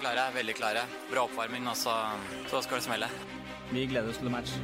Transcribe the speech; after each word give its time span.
Klare, 0.00 0.28
veldig 0.34 0.54
klare. 0.54 0.82
Bra 1.10 1.24
oppvarming, 1.26 1.68
og 1.68 1.76
så, 1.76 1.94
så 2.50 2.62
skal 2.62 2.80
det 2.80 2.86
smelle. 2.86 3.08
Vi 3.70 3.86
gleder 3.86 4.10
oss 4.10 4.20
til 4.20 4.30
match. 4.32 4.54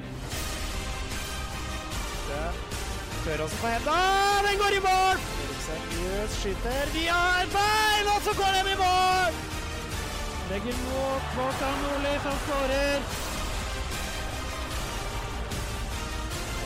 Tør 3.24 3.42
også 3.44 3.56
på 3.60 3.72
henda. 3.72 3.96
Den 4.46 4.58
går 4.62 4.78
i 4.78 4.82
mål! 4.84 5.20
Seriøs 5.64 6.32
skyter 6.40 6.90
Vi 6.92 7.04
har 7.08 7.46
bein, 7.52 8.08
og 8.14 8.22
så 8.26 8.32
går 8.40 8.50
den 8.58 8.72
i 8.72 8.78
mål! 8.80 9.38
Legger 10.50 10.76
mot 10.88 11.22
Kvartan 11.34 11.78
Nordli, 11.84 12.14
som 12.24 12.36
skårer. 12.44 13.06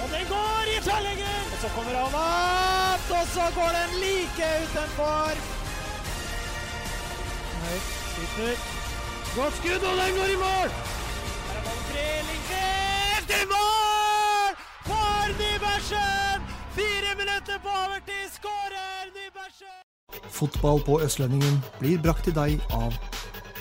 Og 0.03 0.09
den 0.15 0.27
går 0.33 0.73
i 0.73 0.81
tverrlegger! 0.87 1.39
Og 1.53 1.63
så 1.63 1.71
kommer 1.77 2.01
han 2.01 2.19
opp, 2.25 3.07
og 3.21 3.25
så 3.37 3.47
går 3.59 3.71
den 3.79 3.95
like 4.03 4.51
utenfor. 4.65 5.47
Høyt, 7.63 7.98
skyter. 8.19 8.57
Godt 9.37 9.55
skudd, 9.57 9.83
og 9.91 9.97
den 10.01 10.15
går 10.19 10.29
i 10.35 10.39
mål! 10.47 10.69
Her 11.49 11.59
er 11.59 11.63
ballen 11.67 11.85
tre, 11.91 12.07
Lindgren 12.29 13.31
i 13.43 13.45
mål! 13.55 14.53
For 14.89 15.29
Nybergsen! 15.41 16.39
Fire 16.79 17.13
minutter 17.21 17.59
på 17.65 17.69
overtid, 17.85 18.27
skårer 18.37 19.03
Nybergsen! 19.17 19.79
Fotball 20.31 20.83
på 20.87 21.01
Østlendingen 21.03 21.65
blir 21.81 21.99
brakt 22.03 22.25
til 22.25 22.35
deg 22.35 22.61
av 22.71 22.95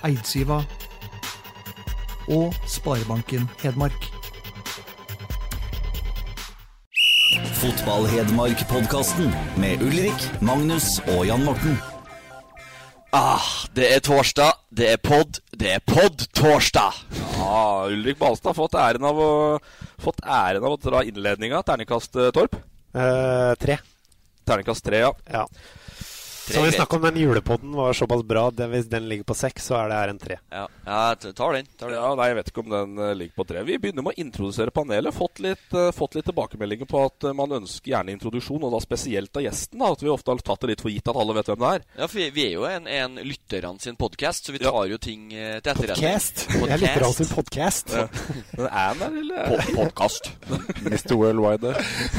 Eidsiva 0.05 0.61
og 2.29 2.55
Sparebanken 2.67 3.49
Hedmark. 3.61 4.09
Fotball-Hedmark-podkasten 7.57 9.33
med 9.57 9.81
Ulrik, 9.81 10.41
Magnus 10.41 10.99
og 11.17 11.25
Jan 11.27 11.45
Morten. 11.45 11.96
Ah, 13.15 13.43
det 13.71 13.87
er 13.95 14.01
torsdag, 14.03 14.57
det 14.75 14.89
er 14.91 14.97
pod, 14.99 15.39
det 15.55 15.69
er 15.77 15.83
pod-torsdag. 15.87 16.97
Ja, 17.37 17.87
Ulrik 17.87 18.17
Balstad 18.19 18.51
har 18.51 18.57
fått 18.57 18.75
æren 18.75 19.05
av 19.07 19.21
å, 19.21 19.29
fått 20.03 20.19
æren 20.25 20.65
av 20.67 20.75
å 20.75 20.79
dra 20.81 21.03
innledninga. 21.07 21.61
Terningkast 21.63 22.19
eh, 22.19 22.33
Torp. 22.35 22.57
Eh, 22.91 23.53
tre. 23.61 23.77
Terningkast 24.47 24.83
tre, 24.83 25.05
ja. 25.05 25.13
Ja. 25.31 25.45
Så 26.47 26.61
vi 26.63 26.71
snakka 26.71 26.95
om 26.95 27.01
den 27.01 27.17
julepodden 27.19 27.71
var 27.75 27.93
såpass 27.93 28.23
bra. 28.23 28.45
Det, 28.51 28.67
hvis 28.71 28.85
den 28.89 29.07
ligger 29.09 29.23
på 29.27 29.35
seks, 29.35 29.65
så 29.67 29.75
er 29.81 29.89
det 29.91 29.97
her 29.99 30.11
en 30.13 30.19
tre. 30.21 30.37
Ja, 30.53 30.63
ja 30.85 30.99
tar 31.15 31.53
den. 31.57 31.65
Tar 31.77 31.89
den. 31.91 31.97
ja. 31.99 32.13
Nei, 32.15 32.27
jeg 32.31 32.37
vet 32.39 32.51
ikke 32.51 32.63
om 32.63 32.69
den 32.71 32.97
eh, 33.03 33.13
ligger 33.19 33.35
på 33.41 33.45
tre. 33.49 33.63
Vi 33.67 33.77
begynner 33.83 34.05
med 34.05 34.15
å 34.15 34.21
introdusere 34.23 34.71
panelet. 34.71 35.15
Fått 35.15 35.41
litt, 35.43 35.65
uh, 35.75 35.89
fått 35.95 36.15
litt 36.15 36.25
tilbakemeldinger 36.29 36.87
på 36.87 37.01
at 37.05 37.27
uh, 37.27 37.33
man 37.35 37.51
ønsker 37.59 37.91
gjerne 37.91 38.15
introduksjon, 38.15 38.63
og 38.63 38.71
da 38.77 38.79
spesielt 38.83 39.35
av 39.37 39.43
gjesten. 39.47 39.79
da, 39.83 39.91
At 39.91 40.03
vi 40.05 40.09
ofte 40.13 40.31
har 40.31 40.43
tatt 40.47 40.63
det 40.63 40.71
litt 40.71 40.85
for 40.85 40.93
gitt 40.93 41.11
at 41.11 41.19
alle 41.19 41.35
vet 41.37 41.51
hvem 41.51 41.59
det 41.65 41.73
er. 41.75 41.85
Ja, 41.99 42.07
for 42.07 42.21
vi, 42.21 42.29
vi 42.37 42.45
er 42.47 42.55
jo 42.55 42.65
en, 42.71 42.87
en 42.87 43.19
lytterne 43.27 43.75
sin 43.83 43.99
podkast, 43.99 44.47
så 44.47 44.55
vi 44.55 44.63
Ja. 44.63 44.71
tar 44.71 44.87
jo 44.93 44.97
ting 45.03 45.29
til 45.35 45.59
etterretning. 45.59 45.95
Podcast. 45.97 46.47
Jeg 46.55 46.79
lytter 46.81 47.07
alltid 47.09 47.27
til 47.27 47.35
podcast. 47.35 47.93
Ja. 47.97 48.07
Men 48.57 48.67
er 48.71 48.97
den 48.97 49.03
der, 49.03 49.21
eller? 49.21 49.51
Po- 49.51 49.75
Podcast. 49.83 50.31
Mr. 50.87 51.13
Worldwide. 51.19 51.75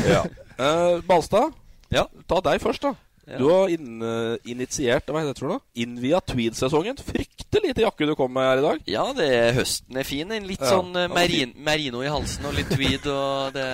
Ja. 0.08 0.22
Eh, 0.58 1.00
Balstad, 1.08 1.52
Ja. 1.94 2.04
ta 2.28 2.40
deg 2.44 2.60
først, 2.60 2.84
da. 2.84 2.94
Ja. 3.28 3.38
Du 3.38 3.44
har 3.50 3.68
in, 3.68 4.00
eh, 4.02 4.36
initiert 4.48 5.06
hva 5.12 5.20
heter 5.20 5.34
det 5.36 5.42
for 5.42 5.50
noe? 5.52 5.60
Innvia 5.76 6.20
tweed-sesongen. 6.24 6.96
Fryktelig 7.04 7.68
lite 7.74 7.82
jakke 7.84 8.06
du 8.08 8.14
kom 8.16 8.32
med 8.32 8.46
her 8.48 8.62
i 8.62 8.64
dag. 8.64 8.80
Ja, 8.88 9.04
det 9.12 9.26
er, 9.28 9.52
høsten 9.58 9.98
er 10.00 10.06
fin. 10.08 10.32
En 10.32 10.46
litt 10.48 10.62
Ja. 10.64 10.70
sånn 10.78 10.96
eh, 10.96 11.08
merin, 11.12 11.52
merino 11.56 12.00
i 12.02 12.08
halsen 12.08 12.46
og 12.48 12.54
litt 12.56 12.70
tweed. 12.72 13.04
Og 13.12 13.52
det 13.52 13.66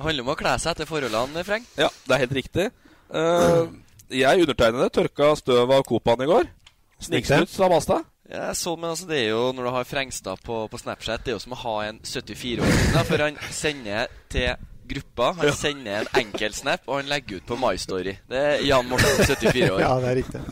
handler 0.00 0.24
om 0.24 0.32
å 0.32 0.38
kle 0.38 0.54
seg 0.58 0.72
etter 0.72 0.88
forholdene, 0.88 1.44
Freng. 1.44 1.66
Ja, 1.76 1.90
det 2.08 2.16
er 2.16 2.24
helt 2.24 2.38
riktig. 2.40 2.70
Uh, 3.12 3.68
jeg 4.08 4.40
undertegnede 4.46 4.88
tørka 4.88 5.36
støv 5.36 5.70
av 5.76 5.84
Copaen 5.84 6.24
i 6.24 6.30
går. 6.30 6.48
Sniksnutt 7.02 7.52
sa 7.52 7.68
Masta. 7.68 8.00
Ja, 8.32 8.54
så, 8.56 8.72
men 8.78 8.88
altså, 8.94 9.04
det 9.10 9.18
er 9.18 9.28
jo 9.34 9.52
Når 9.52 9.64
du 9.66 9.70
har 9.74 9.84
Frengstad 9.84 10.40
på, 10.46 10.62
på 10.72 10.78
Snapchat, 10.80 11.20
det 11.24 11.32
er 11.32 11.36
jo 11.36 11.42
som 11.42 11.52
å 11.52 11.58
ha 11.66 11.74
en 11.90 11.98
74-åring. 12.00 12.92
da, 12.94 13.02
For 13.04 13.18
han 13.20 13.36
sender 13.52 14.08
til 14.32 14.54
gruppa. 14.92 15.30
Han 15.40 15.52
sender 15.56 16.00
en 16.02 16.10
enkeltsnap, 16.22 16.84
og 16.88 17.00
han 17.00 17.08
legger 17.10 17.40
ut 17.40 17.46
på 17.48 17.56
My 17.60 17.72
Story. 17.80 18.14
Det 18.30 18.38
er 18.38 18.64
Jan 18.66 18.86
Morten, 18.90 19.22
74 19.26 19.70
år. 19.72 19.80
Ja, 19.82 19.92
det 20.02 20.10
er 20.12 20.18
riktig. 20.20 20.42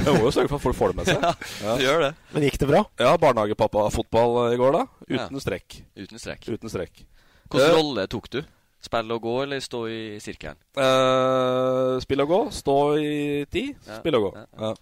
Jeg 0.00 0.14
må 0.16 0.24
jo 0.26 0.32
sørge 0.34 0.48
for 0.52 0.56
at 0.60 0.64
folk 0.66 0.78
får 0.80 0.92
det 0.94 0.96
med 1.00 1.10
seg. 1.10 1.24
Ja, 1.24 1.32
ja. 1.66 1.74
gjør 1.86 2.04
det. 2.06 2.12
Men 2.34 2.46
gikk 2.48 2.58
det 2.62 2.68
bra? 2.70 2.84
Ja, 3.00 3.12
barnehagepappa-fotball 3.24 4.38
i 4.54 4.60
går, 4.60 4.72
da. 4.78 4.86
Uten 5.08 5.36
Ja. 5.40 5.44
strekk. 5.46 5.80
Uten 5.96 6.18
strekk. 6.22 6.48
Uten 6.48 6.72
strekk. 6.72 7.04
Hvilken 7.50 7.68
Eh, 7.70 7.76
rolle 7.76 8.06
tok 8.06 8.30
du? 8.30 8.40
Spille 8.80 9.12
og 9.12 9.20
gå, 9.22 9.34
eller 9.42 9.60
stå 9.60 9.82
i 9.92 10.00
sirkelen? 10.24 10.56
Uh, 10.78 11.98
spill 12.00 12.22
og 12.24 12.28
gå. 12.30 12.40
Stå 12.54 12.76
i 12.96 13.44
ti. 13.52 13.66
Ja. 13.86 13.98
Spill 14.00 14.16
og 14.16 14.28
gå. 14.28 14.32
Ja, 14.38 14.46
Ja. 14.70 14.74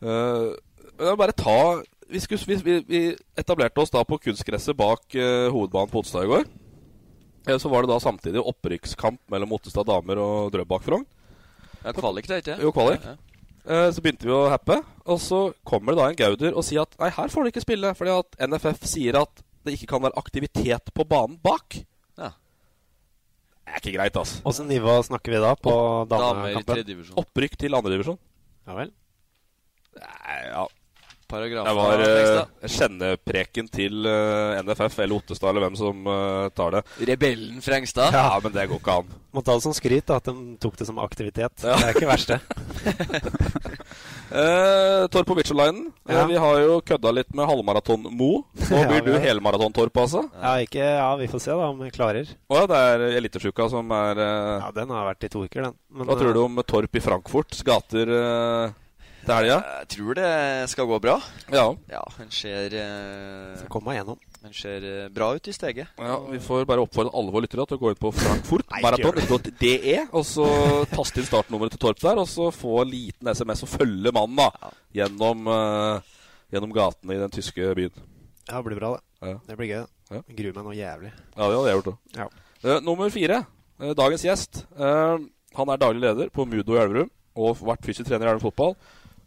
Eh, 0.00 0.50
jeg 1.00 1.08
vil 1.12 1.16
bare 1.20 1.32
ta 1.36 1.82
vi, 2.10 2.18
skulle, 2.20 2.40
vi, 2.46 2.56
vi, 2.64 2.74
vi 2.88 3.00
etablerte 3.38 3.78
oss 3.84 3.92
da 3.94 4.02
på 4.04 4.18
kunstgresset 4.18 4.74
bak 4.76 5.04
uh, 5.14 5.46
hovedbanen 5.54 5.92
på 5.92 6.00
Otstad 6.02 6.24
i 6.26 6.30
går. 6.32 6.44
Eh, 7.46 7.56
så 7.58 7.70
var 7.72 7.86
det 7.86 7.92
da 7.92 7.98
samtidig 8.02 8.42
opprykkskamp 8.44 9.20
mellom 9.32 9.52
Ottestad 9.56 9.88
damer 9.88 10.20
og 10.20 10.52
Drøbak 10.54 10.84
Frogn. 10.84 11.06
Ja, 11.80 11.92
kvalik, 11.96 12.26
det, 12.28 12.42
ikke 12.44 12.60
Jo, 12.60 12.72
kvalik. 12.76 13.04
Ja, 13.04 13.16
Eh, 13.70 13.90
så 13.92 14.00
begynte 14.00 14.24
vi 14.24 14.32
å 14.32 14.48
happe, 14.48 14.78
og 15.04 15.18
så 15.20 15.52
kommer 15.68 15.92
det 15.92 16.00
da 16.00 16.06
en 16.08 16.16
Gauder 16.16 16.54
og 16.56 16.64
sier 16.64 16.80
at 16.86 16.94
nei, 16.98 17.10
her 17.12 17.28
får 17.28 17.44
du 17.44 17.50
ikke 17.50 17.62
spille, 17.62 17.90
fordi 17.94 18.14
at 18.16 18.38
NFF 18.48 18.86
sier 18.88 19.18
at 19.20 19.42
det 19.68 19.74
ikke 19.76 19.90
kan 19.92 20.02
være 20.06 20.16
aktivitet 20.16 20.88
på 20.96 21.04
banen 21.04 21.36
bak. 21.44 21.76
Ja. 22.16 22.30
Det 23.68 23.74
er 23.76 23.82
ikke 23.82 23.92
greit, 23.98 24.16
altså. 24.16 24.40
Åssen 24.48 24.70
nivå 24.70 24.96
snakker 25.04 25.36
vi 25.36 25.42
da 25.44 25.52
på 25.60 25.74
Damer 26.08 26.48
i 26.48 26.54
damekampen? 26.54 26.70
tredje 26.72 26.88
divisjon. 26.88 27.18
Opprykk 27.20 27.58
til 27.60 27.76
andredivisjon. 27.76 28.18
Ja 28.66 28.78
vel. 28.80 28.94
Nei, 30.00 30.40
Ja, 30.48 30.64
Paragrafen. 31.30 31.70
det 31.70 31.76
var 31.78 32.02
uh, 32.02 32.68
kjennepreken 32.74 33.70
til 33.72 34.04
uh, 34.06 34.58
NFF 34.66 34.98
eller 35.04 35.16
Ottestad 35.20 35.50
eller 35.52 35.66
hvem 35.68 35.78
som 35.78 36.04
uh, 36.10 36.48
tar 36.56 36.76
det. 36.78 36.82
Rebellen 37.12 37.62
Frengstad. 37.64 38.12
Ja, 38.16 38.34
men 38.42 38.52
det 38.56 38.66
går 38.70 38.82
ikke 38.82 38.98
an. 39.02 39.16
Må 39.34 39.44
ta 39.46 39.54
det 39.54 39.62
som 39.62 39.74
skryt 39.76 40.08
da, 40.10 40.18
at 40.18 40.26
de 40.26 40.56
tok 40.58 40.74
det 40.80 40.88
som 40.88 40.98
aktivitet. 40.98 41.62
Ja. 41.62 41.76
Det 41.78 41.92
er 41.92 41.94
ikke 41.94 42.10
verst, 42.10 42.34
det. 42.34 42.40
Uh, 44.30 45.08
Torp 45.10 45.26
på 45.26 45.34
Witcherlinen. 45.34 45.88
Eh, 46.08 46.14
Ja. 46.14 46.26
vi 46.26 46.36
har 46.38 46.60
jo 46.62 46.76
kødda 46.86 47.10
litt 47.12 47.32
med 47.34 47.48
halvmaraton-Mo. 47.50 48.28
Nå 48.70 48.76
Ja, 48.78 48.84
blir 48.86 49.02
du 49.02 49.18
helmaraton-Torp, 49.18 49.96
altså. 49.98 50.22
Ja, 50.38 50.52
ikke, 50.62 50.78
ja, 50.78 51.08
vi 51.18 51.26
får 51.26 51.40
se 51.42 51.50
da 51.50 51.66
om 51.66 51.80
vi 51.82 51.90
klarer. 51.90 52.30
Å 52.46 52.60
ja, 52.60 52.66
det 52.70 52.76
er 52.92 53.00
elitesjuka 53.18 53.66
som 53.72 53.90
er 53.90 54.20
eh, 54.22 54.60
Ja, 54.62 54.70
Den 54.70 54.90
har 54.94 55.08
vært 55.10 55.26
i 55.26 55.32
to 55.34 55.42
uker, 55.42 55.62
den. 55.66 55.74
Men, 55.90 56.06
Hva 56.06 56.14
tror 56.20 56.32
du 56.32 56.38
eh, 56.38 56.46
om 56.46 56.62
Torp 56.62 56.94
i 56.94 57.02
Frankfurts 57.02 57.64
gater 57.66 58.06
eh, 58.06 58.70
til 59.24 59.32
helga? 59.34 59.56
Jeg 59.80 59.88
tror 59.94 60.16
det 60.18 60.30
skal 60.72 60.88
gå 60.88 60.98
bra. 61.02 61.14
Ja. 61.52 61.64
Ja, 61.90 62.02
hun 62.16 62.30
ser 62.34 62.74
uh, 62.76 63.62
Kom 63.72 63.84
meg 63.86 63.98
gjennom. 63.98 64.18
Hun 64.40 64.54
ser 64.56 64.86
uh, 64.86 65.08
bra 65.12 65.30
ut 65.36 65.50
i 65.50 65.54
steget. 65.54 65.90
ja. 65.98 66.16
Vi 66.30 66.40
får 66.44 66.66
bare 66.68 66.84
oppfordre 66.84 67.12
alle 67.16 67.34
våre 67.34 67.44
lyttere 67.46 67.66
til 67.68 67.78
å 67.78 67.82
gå 67.82 67.92
inn 67.92 68.00
på 68.00 68.12
gjør 68.14 68.20
frankfurtmaraton.de, 68.20 69.96
og 70.16 70.26
så 70.26 70.46
taste 70.92 71.22
inn 71.22 71.28
startnummeret 71.28 71.76
til 71.76 71.82
Torp 71.84 72.02
der, 72.02 72.22
og 72.22 72.28
så 72.30 72.50
få 72.54 72.80
en 72.84 72.92
liten 72.92 73.32
SMS 73.32 73.64
og 73.66 73.72
følge 73.74 74.14
mannen 74.16 74.40
da 74.40 74.72
gjennom, 75.02 75.50
uh, 75.50 76.26
gjennom 76.54 76.74
gatene 76.76 77.16
i 77.16 77.22
den 77.22 77.34
tyske 77.34 77.74
byen. 77.78 77.94
Ja, 78.48 78.58
det 78.58 78.64
blir 78.70 78.80
bra, 78.80 78.94
det. 78.96 79.30
Ja. 79.30 79.38
Det 79.46 79.58
blir 79.60 79.72
gøy. 79.74 79.80
det. 79.84 80.16
Ja. 80.16 80.24
Gruer 80.40 80.56
meg 80.56 80.66
noe 80.66 80.78
jævlig. 80.78 81.14
Ja, 81.36 81.42
det 81.44 81.54
hadde 81.54 81.66
jeg 81.68 81.80
gjort 81.80 81.92
òg. 81.92 81.98
Ja. 82.18 82.80
nummer 82.82 83.12
fire. 83.14 83.44
dagens 83.96 84.24
gjest. 84.26 84.64
Han 85.58 85.70
er 85.72 85.80
daglig 85.80 86.02
leder 86.02 86.30
på 86.34 86.46
Mudo 86.46 86.74
i 86.76 86.80
Elverum 86.82 87.10
og 87.38 87.60
vært 87.62 87.86
fysisk 87.86 88.08
trener 88.08 88.26
i 88.26 88.30
Elverum 88.30 88.42
fotball. 88.42 88.74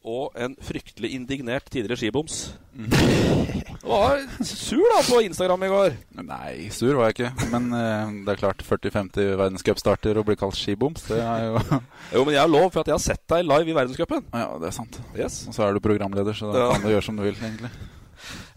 Og 0.03 0.33
en 0.35 0.51
fryktelig 0.59 1.13
indignert 1.15 1.69
tidligere 1.71 1.95
skiboms. 1.95 2.57
Du 2.75 3.88
var 3.88 4.19
sur 4.44 4.83
da 4.91 4.97
på 5.07 5.21
Instagram 5.23 5.63
i 5.63 5.69
går. 5.71 5.95
Nei, 6.27 6.51
sur 6.75 6.97
var 7.00 7.07
jeg 7.11 7.15
ikke. 7.15 7.47
Men 7.53 7.69
eh, 7.77 8.11
det 8.27 8.33
er 8.35 8.41
klart, 8.41 8.65
40-50 8.67 9.29
verdenscupstarter 9.39 10.19
og 10.19 10.27
bli 10.27 10.35
kalt 10.39 10.59
skiboms, 10.59 11.05
det 11.07 11.21
er 11.23 11.45
jo 11.47 11.61
Jo, 12.17 12.25
men 12.27 12.35
jeg 12.35 12.41
har 12.44 12.51
lov, 12.51 12.67
for 12.75 12.83
at 12.83 12.91
jeg 12.91 12.97
har 12.97 13.05
sett 13.05 13.23
deg 13.31 13.47
live 13.47 13.71
i 13.71 13.77
verdenscupen. 13.79 14.25
Ja, 14.35 14.50
det 14.59 14.67
er 14.73 14.75
sant. 14.75 15.00
Yes. 15.15 15.44
Og 15.47 15.55
så 15.55 15.63
er 15.69 15.73
du 15.77 15.83
programleder, 15.88 16.35
så 16.35 16.51
da 16.51 16.65
Ja. 16.65 16.71
kan 16.75 16.83
du 16.83 16.91
gjøre 16.91 17.07
som 17.07 17.19
du 17.19 17.23
vil, 17.23 17.39
egentlig. 17.39 17.71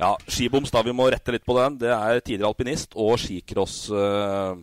Ja, 0.03 0.13
skiboms, 0.27 0.75
da. 0.75 0.83
Vi 0.87 0.95
må 0.95 1.07
rette 1.15 1.35
litt 1.35 1.47
på 1.47 1.55
den. 1.63 1.79
Det 1.79 1.95
er 1.95 2.21
tidligere 2.27 2.51
alpinist 2.51 2.95
og 2.99 3.17
skicross 3.23 3.85
uh, 3.95 4.55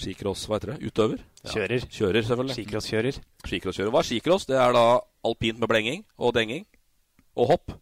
Skicross, 0.00 0.46
hva 0.48 0.56
heter 0.58 0.74
det? 0.74 0.90
Utøver? 0.90 1.22
Kjører. 1.48 1.86
Kjører, 1.88 2.24
selvfølgelig. 2.26 2.56
Skicrosskjører. 2.58 3.20
Skicrosskjører. 3.46 3.92
Hva 3.94 4.02
er 4.02 4.08
skicross? 4.10 4.44
Det 4.48 4.58
er 4.60 4.74
da 4.76 4.84
alpint 5.24 5.60
med 5.62 5.70
blenging 5.70 6.04
og 6.20 6.34
denging 6.36 6.66
og 7.38 7.54
hopp. 7.54 7.72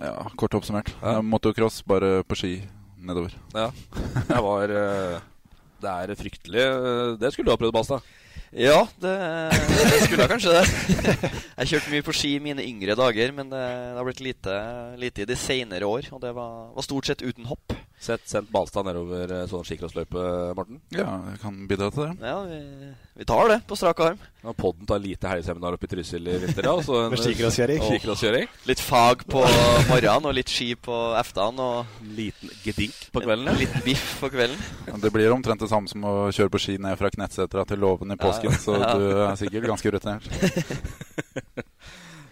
Ja, 0.00 0.16
kort 0.36 0.56
oppsummert. 0.58 0.90
Ja. 0.98 1.20
Motocross 1.22 1.80
bare 1.86 2.20
på 2.26 2.38
ski 2.38 2.52
nedover. 2.98 3.36
Ja. 3.54 3.70
Jeg 4.26 4.42
var 4.44 4.74
eh, 4.82 5.18
Det 5.82 5.92
er 5.92 6.14
fryktelig. 6.18 6.66
Det 7.20 7.32
skulle 7.32 7.46
du 7.46 7.54
ha 7.54 7.60
prøvd, 7.60 7.74
Balstad. 7.76 8.14
Ja, 8.56 8.86
det, 9.02 9.12
det 9.52 10.02
skulle 10.04 10.22
jeg 10.24 10.30
kanskje 10.30 10.52
det. 10.54 10.66
Jeg 11.58 11.68
kjørte 11.70 11.90
mye 11.92 12.04
på 12.06 12.12
ski 12.14 12.30
i 12.36 12.42
mine 12.42 12.62
yngre 12.64 12.94
dager, 12.96 13.32
men 13.34 13.50
det, 13.50 13.58
det 13.58 13.98
har 13.98 14.06
blitt 14.06 14.22
lite, 14.22 14.54
lite 15.00 15.24
i 15.24 15.28
de 15.28 15.36
senere 15.36 15.88
år. 15.88 16.08
Og 16.14 16.22
det 16.22 16.30
var, 16.36 16.70
var 16.76 16.86
stort 16.86 17.08
sett 17.10 17.24
uten 17.26 17.48
hopp. 17.50 17.74
Sett 17.98 18.28
sendt 18.28 18.50
Balstad 18.52 18.84
nedover 18.84 19.30
eh, 19.32 19.46
sånn 19.48 19.62
skikrossløype, 19.64 20.20
Morten? 20.54 20.76
Ja, 20.92 21.14
jeg 21.32 21.38
kan 21.40 21.54
bidra 21.66 21.86
til 21.90 22.02
det. 22.04 22.28
Ja, 22.28 22.42
vi, 22.44 22.90
vi 23.16 23.24
tar 23.26 23.48
det 23.48 23.56
på 23.66 23.78
strak 23.80 24.02
arm. 24.04 24.18
Ja, 24.44 24.52
Podden 24.54 24.84
tar 24.86 25.00
lite 25.00 25.30
helgeseminar 25.30 25.74
oppe 25.78 25.88
i 25.88 25.90
Trysil 25.94 26.28
i 26.28 26.34
vinter, 26.42 26.68
ja. 26.68 26.74
så 26.84 26.98
en- 27.06 27.10
Med 27.14 27.22
skikrosskjøring. 27.24 27.80
og. 27.80 28.68
Litt 28.68 28.82
fag 28.84 29.24
på 29.32 29.40
morgenen 29.88 30.28
og 30.28 30.36
litt 30.36 30.52
ski 30.52 30.74
på 30.76 30.98
eftan. 31.18 31.56
Og 31.58 31.96
Liten 32.18 32.52
gedink 32.62 33.00
på 33.16 33.24
kvelden. 33.24 33.48
ja. 33.48 33.56
litt 33.64 33.78
biff 33.88 34.04
på 34.20 34.30
kvelden. 34.36 34.60
Ja, 34.90 35.00
det 35.02 35.12
blir 35.16 35.32
omtrent 35.32 35.64
det 35.64 35.70
samme 35.72 35.88
som 35.90 36.04
å 36.04 36.14
kjøre 36.36 36.52
på 36.52 36.60
ski 36.62 36.76
ned 36.78 37.00
fra 37.00 37.10
Knettsetra 37.16 37.64
til 37.66 37.80
Låven 37.80 38.12
i 38.12 38.20
påsken, 38.20 38.52
Ja. 38.52 38.60
så 38.60 38.76
du 39.00 39.06
er 39.24 39.40
sikkert 39.40 39.70
ganske 39.72 39.94
rutinert. 39.96 40.28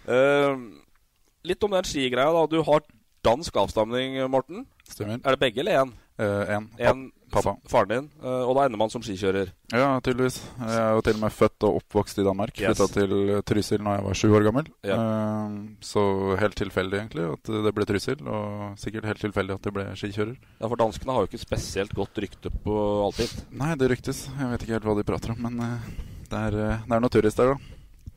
uh, 0.07 0.53
litt 1.49 1.63
om 1.65 1.73
den 1.73 1.89
skigreia, 1.89 2.29
da. 2.37 2.45
Du 2.53 2.61
har 2.69 2.85
dansk 3.25 3.57
avstamning, 3.65 4.17
Morten. 4.31 4.65
Stemmer. 4.87 5.19
Er 5.25 5.35
det 5.35 5.41
begge 5.41 5.63
eller 5.65 5.81
én? 5.83 5.93
Én. 6.15 6.67
En, 6.79 6.99
Pappa. 7.33 7.55
Faren 7.67 7.89
din. 7.89 8.05
eh, 8.23 8.43
og 8.47 8.53
da 8.55 8.63
ender 8.69 8.79
man 8.79 8.91
som 8.93 9.01
skikjører. 9.03 9.49
Ja, 9.73 9.97
tydeligvis. 9.99 10.37
Jeg 10.61 10.77
er 10.79 10.93
jo 10.95 11.01
til 11.03 11.17
og 11.17 11.23
med 11.25 11.33
født 11.35 11.65
og 11.67 11.79
oppvokst 11.81 12.21
i 12.21 12.23
Danmark. 12.23 12.53
Yes. 12.55 12.77
Flytta 12.77 12.87
til 12.93 13.41
Trysil 13.49 13.81
da 13.83 13.95
jeg 13.97 14.05
var 14.05 14.15
sju 14.21 14.29
år 14.37 14.45
gammel. 14.47 14.69
Ja. 14.87 14.95
Eh, 14.95 15.57
Så 15.83 16.05
helt 16.39 16.55
tilfeldig, 16.55 17.01
egentlig, 17.01 17.25
at 17.33 17.51
det 17.65 17.73
ble 17.75 17.87
Trysil. 17.89 18.21
Og 18.23 18.77
sikkert 18.79 19.09
helt 19.09 19.19
tilfeldig 19.25 19.57
at 19.57 19.67
det 19.67 19.73
ble 19.75 19.87
skikjører. 19.99 20.37
Ja, 20.61 20.69
For 20.69 20.79
danskene 20.79 21.11
har 21.17 21.25
jo 21.25 21.31
ikke 21.33 21.43
spesielt 21.43 21.91
godt 21.97 22.15
rykte 22.23 22.53
på 22.63 22.77
alpint. 23.09 23.35
Nei, 23.51 23.73
det 23.75 23.91
ryktes. 23.91 24.29
Jeg 24.39 24.53
vet 24.53 24.63
ikke 24.63 24.77
helt 24.79 24.87
hva 24.87 24.95
de 25.01 25.09
prater 25.11 25.35
om, 25.35 25.41
men 25.49 25.59
eh, 25.59 25.89
det 26.31 26.39
er, 26.45 26.59
eh, 26.69 26.85
det 26.87 26.95
er 26.95 27.03
noe 27.03 27.11
turister, 27.17 27.51
da. 27.57 27.57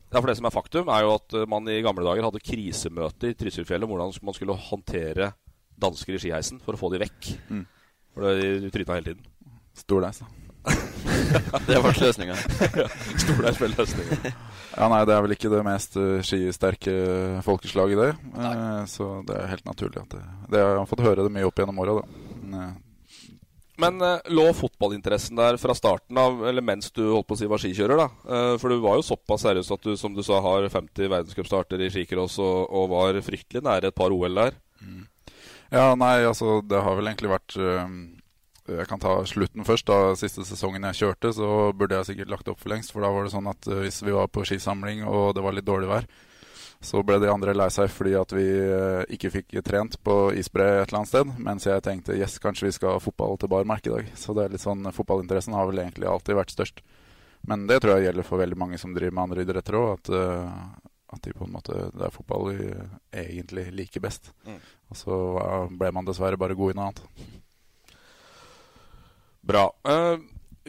Ja, 0.09 0.21
for 0.23 0.27
Det 0.31 0.37
som 0.39 0.47
er 0.49 0.55
faktum, 0.55 0.89
er 0.89 1.03
jo 1.05 1.15
at 1.19 1.35
eh, 1.37 1.47
man 1.51 1.69
i 1.69 1.83
gamle 1.85 2.05
dager 2.07 2.25
hadde 2.25 2.41
krisemøter 2.41 3.33
i 3.33 3.37
Trysilfjellet 3.37 3.85
om 3.85 3.93
hvordan 3.93 4.15
man 4.25 4.37
skulle 4.37 4.57
håndtere 4.57 5.33
dansker 5.79 6.17
i 6.17 6.21
skiheisen 6.23 6.63
for 6.65 6.75
å 6.75 6.81
få 6.81 6.89
de 6.95 7.03
vekk. 7.05 7.29
Mm. 7.53 7.65
For 8.15 8.25
det- 8.25 8.63
de 8.65 8.71
tryna 8.75 8.97
hele 8.99 9.11
tiden. 9.13 9.27
Stor 9.79 10.01
deis, 10.07 10.23
da. 10.25 10.27
Det 11.69 11.77
ble 11.81 11.93
løsninga. 12.03 12.35
Stordeis 13.23 13.59
ble 13.61 13.69
løsninga. 13.75 14.33
Ja, 14.79 14.89
nei, 14.91 15.05
det 15.09 15.15
er 15.15 15.23
vel 15.25 15.35
ikke 15.37 15.51
det 15.53 15.61
mest 15.67 15.97
eh, 16.01 16.19
skisterke 16.25 16.95
folkeslaget, 17.47 18.01
det. 18.01 18.11
Eh, 18.41 18.83
så 18.91 19.11
det 19.29 19.37
er 19.39 19.53
helt 19.53 19.65
naturlig 19.69 20.03
at 20.03 20.17
det, 20.17 20.25
det 20.53 20.61
Jeg 20.65 20.77
har 20.81 20.89
fått 20.91 21.05
høre 21.05 21.25
det 21.29 21.33
mye 21.37 21.47
opp 21.49 21.61
gjennom 21.61 21.79
åra, 21.85 21.99
da. 22.01 22.25
Men, 22.49 22.77
Men 23.79 24.03
eh, 24.03 24.31
lå 24.35 24.49
fotballinteressen 24.59 25.39
der 25.39 25.59
fra 25.63 25.75
starten 25.77 26.19
av, 26.19 26.41
eller 26.51 26.65
mens 26.65 26.91
du 26.95 27.05
holdt 27.07 27.29
på 27.29 27.37
å 27.37 27.41
si 27.41 27.49
var 27.51 27.63
skikjører? 27.63 28.01
da? 28.01 28.09
Eh, 28.27 28.55
for 28.59 28.75
du 28.75 28.83
var 28.83 28.99
jo 28.99 29.07
såpass 29.07 29.45
seriøs 29.47 29.71
at 29.75 29.87
du 29.87 29.95
som 30.01 30.17
du 30.17 30.25
sa, 30.27 30.41
har 30.43 30.67
50 30.67 31.13
verdenscupstarter 31.13 31.85
i 31.87 31.91
skicross 31.95 32.41
og, 32.43 32.67
og 32.75 32.91
var 32.91 33.21
fryktelig 33.23 33.63
nære 33.67 33.93
et 33.93 33.99
par 33.99 34.15
OL 34.15 34.41
der. 34.43 34.59
Ja, 35.71 35.93
nei, 36.01 36.17
altså 36.25 36.59
det 36.65 36.81
har 36.81 36.97
vel 36.97 37.11
egentlig 37.11 37.29
vært 37.29 37.55
øhm, 37.61 37.97
Jeg 38.71 38.87
kan 38.89 39.03
ta 39.03 39.19
slutten 39.29 39.67
først. 39.69 39.87
Da 39.89 40.15
siste 40.17 40.47
sesongen 40.49 40.87
jeg 40.89 40.99
kjørte, 41.03 41.33
så 41.37 41.71
burde 41.77 42.01
jeg 42.01 42.11
sikkert 42.11 42.33
lagt 42.33 42.49
opp 42.51 42.63
for 42.63 42.73
lengst. 42.73 42.95
For 42.95 43.05
da 43.05 43.13
var 43.13 43.27
det 43.27 43.35
sånn 43.35 43.51
at 43.53 43.69
hvis 43.69 44.03
vi 44.03 44.17
var 44.17 44.31
på 44.33 44.47
skisamling 44.49 45.05
og 45.07 45.37
det 45.37 45.45
var 45.45 45.57
litt 45.57 45.69
dårlig 45.69 45.91
vær, 45.93 46.09
så 46.81 47.01
ble 47.03 47.19
de 47.19 47.31
andre 47.31 47.55
lei 47.57 47.67
seg 47.75 47.91
fordi 47.91 48.13
at 48.15 48.33
vi 48.37 48.45
øh, 48.47 49.03
ikke 49.11 49.33
fikk 49.35 49.57
trent 49.67 49.97
på 50.07 50.17
isbre 50.39 50.67
et 50.77 50.85
eller 50.87 51.01
annet 51.01 51.11
sted. 51.11 51.33
Mens 51.43 51.67
jeg 51.67 51.83
tenkte 51.85 52.17
yes, 52.19 52.39
kanskje 52.43 52.69
vi 52.69 52.77
skal 52.77 52.95
ha 52.95 53.03
fotball 53.03 53.35
til 53.39 53.51
bar 53.51 53.67
merke 53.67 53.91
i 53.91 53.97
dag. 53.97 54.13
Så 54.19 54.37
det 54.37 54.45
er 54.45 54.55
litt 54.55 54.63
sånn, 54.63 54.87
fotballinteressen 54.95 55.57
har 55.59 55.67
vel 55.71 55.83
egentlig 55.83 56.07
alltid 56.11 56.39
vært 56.39 56.55
størst. 56.55 56.85
Men 57.51 57.67
det 57.71 57.81
tror 57.83 57.97
jeg 57.97 58.09
gjelder 58.09 58.27
for 58.27 58.43
veldig 58.43 58.59
mange 58.59 58.79
som 58.79 58.95
driver 58.95 59.17
med 59.17 59.25
andre 59.25 59.47
idretter 59.47 59.79
òg. 59.79 59.91
At, 59.99 60.13
øh, 60.15 60.95
at 61.17 61.25
de 61.25 61.35
på 61.35 61.49
en 61.49 61.55
måte, 61.57 61.83
det 61.97 62.07
er 62.07 62.15
fotball 62.15 62.51
de 62.53 62.71
egentlig 63.27 63.69
liker 63.75 64.05
best. 64.05 64.31
Mm. 64.47 64.63
Og 64.93 65.03
så 65.03 65.21
ble 65.81 65.93
man 65.97 66.07
dessverre 66.07 66.39
bare 66.39 66.57
god 66.59 66.75
i 66.75 66.79
noe 66.79 66.91
annet. 66.91 67.05
Bra. 69.49 69.65
Eh, 69.89 70.19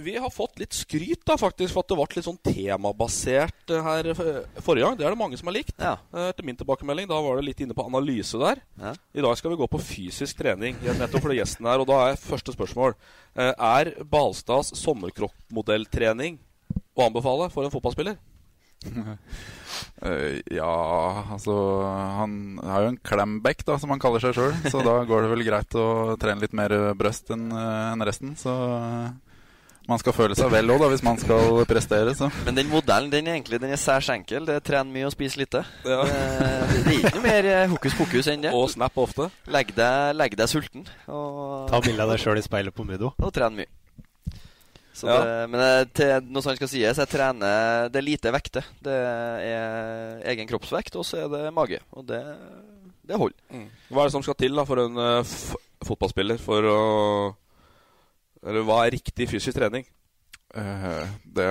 vi 0.03 0.15
har 0.17 0.31
fått 0.33 0.59
litt 0.61 0.75
skryt 0.75 1.21
da 1.27 1.35
faktisk 1.39 1.73
for 1.75 1.83
at 1.83 1.91
det 1.91 1.97
ble 1.99 2.07
litt 2.17 2.27
sånn 2.27 2.39
temabasert 2.45 3.73
eh, 3.73 3.85
her 3.85 4.09
eh, 4.13 4.61
forrige 4.63 4.87
gang. 4.87 4.97
Det 4.99 5.05
er 5.07 5.13
det 5.15 5.19
mange 5.21 5.39
som 5.39 5.51
har 5.51 5.57
likt. 5.57 5.75
Ja. 5.77 5.95
Eh, 6.13 6.29
Etter 6.31 6.47
min 6.47 6.57
tilbakemelding, 6.59 7.09
da 7.09 7.19
var 7.23 7.39
det 7.39 7.47
litt 7.49 7.63
inne 7.63 7.77
på 7.77 7.85
analyse 7.85 8.39
der. 8.41 8.61
Ja. 8.79 8.95
I 9.13 9.25
dag 9.25 9.37
skal 9.39 9.53
vi 9.53 9.59
gå 9.61 9.69
på 9.71 9.81
fysisk 9.83 10.39
trening, 10.39 10.77
Nettopp 10.79 10.99
nettopp 11.03 11.25
fordi 11.25 11.39
gjesten 11.39 11.69
her. 11.69 11.83
Og 11.83 11.89
da 11.89 11.99
er 12.09 12.19
første 12.21 12.55
spørsmål 12.55 12.95
eh, 12.95 13.53
Er 13.53 13.93
Balstads 14.09 14.73
sommerkroppmodelltrening 14.79 16.39
å 16.95 17.07
anbefale 17.07 17.49
for 17.53 17.67
en 17.67 17.73
fotballspiller? 17.75 18.19
Eh, 20.03 20.39
ja, 20.51 21.25
altså 21.31 21.53
Han 21.83 22.59
har 22.63 22.83
jo 22.83 22.89
en 22.93 22.97
klemback, 23.03 23.61
da, 23.67 23.75
som 23.79 23.91
han 23.93 23.99
kaller 24.01 24.23
seg 24.23 24.33
sjøl. 24.35 24.55
Så 24.71 24.81
da 24.83 24.97
går 25.07 25.23
det 25.23 25.31
vel 25.31 25.43
greit 25.47 25.75
å 25.79 26.15
trene 26.19 26.43
litt 26.43 26.55
mer 26.55 26.73
brøst 26.99 27.31
enn 27.35 27.47
resten. 28.07 28.33
Så 28.39 28.53
man 29.87 29.97
skal 30.01 30.13
føle 30.13 30.35
seg 30.37 30.51
vel 30.53 30.69
òg, 30.69 30.83
hvis 30.91 31.01
man 31.05 31.17
skal 31.17 31.63
prestere. 31.69 32.11
Så. 32.17 32.27
Men 32.45 32.55
den 32.59 32.67
modellen 32.69 33.09
den 33.09 33.27
er 33.27 33.37
egentlig 33.37 33.59
den 33.61 33.71
er 33.73 33.79
særs 33.81 34.09
enkel. 34.13 34.45
Det 34.45 34.55
er 34.59 34.65
tren 34.65 34.91
mye 34.93 35.07
og 35.07 35.13
spis 35.15 35.37
lite. 35.39 35.63
Ja. 35.85 36.03
Det, 36.05 36.83
det 36.85 36.93
er 36.93 36.97
ikke 36.99 37.15
noe 37.15 37.23
mer 37.25 37.47
eh, 37.53 37.65
hokus 37.71 37.95
pokus 37.97 38.27
enn 38.29 38.43
det. 38.45 38.51
Og 38.53 38.69
snap 38.69 38.97
ofte. 39.01 39.29
Legg 39.49 39.73
deg, 39.77 40.15
legg 40.19 40.35
deg 40.37 40.49
sulten 40.51 40.85
og, 41.07 41.69
Ta 41.71 41.79
bilde 41.81 42.03
av 42.05 42.13
deg 42.13 42.21
sjøl 42.21 42.37
i 42.41 42.45
speilet 42.45 42.75
på 42.75 42.85
Mudo. 42.85 43.13
og 43.17 43.33
tren 43.33 43.55
mye. 43.57 43.69
Så 44.99 45.07
Ja. 45.07 45.19
det, 45.23 45.49
men 45.53 45.89
til 45.95 46.25
noe 46.27 46.43
sånt 46.43 46.57
skal 46.59 46.67
sies, 46.67 46.97
jeg 46.99 47.07
trener 47.07 47.87
Det 47.89 48.01
er 48.01 48.03
lite 48.03 48.31
vekter. 48.35 48.65
Det 48.83 48.91
er 48.93 50.19
egen 50.33 50.49
kroppsvekt, 50.49 50.97
og 50.99 51.05
så 51.07 51.23
er 51.23 51.29
det 51.31 51.53
mage. 51.55 51.79
Og 51.95 52.05
det, 52.09 52.19
det 53.07 53.15
holder. 53.17 53.37
Hva 53.89 54.01
er 54.03 54.09
det 54.09 54.15
som 54.17 54.25
skal 54.25 54.35
til 54.35 54.53
da 54.59 54.65
for 54.67 54.83
en 54.85 54.97
eh, 54.99 55.23
f 55.23 55.55
fotballspiller 55.87 56.37
for 56.43 56.65
å 56.67 56.79
Eller 58.45 58.65
hva 58.67 58.83
er 58.85 58.95
riktig 58.95 59.27
fysisk 59.31 59.57
trening? 59.57 59.87
Eh, 60.55 61.09
det, 61.29 61.45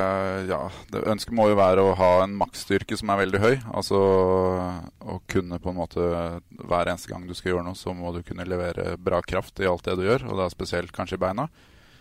ja, 0.48 0.58
det 0.90 1.04
ønsket 1.06 1.36
må 1.38 1.46
jo 1.50 1.58
være 1.58 1.84
å 1.86 1.94
ha 2.00 2.10
en 2.24 2.34
maksstyrke 2.40 2.96
som 2.98 3.12
er 3.12 3.20
veldig 3.22 3.40
høy. 3.42 3.54
Altså 3.70 3.98
å 3.98 5.18
kunne 5.30 5.60
på 5.62 5.70
en 5.70 5.78
måte 5.78 6.08
Hver 6.48 6.90
eneste 6.90 7.12
gang 7.12 7.28
du 7.28 7.34
skal 7.36 7.54
gjøre 7.54 7.68
noe, 7.68 7.78
så 7.78 7.94
må 7.94 8.10
du 8.16 8.24
kunne 8.26 8.48
levere 8.48 8.96
bra 8.98 9.20
kraft 9.22 9.62
i 9.62 9.68
alt 9.70 9.86
det 9.86 9.98
du 10.00 10.06
gjør, 10.08 10.26
og 10.32 10.42
da 10.42 10.48
spesielt 10.52 10.94
kanskje 10.96 11.20
i 11.20 11.24
beina. 11.28 11.48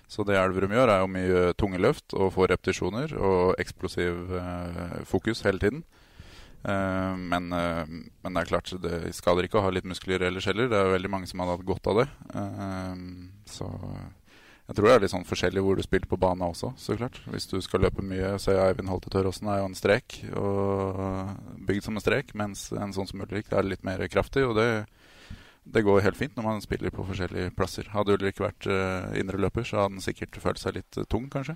Så 0.08 0.24
det 0.24 0.39
Elverum 0.39 0.72
gjør, 0.72 0.89
er 0.89 1.01
jo 1.03 1.12
mye 1.12 1.39
tunge 1.60 1.79
løft 1.84 2.15
og 2.15 2.32
få 2.38 2.48
repetisjoner 2.48 3.12
og 3.20 3.58
eksplosiv 3.60 4.38
eh, 4.39 5.00
fokus 5.06 5.44
hele 5.44 5.60
tiden. 5.60 5.84
Eh, 6.63 7.17
men, 7.17 7.51
eh, 7.53 7.84
men 8.24 8.34
det 8.34 8.41
er 8.41 8.50
klart, 8.50 8.72
det 8.82 9.12
skader 9.15 9.46
ikke 9.46 9.60
å 9.60 9.65
ha 9.67 9.74
litt 9.75 9.88
muskler 9.88 10.24
ellers 10.27 10.48
heller. 10.50 10.72
Det 10.72 10.79
er 10.79 10.88
jo 10.88 10.96
veldig 10.96 11.12
mange 11.12 11.29
som 11.29 11.44
hadde 11.44 11.58
hatt 11.58 11.67
godt 11.67 11.91
av 11.91 12.01
det. 12.01 12.08
Eh, 12.39 13.03
så 13.51 13.67
jeg 14.67 14.75
tror 14.75 14.89
det 14.89 14.95
er 14.97 15.03
litt 15.05 15.13
sånn 15.13 15.27
forskjellig 15.27 15.62
hvor 15.63 15.77
du 15.79 15.83
spiller 15.86 16.09
på 16.12 16.19
bane 16.19 16.47
også, 16.51 16.74
så 16.75 16.97
klart. 17.00 17.21
Hvis 17.31 17.47
du 17.47 17.55
skal 17.63 17.86
løpe 17.86 18.03
mye, 18.03 18.33
så 18.41 18.51
er 18.51 18.65
Eivind 18.65 18.91
Holte 18.91 19.12
Tørråsen 19.13 19.47
er 19.47 19.62
jo 19.62 19.69
en 19.69 19.77
strek, 19.79 20.17
og 20.36 21.31
bygd 21.69 21.86
som 21.86 21.95
en 21.95 22.03
strek, 22.03 22.33
mens 22.36 22.67
en 22.75 22.91
sånn 22.95 23.07
som 23.07 23.24
Ulrik 23.24 23.53
er 23.55 23.63
litt 23.63 23.88
mer 23.88 24.03
kraftig, 24.12 24.43
og 24.43 24.57
det, 24.59 24.67
det 25.63 25.86
går 25.88 26.03
helt 26.03 26.19
fint 26.19 26.36
når 26.36 26.50
man 26.50 26.65
spiller 26.65 26.91
på 26.91 27.07
forskjellige 27.07 27.53
plasser. 27.55 27.88
Hadde 27.93 28.17
Ulrik 28.17 28.43
vært 28.43 28.67
uh, 28.67 29.07
indre 29.15 29.39
løper, 29.39 29.63
så 29.63 29.86
hadde 29.86 30.01
han 30.01 30.03
sikkert 30.03 30.36
følt 30.43 30.59
seg 30.59 30.81
litt 30.81 31.00
eh, 31.00 31.07
tung, 31.07 31.29
kanskje. 31.31 31.55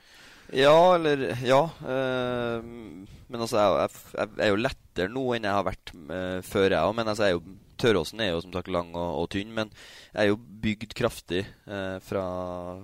Ja, 0.56 0.96
eller 0.96 1.36
Ja. 1.44 1.66
Øh, 1.84 2.64
men 2.64 3.40
altså, 3.40 3.60
jeg, 3.60 3.92
jeg, 4.16 4.32
jeg 4.38 4.48
er 4.48 4.52
jo 4.52 4.60
lettere 4.60 5.12
nå 5.12 5.28
enn 5.36 5.48
jeg 5.48 5.56
har 5.56 5.68
vært 5.68 5.94
øh, 5.96 6.40
før, 6.44 6.66
jeg 6.68 6.80
òg. 6.80 6.96
Men 6.96 7.12
altså, 7.12 7.28
jeg 7.28 7.36
er 7.36 7.40
jo 7.40 7.60
Tørråsen 7.82 8.22
er 8.24 8.32
jo 8.32 8.44
som 8.44 8.54
sagt 8.54 8.72
lang 8.72 8.92
og, 8.94 9.24
og 9.24 9.30
tynn, 9.34 9.52
men 9.56 9.72
jeg 10.12 10.22
er 10.24 10.30
jo 10.30 10.40
bygd 10.62 10.94
kraftig 10.98 11.42
eh, 11.42 11.98
fra, 12.06 12.26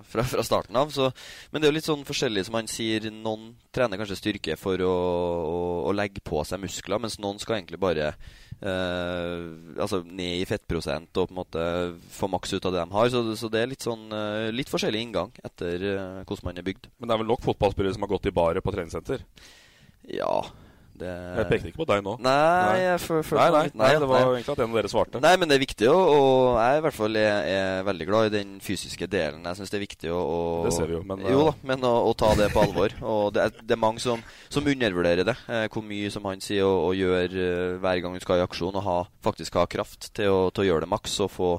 fra, 0.08 0.24
fra 0.32 0.44
starten 0.46 0.78
av. 0.80 0.90
Så, 0.94 1.10
men 1.52 1.60
det 1.60 1.68
er 1.68 1.72
jo 1.72 1.78
litt 1.78 1.88
sånn 1.88 2.04
forskjellig, 2.08 2.46
som 2.48 2.58
han 2.58 2.70
sier. 2.70 3.08
Noen 3.14 3.52
trener 3.74 4.00
kanskje 4.00 4.18
styrke 4.18 4.58
for 4.60 4.82
å, 4.84 4.92
å, 4.92 5.62
å 5.88 5.94
legge 5.96 6.24
på 6.24 6.42
seg 6.48 6.62
muskler, 6.62 7.00
mens 7.02 7.18
noen 7.22 7.40
skal 7.42 7.60
egentlig 7.60 7.80
bare 7.82 8.10
eh, 8.10 9.34
altså 9.78 10.02
ned 10.04 10.42
i 10.42 10.46
fettprosent 10.48 11.20
og 11.20 11.28
på 11.28 11.34
en 11.34 11.40
måte 11.40 11.66
få 12.14 12.30
maks 12.32 12.56
ut 12.56 12.64
av 12.64 12.74
det 12.74 12.84
de 12.84 12.96
har. 12.96 13.10
Så, 13.14 13.24
så 13.38 13.52
det 13.52 13.62
er 13.62 13.72
litt 13.72 13.86
sånn 13.86 14.08
eh, 14.14 14.48
litt 14.54 14.72
forskjellig 14.72 15.04
inngang 15.06 15.34
etter 15.46 15.90
eh, 15.94 16.22
hvordan 16.24 16.50
man 16.50 16.62
er 16.62 16.66
bygd. 16.66 16.90
Men 16.98 17.10
det 17.10 17.16
er 17.16 17.22
vel 17.22 17.30
nok 17.34 17.44
fotballspillere 17.46 17.96
som 17.96 18.06
har 18.06 18.14
gått 18.16 18.30
i 18.30 18.34
baret 18.34 18.64
på 18.64 18.74
treningssenter? 18.74 19.24
Ja, 20.08 20.40
Det... 20.98 21.12
Jeg 21.38 21.50
pekte 21.52 21.72
ikke 21.72 21.82
på 21.82 21.88
deg 21.92 22.04
nå. 22.06 22.16
Nei, 22.24 22.78
jeg 22.84 23.02
For, 23.04 23.26
for, 23.26 23.42
nei, 23.42 23.50
nei, 23.54 23.76
nei, 23.82 23.92
det 23.98 24.10
var 24.10 24.24
nei. 24.24 24.32
egentlig 24.38 24.54
at 24.56 24.64
en 24.64 24.72
av 24.72 24.80
dere 24.80 24.92
svarte. 24.92 25.22
Nei, 25.22 25.34
men 25.40 25.50
det 25.50 25.58
er 25.58 25.64
viktig, 25.66 25.90
og, 25.92 26.58
jeg 26.58 26.78
jeg 26.78 26.82
i 26.82 26.84
hvert 26.86 26.96
fall 26.96 27.18
er, 27.18 27.48
er 27.50 27.86
veldig 27.86 28.06
glad 28.08 28.28
i 28.28 28.32
den 28.34 28.54
fysiske 28.62 29.08
delen. 29.10 29.44
Jeg 29.48 29.58
syns 29.58 29.72
det 29.72 29.78
er 29.78 29.84
viktig 29.84 30.12
å, 30.14 30.18
å 30.18 30.40
Det 30.66 30.74
ser 30.76 30.90
vi 30.90 30.96
jo, 30.96 31.02
men, 31.08 31.24
Jo 31.26 31.42
eh, 31.42 31.50
da, 31.50 31.68
men 31.72 31.86
å, 31.88 31.92
å 32.08 32.14
ta 32.18 32.32
det 32.38 32.48
på 32.54 32.62
alvor. 32.62 32.94
Og 33.12 33.34
det 33.34 33.44
er, 33.44 33.60
det 33.60 33.76
er 33.76 33.82
mange 33.82 34.02
som, 34.04 34.22
som 34.52 34.66
undervurderer 34.70 35.26
det. 35.28 35.36
Eh, 35.50 35.66
hvor 35.72 35.84
mye, 35.86 36.10
som 36.14 36.26
han 36.30 36.42
sier, 36.44 36.66
å, 36.66 36.88
å 36.88 36.96
gjøre 36.96 37.28
eh, 37.44 37.76
hver 37.82 38.02
gang 38.04 38.16
du 38.16 38.24
skal 38.24 38.40
i 38.40 38.46
aksjon, 38.46 38.78
og 38.78 38.86
ha, 38.86 38.98
faktisk 39.24 39.58
ha 39.60 39.68
kraft 39.70 40.12
til 40.18 40.34
å, 40.34 40.42
til 40.54 40.66
å 40.66 40.68
gjøre 40.72 40.86
det 40.86 40.92
maks 40.94 41.20
og 41.26 41.32
få 41.34 41.52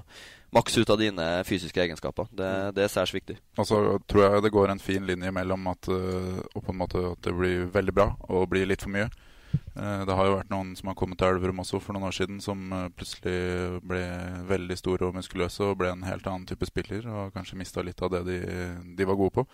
maks 0.56 0.80
ut 0.80 0.90
av 0.90 0.98
dine 0.98 1.26
fysiske 1.46 1.82
egenskaper. 1.84 2.30
Det, 2.34 2.50
det 2.78 2.86
er 2.86 2.92
særs 2.92 3.14
viktig. 3.14 3.38
Og 3.62 3.68
så 3.70 3.82
tror 4.10 4.24
jeg 4.26 4.46
det 4.46 4.54
går 4.56 4.74
en 4.74 4.82
fin 4.82 5.06
linje 5.06 5.30
mellom 5.36 5.68
at, 5.70 5.90
uh, 5.94 6.40
og 6.56 6.64
på 6.64 6.74
en 6.74 6.80
måte 6.80 7.04
at 7.12 7.22
det 7.28 7.36
blir 7.38 7.68
veldig 7.70 7.94
bra 7.94 8.08
og 8.32 8.48
blir 8.50 8.66
litt 8.70 8.82
for 8.82 8.94
mye. 8.96 9.12
Eh, 9.80 10.06
Det 10.06 10.16
har 10.16 10.28
jo 10.28 10.36
vært 10.38 10.52
noen 10.52 10.76
som 10.78 10.92
har 10.92 10.98
kommet 11.00 11.20
til 11.20 11.32
Elverum 11.32 11.62
også 11.64 11.80
for 11.82 11.96
noen 11.96 12.10
år 12.10 12.16
siden, 12.16 12.40
som 12.44 12.72
eh, 12.76 12.90
plutselig 12.96 13.82
ble 13.86 14.04
veldig 14.50 14.78
store 14.80 15.10
og 15.10 15.18
muskuløse 15.18 15.66
og 15.66 15.80
ble 15.82 15.92
en 15.94 16.08
helt 16.08 16.28
annen 16.28 16.48
type 16.50 16.68
spiller 16.70 17.08
og 17.08 17.34
kanskje 17.36 17.60
mista 17.60 17.84
litt 17.86 18.02
av 18.02 18.14
det 18.16 18.24
de, 18.28 18.40
de 18.98 19.10
var 19.10 19.20
gode 19.20 19.38
på. 19.40 19.46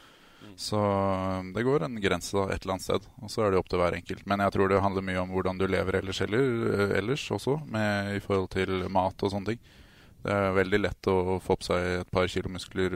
Så 0.60 0.80
eh, 0.80 1.52
det 1.56 1.66
går 1.68 1.86
en 1.88 2.00
grense 2.02 2.36
da, 2.38 2.48
et 2.50 2.64
eller 2.64 2.78
annet 2.78 2.88
sted, 2.88 3.08
og 3.22 3.32
så 3.32 3.46
er 3.46 3.54
det 3.54 3.62
opp 3.62 3.72
til 3.72 3.82
hver 3.82 3.98
enkelt. 3.98 4.25
Men 4.25 4.44
jeg 4.46 4.56
tror 4.56 4.72
det 4.72 4.84
handler 4.84 5.08
mye 5.12 5.24
om 5.24 5.34
hvordan 5.36 5.62
du 5.62 5.68
lever 5.70 6.00
ellers, 6.02 6.22
eller, 6.25 6.92
ellers 7.02 7.30
også, 7.32 7.60
med, 7.70 8.16
i 8.18 8.24
forhold 8.24 8.52
til 8.56 8.86
mat 8.94 9.25
og 9.25 9.36
sånne 9.36 9.54
ting. 9.54 9.64
Det 10.25 10.34
er 10.34 10.56
veldig 10.58 10.80
lett 10.82 11.08
å 11.12 11.38
få 11.38 11.54
på 11.60 11.68
seg 11.68 11.88
et 12.00 12.10
par 12.10 12.25
kilo 12.32 12.50
muskler 12.50 12.96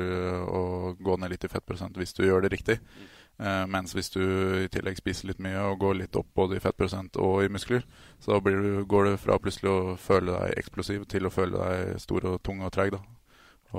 og 0.49 0.97
gå 1.05 1.17
ned 1.21 1.29
litt 1.35 1.43
i 1.45 1.51
fettprosent 1.51 1.99
hvis 1.99 2.15
du 2.17 2.23
gjør 2.25 2.41
det 2.41 2.49
riktig. 2.55 2.79
Eh, 2.79 3.18
mens 3.39 3.93
hvis 3.95 4.09
du 4.11 4.19
i 4.65 4.67
tillegg 4.67 4.97
spiser 4.99 5.29
litt 5.29 5.39
mye 5.39 5.61
og 5.69 5.77
går 5.79 5.93
litt 6.01 6.15
opp 6.19 6.27
både 6.35 6.57
i 6.57 6.59
fettprosent 6.59 7.15
og 7.23 7.43
i 7.45 7.47
muskler, 7.51 7.85
så 8.19 8.39
blir 8.43 8.57
du, 8.59 8.85
går 8.85 9.05
det 9.11 9.19
fra 9.23 9.37
plutselig 9.39 9.71
å 9.71 9.95
føle 9.97 10.33
deg 10.35 10.57
eksplosiv 10.59 11.05
til 11.07 11.25
å 11.25 11.31
føle 11.31 11.55
deg 11.61 11.99
stor 12.03 12.25
og 12.33 12.41
tung 12.43 12.59
og 12.67 12.71
treig. 12.75 12.91
da. 12.91 12.99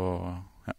Og 0.00 0.24
ja. 0.70 0.72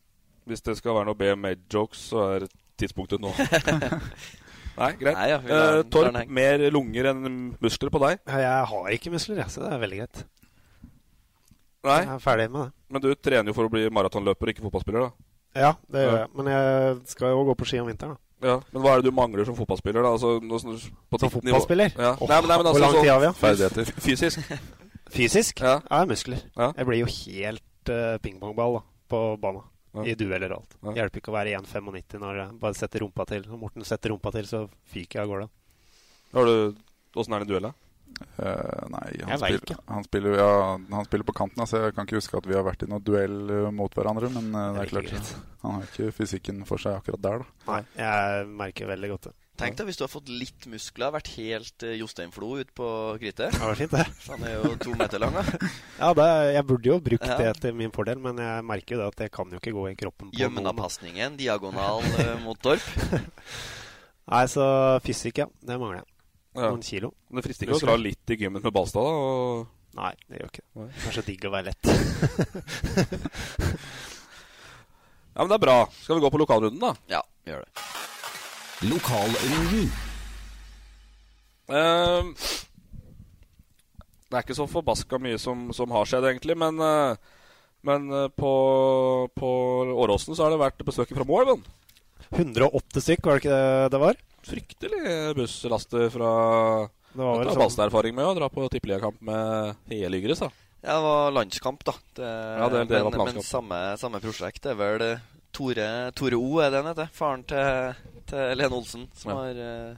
Hvis 0.49 0.61
det 0.65 0.77
skal 0.79 0.95
være 0.97 1.11
noe 1.11 1.19
BMA-jokes, 1.19 2.07
så 2.09 2.23
er 2.39 2.47
tidspunktet 2.81 3.21
nå. 3.21 3.29
Nei, 4.81 4.91
greit. 4.97 5.13
Nei, 5.17 5.27
ja, 5.29 5.37
Eh, 5.37 5.83
den- 5.83 5.89
Torp, 5.93 6.17
mer 6.31 6.63
lunger 6.71 7.11
enn 7.11 7.55
muskler 7.61 7.91
på 7.93 7.99
deg? 8.01 8.19
Jeg 8.25 8.65
har 8.71 8.89
ikke 8.95 9.11
muskler, 9.13 9.43
jeg, 9.43 9.51
så 9.51 9.61
det 9.65 9.73
er 9.75 9.81
veldig 9.83 9.99
greit. 10.01 10.23
Nei. 11.85 11.99
Jeg 12.05 12.13
er 12.15 12.21
ferdig 12.23 12.49
med 12.53 12.63
det. 12.65 12.71
Men 12.93 13.01
du 13.03 13.09
trener 13.15 13.49
jo 13.51 13.55
for 13.57 13.67
å 13.67 13.71
bli 13.73 13.85
maratonløper, 13.93 14.51
ikke 14.53 14.63
fotballspiller, 14.65 15.05
da. 15.09 15.27
Ja, 15.67 15.71
det 15.91 16.03
gjør 16.05 16.13
Ja. 16.15 16.19
jeg. 16.25 16.29
Men 16.39 16.45
jeg 16.53 17.01
skal 17.13 17.29
jo 17.33 17.43
gå 17.51 17.55
på 17.57 17.65
ski 17.67 17.79
om 17.83 17.87
vinteren, 17.91 18.15
da. 18.15 18.19
Ja, 18.41 18.55
Men 18.73 18.81
hva 18.83 18.93
er 18.95 19.01
det 19.01 19.11
du 19.11 19.15
mangler 19.15 19.45
som 19.45 19.55
fotballspiller? 19.57 20.01
da? 20.01 20.13
Altså, 20.15 20.39
Som 20.41 21.33
fotballspiller? 21.33 21.93
Ja. 21.93 22.15
Oh, 22.17 22.27
Nei, 22.29 22.39
men, 22.41 22.49
nei, 22.49 22.57
men 22.57 22.65
hvor 22.65 22.71
altså, 22.71 22.81
lang 22.81 22.95
sånn 22.95 23.05
tid 23.05 23.11
har 23.11 23.19
vi, 23.21 23.27
ja? 23.27 23.33
Ferdigheter. 23.37 23.91
Fysisk? 24.01 24.55
Fysisk? 25.15 25.61
Ja. 25.61 25.75
Ja, 25.85 26.05
muskler. 26.09 26.41
Ja. 26.55 26.71
Jeg 26.77 26.87
blir 26.89 27.01
jo 27.03 27.11
helt 27.11 27.91
uh, 27.91 28.15
pingpongball 28.23 28.79
da, 28.79 28.83
på 29.11 29.21
banen. 29.43 29.67
Ja. 29.91 30.05
I 30.07 30.15
dueller 30.15 30.53
og 30.55 30.61
alt. 30.61 30.77
Ja. 30.79 30.93
Hjelper 31.01 31.19
ikke 31.19 31.33
å 31.33 31.35
være 31.35 31.57
1,95 31.59 32.21
når 32.23 32.37
jeg 32.39 32.59
bare 32.61 32.79
setter 32.79 33.03
rumpa 33.03 33.25
til. 33.27 33.43
Når 33.49 33.59
Morten 33.59 33.87
setter 33.87 34.13
rumpa 34.13 34.31
til, 34.31 34.47
så 34.47 34.63
fyker 34.93 35.19
jeg 35.19 35.25
av 35.27 35.33
gårde. 35.33 35.49
Har 36.31 36.51
Åssen 37.11 37.35
er 37.35 37.43
det 37.43 37.51
i 37.51 37.71
Eh, 38.41 38.85
nei, 38.89 39.07
han 39.27 39.37
spiller, 39.37 39.75
han, 39.87 40.05
spiller, 40.07 40.37
ja, 40.39 40.77
han 40.91 41.05
spiller 41.05 41.27
på 41.27 41.35
kanten, 41.37 41.61
så 41.69 41.83
jeg 41.85 41.95
kan 41.97 42.07
ikke 42.07 42.17
huske 42.19 42.39
at 42.39 42.47
vi 42.49 42.57
har 42.57 42.65
vært 42.65 42.85
i 42.85 42.89
noe 42.89 43.03
duell 43.03 43.37
eh, 43.53 43.69
mot 43.75 43.93
hverandre. 43.93 44.31
Men 44.33 44.49
uh, 44.55 44.63
det 44.77 44.85
er 44.85 44.91
klart, 44.93 45.11
greit. 45.11 45.31
han 45.61 45.77
har 45.77 45.85
ikke 45.89 46.15
fysikken 46.15 46.63
for 46.69 46.81
seg 46.81 46.97
akkurat 47.01 47.23
der, 47.23 47.43
da. 47.43 47.69
Nei, 47.69 47.81
jeg 48.01 48.51
merker 48.63 48.91
veldig 48.91 49.11
godt 49.13 49.29
det. 49.29 49.35
Tenk 49.61 49.75
deg 49.77 49.91
hvis 49.91 49.99
du 49.99 50.05
har 50.07 50.09
fått 50.09 50.29
litt 50.33 50.65
muskler, 50.71 51.11
vært 51.13 51.29
helt 51.35 51.85
uh, 51.85 51.91
Jostein 51.99 52.31
Flo 52.33 52.55
ute 52.57 52.73
på 52.77 52.87
krittet. 53.21 53.53
Det 53.53 53.61
var 53.61 53.77
fint, 53.77 53.93
det. 53.93 54.07
Han 54.31 54.47
er 54.47 54.55
jo 54.55 54.71
to 54.87 54.95
meter 54.97 55.21
lang, 55.21 55.37
da. 55.37 55.71
Ja, 56.01 56.13
det, 56.17 56.29
jeg 56.55 56.65
burde 56.71 56.93
jo 56.93 56.97
brukt 57.11 57.27
Ja. 57.29 57.37
det 57.43 57.51
til 57.61 57.77
min 57.77 57.93
fordel, 57.93 58.23
men 58.23 58.41
jeg 58.41 58.65
merker 58.65 58.97
jo 58.97 59.03
det 59.03 59.11
at 59.11 59.27
jeg 59.27 59.35
kan 59.37 59.53
jo 59.53 59.61
ikke 59.61 59.75
gå 59.75 59.85
i 59.91 59.99
kroppen 59.99 60.31
på 60.31 60.33
noen. 60.33 60.41
Gjømna-pasningen, 60.41 61.37
diagonal 61.37 62.01
mot 62.45 62.57
Torp. 62.63 62.89
Nei, 64.31 64.45
så 64.49 64.65
fysikk, 65.05 65.43
ja. 65.43 65.51
Det 65.61 65.77
mangler 65.77 66.01
jeg. 66.01 66.09
Ja. 66.51 66.67
Noen 66.67 66.83
kilo. 66.83 67.13
Men 67.29 67.39
det 67.39 67.45
frister 67.47 67.69
ikke 67.69 67.79
å 67.79 67.85
dra 67.85 67.95
litt 67.99 68.33
i 68.33 68.35
gymmen 68.39 68.63
med 68.63 68.73
Balstad, 68.75 69.05
da? 69.07 69.11
Og... 69.11 69.67
Nei, 69.95 70.13
det 70.31 70.37
gjør 70.39 70.49
ikke 70.51 70.63
det. 70.63 70.67
Det 70.95 71.09
er 71.09 71.15
så 71.17 71.23
digg 71.27 71.41
å 71.47 71.51
være 71.51 71.67
lett. 71.71 71.85
Ja, 75.31 75.43
men 75.43 75.51
det 75.51 75.55
er 75.55 75.63
bra. 75.63 75.87
Skal 75.95 76.17
vi 76.17 76.23
gå 76.25 76.29
på 76.31 76.39
lokalrunden, 76.41 76.81
da? 76.81 76.91
Ja, 77.07 77.21
vi 77.45 77.53
gjør 77.53 77.61
det. 77.63 77.71
Lokalrunden. 78.91 79.85
Uh, 81.71 82.35
det 84.27 84.35
er 84.35 84.43
ikke 84.43 84.57
så 84.57 84.67
forbaska 84.67 85.15
mye 85.23 85.37
som, 85.39 85.69
som 85.75 85.93
har 85.95 86.09
skjedd, 86.09 86.27
egentlig. 86.33 86.57
Men, 86.59 86.75
uh, 86.83 87.15
men 87.87 88.11
eh, 88.13 88.27
på, 88.37 88.51
på 89.33 89.47
Åråsen 90.03 90.35
så 90.37 90.45
har 90.45 90.51
det 90.53 90.59
vært 90.61 90.83
besøk 90.85 91.09
fra 91.15 91.25
Moelven. 91.25 91.63
108 92.29 93.01
stykk, 93.01 93.23
var 93.25 93.39
det 93.39 93.41
ikke 93.41 93.55
det 93.55 93.87
det 93.95 94.01
var? 94.03 94.19
Fryktelig 94.47 95.35
busslaster 95.37 96.09
fra 96.13 96.31
Det 97.13 97.21
var 97.21 97.37
vel 97.39 97.47
sånn- 97.51 97.61
Balstad-erfaring 97.61 98.15
med 98.15 98.25
å 98.25 98.35
dra 98.35 98.49
på 98.49 98.67
tippeligakamp 98.71 99.21
med 99.21 99.75
hele 99.91 100.17
Ygres, 100.21 100.39
da. 100.39 100.49
Ja, 100.81 100.95
det 100.97 101.03
var 101.05 101.31
landskamp, 101.31 101.83
da. 101.85 101.93
Det, 102.15 102.25
Ja, 102.25 102.69
det- 102.69 102.87
det 102.87 103.03
var 103.03 103.11
men, 103.11 103.19
landskamp. 103.19 103.33
men 103.35 103.43
samme, 103.43 103.97
samme 103.97 104.19
prosjekt. 104.19 104.61
Det 104.63 104.71
er 104.71 104.75
vel 104.75 105.01
eh, 105.01 105.19
Tore, 105.53 106.11
Tore 106.15 106.33
O, 106.39 106.59
er 106.59 106.69
det 106.71 106.83
han 106.83 106.95
heter? 106.95 107.09
Faren 107.13 107.43
til, 107.45 107.95
til 108.25 108.55
Lene 108.57 108.71
Olsen, 108.73 109.07
som 109.13 109.31
Ja. 109.31 109.35
har 109.35 109.51
uh, 109.91 109.95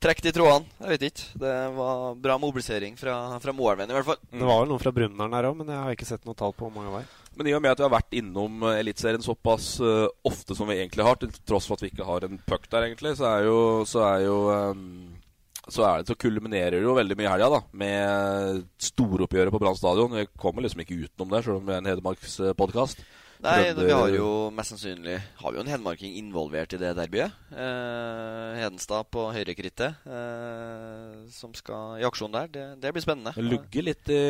trukket 0.00 0.26
i 0.26 0.32
trådene. 0.32 0.66
Jeg 0.80 0.88
vet 0.98 1.04
ikke. 1.12 1.38
Det 1.38 1.74
var 1.76 2.14
bra 2.16 2.36
mobilisering 2.38 2.96
fra, 2.98 3.38
fra 3.38 3.52
Moelven, 3.52 3.88
i 3.88 3.94
hvert 3.94 4.04
fall. 4.04 4.16
Det 4.32 4.40
var 4.42 4.60
vel 4.64 4.68
noen 4.68 4.80
fra 4.82 4.90
Brumunddal 4.92 5.30
her 5.32 5.44
òg, 5.52 5.56
men 5.56 5.66
jeg 5.68 5.76
har 5.76 5.90
ikke 5.94 6.06
sett 6.10 6.24
noe 6.26 6.34
tall 6.34 6.52
på 6.52 6.66
hvor 6.68 6.74
mange 6.74 6.90
det 6.90 6.96
var. 6.98 7.04
Men 7.38 7.48
i 7.48 7.54
og 7.54 7.62
med 7.62 7.72
at 7.72 7.80
vi 7.80 7.86
har 7.86 7.92
vært 7.94 8.16
innom 8.18 8.64
eh, 8.66 8.80
Eliteserien 8.82 9.22
såpass 9.24 9.72
uh, 9.84 10.08
ofte 10.26 10.56
som 10.58 10.68
vi 10.70 10.80
egentlig 10.80 11.06
har, 11.06 11.18
til 11.20 11.30
tross 11.46 11.68
for 11.70 11.78
at 11.78 11.84
vi 11.84 11.92
ikke 11.92 12.08
har 12.08 12.26
en 12.26 12.40
puck 12.46 12.66
der, 12.68 12.88
egentlig, 12.88 13.14
så 13.20 13.28
er 13.30 13.46
jo, 13.46 13.60
så 13.88 14.02
er 14.08 14.24
jo 14.26 14.36
um, 14.50 14.84
så, 15.70 15.84
er 15.86 16.00
det, 16.00 16.10
så 16.10 16.18
kulminerer 16.18 16.78
det 16.78 16.84
jo 16.84 16.96
veldig 16.98 17.16
mye 17.18 17.28
i 17.28 17.30
helga 17.30 17.62
med 17.82 18.64
storoppgjøret 18.82 19.54
på 19.54 19.60
Brann 19.62 19.78
stadion. 19.78 20.16
Vi 20.18 20.26
kommer 20.40 20.66
liksom 20.66 20.82
ikke 20.82 20.98
utenom 21.04 21.34
det, 21.34 21.44
selv 21.46 21.60
om 21.60 21.68
vi 21.68 21.76
er 21.76 21.82
en 21.82 21.90
Hedmarkspodkast. 21.90 23.04
Nei, 23.40 23.72
vi 23.72 23.92
har 23.92 24.10
jo 24.12 24.50
mest 24.52 24.74
sannsynlig 24.74 25.14
Har 25.40 25.52
vi 25.52 25.56
jo 25.56 25.62
en 25.64 25.70
hedmarking 25.70 26.12
involvert 26.20 26.74
i 26.76 26.80
det 26.80 26.90
derbyet. 26.98 27.32
Eh, 27.50 28.58
Hedenstad 28.60 29.08
på 29.14 29.22
høyrekrittet, 29.32 30.02
eh, 30.04 31.14
som 31.32 31.54
skal 31.56 32.00
i 32.00 32.04
aksjon 32.04 32.34
der. 32.34 32.50
Det, 32.52 32.64
det 32.82 32.92
blir 32.92 33.04
spennende. 33.04 33.32
Det 33.36 33.44
lugger 33.46 33.86
litt 33.86 34.10
i 34.12 34.20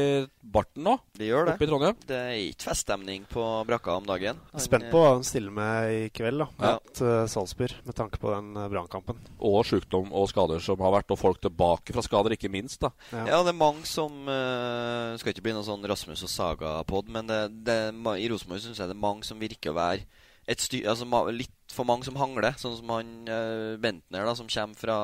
barten 0.40 0.84
nå, 0.86 0.94
Det 1.18 1.26
gjør 1.26 1.48
det. 1.48 1.54
oppe 1.56 1.66
i 1.66 1.70
Trondheim. 1.70 1.98
Det 2.06 2.18
er 2.20 2.36
ikke 2.44 2.68
feststemning 2.68 3.26
på 3.30 3.44
brakka 3.66 3.96
om 3.98 4.06
dagen. 4.06 4.38
Han, 4.52 4.62
Spent 4.62 4.86
på 4.92 5.02
hva 5.02 5.16
han 5.16 5.26
stiller 5.26 5.54
med 5.58 5.96
i 5.96 6.04
kveld, 6.14 6.44
da. 6.44 6.48
Ja. 6.60 6.72
Mot 6.78 7.02
eh, 7.08 7.24
Salzburg, 7.34 7.74
med 7.88 7.98
tanke 7.98 8.20
på 8.22 8.30
den 8.34 8.52
uh, 8.58 8.68
brannkampen. 8.70 9.18
Og 9.50 9.64
sykdom 9.68 10.14
og 10.14 10.30
skader 10.30 10.62
som 10.62 10.80
har 10.86 10.94
vært, 11.00 11.10
og 11.10 11.20
folk 11.20 11.42
tilbake 11.42 11.96
fra 11.96 12.04
skader, 12.06 12.36
ikke 12.36 12.52
minst. 12.52 12.80
da. 12.84 12.92
Ja. 13.10 13.26
Ja, 13.34 13.42
det 13.46 13.54
er 13.54 13.58
mange 13.58 13.86
som 13.88 14.22
uh, 14.28 15.16
Skal 15.20 15.34
ikke 15.34 15.44
bli 15.48 15.56
noe 15.56 15.66
sånn 15.66 15.84
Rasmus 15.90 16.22
og 16.26 16.30
Saga-pod, 16.32 17.10
men 17.12 17.28
det, 17.30 17.40
det, 17.66 17.78
i 18.20 18.30
Rosenborg 18.30 18.62
syns 18.62 18.78
jeg 18.78 18.90
det 18.90 18.96
er 18.96 18.99
mange 19.02 19.26
som 19.26 19.40
virker 19.40 19.72
å 19.72 19.78
være 19.80 20.06
altså, 20.50 21.06
litt 21.30 21.72
for 21.72 21.86
mange 21.86 22.06
som 22.06 22.18
hangler. 22.18 22.56
Sånn 22.58 22.76
som 22.78 22.92
han 22.94 23.10
uh, 23.30 23.78
Bentner, 23.80 24.26
da, 24.26 24.34
som 24.36 24.50
kommer 24.50 24.78
fra, 24.78 25.00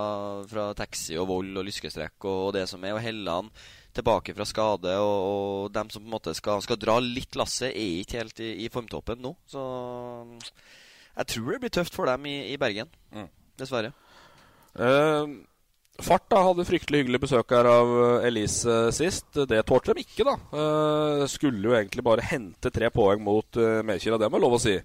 fra 0.50 0.68
taxi 0.78 1.18
og 1.20 1.28
vold 1.30 1.56
og 1.56 1.66
lyskestrekk 1.68 2.16
og, 2.24 2.40
og 2.48 2.54
det 2.56 2.66
som 2.70 2.84
er, 2.84 2.96
og 2.96 3.04
Helland 3.04 3.52
tilbake 3.96 4.34
fra 4.36 4.44
skade, 4.44 4.92
og, 5.00 5.14
og 5.26 5.70
dem 5.72 5.88
som 5.88 6.02
på 6.02 6.10
en 6.10 6.16
måte 6.18 6.34
skal, 6.36 6.60
skal 6.64 6.76
dra 6.80 6.98
litt 7.00 7.36
lasset, 7.38 7.70
er 7.72 8.02
ikke 8.02 8.20
helt 8.20 8.42
i, 8.44 8.50
i 8.66 8.68
formtoppen 8.72 9.22
nå. 9.24 9.32
Så 9.48 9.62
jeg 11.16 11.30
tror 11.32 11.54
det 11.54 11.60
blir 11.62 11.72
tøft 11.72 11.96
for 11.96 12.10
dem 12.10 12.26
i, 12.28 12.36
i 12.52 12.58
Bergen. 12.60 12.90
Mm. 13.14 13.30
Dessverre. 13.56 13.94
Eh, 14.76 15.32
Fart 16.04 16.26
da, 16.32 16.42
hadde 16.48 16.66
fryktelig 16.68 17.04
hyggelig 17.04 17.20
besøk 17.22 17.52
her 17.56 17.68
av 17.70 17.92
eh, 18.02 18.26
Elise 18.28 18.76
sist. 18.94 19.28
Det 19.48 19.62
tålte 19.68 19.94
de 19.96 20.04
ikke, 20.04 20.26
da. 20.28 20.34
Eh, 20.52 21.24
skulle 21.32 21.62
jo 21.70 21.76
egentlig 21.76 22.04
bare 22.06 22.24
hente 22.26 22.72
tre 22.74 22.90
poeng 22.92 23.22
mot 23.24 23.58
uh, 23.60 23.80
Mekira, 23.86 24.18
det 24.20 24.28
må 24.30 24.36
jeg 24.40 24.44
lov 24.44 24.58
å 24.58 24.62
si. 24.62 24.76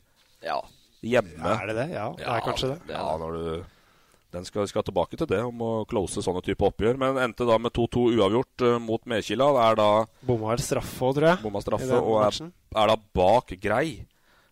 Ja. 0.46 0.60
Hjemme. 1.02 1.56
Er 1.58 1.70
det 1.72 1.76
det? 1.80 1.88
Ja, 1.96 2.10
det 2.18 2.28
er 2.30 2.44
kanskje 2.46 2.76
det. 2.76 2.80
Ja, 2.94 3.06
når 3.18 3.38
du 3.38 3.46
den 4.32 4.46
skal, 4.48 4.64
skal 4.70 4.86
tilbake 4.88 5.18
til 5.20 5.28
det, 5.28 5.42
om 5.44 5.60
å 5.66 5.72
close 5.90 6.24
sånne 6.24 6.40
type 6.46 6.64
oppgjør. 6.64 6.96
Men 7.02 7.18
endte 7.20 7.44
da 7.48 7.58
med 7.60 7.74
2-2 7.76 8.06
uavgjort 8.16 8.64
uh, 8.64 8.78
mot 8.80 9.04
Mekila. 9.10 9.50
Det 9.58 9.66
er 9.66 9.82
da 9.82 9.90
Bomma 10.30 10.56
straffe 10.62 11.04
òg, 11.10 11.18
tror 11.18 11.28
jeg. 11.34 11.42
bomma 11.44 11.64
straffe 11.66 12.00
og 12.00 12.22
er, 12.24 12.40
er 12.72 12.94
da 12.94 12.98
bak 13.20 13.52
Grei. 13.60 14.06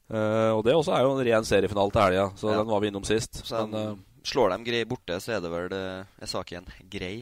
Uh, 0.09 0.57
og 0.57 0.63
det 0.65 0.73
også 0.73 0.95
er 0.97 1.03
jo 1.05 1.13
en 1.13 1.21
ren 1.27 1.45
seriefinale 1.45 1.93
til 1.93 2.01
helga, 2.01 2.23
så 2.35 2.49
Ja. 2.49 2.57
den 2.57 2.71
var 2.73 2.81
vi 2.81 2.89
innom 2.89 3.05
sist. 3.05 3.45
Så 3.45 3.67
Men, 3.67 3.75
eh, 3.79 3.95
slår 4.29 4.53
de 4.55 4.63
Grei 4.69 4.85
borte, 4.89 5.19
så 5.23 5.35
er 5.37 5.43
det 5.43 5.51
vel 5.53 5.73
uh, 5.75 6.07
er 6.21 6.29
saken 6.29 6.69
grei. 6.91 7.15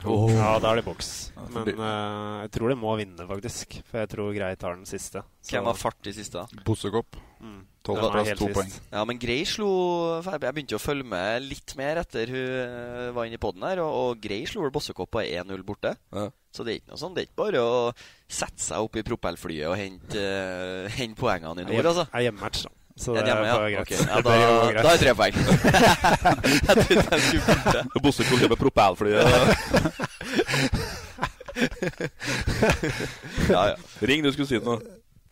Ja, 0.00 0.54
da 0.58 0.72
er 0.72 0.80
det 0.80 0.86
boks. 0.86 1.08
Men 1.52 1.68
eh, 1.68 2.38
jeg 2.46 2.52
tror 2.54 2.72
det 2.72 2.78
må 2.80 2.94
vinne, 2.98 3.26
faktisk. 3.28 3.76
For 3.90 4.00
jeg 4.00 4.10
tror 4.14 4.32
Grei 4.34 4.54
tar 4.56 4.78
den 4.78 4.88
siste. 4.88 5.22
Så- 5.42 5.52
Hvem 5.56 5.68
har 5.68 5.76
fart 5.78 6.08
i 6.08 6.14
siste? 6.16 6.46
Bossekopp. 6.64 7.18
Mm. 7.42 7.60
Tolvteplass, 7.82 8.38
to 8.38 8.48
poeng. 8.54 8.70
Ja, 8.92 9.02
men 9.04 9.18
Grei 9.18 9.40
slo 9.44 10.22
Jeg 10.22 10.38
begynte 10.40 10.78
å 10.78 10.82
følge 10.82 11.04
med 11.04 11.42
litt 11.42 11.74
mer 11.76 11.98
etter 12.04 12.30
hun 12.30 12.36
eh, 12.38 13.10
var 13.12 13.26
inne 13.26 13.34
i 13.38 13.42
poden 13.42 13.66
her, 13.66 13.82
og, 13.82 13.92
og 13.92 14.22
Grei 14.22 14.44
slo 14.46 14.62
vel 14.62 14.74
Bossekopp 14.74 15.10
på 15.12 15.24
1-0 15.26 15.64
borte. 15.66 15.96
Ja. 16.14 16.28
Så 16.52 16.64
det 16.64 16.72
er 16.72 16.80
ikke 16.82 16.92
noe 16.92 17.00
sånn 17.00 17.14
Det 17.16 17.22
er 17.22 17.28
ikke 17.30 17.40
bare 17.40 17.60
å 17.64 17.76
sette 18.28 18.60
seg 18.60 18.84
opp 18.84 18.96
i 19.00 19.04
propellflyet 19.06 19.70
og 19.70 19.76
hente, 19.80 20.20
uh, 20.20 20.88
hente 20.98 21.18
poengene 21.18 21.64
i 21.64 21.68
nord, 21.68 21.90
altså. 21.92 22.06
Det 22.08 22.20
er 22.20 22.26
hjemmematch, 22.28 22.64
da. 22.68 22.74
Så 22.96 23.14
det 23.14 23.20
ja, 23.20 23.24
de 23.24 23.30
er 23.30 23.46
ja? 23.46 23.54
bare 23.56 23.70
greit. 23.72 23.82
Ok, 23.82 23.90
ja, 23.96 24.20
da, 24.26 24.30
da 24.82 24.88
er 24.88 24.96
det 24.96 25.00
tre 25.00 25.12
poeng. 25.16 25.34
jeg 26.68 26.76
trodde 26.82 27.04
de 27.08 27.20
skulle 27.20 27.44
borte. 27.48 27.80
Bossekopp 28.04 28.42
med 28.48 28.58
propellflyet. 28.60 29.26
Ja, 33.48 33.68
ja. 33.72 33.76
Ring, 34.00 34.24
du 34.24 34.32
skulle 34.32 34.48
si 34.50 34.60
noe. 34.62 34.80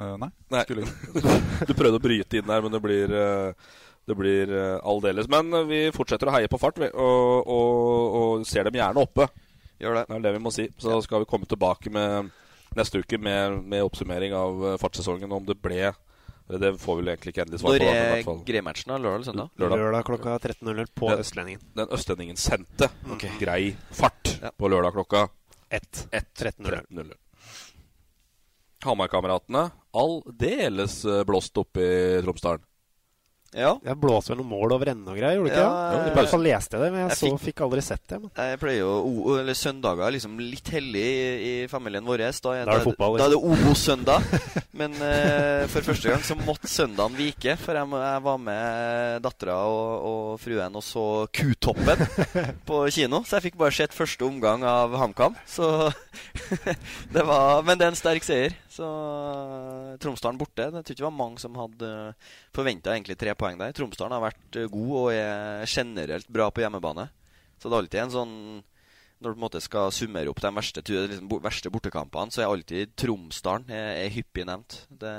Uh, 0.00 0.16
nei, 0.16 0.30
Nei. 0.52 0.64
skulle. 0.64 0.86
Du 1.68 1.74
prøvde 1.76 1.98
å 1.98 2.02
bryte 2.02 2.40
inn 2.40 2.48
der, 2.48 2.64
men 2.64 2.72
det 2.72 2.80
blir 2.80 3.12
uh, 3.12 3.52
Det 4.08 4.16
blir 4.16 4.50
eh, 4.50 4.78
aldeles. 4.88 5.28
Men 5.30 5.52
vi 5.68 5.84
fortsetter 5.94 6.26
å 6.26 6.32
heie 6.34 6.48
på 6.50 6.58
fart, 6.58 6.80
og, 6.80 7.46
og, 7.46 8.14
og 8.20 8.46
ser 8.48 8.64
dem 8.66 8.78
gjerne 8.80 9.04
oppe. 9.04 9.28
Gjør 9.78 10.00
det. 10.00 10.04
Det 10.08 10.16
er 10.16 10.24
det 10.24 10.32
vi 10.34 10.40
må 10.42 10.50
si. 10.54 10.64
Så 10.80 10.96
skal 11.04 11.22
vi 11.22 11.28
komme 11.30 11.46
tilbake 11.46 11.92
med 11.94 12.32
neste 12.74 13.04
uke 13.04 13.20
med, 13.20 13.60
med 13.70 13.84
oppsummering 13.86 14.34
av 14.34 14.64
fartssesongen. 14.82 15.30
Om 15.30 15.46
det 15.46 15.60
ble 15.62 15.92
Det 16.58 16.70
får 16.82 16.96
vi 16.96 17.02
vel 17.02 17.10
egentlig 17.14 17.32
ikke 17.34 17.42
endelig 17.46 17.60
svar 17.62 17.76
på. 17.78 17.84
Når 17.84 17.94
i 17.94 17.98
er 18.18 18.22
fall. 18.26 18.40
Grei-matchen? 18.48 18.88
da? 18.90 18.96
Lørdag 18.98 19.14
eller 19.20 19.28
søndag? 19.30 19.50
Lørdag. 19.62 19.78
Lørdag 19.84 20.04
klokka 20.08 20.38
13.00 20.38 20.90
på 20.94 21.08
Den- 21.10 21.22
Østlendingen. 21.24 21.60
Den 21.76 21.88
østlendingen 21.96 22.36
sendte 22.36 22.88
grei 23.38 23.76
fart 23.92 24.34
på 24.58 24.68
lørdag 24.72 24.92
klokka 24.98 25.28
1. 25.70 26.06
13.00. 26.10 26.86
13.00. 26.90 27.12
Hamar-kameratene 28.84 29.66
aldeles 29.92 31.04
eh, 31.04 31.22
blåst 31.28 31.58
opp 31.60 31.76
i 31.76 31.88
Tromsdalen. 32.24 32.64
Ja. 33.56 33.72
Jeg 33.82 33.96
blåste 33.98 34.30
vel 34.30 34.38
noen 34.44 34.50
mål 34.52 34.72
over 34.76 34.90
ende 34.92 35.10
og 35.10 35.16
greier, 35.18 35.34
gjorde 35.40 35.50
du 35.50 35.54
ikke? 35.56 35.62
Ja, 35.64 35.70
det? 35.90 35.96
ja, 35.98 36.10
I 36.10 36.14
hvert 36.14 36.30
fall 36.30 36.44
leste 36.46 36.76
jeg 36.76 36.82
det, 36.84 36.90
men 36.94 37.00
jeg, 37.00 37.08
Jeg 37.10 37.18
så, 37.18 37.26
fikk- 37.26 37.40
fikk 37.48 37.62
aldri 37.66 37.82
sett 37.82 38.04
det. 38.12 38.18
Men. 38.22 38.30
Jeg 38.36 38.58
pleier 38.62 38.78
jo 38.84 38.92
o- 39.10 39.34
Eller 39.40 39.58
søndager 39.58 40.06
er 40.06 40.14
liksom 40.14 40.36
litt 40.38 40.70
hellig 40.70 41.02
i, 41.02 41.24
i 41.50 41.66
familien 41.72 42.06
vår. 42.06 42.18
Da 42.20 42.52
er, 42.54 42.64
Da 42.68 42.76
er 42.76 42.78
det 42.78 42.86
fotball, 42.86 43.18
Da 43.18 43.24
er 43.26 43.34
det 43.34 43.40
liksom. 43.40 43.66
Obos-søndag. 43.66 44.22
Men 44.80 44.94
eh, 45.02 45.66
for 45.72 45.82
første 45.90 46.12
gang 46.14 46.22
så 46.24 46.36
måtte 46.44 46.70
søndagen 46.70 47.18
vike. 47.18 47.56
For 47.58 47.74
jeg, 47.74 47.90
jeg 48.06 48.22
var 48.28 48.38
med 48.38 49.22
dattera 49.26 49.58
og, 49.66 50.06
og 50.12 50.40
fruen 50.44 50.78
og 50.78 50.84
så 50.86 51.04
Kutoppen 51.34 52.06
på 52.70 52.84
kino. 52.94 53.24
Så 53.26 53.40
jeg 53.40 53.48
fikk 53.50 53.58
bare 53.60 53.74
sett 53.74 53.96
første 53.98 54.24
omgang 54.30 54.62
av 54.62 54.94
HamKam. 55.00 55.34
Så 55.50 55.90
det 57.14 57.26
var 57.26 57.62
Men 57.66 57.78
det 57.78 57.86
er 57.88 57.92
en 57.94 57.98
sterk 57.98 58.24
seier. 58.26 58.54
Så 58.70 58.86
eh, 58.86 59.94
Tromsdalen 60.02 60.38
borte. 60.38 60.68
Jeg 60.68 60.72
tror 60.72 60.94
ikke 60.94 61.02
det 61.02 61.08
var 61.08 61.16
mange 61.16 61.42
som 61.42 61.56
hadde 61.58 61.92
forventa 62.54 62.94
egentlig 62.94 63.18
tre 63.18 63.34
poeng 63.38 63.58
der. 63.58 63.74
Tromsdalen 63.74 64.14
har 64.14 64.28
vært 64.28 64.58
eh, 64.60 64.70
god 64.70 64.92
og 65.00 65.08
er 65.14 65.66
generelt 65.70 66.30
bra 66.30 66.50
på 66.54 66.62
hjemmebane. 66.62 67.08
Så 67.58 67.66
det 67.66 67.74
er 67.74 67.82
alltid 67.82 68.02
en 68.04 68.14
sånn 68.14 68.36
Når 69.20 69.34
du 69.34 69.36
på 69.36 69.40
en 69.40 69.44
måte 69.44 69.60
skal 69.60 69.90
summere 69.92 70.30
opp 70.32 70.38
de 70.40 70.50
verste, 70.56 70.80
liksom, 70.88 71.26
verste 71.44 71.70
bortekampene, 71.72 72.32
så 72.32 72.40
er 72.40 72.48
alltid 72.48 72.94
Tromsdalen 72.96 73.68
er, 73.68 73.90
er 74.06 74.14
hyppig 74.14 74.46
nevnt. 74.48 74.78
Det, 74.88 75.10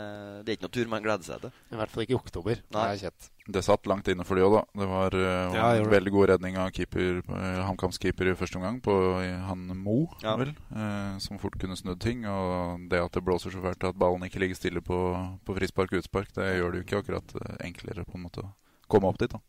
det 0.42 0.50
er 0.50 0.58
ikke 0.58 0.66
noe 0.66 0.74
tur 0.74 0.90
man 0.90 1.06
gleder 1.06 1.28
seg 1.28 1.44
til. 1.44 1.54
I 1.70 1.78
hvert 1.78 1.94
fall 1.94 2.06
ikke 2.08 2.16
i 2.16 2.18
oktober. 2.18 2.64
Nei. 2.74 2.88
Det 2.98 3.12
er. 3.12 3.30
Det 3.52 3.64
satt 3.66 3.88
langt 3.90 4.08
inne 4.12 4.24
for 4.26 4.38
de 4.38 4.44
òg, 4.46 4.54
da. 4.54 4.62
Det 4.82 4.88
var 4.90 5.16
uh, 5.18 5.56
Ja, 5.58 5.68
en 5.82 5.90
veldig 5.90 6.12
god 6.14 6.28
redning 6.34 6.58
av 6.62 6.70
keeper, 6.78 7.22
uh, 7.30 7.62
HamKams 7.68 7.98
keeper 8.02 8.30
i 8.30 8.36
første 8.38 8.60
omgang, 8.60 8.78
på 8.86 8.94
eh, 9.22 9.34
han 9.48 9.66
Mo, 9.82 10.04
Ja. 10.22 10.36
vel, 10.40 10.54
uh, 10.74 11.18
som 11.22 11.42
fort 11.42 11.58
kunne 11.62 11.78
snudd 11.78 12.00
ting. 12.02 12.26
Og 12.30 12.86
det 12.90 13.02
at 13.02 13.18
det 13.18 13.26
blåser 13.26 13.54
så 13.54 13.62
fælt 13.64 13.86
at 13.90 13.98
ballen 14.02 14.26
ikke 14.26 14.42
ligger 14.42 14.58
stille 14.58 14.82
på, 14.86 14.98
på 15.46 15.58
frispark 15.58 15.94
og 15.94 16.04
utspark, 16.04 16.30
det 16.38 16.52
gjør 16.58 16.74
det 16.74 16.82
jo 16.82 16.88
ikke 16.88 17.02
akkurat 17.02 17.36
eh, 17.42 17.56
enklere 17.70 18.06
på 18.06 18.18
en 18.18 18.26
måte 18.30 18.46
å 18.46 18.52
komme 18.92 19.10
opp 19.10 19.22
dit. 19.22 19.34
da. 19.34 19.42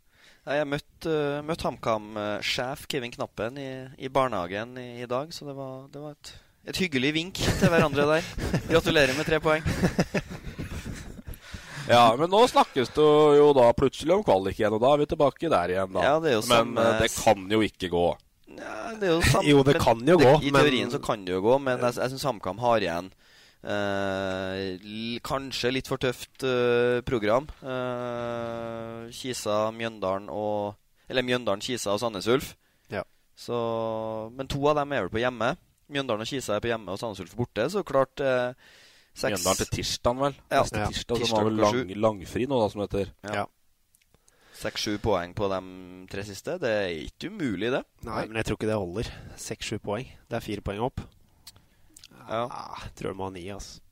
Jeg 0.42 0.66
møtte 0.66 1.06
uh, 1.12 1.42
møtt 1.46 1.62
HamKam-sjef 1.62 2.86
Kevin 2.90 3.12
Knappen 3.14 3.58
i, 3.62 3.66
i 4.02 4.08
barnehagen 4.10 4.72
i, 4.80 4.88
i 5.04 5.06
dag, 5.06 5.30
så 5.34 5.46
det 5.46 5.54
var, 5.54 5.84
det 5.92 6.00
var 6.02 6.16
et, 6.16 6.32
et 6.72 6.80
hyggelig 6.82 7.12
vink 7.14 7.38
til 7.60 7.70
hverandre 7.70 8.08
der. 8.10 8.26
Gratulerer 8.72 9.14
med 9.14 9.28
tre 9.28 9.38
poeng. 9.44 9.62
Ja, 11.86 12.02
men 12.18 12.30
nå 12.30 12.40
snakkes 12.50 12.90
det 12.94 13.04
jo 13.38 13.48
da 13.58 13.68
plutselig 13.74 14.14
om 14.14 14.22
kvalik 14.26 14.58
igjen, 14.60 14.74
og 14.76 14.82
da 14.82 14.92
er 14.94 15.00
vi 15.02 15.06
tilbake 15.10 15.48
der 15.50 15.72
igjen, 15.76 15.94
da. 15.94 16.04
Ja, 16.06 16.12
det 16.22 16.30
er 16.32 16.36
jo 16.36 16.42
men 16.46 16.52
samme- 16.56 16.84
eh, 16.90 17.00
det 17.02 17.08
kan 17.16 17.46
jo 17.50 17.62
ikke 17.66 17.90
gå. 17.94 18.04
Ja, 18.58 18.76
det 19.00 19.08
er 19.08 19.14
jo 19.16 19.42
Jo, 19.48 19.62
det 19.66 19.78
kan 19.82 20.02
jo 20.06 20.16
gå, 20.20 20.32
I 20.46 20.50
men- 20.54 20.62
teorien 20.62 20.90
så 20.94 21.00
kan 21.02 21.24
det 21.26 21.34
jo 21.34 21.40
gå, 21.42 21.56
men 21.62 21.78
jeg, 21.82 21.96
jeg 22.02 22.12
syns 22.14 22.26
HamKam 22.30 22.58
har 22.62 22.82
igjen 22.86 23.10
eh, 23.62 25.18
kanskje 25.26 25.72
litt 25.72 25.88
for 25.90 26.00
tøft 26.02 26.44
eh, 26.46 27.00
program. 27.06 27.48
Eh, 27.62 29.08
Kisa, 29.14 29.70
Mjøndalen 29.74 30.28
og 30.32 30.74
Eller 31.10 31.26
Mjøndalen, 31.26 31.60
Kisa 31.64 31.92
og 31.94 32.00
Sandnes 32.00 32.28
Ulf. 32.30 32.54
Ja. 32.92 33.02
Så, 33.36 33.56
men 34.32 34.48
to 34.48 34.62
av 34.70 34.78
dem 34.80 34.92
er 34.96 35.06
vel 35.06 35.12
på 35.12 35.20
hjemme. 35.22 35.54
Mjøndalen 35.92 36.24
og 36.24 36.30
Kisa 36.30 36.56
er 36.56 36.62
på 36.64 36.70
hjemme, 36.70 36.92
og 36.94 37.00
Sandnes 37.00 37.20
Ulf 37.24 37.34
borte. 37.36 37.66
Så 37.72 37.82
klart 37.84 38.22
eh, 38.24 38.54
seks- 39.12 39.34
Mjøndalen 39.34 39.60
til 39.64 39.72
tirsdag, 39.78 40.22
vel? 40.22 40.38
Ja. 40.48 40.62
Neste 40.62 40.86
tirsdag, 40.86 41.20
ja. 41.20 41.28
som 41.28 41.38
har 41.40 41.50
vel 41.50 41.60
lang, 41.60 41.92
langfri 42.06 42.46
nå, 42.48 42.60
da, 42.62 42.70
som 42.72 42.84
heter. 42.86 43.12
Ja. 43.28 43.44
Seks-sju 44.62 44.98
poeng 45.02 45.32
på 45.34 45.48
de 45.50 45.58
tre 46.12 46.22
siste. 46.28 46.54
Det 46.62 46.70
er 46.70 46.90
ikke 47.08 47.32
umulig, 47.32 47.72
det. 47.74 47.82
Nei, 48.06 48.26
men 48.28 48.38
jeg 48.38 48.46
tror 48.46 48.58
ikke 48.60 48.68
det 48.70 48.78
holder. 48.78 49.08
Seks-sju 49.40 49.80
poeng. 49.82 50.06
Det 50.30 50.38
er 50.38 50.44
fire 50.44 50.64
poeng 50.64 50.84
opp. 50.86 51.02
Ja. 52.32 52.46
Ah, 52.48 52.84
jeg 52.86 52.94
tror 52.98 53.12
de 53.12 53.18
må 53.20 53.28
ha 53.28 53.34
ni, 53.34 53.44
altså. 53.52 53.82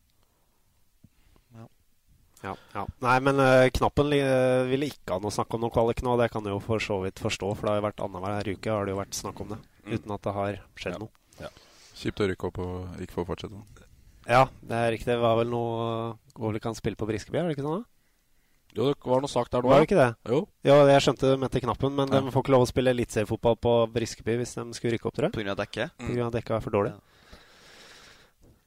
Ja, 2.41 2.55
ja. 2.73 2.87
Nei, 3.05 3.17
men 3.21 3.37
uh, 3.37 3.67
Knappen 3.77 4.15
eh, 4.17 4.63
ville 4.71 4.89
ikke 4.89 5.13
ha 5.13 5.21
noe 5.21 5.35
snakk 5.35 5.53
om 5.57 5.61
noe 5.67 5.75
kvalik 5.75 6.01
nå. 6.07 6.15
Det 6.17 6.31
kan 6.33 6.47
jeg 6.49 6.55
jo 6.55 6.63
for 6.65 6.81
så 6.81 6.97
vidt 7.03 7.21
forstå, 7.21 7.51
for 7.53 7.69
det 7.69 7.75
har 7.75 7.81
jo 7.83 7.85
vært 7.91 8.01
annenhver 8.07 8.49
uke 8.55 8.73
har 8.73 8.89
det 8.89 8.95
jo 8.95 9.01
vært 9.03 9.19
snakk 9.19 9.43
om 9.45 9.53
det. 9.53 9.59
Mm. 9.85 9.93
Uten 9.93 10.15
at 10.17 10.25
det 10.25 10.35
har 10.39 10.63
skjedd 10.81 10.99
noe. 11.03 11.51
Kjipt 12.01 12.23
å 12.25 12.31
rykke 12.31 12.49
opp 12.49 12.61
og 12.65 13.03
ikke 13.05 13.19
få 13.19 13.27
fortsette. 13.29 13.61
Ja, 14.25 14.47
det 14.65 14.79
er 14.79 14.93
riktig. 14.95 15.11
Det 15.11 15.21
var 15.21 15.37
vel 15.41 15.51
noe 15.53 16.15
Går 16.33 16.53
vel 16.53 16.61
ikke 16.61 16.71
an 16.71 16.77
å 16.77 16.81
spille 16.81 16.97
på 16.97 17.09
Briskeby, 17.09 17.41
er 17.41 17.49
det 17.51 17.59
ikke 17.59 17.67
sånn? 17.67 17.83
da? 17.83 17.89
Jo, 18.71 18.87
det 18.87 19.11
var 19.11 19.21
noe 19.21 19.29
sak 19.29 19.51
der 19.53 19.65
nå. 19.67 19.69
Var 19.73 19.83
det 19.83 19.89
ikke 19.89 19.99
det? 19.99 20.11
Jo. 20.31 20.41
Ja, 20.65 20.77
jeg 20.89 21.05
skjønte 21.05 21.33
det 21.33 21.39
mente 21.43 21.61
Knappen, 21.61 21.93
men 21.93 22.09
Ja. 22.09 22.21
de 22.23 22.33
får 22.33 22.45
ikke 22.45 22.55
lov 22.55 22.65
å 22.65 22.71
spille 22.71 22.95
eliteseriefotball 22.95 23.59
på 23.61 23.73
Briskeby 23.93 24.39
hvis 24.41 24.55
de 24.57 24.65
skulle 24.79 24.95
rykke 24.95 25.11
opp, 25.11 25.17
tror 25.19 25.29
jeg. 25.29 25.49
Av 25.51 25.59
dekket. 25.61 25.93
Av 26.23 26.33
dekket 26.33 26.57
er 26.57 26.65
for 26.65 26.73
dårlig. 26.79 26.95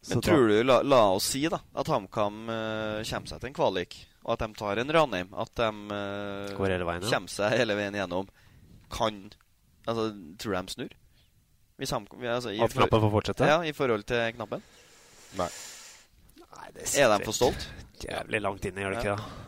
Men 0.09 0.23
tror 0.25 0.47
du, 0.47 0.55
la, 0.67 0.81
la 0.83 1.01
oss 1.15 1.29
si 1.31 1.45
da 1.47 1.61
at 1.79 1.87
HamKam 1.87 2.41
uh, 2.49 3.03
kommer 3.07 3.29
seg 3.29 3.39
til 3.39 3.49
en 3.49 3.55
kvalik, 3.55 3.95
og 4.25 4.33
at 4.35 4.43
de 4.43 4.57
tar 4.59 4.81
en 4.81 4.91
Ranheim, 4.97 5.29
at 5.39 5.53
de 5.59 5.69
uh, 5.69 6.57
Går 6.57 6.75
hele 6.75 6.87
veien, 6.89 7.05
ja. 7.05 7.13
kommer 7.15 7.31
seg 7.31 7.55
hele 7.55 7.77
veien 7.79 7.95
gjennom, 8.01 8.27
kan 8.93 9.23
Altså, 9.83 10.13
tror 10.39 10.53
du 10.53 10.55
de 10.55 10.73
snur? 10.77 10.91
Hvis 11.81 11.91
HamKam 11.91 12.21
altså, 12.31 12.53
i 12.55 12.59
At 12.63 12.71
Knappen 12.71 13.01
får 13.03 13.11
fortsette? 13.17 13.47
Ja, 13.49 13.57
i 13.67 13.73
forhold 13.75 14.05
til 14.07 14.29
Knappen? 14.37 14.61
Nei. 15.39 15.49
Er 16.63 17.09
de 17.11 17.25
for 17.25 17.35
stolt? 17.35 17.65
Jævlig 18.03 18.39
langt 18.43 18.67
inne, 18.69 18.83
gjør 18.83 18.95
det 18.95 19.01
ikke 19.01 19.15
det? 19.17 19.41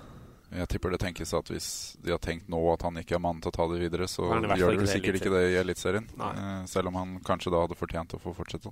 Jeg 0.56 0.70
tipper 0.72 0.94
det 0.94 1.00
tenkes 1.02 1.34
at 1.36 1.50
hvis 1.52 1.68
de 2.04 2.13
har 2.13 2.20
tenkt 2.24 2.48
nå 2.52 2.60
at 2.72 2.86
han 2.86 3.00
ikke 3.02 3.18
er 3.18 3.24
mann 3.24 3.41
til 3.44 3.52
å 3.52 3.56
ta 3.56 3.65
det 3.72 3.80
videre, 3.82 4.08
så 4.08 4.28
gjør 4.30 4.46
de 4.46 4.80
vel 4.80 4.88
sikkert 4.88 5.20
ikke 5.20 5.32
det 5.34 5.41
i 5.52 5.58
Eliteserien. 5.60 6.06
Eh, 6.15 6.60
Selv 6.72 6.91
om 6.91 7.00
han 7.00 7.15
kanskje 7.26 7.52
da 7.52 7.63
hadde 7.65 7.78
fortjent 7.80 8.15
å 8.15 8.22
få 8.22 8.32
fortsette. 8.38 8.72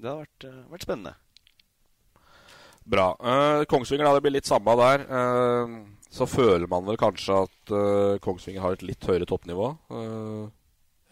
Det 0.00 0.08
har 0.10 0.22
vært, 0.24 0.48
eh, 0.48 0.60
vært 0.72 0.86
spennende. 0.86 1.14
Bra. 2.90 3.10
Uh, 3.20 3.64
Kongsvinger, 3.70 4.04
da. 4.08 4.14
Det 4.16 4.24
blir 4.24 4.34
litt 4.38 4.48
samme 4.48 4.74
der. 4.80 5.04
Uh, 5.06 5.74
så 6.10 6.26
føler 6.26 6.66
man 6.66 6.86
vel 6.88 6.98
kanskje 6.98 7.36
at 7.44 7.70
uh, 7.70 8.16
Kongsvinger 8.24 8.64
har 8.64 8.74
et 8.74 8.82
litt 8.82 9.04
høyere 9.06 9.28
toppnivå. 9.30 9.68
Eh, 9.94 10.48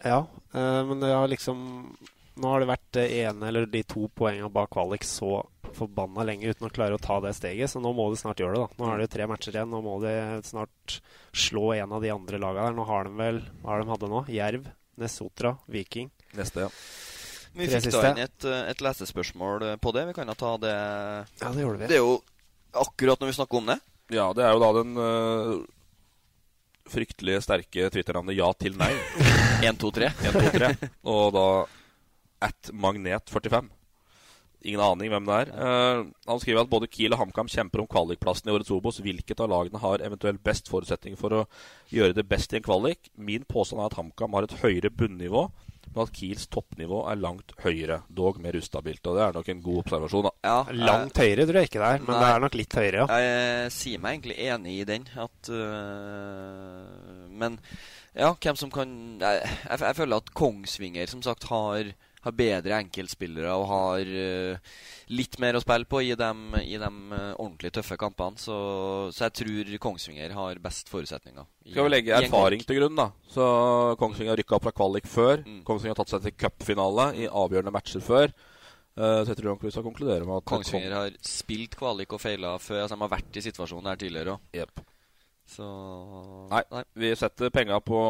Ja, 0.03 0.25
eh, 0.55 0.81
men 0.87 0.99
det 1.01 1.09
har 1.11 1.27
liksom 1.27 1.59
Nå 2.39 2.47
har 2.47 2.61
det 2.63 2.69
vært 2.69 2.91
det 2.95 3.03
ene 3.19 3.47
eller 3.49 3.65
de 3.67 3.81
to 3.83 4.05
poengene 4.15 4.47
bak 4.51 4.69
kvalik 4.71 5.03
så 5.03 5.41
forbanna 5.75 6.23
lenge 6.23 6.47
uten 6.47 6.69
å 6.69 6.71
klare 6.71 6.95
å 6.95 7.01
ta 7.03 7.17
det 7.19 7.33
steget, 7.35 7.67
så 7.67 7.81
nå 7.83 7.91
må 7.91 8.05
de 8.13 8.19
snart 8.21 8.39
gjøre 8.39 8.55
det. 8.55 8.61
da 8.63 8.79
Nå 8.79 8.87
er 8.87 8.97
det 9.01 9.07
jo 9.09 9.11
tre 9.17 9.27
matcher 9.27 9.57
igjen. 9.57 9.73
Nå 9.73 9.81
må 9.83 9.97
de 10.03 10.13
snart 10.47 10.99
slå 11.35 11.73
en 11.75 11.91
av 11.97 12.01
de 12.03 12.13
andre 12.13 12.39
lagene 12.39 12.69
der. 12.69 12.77
Nå 12.77 12.85
har 12.87 13.09
de 13.09 13.15
vel 13.19 13.41
Hva 13.59 13.73
har 13.73 13.83
de 13.83 13.91
hadde 13.91 14.11
nå? 14.13 14.21
Jerv, 14.31 14.69
Nesotra, 14.99 15.57
Viking. 15.67 16.11
neste, 16.35 16.67
ja. 16.67 16.69
Vi 17.53 17.65
Tre 17.65 17.79
fikk 17.79 17.87
siste. 17.89 18.01
da 18.01 18.11
inn 18.13 18.23
et, 18.23 18.45
eh, 18.45 18.69
et 18.71 18.83
lesespørsmål 18.85 19.65
eh, 19.71 19.75
på 19.81 19.93
det. 19.95 20.05
Vi 20.11 20.15
kan 20.17 20.29
da 20.29 20.35
ta 20.37 20.55
det 20.61 20.75
Ja, 21.41 21.51
det 21.51 21.65
gjorde 21.65 21.79
vi. 21.81 21.89
Det 21.89 21.97
er 21.97 22.03
jo 22.03 22.19
akkurat 22.73 23.19
når 23.19 23.31
vi 23.31 23.37
snakker 23.39 23.57
om 23.57 23.71
det. 23.71 23.79
Ja, 24.13 24.31
det 24.33 24.45
er 24.45 24.53
jo 24.53 24.61
da 24.61 24.69
den 24.73 24.95
uh, 24.97 25.57
fryktelig 26.89 27.43
sterke 27.45 27.89
Twitter-navnet 27.93 28.37
Ja 28.37 28.49
til 28.57 28.77
nei. 28.77 28.89
1, 29.61 29.77
2, 29.77 29.91
3. 29.97 30.09
1, 30.29 30.37
2, 30.37 30.53
3. 30.55 30.89
Og 31.13 31.33
da 31.35 31.45
at 32.49 32.71
Magnet45. 32.73 33.69
Ingen 34.67 34.81
aning 34.83 35.11
hvem 35.11 35.27
det 35.27 35.37
er. 35.43 35.51
Uh, 35.55 36.09
han 36.27 36.41
skriver 36.41 36.65
at 36.65 36.71
både 36.71 36.89
Kiel 36.91 37.13
og 37.15 37.21
HamKam 37.21 37.47
kjemper 37.51 37.83
om 37.83 37.87
kvalikplassen 37.87 38.49
i 38.49 38.55
årets 38.55 38.73
Obos. 38.75 38.99
Hvilket 39.03 39.39
av 39.39 39.51
lagene 39.51 39.79
har 39.79 40.03
eventuelt 40.03 40.41
best 40.43 40.71
forutsetning 40.71 41.15
for 41.19 41.35
å 41.35 41.45
gjøre 41.93 42.17
det 42.17 42.27
best 42.27 42.53
i 42.53 42.59
en 42.59 42.65
kvalik? 42.65 43.11
Min 43.15 43.45
påstand 43.47 43.83
er 43.83 43.91
at 43.91 43.99
HamKam 43.99 44.35
har 44.35 44.47
et 44.47 44.57
høyere 44.63 44.91
bunnivå, 44.91 45.45
men 45.93 46.03
at 46.05 46.11
Kiels 46.13 46.47
toppnivå 46.53 47.01
er 47.11 47.19
langt 47.19 47.53
høyere, 47.63 48.01
dog 48.13 48.39
mer 48.43 48.57
ustabilt. 48.59 49.01
Og 49.09 49.17
det 49.17 49.23
er 49.25 49.37
nok 49.39 49.49
en 49.53 49.63
god 49.65 49.79
observasjon, 49.83 50.27
da. 50.29 50.55
Langt 50.77 51.21
høyere 51.21 51.47
tror 51.47 51.61
jeg 51.61 51.69
ikke 51.71 51.81
det 51.81 51.87
er, 51.89 52.03
men 52.03 52.13
Nei. 52.13 52.19
det 52.21 52.29
er 52.33 52.43
nok 52.45 52.57
litt 52.59 52.77
høyere, 52.79 53.05
ja. 53.05 53.21
Jeg 53.25 53.71
sier 53.75 54.03
meg 54.03 54.17
egentlig 54.17 54.37
enig 54.49 54.75
i 54.79 54.85
den. 54.89 55.07
At 55.19 55.49
øh, 55.53 57.25
Men 57.39 57.57
ja, 58.17 58.33
hvem 58.33 58.57
som 58.57 58.71
kan 58.73 58.91
Jeg, 59.21 59.41
jeg, 59.45 59.79
jeg 59.81 59.97
føler 59.97 60.21
at 60.21 60.33
Kongsvinger 60.37 61.09
som 61.09 61.21
sagt 61.25 61.49
har, 61.49 61.91
har 62.25 62.33
bedre 62.35 62.75
enkeltspillere 62.83 63.53
og 63.55 63.65
har 63.69 64.09
uh, 64.11 64.73
litt 65.15 65.37
mer 65.39 65.55
å 65.55 65.61
spille 65.63 65.87
på 65.87 66.01
i 66.03 66.09
de, 66.19 66.29
i 66.65 66.75
de 66.77 66.89
øh, 66.89 67.31
ordentlig 67.39 67.71
tøffe 67.77 67.95
kampene. 67.97 68.35
Så, 68.37 68.57
så 69.15 69.29
jeg 69.29 69.35
tror 69.39 69.71
Kongsvinger 69.87 70.35
har 70.35 70.59
best 70.61 70.91
forutsetninger. 70.91 71.47
i- 71.65 71.71
Skal 71.71 71.87
vi 71.87 71.93
legge 71.95 72.17
erfaring 72.19 72.61
til 72.67 72.81
grunn, 72.81 72.99
da. 72.99 73.07
Så 73.31 73.47
Kongsvinger 74.01 74.33
har 74.35 74.41
rykka 74.41 74.57
opp 74.59 74.67
fra 74.67 74.75
kvalik 74.75 75.07
før. 75.09 75.45
Mm. 75.47 75.63
Kongsvinger 75.63 75.95
har 75.95 76.01
tatt 76.03 76.13
seg 76.17 76.27
til 76.27 76.35
cupfinale 76.43 77.07
i 77.23 77.27
avgjørende 77.31 77.73
matcher 77.73 78.03
før. 78.03 78.35
Eh, 78.99 79.19
så 79.23 79.31
jeg 79.31 79.39
tror 79.39 79.53
nok 79.53 79.63
vi 79.63 79.71
skal 79.71 79.85
konkludere 79.87 80.27
med 80.27 80.41
at 80.41 80.47
Kongsvinger 80.51 80.91
har 80.97 81.15
spilt 81.23 81.77
kvalik 81.79 82.11
og 82.13 82.19
feila 82.21 82.57
før. 82.59 82.83
Altså, 82.83 82.97
de 82.99 83.05
har 83.07 83.13
vært 83.15 83.39
i 83.39 83.45
situasjonen 83.47 83.87
her 83.93 84.01
tidligere 84.01 84.35
òg. 84.35 84.47
Yep. 84.59 84.83
Så 85.49 85.65
Nei, 86.51 86.63
vi 86.99 87.15
setter 87.17 87.49
penga 87.53 87.79
på 87.81 88.01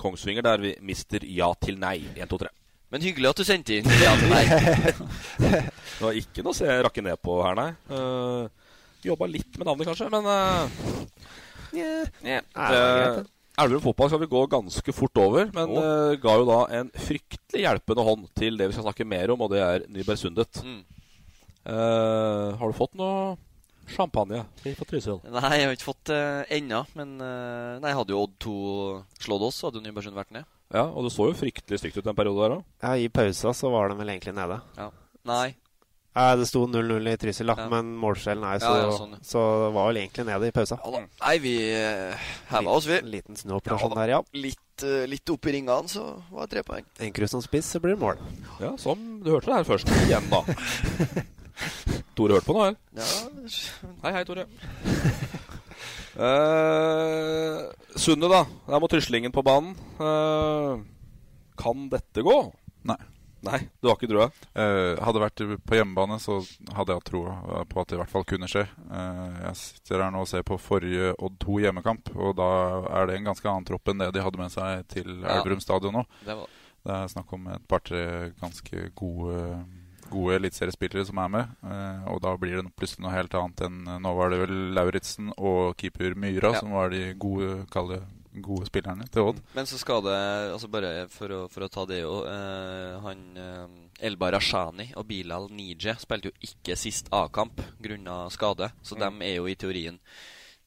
Kongsvinger 0.00 0.42
der 0.46 0.62
vi 0.62 0.72
mister 0.86 1.22
ja 1.26 1.52
til 1.60 1.78
nei. 1.78 2.00
1, 2.16 2.24
2, 2.30 2.38
3. 2.46 2.50
Men 2.88 3.04
hyggelig 3.04 3.28
at 3.30 3.40
du 3.40 3.44
sendte 3.44 3.76
inn 3.76 3.88
til 3.88 4.30
meg. 4.32 4.48
det 5.38 6.00
var 6.00 6.16
ikke 6.16 6.44
noe 6.44 6.54
å 6.54 6.56
se 6.56 6.78
rakke 6.86 7.04
ned 7.04 7.20
på 7.20 7.36
her, 7.44 7.58
nei. 7.58 7.70
Uh, 7.92 8.48
Jobba 9.04 9.28
litt 9.30 9.58
med 9.60 9.68
navnet, 9.68 9.86
kanskje, 9.90 10.08
men 10.12 10.26
uh, 10.26 11.16
Yeah. 11.76 12.06
yeah. 12.24 12.40
Det 12.56 12.78
Eh, 12.78 13.24
Elverum 13.58 13.82
fotball 13.82 14.08
skal 14.08 14.20
vi 14.22 14.28
gå 14.30 14.40
ganske 14.48 14.92
fort 14.94 15.18
over, 15.18 15.48
men 15.52 15.72
eh, 15.76 16.12
ga 16.22 16.34
jo 16.38 16.44
da 16.46 16.58
en 16.78 16.88
fryktelig 16.94 17.64
hjelpende 17.64 18.04
hånd 18.06 18.28
til 18.38 18.54
det 18.56 18.68
vi 18.70 18.76
skal 18.76 18.86
snakke 18.86 19.04
mer 19.08 19.32
om, 19.34 19.42
og 19.42 19.50
det 19.50 19.60
er 19.64 19.84
Nybergsundet. 19.90 20.60
Mm. 20.62 20.78
Eh, 21.66 22.46
har 22.60 22.70
du 22.70 22.76
fått 22.78 22.94
noe 22.96 23.34
champagne 23.90 24.44
fra 24.62 24.86
Trysil? 24.86 25.18
Nei, 25.26 25.50
jeg 25.58 25.66
har 25.66 25.74
ikke 25.74 25.88
fått 25.88 26.12
det 26.12 26.20
ennå. 26.54 26.84
Men 27.00 27.16
eh, 27.24 27.74
nei, 27.82 27.92
hadde 27.98 28.14
jo 28.14 28.22
Odd 28.28 28.38
2 28.46 28.54
slått 29.26 29.46
oss, 29.50 29.60
hadde 29.66 29.82
jo 29.82 29.84
Nybergsund 29.88 30.16
vært 30.16 30.32
ned. 30.38 30.46
Ja, 30.74 30.84
og 30.84 31.06
det 31.06 31.14
så 31.14 31.30
jo 31.30 31.36
fryktelig 31.36 31.80
stygt 31.80 31.96
ut 31.96 32.04
den 32.04 32.16
periode 32.16 32.44
der 32.44 32.58
òg. 32.58 32.66
Ja, 32.84 32.92
I 33.00 33.08
pausa 33.08 33.54
så 33.56 33.70
var 33.72 33.88
de 33.88 33.96
vel 34.00 34.12
egentlig 34.12 34.34
nede. 34.36 34.60
Ja. 34.76 34.90
Nei. 35.28 35.54
Ja, 36.18 36.32
det 36.34 36.48
sto 36.50 36.64
0-0 36.66 37.08
i 37.12 37.14
Trysil, 37.20 37.46
da, 37.46 37.68
men 37.70 37.92
målskjellen 38.00 38.42
er 38.42 38.56
jo 38.56 38.62
så, 38.64 38.70
Ja, 38.74 38.78
ja, 38.82 38.94
sånn, 38.96 39.12
ja. 39.14 39.18
så 39.28 39.42
det 39.62 39.68
var 39.76 39.88
vel 39.90 40.00
egentlig 40.00 40.24
nede 40.26 40.48
i 40.48 40.54
pausa. 40.56 40.78
Nei, 41.04 41.34
vi 41.44 41.52
uh, 41.78 42.30
heva 42.50 42.74
oss, 42.74 42.88
vi. 42.90 42.96
En 42.98 43.12
liten 43.12 43.38
snuoperasjon 43.38 43.94
der, 44.00 44.14
ja. 44.16 44.18
Litt, 44.34 44.82
eh, 44.82 45.04
litt 45.10 45.30
opp 45.30 45.46
i 45.46 45.54
ringene, 45.54 45.92
så 45.92 46.08
var 46.32 46.48
det 46.48 46.56
tre 46.56 46.64
poeng. 46.66 46.88
Enkrus 47.06 47.36
som 47.36 47.44
spiss, 47.44 47.70
så 47.70 47.80
blir 47.84 47.94
det 47.94 48.02
mål. 48.02 48.18
Ja, 48.58 48.72
som 48.82 49.20
du 49.22 49.30
hørte 49.30 49.52
det 49.52 49.60
her 49.60 49.68
først. 49.68 49.94
Igjen, 50.08 50.26
da. 50.32 50.42
Tore 52.18 52.40
hørte 52.40 52.50
på 52.50 52.58
nå, 52.58 52.66
her. 52.66 52.80
Ja. 52.98 53.08
Hei, 54.02 54.16
hei, 54.18 54.26
Tore. 54.26 54.48
Uh, 56.18 57.68
Sundet, 57.98 58.30
da. 58.32 58.42
Der 58.66 58.80
må 58.82 58.88
Tryslingen 58.90 59.32
på 59.34 59.42
banen. 59.46 59.76
Uh, 60.00 60.80
kan 61.58 61.86
dette 61.92 62.24
gå? 62.26 62.36
Nei. 62.88 62.98
Nei, 63.46 63.60
Du 63.78 63.86
har 63.86 63.94
ikke 63.94 64.08
trua? 64.10 64.24
Uh, 64.58 64.98
hadde 65.06 65.20
vært 65.22 65.40
på 65.62 65.76
hjemmebane, 65.78 66.16
så 66.18 66.40
hadde 66.74 66.90
jeg 66.90 66.98
hatt 66.98 67.06
troa 67.06 67.60
på 67.70 67.78
at 67.80 67.86
det 67.92 67.94
i 67.94 68.00
hvert 68.00 68.10
fall 68.10 68.26
kunne 68.26 68.48
skje. 68.50 68.64
Uh, 68.90 69.36
jeg 69.46 69.60
sitter 69.60 70.02
her 70.02 70.10
nå 70.10 70.24
og 70.24 70.30
ser 70.30 70.42
på 70.46 70.58
forrige 70.58 71.12
Odd 71.22 71.36
2 71.44 71.60
hjemmekamp, 71.62 72.10
og 72.18 72.34
da 72.40 72.48
er 72.98 73.06
det 73.12 73.20
en 73.20 73.28
ganske 73.30 73.46
annen 73.46 73.68
tropp 73.68 73.92
enn 73.92 74.02
det 74.02 74.10
de 74.16 74.24
hadde 74.26 74.40
med 74.42 74.50
seg 74.50 74.82
til. 74.90 75.20
Elverum 75.22 75.62
stadion 75.62 76.00
nå. 76.00 76.04
Det 76.26 76.34
var- 76.40 76.56
Det 76.88 76.94
er 76.94 77.08
snakk 77.14 77.32
om 77.34 77.46
et 77.52 77.64
par-tre 77.68 78.32
ganske 78.40 78.90
gode, 78.96 79.38
gode 80.10 80.36
eliteseriespillere 80.38 81.04
som 81.06 81.18
er 81.22 81.28
med. 81.28 81.56
Eh, 81.64 82.04
og 82.12 82.20
da 82.24 82.36
blir 82.40 82.56
det 82.62 82.70
plutselig 82.76 83.04
noe 83.06 83.14
helt 83.16 83.34
annet 83.34 83.60
enn 83.68 83.80
Nå 84.02 84.14
var 84.16 84.30
det 84.30 84.38
vel 84.46 84.54
Lauritzen 84.76 85.32
og 85.36 85.76
keeper 85.80 86.14
Myra 86.16 86.52
Ja. 86.54 86.60
som 86.60 86.70
var 86.72 86.90
de 86.90 87.14
gode, 87.14 87.66
kalde 87.70 88.00
gode 88.38 88.66
spillerne 88.68 89.06
til 89.10 89.22
Odd. 89.32 89.40
Men 89.56 89.66
så 89.66 89.78
skal 89.80 90.02
det 90.04 90.14
altså 90.52 90.68
Bare 90.70 91.08
for 91.10 91.28
å, 91.34 91.38
for 91.50 91.64
å 91.66 91.68
ta 91.72 91.84
det 91.90 92.02
jo 92.04 92.20
eh, 92.28 92.98
Han 93.02 93.22
eh, 93.36 94.04
Elba 94.06 94.30
Rashani 94.36 94.92
og 94.94 95.08
Bilal 95.08 95.48
Nije 95.50 95.96
spilte 95.98 96.30
jo 96.30 96.36
ikke 96.46 96.76
sist 96.78 97.08
A-kamp 97.10 97.58
grunna 97.82 98.28
skade, 98.30 98.70
så 98.82 98.94
Mm. 98.94 99.00
de 99.18 99.24
er 99.26 99.36
jo 99.40 99.46
i 99.50 99.54
teorien 99.58 99.98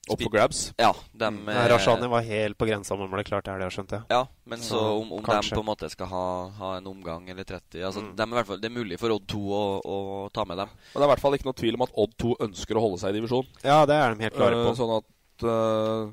Opp 0.09 0.17
for 0.23 0.31
grabs? 0.33 0.73
Ja. 0.81 0.89
De, 1.13 1.27
Nei, 1.29 1.53
eh, 1.53 1.67
Rashani 1.69 2.07
var 2.09 2.23
helt 2.25 2.57
på 2.57 2.65
grensa 2.65 2.95
om 2.95 3.03
han 3.03 3.11
ble 3.13 3.21
klart 3.23 3.45
i 3.47 3.51
helga, 3.53 3.67
skjønte 3.69 3.99
jeg. 3.99 4.05
Ja, 4.09 4.23
men 4.49 4.59
så 4.59 4.73
Så, 4.73 4.79
om, 4.97 5.11
om 5.13 5.21
de 5.21 5.51
på 5.53 5.59
en 5.61 5.67
måte 5.67 5.89
skal 5.93 6.07
ha, 6.09 6.23
ha 6.57 6.71
en 6.79 6.87
omgang 6.89 7.29
eller 7.29 7.43
30 7.45 7.83
altså 7.85 8.01
Mm. 8.01 8.15
dem 8.17 8.33
er 8.33 8.35
i 8.35 8.39
hvert 8.39 8.47
fall, 8.47 8.59
Det 8.59 8.71
er 8.71 8.75
mulig 8.79 8.97
for 8.99 9.13
Odd 9.13 9.27
2 9.27 9.39
å, 9.53 9.61
å 9.85 10.31
ta 10.33 10.43
med 10.45 10.57
dem. 10.57 10.67
Men 10.73 10.97
det 10.97 11.03
er 11.05 11.07
i 11.07 11.11
hvert 11.13 11.21
fall 11.21 11.33
ikke 11.37 11.45
noe 11.51 11.59
tvil 11.61 11.77
om 11.77 11.85
at 11.85 11.93
Odd 11.95 12.17
2 12.17 12.35
ønsker 12.47 12.75
å 12.75 12.81
holde 12.81 12.97
seg 13.03 13.13
i 13.13 13.19
divisjon. 13.19 13.45
Ja, 13.63 13.85
det 13.85 13.95
er 13.95 14.15
de 14.15 14.23
helt 14.25 14.33
klare 14.39 14.57
på. 14.57 14.65
på. 14.71 14.75
sånn 14.81 14.95
at 14.97 15.45
uh, 15.45 16.11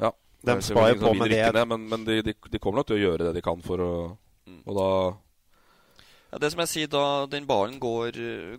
Ja. 0.00 0.10
De 0.40 0.46
Det 0.48 0.56
er 0.56 0.60
spar 0.72 0.88
jo 0.94 1.00
på 1.04 1.14
med 1.20 1.30
det. 1.30 1.52
Ned, 1.52 1.68
men 1.68 1.88
men 1.88 2.04
de, 2.08 2.22
de, 2.22 2.34
de 2.50 2.58
kommer 2.58 2.80
nok 2.80 2.86
til 2.88 2.96
å 2.96 3.04
gjøre 3.10 3.28
det 3.28 3.34
de 3.34 3.42
kan 3.44 3.60
for 3.60 3.76
å 3.78 3.92
Mm. 4.48 4.62
Og 4.66 4.74
da 4.74 4.88
Ja, 6.30 6.38
det 6.38 6.50
som 6.52 6.60
jeg 6.62 6.70
sier, 6.70 6.86
da 6.92 7.26
Den 7.26 7.46
ballen 7.48 7.80
går, 7.82 8.12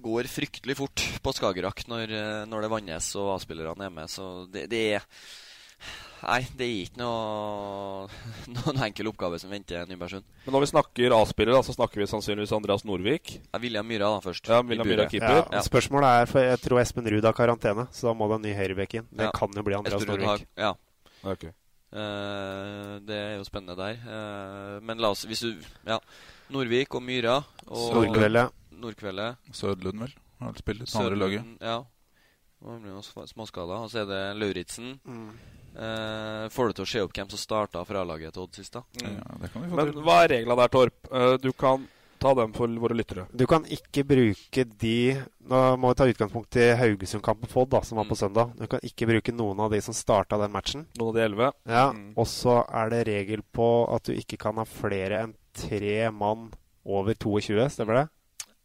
går 0.03 0.27
fryktelig 0.27 0.75
fort 0.75 1.03
på 1.23 1.31
Skagerrak 1.33 1.85
når, 1.87 2.11
eh, 2.11 2.41
når 2.51 2.65
det 2.65 2.69
vannes 2.73 3.07
og 3.15 3.29
A-spillerne 3.37 3.85
er 3.87 3.93
med, 3.95 4.09
så 4.11 4.45
det, 4.51 4.67
det 4.71 4.81
er 4.97 5.07
Nei, 6.21 6.43
det 6.53 6.65
er 6.67 6.73
ikke 6.83 6.99
noe, 7.01 8.03
noen 8.53 8.81
enkel 8.85 9.07
oppgave 9.09 9.39
som 9.41 9.49
venter 9.49 9.87
Nybergsund. 9.89 10.21
Men 10.45 10.53
når 10.53 10.61
vi 10.61 10.69
snakker 10.69 11.15
A-spillere, 11.17 11.63
så 11.65 11.73
snakker 11.73 11.97
vi 12.03 12.05
sannsynligvis 12.11 12.53
Andreas 12.53 12.83
Norvik. 12.85 13.31
Ja, 13.47 13.57
William 13.63 13.87
Myhra 13.89 14.11
da 14.13 14.19
først. 14.21 14.45
Ja, 14.51 14.59
William. 14.61 14.85
Myhra 14.85 15.07
keeper. 15.09 15.39
Ja, 15.49 15.63
spørsmålet 15.65 16.19
er, 16.19 16.29
for 16.29 16.45
jeg 16.45 16.59
tror 16.61 16.81
Espen 16.83 17.09
Ruud 17.09 17.25
har 17.25 17.33
karantene, 17.33 17.87
så 17.89 18.11
da 18.11 18.13
må 18.19 18.27
det 18.29 18.37
en 18.37 18.45
ny 18.45 18.53
høyrebekk 18.59 18.93
inn. 18.99 19.07
Det 19.09 19.25
Ja. 19.25 19.31
kan 19.33 19.57
jo 19.57 19.63
bli 19.65 19.79
Andreas 19.79 19.97
Espen 20.05 20.13
Norvik. 20.21 20.29
har- 20.29 20.45
Ja. 20.67 20.71
Okay. 21.33 21.49
Uh, 21.91 22.99
det 23.03 23.17
er 23.17 23.33
jo 23.41 23.43
spennende 23.49 23.75
der. 23.81 23.97
Uh, 24.05 24.77
men 24.85 25.01
la 25.01 25.09
oss 25.11 25.25
Hvis 25.25 25.41
du 25.41 25.57
Ja. 25.89 25.97
Norvik 26.51 26.95
og 26.95 27.03
Myra. 27.05 27.37
og 27.67 27.93
Nordkveldet. 27.95 28.51
Nordkveldet. 28.81 29.37
Sødlund, 29.53 29.99
vel? 30.05 30.13
Har 30.41 30.53
spilt 30.57 30.79
litt 30.81 30.95
andre 30.97 31.15
laget. 31.21 31.45
Ja. 31.61 31.77
Og 32.61 32.81
blir 32.81 32.91
noen 32.93 33.27
småskader. 33.29 33.83
Og 33.85 33.89
så 33.93 34.03
er 34.03 34.09
det 34.09 34.21
Lauritzen. 34.41 34.99
Mm. 35.05 35.31
Eh, 35.71 36.49
får 36.51 36.67
du 36.67 36.73
til 36.73 36.83
å 36.85 36.89
se 36.91 37.01
opp 37.05 37.13
hvem 37.15 37.29
som 37.31 37.39
starta 37.39 37.85
fra 37.87 38.03
laget 38.03 38.33
til 38.35 38.43
Odd 38.43 38.57
sist, 38.59 38.73
da? 38.75 38.81
Ja, 39.01 39.13
det 39.39 39.51
kan 39.53 39.63
vi 39.63 39.69
få 39.71 39.75
Men 39.79 39.91
til. 39.93 40.01
hva 40.03 40.17
er 40.25 40.31
reglene 40.35 40.57
der, 40.59 40.67
Torp? 40.73 41.07
Eh, 41.11 41.37
Du 41.37 41.51
kan 41.53 41.87
ta 42.19 42.33
dem 42.37 42.51
for 42.53 42.67
våre 42.67 42.93
lyttere. 42.93 43.23
Du 43.33 43.47
kan 43.47 43.63
ikke 43.65 44.03
bruke 44.05 44.65
de 44.77 45.23
Nå 45.51 45.61
må 45.81 45.89
vi 45.89 45.95
ta 45.97 46.05
utgangspunkt 46.05 46.55
i 46.55 46.67
Haugesund-kampen 46.77 47.49
på 47.49 47.61
Odd, 47.63 47.69
da, 47.71 47.81
som 47.81 47.97
var 47.97 48.05
på 48.05 48.15
søndag. 48.15 48.51
Du 48.59 48.67
kan 48.67 48.79
ikke 48.83 49.07
bruke 49.09 49.33
noen 49.33 49.59
av 49.59 49.71
de 49.71 49.79
som 49.81 49.93
starta 49.93 50.37
den 50.37 50.51
matchen. 50.53 50.85
Noen 50.99 51.09
av 51.09 51.15
de 51.15 51.21
elleve? 51.25 51.51
Ja, 51.65 51.91
Mm. 51.91 52.13
Og 52.15 52.25
så 52.27 52.59
er 52.69 52.89
det 52.89 53.07
regel 53.07 53.41
på 53.51 53.65
at 53.95 54.03
du 54.03 54.13
ikke 54.13 54.37
kan 54.37 54.55
ha 54.55 54.63
flere 54.65 55.23
enn 55.23 55.33
tre 55.53 56.09
mann 56.11 56.49
over 56.85 57.13
22, 57.13 57.69
stemmer 57.69 57.93
det? 58.01 58.07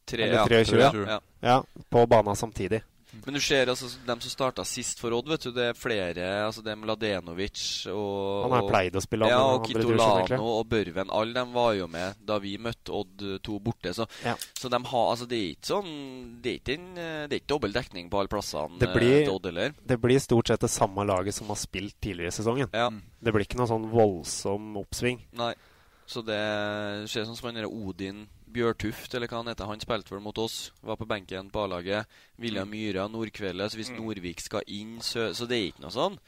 Tre, 0.06 0.22
Eller 0.22 0.38
ja. 0.38 0.64
23? 0.64 1.06
Ja, 1.10 1.20
ja. 1.42 1.62
på 1.90 2.06
banen 2.06 2.36
samtidig. 2.38 2.82
Men 3.24 3.32
du 3.34 3.40
ser 3.40 3.70
altså 3.70 3.88
dem 4.04 4.20
som 4.20 4.28
starta 4.30 4.64
sist 4.68 4.98
for 5.00 5.14
Odd, 5.16 5.28
vet 5.30 5.46
du. 5.46 5.50
Det 5.54 5.70
er 5.70 5.76
flere. 5.78 6.24
altså 6.44 6.60
Det 6.60 6.72
er 6.74 6.76
Mladenovic 6.76 7.86
og 7.88 8.42
Han 8.44 8.52
har 8.58 8.66
pleid 8.68 8.98
å 8.98 9.00
spille 9.00 9.30
Ja, 9.30 9.38
og. 9.54 9.64
Kitolano 9.64 10.50
og 10.58 10.66
Børven. 10.68 11.08
Alle 11.10 11.32
dem 11.38 11.54
var 11.54 11.70
jo 11.78 11.86
med 11.88 12.18
da 12.28 12.36
vi 12.42 12.56
møtte 12.60 12.92
Odd 12.92 13.24
2 13.46 13.56
borte. 13.64 13.94
Så, 13.96 14.04
Ja. 14.26 14.34
så 14.58 14.68
de 14.68 14.82
har 14.84 15.06
Altså, 15.14 15.26
det 15.30 15.38
er 15.38 15.54
ikke 15.54 15.70
sånn 15.70 16.42
Det 16.42 16.50
er 16.52 16.58
ikke, 16.60 16.74
en, 16.76 16.94
det 16.94 17.32
er 17.32 17.40
ikke 17.40 17.52
dobbel 17.54 17.72
dekning 17.72 18.10
på 18.10 18.18
alle 18.20 18.28
plassene 18.28 18.78
Det 18.78 18.88
eh, 18.90 18.94
blir, 18.98 19.24
til 19.24 19.32
Odd 19.34 19.46
heller. 19.46 19.72
det 19.86 20.00
blir 20.02 20.18
stort 20.20 20.48
sett 20.52 20.60
det 20.60 20.70
samme 20.70 21.06
laget 21.06 21.34
som 21.34 21.48
har 21.48 21.56
spilt 21.56 21.96
tidligere 22.02 22.28
i 22.28 22.36
sesongen. 22.36 22.68
Ja. 22.74 22.90
Det 22.90 23.32
blir 23.32 23.46
ikke 23.48 23.56
noe 23.62 23.70
sånn 23.70 23.88
voldsom 23.90 24.76
oppsving. 24.82 25.22
Nei. 25.40 25.54
Så 26.06 26.22
det 26.22 26.38
ser 27.10 27.26
sånn 27.26 27.38
som 27.38 27.50
han 27.50 27.66
Odin 27.66 28.26
Bjørtuft, 28.56 29.12
eller 29.14 29.28
hva 29.28 29.42
han 29.42 29.50
heter. 29.50 29.68
Han 29.68 29.82
spilte 29.82 30.14
vel 30.14 30.22
mot 30.24 30.38
oss. 30.38 30.70
Var 30.86 30.98
på 31.00 31.08
benken 31.08 31.50
på 31.52 31.64
A-laget. 31.66 32.06
William 32.40 32.70
Myhra, 32.70 33.08
Nordkveldet. 33.10 33.72
Så 33.72 33.80
hvis 33.80 33.92
Norvik 33.92 34.40
skal 34.44 34.64
inn, 34.70 35.00
så, 35.04 35.32
så 35.36 35.48
det 35.50 35.58
er 35.58 35.68
ikke 35.72 35.84
noe 35.84 35.94
sånn. 35.94 36.20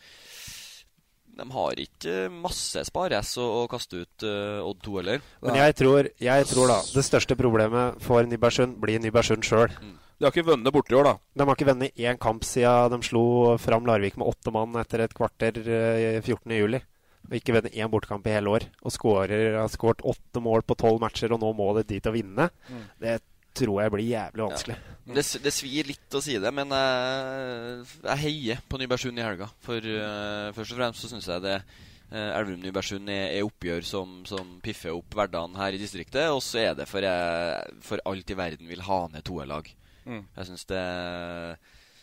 De 1.38 1.46
har 1.54 1.78
ikke 1.78 2.26
masse 2.34 2.82
spares 2.88 3.36
å, 3.38 3.46
å 3.60 3.66
kaste 3.70 4.02
ut 4.02 4.26
uh, 4.26 4.66
Odd 4.66 4.82
2 4.82 4.96
heller. 4.98 5.22
Men 5.46 5.60
jeg 5.60 5.76
tror, 5.78 6.10
jeg 6.18 6.50
tror 6.50 6.72
da 6.72 6.80
det 6.82 7.04
største 7.06 7.38
problemet 7.38 8.02
for 8.02 8.26
Nybergsund 8.26 8.74
blir 8.82 8.98
Nybergsund 9.04 9.46
sjøl. 9.46 9.70
De 10.18 10.26
har 10.26 10.34
ikke 10.34 10.48
vunnet 10.48 10.74
borti 10.74 10.96
i 10.96 10.98
år, 10.98 11.06
da. 11.06 11.14
De 11.38 11.46
har 11.46 11.54
ikke 11.54 11.68
vunnet 11.68 12.00
én 12.02 12.18
kamp 12.18 12.42
siden 12.42 12.90
de 12.90 13.06
slo 13.06 13.54
fram 13.62 13.86
Larvik 13.86 14.18
med 14.18 14.26
åtte 14.26 14.50
mann 14.50 14.74
etter 14.82 15.04
et 15.04 15.14
kvarter 15.14 15.60
eh, 15.62 16.18
14.07. 16.18 16.80
Og 17.28 17.34
ikke 17.36 17.56
vunnet 17.56 17.74
én 17.76 17.90
bortekamp 17.92 18.28
i 18.28 18.36
hele 18.36 18.52
år. 18.54 18.68
Og 18.86 18.94
skårer, 18.94 19.58
har 19.58 19.72
skåret 19.72 20.04
åtte 20.06 20.42
mål 20.44 20.64
på 20.64 20.76
tolv 20.80 21.02
matcher, 21.02 21.34
og 21.34 21.42
nå 21.42 21.50
må 21.56 21.72
det 21.76 21.88
dit 21.90 22.06
å 22.08 22.14
vinne. 22.14 22.48
Mm. 22.70 22.86
Det 23.02 23.18
tror 23.58 23.82
jeg 23.82 23.92
blir 23.94 24.06
jævlig 24.06 24.46
vanskelig. 24.46 24.78
Det, 25.08 25.24
det 25.44 25.52
svir 25.54 25.88
litt 25.88 26.14
å 26.14 26.22
si 26.22 26.36
det, 26.40 26.50
men 26.54 26.72
jeg, 26.74 27.84
jeg 28.04 28.22
heier 28.22 28.64
på 28.68 28.80
Nybergsund 28.80 29.18
i 29.18 29.24
helga. 29.24 29.48
For 29.64 29.82
uh, 29.82 30.50
først 30.56 30.74
og 30.74 30.80
fremst 30.80 31.04
så 31.04 31.10
syns 31.10 31.28
jeg 31.30 31.44
det 31.46 31.56
uh, 31.58 32.36
Elverum-Nybergsund 32.38 33.10
er, 33.12 33.24
er 33.38 33.48
oppgjør 33.48 33.88
som, 33.88 34.20
som 34.28 34.58
piffer 34.64 34.94
opp 34.94 35.16
hverdagen 35.18 35.58
her 35.58 35.74
i 35.74 35.80
distriktet. 35.80 36.28
Og 36.34 36.42
så 36.44 36.62
er 36.66 36.78
det 36.78 36.88
for 36.90 37.04
jeg 37.04 37.80
for 37.84 38.04
alt 38.08 38.30
i 38.34 38.38
verden 38.38 38.70
vil 38.70 38.84
ha 38.88 39.02
ned 39.12 39.26
toerlag. 39.26 39.72
Mm. 40.08 40.22
Jeg 40.38 40.50
syns 40.50 40.68
det 40.70 40.84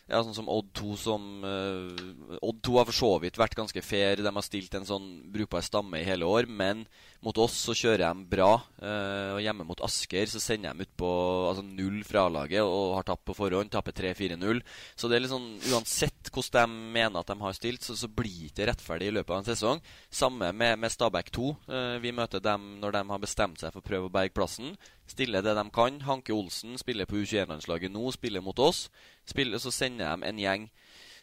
ja, 0.05 0.19
sånn 0.21 0.35
som 0.37 0.49
Odd 0.51 0.67
2 0.77 0.95
som 1.01 1.23
uh, 1.41 2.37
Odd 2.45 2.59
2 2.65 2.75
har 2.77 2.85
for 2.89 2.97
så 2.97 3.11
vidt 3.23 3.39
vært 3.41 3.57
ganske 3.57 3.81
fair. 3.81 4.21
De 4.21 4.29
har 4.29 4.45
stilt 4.45 4.75
en 4.77 4.85
sånn 4.85 5.07
brukbar 5.33 5.65
stamme 5.65 6.01
i 6.01 6.05
hele 6.05 6.27
år. 6.29 6.45
Men 6.45 6.85
mot 7.23 7.38
oss 7.41 7.56
så 7.67 7.73
kjører 7.78 8.04
de 8.04 8.25
bra. 8.30 8.49
eh, 8.82 9.32
og 9.36 9.41
hjemme 9.41 9.65
mot 9.65 9.82
Asker 9.86 10.28
så 10.30 10.39
sender 10.41 10.73
de 10.73 10.86
ut 10.86 10.91
på 10.99 11.10
altså, 11.49 11.63
null 11.65 12.04
fra 12.06 12.25
A-laget 12.28 12.62
og 12.62 12.95
har 12.97 13.08
tapt 13.08 13.25
på 13.25 13.36
forhånd. 13.38 13.71
Taper 13.73 13.95
3-4-0. 13.95 14.62
Så 14.95 15.10
det 15.10 15.17
er 15.17 15.25
litt 15.25 15.34
sånn 15.34 15.56
uansett 15.71 16.32
hvordan 16.34 16.69
de 16.75 16.91
mener 16.97 17.19
at 17.19 17.32
de 17.32 17.38
har 17.41 17.58
stilt, 17.58 17.86
så, 17.86 17.95
så 17.97 18.10
blir 18.12 18.51
det 18.56 18.69
rettferdig 18.69 19.10
i 19.10 19.15
løpet 19.15 19.34
av 19.34 19.41
en 19.41 19.49
sesong. 19.49 19.82
Samme 20.10 20.51
med, 20.51 20.80
med 20.82 20.93
Stabæk 20.93 21.32
2. 21.36 21.49
Eh, 21.69 21.95
vi 22.04 22.13
møter 22.15 22.43
dem 22.43 22.75
når 22.82 22.99
de 22.99 23.04
har 23.13 23.23
bestemt 23.23 23.62
seg 23.62 23.73
for 23.73 23.82
å 23.82 23.89
prøve 23.89 24.10
å 24.10 24.13
berge 24.13 24.36
plassen. 24.36 24.75
Stiller 25.10 25.45
det 25.45 25.56
de 25.58 25.65
kan. 25.73 26.01
Hanke 26.06 26.34
Olsen 26.34 26.78
spiller 26.82 27.10
på 27.10 27.21
U21-landslaget 27.21 27.93
nå, 27.93 28.10
spiller 28.15 28.43
mot 28.45 28.60
oss. 28.60 28.88
Spiller, 29.25 29.62
så 29.62 29.73
sender 29.73 30.12
de 30.13 30.30
en 30.30 30.41
gjeng 30.41 30.69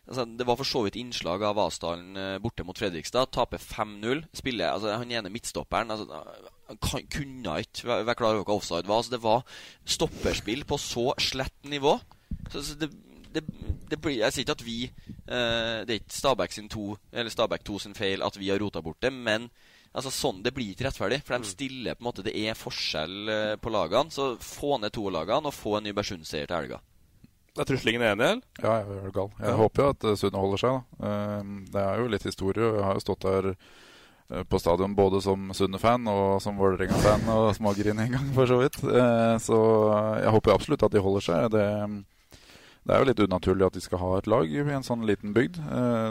altså, 0.09 0.25
Det 0.25 0.47
var 0.47 0.59
for 0.61 0.69
så 0.69 0.83
vidt 0.87 0.99
innslag 1.01 1.45
av 1.47 1.61
Asdalen 1.63 2.17
eh, 2.17 2.39
borte 2.43 2.65
mot 2.65 2.79
Fredrikstad. 2.79 3.31
Taper 3.33 3.59
5-0. 3.59 4.25
Spiller, 4.35 4.73
altså, 4.73 4.97
Han 4.97 5.11
ene 5.13 5.33
midtstopperen 5.33 5.91
altså, 5.91 6.23
han 6.69 6.79
kan, 6.83 7.07
kunne 7.13 7.59
ikke 7.61 7.89
være 7.89 8.07
være 8.09 8.19
klar 8.19 8.37
over 8.37 8.45
hva 8.49 8.59
offside 8.59 8.89
var. 8.89 9.03
Altså, 9.03 9.17
det 9.17 9.23
var 9.23 9.43
stopperspill 9.85 10.65
på 10.65 10.79
så 10.81 11.13
slett 11.21 11.69
nivå. 11.69 11.99
Så, 12.51 12.63
så 12.63 12.79
det, 12.81 12.91
det, 13.35 13.45
det 13.91 14.01
blir, 14.01 14.19
Jeg 14.23 14.33
sier 14.33 14.47
ikke 14.47 14.57
at 14.59 14.65
vi 14.65 14.79
eh, 14.85 15.83
Det 15.85 15.91
er 15.93 16.01
ikke 16.01 16.17
Stabæk 16.17 16.53
sin 16.53 16.69
to 16.73 16.97
Eller 17.13 17.31
Stabæk 17.31 17.65
2 17.65 17.79
sin 17.79 17.95
feil 17.95 18.25
at 18.25 18.39
vi 18.41 18.49
har 18.49 18.61
rota 18.61 18.81
bort 18.83 19.03
det, 19.05 19.13
men 19.13 19.51
Altså 19.93 20.13
sånn, 20.15 20.41
Det 20.45 20.55
blir 20.57 20.73
ikke 20.73 20.87
rettferdig, 20.89 21.21
for 21.25 21.37
de 21.37 21.51
stiller 21.51 21.97
på 21.97 22.05
en 22.05 22.09
måte 22.09 22.25
Det 22.25 22.33
er 22.33 22.57
forskjell 22.59 23.29
eh, 23.29 23.57
på 23.61 23.73
lagene. 23.73 24.13
Så 24.13 24.33
få 24.41 24.79
ned 24.81 24.95
to 24.97 25.09
lagene 25.13 25.51
og 25.51 25.57
få 25.57 25.77
en 25.79 25.87
ny 25.89 25.93
Bergsund-seier 25.97 26.49
til 26.49 26.57
helga. 26.63 26.81
Er 27.61 27.67
Truslingen 27.69 28.01
enig, 28.01 28.25
eller? 28.25 28.39
Ja, 28.63 28.79
jeg 28.81 29.03
er 29.05 29.11
gal. 29.13 29.31
Jeg 29.39 29.49
Ja. 29.51 29.57
håper 29.59 29.83
jo 29.83 29.89
at 29.93 30.05
eh, 30.09 30.15
Sunne 30.17 30.41
holder 30.41 30.59
seg. 30.63 30.71
da. 30.73 31.07
Eh, 31.07 31.43
Det 31.73 31.83
er 31.83 31.99
jo 32.01 32.09
litt 32.09 32.23
historie. 32.25 32.71
Jeg 32.79 32.83
har 32.85 32.95
jo 32.95 33.01
stått 33.05 33.21
der 33.27 33.49
eh, 34.31 34.43
på 34.49 34.59
stadion 34.61 34.95
både 34.97 35.21
som 35.23 35.51
Sunne-fan 35.53 36.07
og 36.09 36.41
som 36.41 36.57
Vålerenga-fan 36.57 37.29
og 37.29 37.55
smågrin 37.55 37.99
en 38.01 38.13
gang, 38.13 38.31
for 38.33 38.47
så 38.47 38.57
vidt. 38.63 38.79
Så 39.45 39.59
jeg 40.23 40.33
håper 40.33 40.55
absolutt 40.55 40.83
at 40.83 40.93
de 40.93 41.01
holder 41.05 41.21
seg. 41.21 41.51
Det, 41.53 41.67
det 42.89 42.95
er 42.97 42.99
jo 43.05 43.09
litt 43.11 43.21
unaturlig 43.21 43.67
at 43.67 43.75
de 43.77 43.81
skal 43.85 43.99
ha 44.01 44.17
et 44.17 44.27
lag 44.27 44.49
i 44.49 44.57
en 44.65 44.83
sånn 44.83 45.05
liten 45.05 45.35
bygd. 45.37 45.59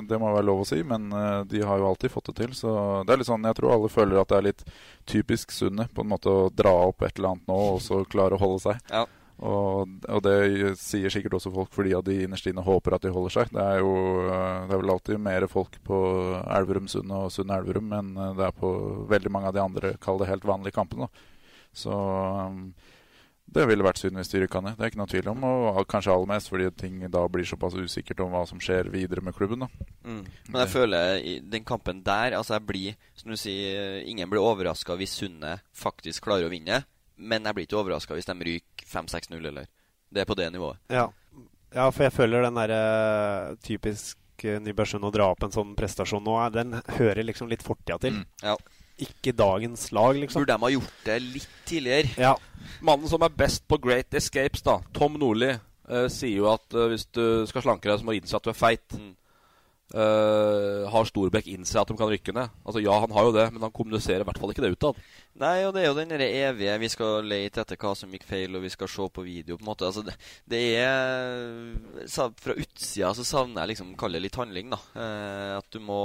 Det 0.08 0.20
må 0.22 0.30
være 0.36 0.46
lov 0.46 0.62
å 0.62 0.68
si, 0.70 0.84
men 0.84 1.10
de 1.50 1.64
har 1.66 1.80
jo 1.82 1.88
alltid 1.90 2.12
fått 2.14 2.30
det 2.30 2.36
til. 2.44 2.54
Så 2.54 3.02
det 3.08 3.16
er 3.16 3.18
litt 3.18 3.28
sånn, 3.32 3.42
jeg 3.50 3.56
tror 3.58 3.74
alle 3.74 3.90
føler 3.90 4.22
at 4.22 4.30
det 4.30 4.38
er 4.38 4.48
litt 4.52 4.64
typisk 5.10 5.50
Sunne 5.52 5.90
på 5.90 6.02
en 6.06 6.14
måte 6.14 6.30
å 6.30 6.52
dra 6.54 6.70
opp 6.86 7.02
et 7.02 7.18
eller 7.18 7.34
annet 7.34 7.48
nå 7.50 7.58
og 7.74 7.82
så 7.82 8.06
klare 8.06 8.38
å 8.38 8.44
holde 8.46 8.62
seg. 8.62 8.78
Ja. 8.94 9.08
Og, 9.42 9.90
og 10.06 10.22
det 10.22 10.76
sier 10.78 11.10
sikkert 11.10 11.40
også 11.40 11.50
folk 11.56 11.72
fordi 11.74 11.96
at 11.98 12.06
de 12.06 12.20
innerst 12.28 12.46
inne 12.50 12.62
håper 12.62 12.94
at 12.94 13.06
de 13.06 13.14
holder 13.14 13.34
seg. 13.34 13.50
Det 13.56 13.64
er 13.64 13.82
jo 13.82 13.94
eh, 14.28 14.68
det 14.70 14.76
er 14.76 14.82
vel 14.84 14.94
alltid 14.94 15.24
mer 15.26 15.48
folk 15.50 15.80
på 15.88 15.98
Elverum-Sund 16.46 17.16
og 17.18 17.32
Sund-Elverum 17.34 17.90
enn 17.98 18.14
eh, 18.14 18.36
det 18.38 18.48
er 18.52 18.56
på 18.58 18.72
veldig 19.10 19.34
mange 19.34 19.50
av 19.50 19.58
de 19.58 19.64
andre, 19.64 19.94
kall 20.02 20.22
det 20.22 20.30
helt 20.30 20.46
vanlige 20.46 20.78
kampene. 20.78 21.10
Så 21.74 21.92
um, 21.96 22.68
det 23.52 23.66
ville 23.68 23.84
vært 23.84 24.00
synd 24.00 24.20
hvis 24.20 24.30
de 24.32 24.44
rykka 24.44 24.62
ned. 24.64 24.78
Det 24.78 24.86
er 24.86 24.92
ikke 24.92 25.02
noe 25.02 25.12
tvil 25.12 25.30
om. 25.34 25.44
Og 25.48 25.82
kanskje 25.90 26.14
aller 26.14 26.30
mest 26.30 26.52
fordi 26.52 26.70
ting 26.78 27.02
da 27.12 27.24
blir 27.32 27.48
såpass 27.48 27.76
usikkert 27.76 28.22
om 28.24 28.32
hva 28.32 28.46
som 28.48 28.62
skjer 28.64 28.92
videre 28.94 29.24
med 29.26 29.36
klubben. 29.36 29.66
da. 29.66 29.88
Mm. 30.06 30.22
Men 30.48 30.62
jeg 30.64 30.72
føler 30.72 31.18
i 31.20 31.34
den 31.44 31.66
kampen 31.68 32.00
der 32.06 32.38
Altså 32.38 32.56
jeg 32.56 32.66
blir, 32.68 32.96
som 33.16 33.32
du 33.32 33.38
sier, 33.40 34.00
ingen 34.08 34.30
blir 34.32 34.44
overraska 34.44 34.96
hvis 35.00 35.18
Sunne 35.20 35.58
faktisk 35.76 36.24
klarer 36.30 36.48
å 36.48 36.54
vinne. 36.54 36.84
Men 37.22 37.46
jeg 37.48 37.58
blir 37.58 37.68
ikke 37.68 37.80
overraska 37.82 38.18
hvis 38.18 38.30
de 38.30 38.36
ryker 38.48 38.90
5-6-0, 38.90 39.38
eller. 39.52 39.70
Det 40.12 40.24
er 40.24 40.28
på 40.28 40.36
det 40.36 40.50
nivået. 40.52 40.82
Ja. 40.92 41.08
ja, 41.72 41.88
for 41.88 42.04
jeg 42.04 42.16
føler 42.16 42.44
den 42.44 42.58
derre 42.60 43.56
typisk 43.64 44.44
eh, 44.44 44.60
Nybergsund 44.60 45.08
å 45.08 45.14
dra 45.14 45.30
opp 45.32 45.46
en 45.46 45.54
sånn 45.56 45.72
prestasjon 45.78 46.24
nå, 46.26 46.36
eh, 46.44 46.52
den 46.58 46.76
hører 46.98 47.24
liksom 47.28 47.52
litt 47.52 47.64
fortida 47.64 48.00
til. 48.02 48.20
Ja. 48.44 48.58
Ikke 49.02 49.34
dagens 49.34 49.88
lag, 49.96 50.18
liksom. 50.20 50.44
Burde 50.44 50.58
de 50.58 50.66
ha 50.66 50.72
gjort 50.76 51.06
det 51.08 51.18
litt 51.24 51.56
tidligere? 51.70 52.12
Ja. 52.22 52.36
Mannen 52.86 53.10
som 53.10 53.24
er 53.26 53.34
best 53.34 53.64
på 53.72 53.80
Great 53.82 54.14
Escapes, 54.20 54.66
da, 54.66 54.82
Tom 54.94 55.16
Nordli, 55.22 55.54
eh, 55.56 56.08
sier 56.12 56.44
jo 56.44 56.52
at 56.52 56.76
eh, 56.76 56.90
hvis 56.92 57.08
du 57.16 57.24
skal 57.50 57.66
slanke 57.66 57.90
deg, 57.90 58.02
så 58.02 58.08
må 58.08 58.14
du 58.14 58.20
innse 58.20 58.38
at 58.38 58.46
du 58.46 58.52
er 58.52 58.60
feit. 58.60 59.00
Eh, 59.92 60.86
har 60.88 61.08
Storbekk 61.08 61.50
innsett 61.52 61.82
at 61.82 61.90
de 61.90 61.98
kan 62.00 62.08
rykke 62.08 62.32
ned? 62.32 62.52
Altså 62.64 62.80
Ja, 62.80 62.94
han 63.04 63.12
har 63.12 63.26
jo 63.28 63.34
det, 63.36 63.44
men 63.52 63.64
han 63.66 63.74
kommuniserer 63.76 64.24
i 64.24 64.28
hvert 64.28 64.38
fall 64.40 64.54
ikke 64.54 64.64
det 64.64 64.72
utad. 64.78 65.00
Nei, 65.42 65.66
og 65.68 65.74
det 65.76 65.82
er 65.82 65.90
jo 65.90 65.98
den 65.98 66.14
evige 66.16 66.78
Vi 66.80 66.90
skal 66.94 67.28
lete 67.28 67.64
etter 67.64 67.80
hva 67.82 67.92
som 67.98 68.12
gikk 68.14 68.24
feil, 68.28 68.56
og 68.56 68.64
vi 68.64 68.72
skal 68.72 68.88
se 68.92 69.08
på 69.12 69.26
video. 69.26 69.58
på 69.58 69.66
en 69.66 69.72
måte 69.72 69.88
Altså, 69.90 70.04
det, 70.08 70.16
det 70.48 70.62
er 70.80 72.32
Fra 72.40 72.56
utsida 72.56 73.12
så 73.18 73.26
savner 73.28 73.64
jeg 73.66 73.74
liksom 73.74 73.96
Kall 74.00 74.16
det 74.16 74.24
litt 74.24 74.40
handling, 74.40 74.72
da. 74.72 74.80
Eh, 74.96 75.58
at 75.58 75.68
du 75.76 75.82
må 75.84 76.00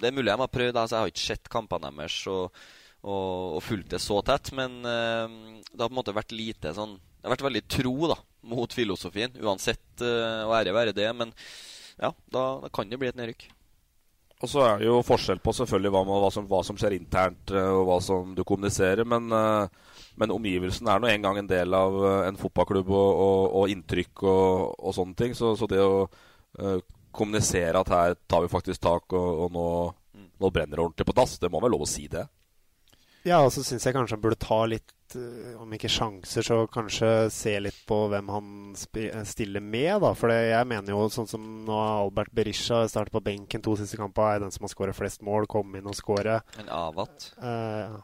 Det 0.00 0.10
er 0.10 0.16
mulig 0.16 0.32
jeg 0.32 0.42
må 0.42 0.50
prøve, 0.50 0.74
da. 0.74 0.82
Altså, 0.82 0.96
jeg 0.96 1.06
har 1.06 1.14
ikke 1.14 1.26
sett 1.28 1.52
kampene 1.52 1.92
deres 1.94 2.18
og, 2.32 2.58
og, 3.06 3.54
og 3.60 3.62
fulgt 3.62 3.94
det 3.94 4.02
så 4.02 4.18
tett, 4.26 4.50
men 4.56 4.80
eh, 4.82 5.38
det 5.70 5.78
har 5.78 5.86
på 5.86 5.94
en 5.94 6.00
måte 6.02 6.16
vært 6.16 6.34
lite 6.34 6.74
sånn 6.74 6.98
Det 6.98 7.28
har 7.28 7.36
vært 7.36 7.46
veldig 7.52 7.64
tro 7.70 7.96
da 8.10 8.18
mot 8.46 8.70
filosofien, 8.70 9.32
uansett, 9.42 9.98
og 9.98 10.52
ære 10.54 10.70
være 10.70 10.92
det. 10.94 11.08
Men 11.18 11.32
ja, 12.02 12.12
da, 12.32 12.46
da 12.62 12.72
kan 12.72 12.90
det 12.90 12.98
bli 13.00 13.10
et 13.10 13.18
nedrykk. 13.18 13.48
Og 14.44 14.50
så 14.52 14.60
er 14.66 14.80
det 14.80 14.88
jo 14.90 14.98
forskjell 15.04 15.38
på 15.40 15.52
selvfølgelig 15.56 15.90
hva, 15.94 16.02
hva, 16.04 16.30
som, 16.32 16.44
hva 16.50 16.60
som 16.66 16.76
skjer 16.76 16.98
internt, 16.98 17.54
eh, 17.56 17.68
og 17.72 17.86
hva 17.88 17.96
som 18.04 18.34
du 18.36 18.42
kommuniserer. 18.44 19.06
Men, 19.08 19.30
eh, 19.32 19.94
men 20.20 20.34
omgivelsen 20.34 20.90
er 20.92 21.00
nå 21.00 21.08
en 21.08 21.24
gang 21.24 21.40
en 21.40 21.48
del 21.48 21.76
av 21.76 21.96
eh, 22.02 22.18
en 22.28 22.40
fotballklubb 22.40 22.90
og, 22.92 23.22
og, 23.24 23.44
og 23.62 23.72
inntrykk 23.72 24.26
og, 24.28 24.74
og 24.76 24.96
sånne 24.98 25.16
ting. 25.16 25.36
Så, 25.38 25.54
så 25.56 25.68
det 25.70 25.80
å 25.80 26.04
uh, 26.04 26.78
kommunisere 27.16 27.80
at 27.80 27.92
her 27.92 28.16
tar 28.28 28.44
vi 28.44 28.52
faktisk 28.52 28.82
tak, 28.84 29.16
og, 29.16 29.46
og 29.46 29.56
nå, 29.56 29.68
nå 30.36 30.52
brenner 30.52 30.76
det 30.76 30.84
ordentlig 30.84 31.08
på 31.08 31.16
dass, 31.16 31.38
det 31.40 31.50
må 31.52 31.62
være 31.64 31.72
lov 31.72 31.86
å 31.86 31.88
si 31.88 32.04
det. 32.12 32.26
Ja, 33.26 33.40
og 33.42 33.50
så 33.54 33.64
syns 33.66 33.84
jeg 33.86 33.96
kanskje 33.96 34.14
han 34.16 34.22
burde 34.22 34.38
ta 34.38 34.60
litt, 34.70 34.92
eh, 35.18 35.54
om 35.58 35.72
ikke 35.74 35.90
sjanser, 35.90 36.44
så 36.46 36.58
kanskje 36.70 37.08
se 37.34 37.56
litt 37.60 37.78
på 37.88 37.98
hvem 38.12 38.28
han 38.30 38.50
eh, 39.00 39.22
stiller 39.26 39.64
med, 39.64 39.96
da. 40.04 40.12
For 40.14 40.30
jeg 40.30 40.68
mener 40.70 40.94
jo 40.94 41.08
sånn 41.10 41.26
som 41.30 41.42
nå 41.66 41.74
Albert 42.06 42.30
Berisha 42.36 42.84
starter 42.90 43.10
på 43.16 43.24
benken 43.26 43.64
to 43.66 43.74
siste 43.80 43.98
kamper, 43.98 44.36
er 44.36 44.44
den 44.46 44.54
som 44.54 44.66
har 44.68 44.72
skåret 44.74 44.98
flest 44.98 45.24
mål, 45.26 45.48
kom 45.50 45.74
inn 45.78 45.90
og 45.90 45.98
skåre. 45.98 46.40
Men 46.60 46.70
Avat. 46.70 47.32
Eh, 47.42 47.96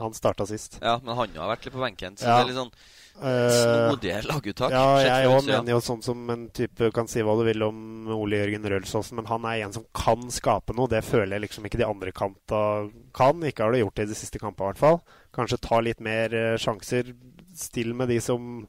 han 0.00 0.14
starta 0.16 0.46
sist. 0.48 0.78
Ja, 0.80 0.96
men 1.02 1.12
han 1.18 1.36
har 1.36 1.52
vært 1.56 1.66
litt 1.68 1.74
på 1.76 1.84
benken, 1.84 2.16
så 2.16 2.24
Ja. 2.24 2.38
det 2.38 2.48
er 2.48 2.52
litt 2.54 2.60
sånn 2.62 2.72
snodige 3.18 4.20
laguttak. 4.24 4.72
Ja, 4.72 4.84
jeg 5.04 5.28
òg 5.28 5.44
mener 5.44 5.74
jo 5.74 5.80
sånn 5.84 6.02
som 6.04 6.22
en 6.32 6.46
type 6.56 6.90
Kan 6.96 7.10
si 7.10 7.24
hva 7.26 7.34
du 7.36 7.44
vil 7.44 7.64
om 7.66 8.08
Ole 8.14 8.40
Jørgen 8.40 8.68
Rølsåsen, 8.72 9.18
men 9.20 9.28
han 9.28 9.44
er 9.48 9.66
en 9.66 9.74
som 9.76 9.86
kan 9.96 10.30
skape 10.32 10.76
noe. 10.76 10.90
Det 10.90 11.02
føler 11.04 11.36
jeg 11.36 11.46
liksom 11.46 11.68
ikke 11.68 11.80
de 11.82 11.88
andre 11.88 12.14
kanta 12.16 12.62
kan. 13.16 13.44
Ikke 13.46 13.66
har 13.66 13.76
det 13.76 13.82
gjort 13.84 14.00
det 14.00 14.08
i 14.08 14.12
de 14.12 14.18
siste 14.18 14.40
kampene, 14.42 14.70
i 14.70 14.72
hvert 14.72 14.84
fall. 14.84 15.00
Kanskje 15.36 15.60
ta 15.66 15.80
litt 15.84 16.00
mer 16.04 16.34
eh, 16.34 16.58
sjanser. 16.60 17.12
Still 17.56 17.92
med 17.98 18.12
de 18.12 18.20
som 18.24 18.64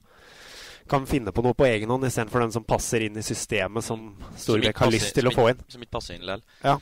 kan 0.91 1.05
finne 1.07 1.31
på 1.31 1.43
noe 1.45 1.55
på 1.55 1.67
egen 1.69 1.91
hånd, 1.93 2.03
istedenfor 2.03 2.43
den 2.43 2.51
som 2.51 2.67
passer 2.67 3.05
inn 3.05 3.15
i 3.15 3.23
systemet 3.23 3.85
som 3.85 4.09
Storbekk 4.35 4.81
har 4.83 4.91
lyst 4.91 5.13
til 5.15 5.29
å 5.29 5.35
få 5.35 5.47
inn. 5.53 5.61
Som 5.71 5.85
ikke 5.85 5.95
passer 5.95 6.17
inn 6.17 6.25
likevel. 6.25 6.43
Ja. 6.65 6.75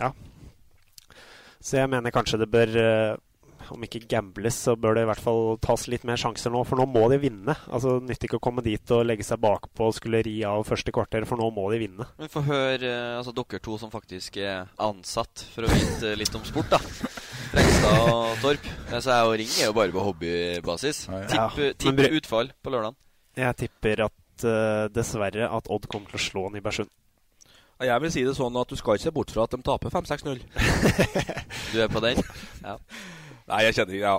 ja. 0.00 0.12
Så 1.60 1.80
jeg 1.82 1.90
mener 1.92 2.14
kanskje 2.14 2.40
det 2.40 2.48
bør 2.52 2.78
eh, 2.80 3.16
Om 3.74 3.82
ikke 3.86 4.04
gambles, 4.10 4.58
så 4.66 4.74
bør 4.78 4.96
det 4.98 5.02
i 5.04 5.08
hvert 5.10 5.22
fall 5.22 5.56
tas 5.64 5.86
litt 5.90 6.04
mer 6.08 6.18
sjanser 6.20 6.52
nå. 6.54 6.62
For 6.68 6.78
nå 6.80 6.86
må 6.90 7.04
de 7.12 7.18
vinne. 7.22 7.54
Altså 7.66 7.96
Nytter 8.02 8.28
ikke 8.28 8.40
å 8.40 8.44
komme 8.46 8.64
dit 8.66 8.92
og 8.94 9.04
legge 9.08 9.26
seg 9.26 9.40
bakpå 9.42 9.88
og 9.90 9.96
skulle 9.96 10.22
ri 10.26 10.36
av 10.48 10.64
første 10.68 10.94
kvarter, 10.94 11.26
for 11.28 11.40
nå 11.40 11.48
må 11.54 11.66
de 11.72 11.80
vinne. 11.84 12.06
Men 12.20 12.30
få 12.32 12.42
høre 12.46 12.90
eh, 12.90 13.14
altså, 13.18 13.34
dere 13.36 13.62
to 13.64 13.78
som 13.80 13.92
faktisk 13.92 14.38
er 14.42 14.68
ansatt 14.82 15.46
for 15.54 15.66
å 15.66 15.72
vite 15.72 16.14
litt 16.18 16.34
om 16.38 16.44
sport, 16.46 16.70
da. 16.76 16.80
Frekstad 17.52 18.12
og 18.12 18.36
Torp. 18.44 18.68
Eh, 18.90 19.00
Så 19.00 19.10
jeg 19.12 19.30
og 19.30 19.34
Ring 19.42 19.54
er 19.56 19.70
jo 19.70 19.76
bare 19.76 19.94
på 19.94 20.04
hobbybasis. 20.10 21.06
Ja, 21.32 21.48
Tipp, 21.54 21.90
men 21.90 22.04
tipp 22.06 22.20
utfall 22.22 22.52
på 22.62 22.72
lørdag. 22.74 22.96
Jeg 23.36 23.58
tipper 23.60 24.06
at 24.06 24.46
uh, 24.48 24.86
dessverre 24.92 25.48
at 25.52 25.68
Odd 25.72 25.86
kommer 25.92 26.08
til 26.12 26.18
å 26.18 26.24
slå 26.24 26.46
Nybergsund. 26.54 26.88
Jeg 27.84 28.00
vil 28.00 28.12
si 28.14 28.22
det 28.24 28.32
sånn 28.38 28.54
at 28.56 28.70
du 28.72 28.76
skal 28.80 28.96
ikke 28.96 29.04
se 29.04 29.12
bort 29.12 29.32
fra 29.34 29.44
at 29.44 29.52
de 29.52 29.58
taper 29.60 29.92
5-6-0. 29.92 30.38
Du 31.74 31.80
er 31.84 31.90
på 31.92 32.00
den? 32.00 32.22
Ja. 32.66 32.78
Nei, 33.46 33.60
jeg 33.66 33.76
kjenner 33.78 33.98
ikke 33.98 34.06
ja. 34.06 34.16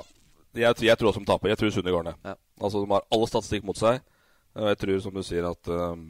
jeg, 0.62 0.76
tror- 0.78 0.88
jeg 0.88 1.00
tror 1.00 1.10
også 1.12 1.24
de 1.24 1.30
taper. 1.32 1.52
Jeg 1.54 1.60
tror 1.62 1.74
Sunne 1.76 1.96
går 1.96 2.08
ned. 2.08 2.22
Ja. 2.26 2.36
Altså, 2.62 2.84
De 2.84 2.94
har 2.94 3.06
alle 3.12 3.28
statistikk 3.30 3.68
mot 3.68 3.80
seg. 3.80 4.00
Og 4.58 4.72
jeg 4.72 4.80
tror, 4.82 5.00
som 5.04 5.14
du 5.14 5.22
sier, 5.26 5.46
at 5.46 5.70
um, 5.70 6.06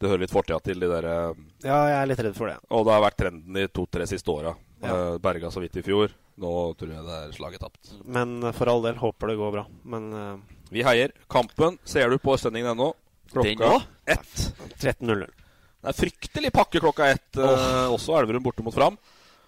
det 0.00 0.08
hører 0.08 0.24
litt 0.24 0.32
fortida 0.32 0.58
til 0.64 0.80
de 0.80 0.88
der 0.88 1.08
um, 1.34 1.42
Ja, 1.60 1.76
jeg 1.90 1.96
er 1.98 2.08
litt 2.08 2.22
redd 2.24 2.38
for 2.38 2.48
det. 2.48 2.56
Og 2.72 2.86
det 2.86 2.94
har 2.94 3.04
vært 3.04 3.18
trenden 3.20 3.58
de 3.58 3.66
to-tre 3.68 4.06
siste 4.08 4.32
åra. 4.32 4.54
Ja. 4.82 4.94
Uh, 4.94 5.18
berga 5.22 5.50
så 5.52 5.60
vidt 5.62 5.76
i 5.78 5.84
fjor. 5.84 6.14
Nå 6.42 6.52
tror 6.78 6.94
jeg 6.94 7.04
det 7.06 7.18
er 7.18 7.34
slaget 7.36 7.60
tapt. 7.62 7.92
Men 8.08 8.38
eh, 8.40 8.54
for 8.56 8.70
all 8.72 8.80
del, 8.86 8.96
håper 8.96 9.30
det 9.30 9.36
går 9.36 9.52
bra. 9.52 9.66
Men 9.92 10.08
uh, 10.16 10.62
Vi 10.72 10.84
heier. 10.86 11.12
Kampen 11.30 11.76
ser 11.84 12.08
du 12.08 12.16
på 12.18 12.32
Østlendingen 12.34 12.72
ennå. 12.72 12.88
Klokka 13.32 13.74
ett. 14.08 14.32
13.00. 14.80 15.26
Det 15.82 15.90
er 15.90 15.98
fryktelig 15.98 16.52
pakke 16.54 16.80
klokka 16.80 17.10
ett. 17.12 17.28
Uh, 17.36 17.92
også 17.92 18.16
Elverum 18.18 18.44
borte 18.44 18.64
mot 18.64 18.74
Fram. 18.74 18.96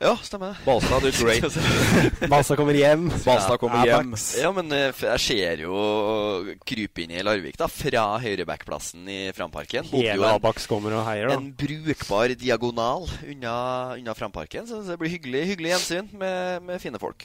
Ja, 0.04 0.12
stemmer 0.20 0.50
det. 0.52 0.58
Balstad 0.66 1.00
du 1.00 1.08
Great. 1.16 1.54
Balstad 2.32 2.58
kommer 2.60 2.76
hjem. 2.76 3.06
Balstad 3.24 3.56
kommer 3.62 3.86
Ja, 3.88 3.96
hjem. 4.02 4.10
Ja, 4.36 4.50
men 4.52 4.68
eh, 4.76 4.90
jeg 4.92 5.20
ser 5.24 5.62
jo 5.64 5.78
krype 6.68 7.06
inn 7.06 7.14
i 7.16 7.22
Larvik, 7.24 7.56
da, 7.56 7.68
fra 7.72 8.02
høyrebackplassen 8.20 9.08
i 9.08 9.18
Framparken. 9.36 9.88
Hele 9.94 10.34
Abax 10.36 10.68
kommer 10.68 10.98
og 10.98 11.06
heier, 11.08 11.30
da. 11.32 11.38
En 11.40 11.48
brukbar 11.56 12.34
diagonal 12.36 13.08
unna, 13.24 13.54
unna 13.96 14.16
Framparken. 14.18 14.68
Så 14.68 14.82
det 14.84 14.98
blir 15.00 15.14
hyggelig, 15.14 15.46
hyggelig 15.54 15.72
gjensyn 15.72 16.12
med, 16.20 16.60
med 16.68 16.82
fine 16.84 17.00
folk. 17.00 17.24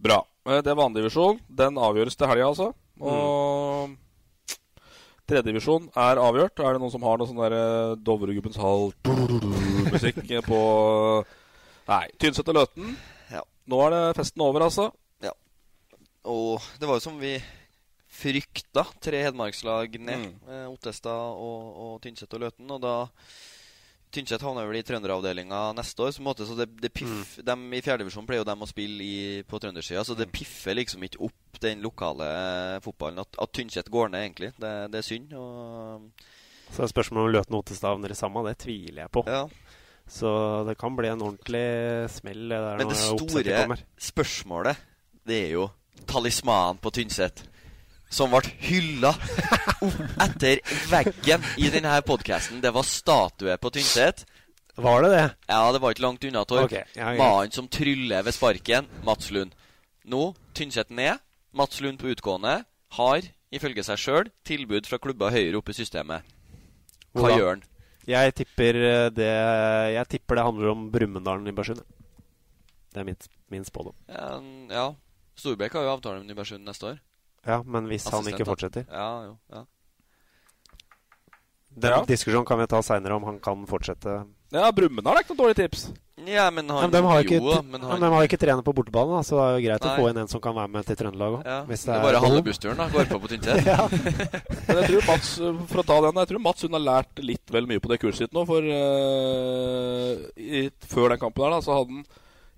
Bra. 0.00 0.20
Eh, 0.46 0.60
Det 0.62 0.70
er 0.70 0.78
vandivisjon. 0.78 1.42
Den 1.50 1.74
avgjøres 1.82 2.14
til 2.16 2.30
helga, 2.30 2.52
altså. 2.52 2.70
Og 3.02 3.98
tredjedivisjon 5.26 5.90
er 5.98 6.22
avgjort. 6.22 6.58
Er 6.62 6.74
det 6.78 6.84
noen 6.84 6.94
som 6.94 7.02
har 7.06 7.18
noe 7.18 7.26
sånn 7.28 7.42
der 7.42 7.58
eh, 7.58 7.98
Dovregubbens 8.06 8.58
hall-musikk 8.62 10.22
på 10.46 10.62
Nei. 11.90 12.04
Tynset 12.22 12.50
og 12.52 12.60
Løten. 12.60 12.92
Ja. 13.32 13.42
Nå 13.70 13.80
er 13.86 13.94
det 13.96 14.02
festen 14.20 14.44
over, 14.46 14.66
altså. 14.68 14.90
Ja. 15.24 15.32
Og 16.30 16.62
det 16.78 16.88
var 16.88 17.00
jo 17.00 17.04
som 17.08 17.18
vi 17.20 17.36
frykta, 18.20 18.84
tre 19.02 19.22
hedmarkslag 19.26 19.96
ned. 20.02 20.26
Eh, 20.50 20.66
Ottestad 20.70 21.38
og, 21.38 21.70
og 21.84 21.96
Tynset 22.04 22.36
og 22.36 22.44
Løten. 22.44 22.70
Og 22.70 22.82
da 22.82 22.94
Tynset 24.10 24.42
havner 24.42 24.66
vel 24.66 24.80
i 24.80 24.82
trønderavdelinga 24.86 25.60
neste 25.78 26.02
år. 26.02 26.14
Så, 26.16 26.22
måte, 26.26 26.46
så 26.46 26.56
det, 26.58 26.66
det 26.82 26.90
piff, 26.94 27.36
dem 27.46 27.62
I 27.78 27.82
fjerdedivisjon 27.84 28.26
pleier 28.26 28.42
jo 28.42 28.48
dem 28.48 28.66
å 28.66 28.70
spille 28.70 29.06
i, 29.06 29.20
på 29.46 29.60
trøndersida, 29.62 30.02
så 30.06 30.16
det 30.18 30.26
piffer 30.34 30.74
liksom 30.78 31.06
ikke 31.06 31.22
opp 31.28 31.60
den 31.62 31.82
lokale 31.84 32.26
eh, 32.26 32.80
fotballen. 32.82 33.22
At, 33.22 33.38
at 33.38 33.54
Tynset 33.54 33.90
går 33.92 34.10
ned, 34.10 34.26
egentlig. 34.26 34.52
Det, 34.58 34.74
det 34.90 35.02
er 35.02 35.06
synd. 35.06 35.34
Og 35.38 36.26
Så 36.74 36.84
er 36.84 36.90
spørsmålet 36.90 37.28
om 37.28 37.36
Løten 37.38 37.58
og 37.58 37.62
Ottestad 37.64 37.94
havner 37.94 38.14
i 38.14 38.18
samme, 38.18 38.42
det 38.50 38.58
tviler 38.66 39.04
jeg 39.04 39.14
på. 39.14 39.24
Ja. 39.30 39.44
Så 40.10 40.30
det 40.66 40.74
kan 40.80 40.96
bli 40.98 41.08
en 41.08 41.22
ordentlig 41.22 42.10
smell 42.10 42.48
det 42.50 42.58
der 42.58 42.80
Men 42.80 42.90
det 42.90 42.98
store 42.98 43.76
spørsmålet, 44.10 44.80
det 45.26 45.38
er 45.44 45.54
jo 45.54 45.68
talismanen 46.10 46.80
på 46.82 46.90
Tynset. 46.90 47.44
Som 48.10 48.32
ble 48.34 48.42
hylla 48.66 49.12
etter 50.26 50.58
veggen 50.90 51.46
i 51.62 51.70
denne 51.70 51.94
podkasten. 52.02 52.58
Det 52.62 52.72
var 52.74 52.86
statue 52.86 53.54
på 53.62 53.70
Tynset. 53.76 54.24
Var 54.80 55.04
det 55.04 55.10
det? 55.14 55.24
Ja, 55.46 55.62
det 55.72 55.80
var 55.82 55.94
ikke 55.94 56.06
langt 56.08 56.26
unna, 56.26 56.42
Torp. 56.48 56.66
Okay, 56.66 56.82
ja. 56.96 57.12
Mannen 57.14 57.54
som 57.54 57.68
tryller 57.70 58.26
ved 58.26 58.34
sparken, 58.34 58.90
Mats 59.06 59.30
Lund. 59.30 59.54
Nå, 60.10 60.32
Tynset 60.58 60.90
ned. 60.90 61.22
Mats 61.54 61.80
Lund 61.84 62.00
på 62.02 62.10
utgående. 62.10 62.64
Har, 62.98 63.30
ifølge 63.54 63.86
seg 63.86 64.00
sjøl, 64.02 64.30
tilbud 64.46 64.90
fra 64.90 64.98
klubber 64.98 65.30
høyere 65.30 65.60
oppe 65.60 65.70
i 65.70 65.78
systemet. 65.78 66.26
Hva 67.14 67.30
gjør 67.36 67.52
han? 67.54 67.66
Jeg 68.08 68.34
tipper 68.34 68.76
eh, 68.80 69.06
det 69.12 69.30
Jeg 69.94 70.08
tipper 70.16 70.38
det 70.40 70.44
handler 70.46 70.72
om 70.72 70.86
Brumunddal 70.92 71.42
Nybergsund. 71.44 71.82
Det 72.90 73.02
er 73.02 73.06
mitt, 73.06 73.28
min 73.52 73.64
spådom. 73.64 73.94
Ja, 74.08 74.40
ja. 74.72 74.86
Storbekk 75.38 75.76
har 75.78 75.86
jo 75.86 75.92
avtale 75.94 76.22
med 76.22 76.32
Nybergsund 76.32 76.64
neste 76.66 76.86
år. 76.94 76.98
Ja, 77.46 77.62
men 77.62 77.86
hvis 77.88 78.04
han 78.12 78.26
ikke 78.28 78.44
fortsetter 78.44 78.84
Ja, 78.90 79.10
jo, 79.24 79.36
ja. 79.52 79.64
Den 81.76 81.90
Ja. 81.90 82.04
diskusjonen 82.04 82.46
kan 82.46 82.58
vi 82.58 82.66
ta 82.66 82.80
seinere, 82.82 83.14
om 83.16 83.24
han 83.24 83.38
kan 83.40 83.66
fortsette. 83.66 84.24
Ja, 84.52 84.70
Brumunddal 84.72 85.14
har 85.14 85.22
ikke 85.22 85.36
noe 85.36 85.44
dårlig 85.46 85.56
tips. 85.56 85.92
Ja, 86.26 86.50
men 86.50 86.68
han 86.68 86.82
Men 86.82 86.90
de 86.90 87.00
har 87.06 87.22
jo 87.22 87.24
ikke, 87.28 87.38
jo, 87.40 87.52
da, 87.54 87.62
men 87.62 87.80
han- 87.80 88.00
de 88.00 88.06
har 88.10 88.22
ikke 88.26 88.36
trener 88.38 88.62
på 88.62 88.74
bortebane, 88.74 89.08
da, 89.16 89.22
så 89.22 89.38
det 89.38 89.44
er 89.46 89.54
jo 89.56 89.62
greit 89.68 89.84
Nei. 89.86 89.90
å 89.96 90.00
få 90.02 90.10
inn 90.10 90.18
en 90.18 90.28
som 90.28 90.40
kan 90.40 90.54
være 90.54 90.68
med 90.68 90.84
til 90.84 90.96
Trøndelag 90.96 91.32
òg. 91.38 91.44
Ja, 91.46 91.64
det 91.64 91.78
er 91.88 92.02
bare 92.02 92.20
halve 92.20 92.42
bussturen 92.44 92.76
da, 92.76 92.88
går 92.90 93.06
på 93.08 93.20
på 93.22 93.28
Tynset. 93.30 93.64
ja. 93.72 93.88
Men 94.68 94.76
jeg 94.82 94.88
tror 94.90 95.06
Mats 95.06 95.30
for 95.70 95.80
å 95.80 95.86
ta 95.86 96.00
den, 96.02 96.14
jeg 96.20 96.28
tror 96.28 96.40
Mats 96.44 96.62
hun 96.62 96.72
har 96.72 96.80
lært 96.80 97.22
litt 97.24 97.46
vel 97.50 97.66
mye 97.66 97.80
på 97.80 97.88
det 97.88 98.00
kurset 98.00 98.18
sitt 98.26 98.32
nå. 98.34 98.44
For 98.44 98.60
uh, 98.60 100.16
i, 100.36 100.68
før 100.90 101.08
den 101.14 101.18
kampen 101.22 101.44
her 101.46 101.50
da, 101.56 101.60
så 101.64 101.78
hadde 101.78 101.94
han 101.94 102.04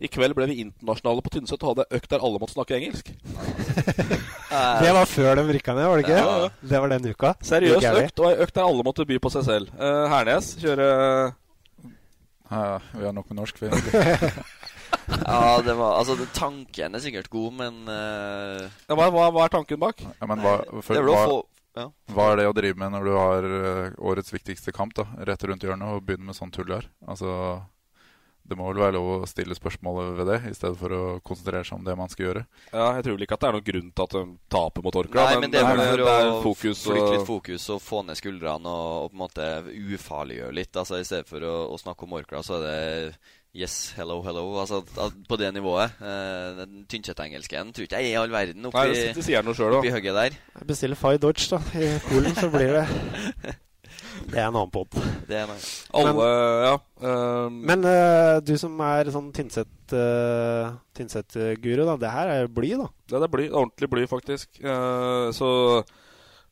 I 0.03 0.09
kveld 0.11 0.35
ble 0.35 0.49
vi 0.51 0.57
internasjonale 0.65 1.23
på 1.23 1.31
Tynset 1.37 1.63
og 1.63 1.73
hadde 1.77 1.85
økt 1.99 2.11
der 2.11 2.25
alle 2.27 2.41
måtte 2.43 2.57
snakke 2.57 2.75
engelsk. 2.79 3.13
Det 4.83 4.91
var 4.93 5.07
før 5.09 5.39
de 5.39 5.45
rykka 5.57 5.73
ned, 5.77 5.87
var 5.89 5.97
det 6.01 6.03
ikke? 6.05 6.17
Ja, 6.19 6.33
ja. 6.43 6.49
Det 6.73 6.81
var 6.83 6.91
den 6.93 7.07
uka. 7.09 7.31
Seriøst 7.47 7.87
økt, 8.03 8.21
og 8.21 8.27
ei 8.29 8.43
økt 8.45 8.57
der 8.59 8.67
alle 8.67 8.85
måtte 8.85 9.07
by 9.09 9.17
på 9.23 9.31
seg 9.33 9.47
selv. 9.47 9.71
Uh, 9.79 10.05
Hernes 10.13 10.51
kjøre 10.61 10.89
Ja, 12.53 12.67
vi 12.93 13.07
har 13.07 13.15
nok 13.17 13.31
med 13.31 13.39
norsk, 13.41 13.63
vi. 13.63 13.71
Ja, 15.09 15.63
det 15.65 15.73
var 15.79 15.97
Altså, 15.99 16.19
tanken 16.37 16.95
er 16.95 17.01
sikkert 17.03 17.31
god, 17.33 17.55
men 17.63 17.81
uh... 17.89 18.69
ja, 18.69 18.93
hva, 18.99 19.09
hva, 19.09 19.31
hva 19.33 19.47
er 19.47 19.55
tanken 19.55 19.81
bak? 19.81 20.03
Ja, 20.05 20.29
men 20.29 20.43
hva, 20.45 20.59
for, 20.85 20.99
Det 20.99 21.03
hva, 21.07 21.23
få- 21.31 21.81
ja. 21.81 21.87
hva 22.13 22.27
er 22.33 22.43
det 22.43 22.49
å 22.51 22.55
drive 22.57 22.79
med 22.83 22.93
når 22.93 23.09
du 23.09 23.13
har 23.17 23.47
eh, 23.49 23.95
årets 24.05 24.35
viktigste 24.35 24.75
kamp 24.77 24.93
da, 24.99 25.07
rett 25.25 25.47
rundt 25.49 25.65
hjørnet, 25.65 25.97
og 25.97 26.05
begynne 26.05 26.29
med 26.29 26.37
sånn 26.37 26.53
tull 26.55 26.71
her? 26.77 26.85
Altså, 27.09 27.33
det 28.49 28.57
må 28.59 28.67
vel 28.73 28.81
være 28.83 28.97
lov 28.97 29.09
å 29.23 29.27
stille 29.31 29.55
spørsmål 29.55 30.15
ved 30.19 30.27
det, 30.33 30.39
i 30.51 30.55
stedet 30.57 30.77
for 30.81 30.95
å 30.97 31.03
konsentrere 31.25 31.65
seg 31.65 31.79
om 31.79 31.85
det 31.87 31.95
man 31.97 32.11
skal 32.13 32.27
gjøre. 32.27 32.43
Ja, 32.73 32.89
Jeg 32.97 33.05
tror 33.07 33.15
vel 33.17 33.27
ikke 33.27 33.37
at 33.39 33.45
det 33.45 33.49
er 33.49 33.57
noen 33.59 33.69
grunn 33.69 33.93
til 33.93 34.03
at 34.09 34.17
de 34.17 34.23
taper 34.57 34.83
mot 34.87 34.99
Orkla. 35.03 35.27
Nei, 35.31 35.37
men 35.45 35.51
det 35.55 35.61
er 35.63 35.69
vel 35.71 35.83
for 35.85 36.03
det 36.03 36.17
er 36.17 36.31
å 36.31 36.41
fokus 36.43 36.83
flytte 36.87 37.05
og- 37.07 37.13
litt 37.17 37.27
fokus 37.29 37.69
og 37.77 37.81
få 37.85 38.03
ned 38.07 38.19
skuldrene 38.19 38.67
og, 38.67 39.05
og 39.05 39.13
på 39.13 39.15
en 39.15 39.23
måte 39.23 39.47
ufarliggjøre 39.95 40.55
litt. 40.59 40.75
Altså 40.77 40.99
I 41.01 41.07
stedet 41.07 41.29
for 41.31 41.47
å, 41.47 41.55
å 41.73 41.79
snakke 41.81 42.03
om 42.09 42.19
Orkla, 42.19 42.43
så 42.43 42.59
er 42.59 42.67
det 42.67 43.15
Yes, 43.55 43.93
hello, 43.99 44.23
hello. 44.25 44.47
Altså 44.63 44.79
På 45.29 45.37
det 45.37 45.51
nivået. 45.53 45.93
Eh, 46.01 46.55
den 46.57 46.87
Tynset-engelsken 46.89 47.75
tror 47.77 47.85
ikke 47.85 47.99
jeg 48.01 48.09
er 48.09 48.15
i 48.15 48.21
all 48.23 48.33
verden 48.33 48.65
oppi, 48.65 48.79
Nei, 48.81 49.11
det 49.13 49.25
sier 49.27 49.45
noe 49.45 49.53
selv, 49.59 49.77
oppi 49.77 49.91
hugget 49.93 50.17
der. 50.17 50.39
Jeg 50.57 50.67
bestiller 50.71 50.97
Fay 50.97 51.19
Dodge, 51.21 51.51
da. 51.53 51.59
I 51.77 51.91
Polen 52.07 52.33
så 52.39 52.49
blir 52.49 52.73
det 52.79 52.87
Det 54.29 54.39
er 54.39 54.47
en 54.49 54.57
annen 54.57 54.71
pod. 54.73 54.95
Alle, 55.99 56.27
ja. 56.67 56.75
ehm, 57.09 57.57
Men 57.69 57.83
uh, 57.87 58.37
du 58.45 58.53
som 58.61 58.79
er 58.87 59.11
sånn 59.15 59.31
Tynset 59.35 59.95
uh, 59.97 60.73
Tynset-guru, 60.97 61.83
da. 61.89 61.97
Det 62.01 62.13
her 62.13 62.33
er 62.37 62.49
bly, 62.53 62.71
da. 62.81 62.87
Det 63.13 63.21
er 63.21 63.33
bly, 63.33 63.49
ordentlig 63.51 63.91
bly, 63.93 64.05
faktisk. 64.11 64.49
Uh, 64.63 65.29
så, 65.37 65.51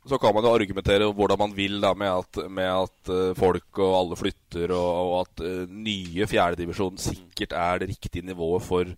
så 0.08 0.18
kan 0.20 0.34
man 0.36 0.46
jo 0.48 0.52
argumentere 0.56 1.08
hvordan 1.12 1.40
man 1.44 1.54
vil 1.56 1.78
da, 1.82 1.94
med 1.94 2.10
at, 2.24 2.42
med 2.48 2.68
at 2.72 3.12
eh, 3.12 3.32
folk 3.38 3.80
og 3.84 3.96
alle 3.98 4.16
flytter, 4.20 4.72
og, 4.72 4.90
og 5.00 5.16
at 5.22 5.42
uh, 5.44 5.64
nye 5.70 6.28
fjerdedivisjon 6.30 7.00
sikkert 7.00 7.52
er 7.56 7.82
det 7.82 7.90
riktige 7.92 8.24
nivået 8.26 8.64
for 8.64 8.92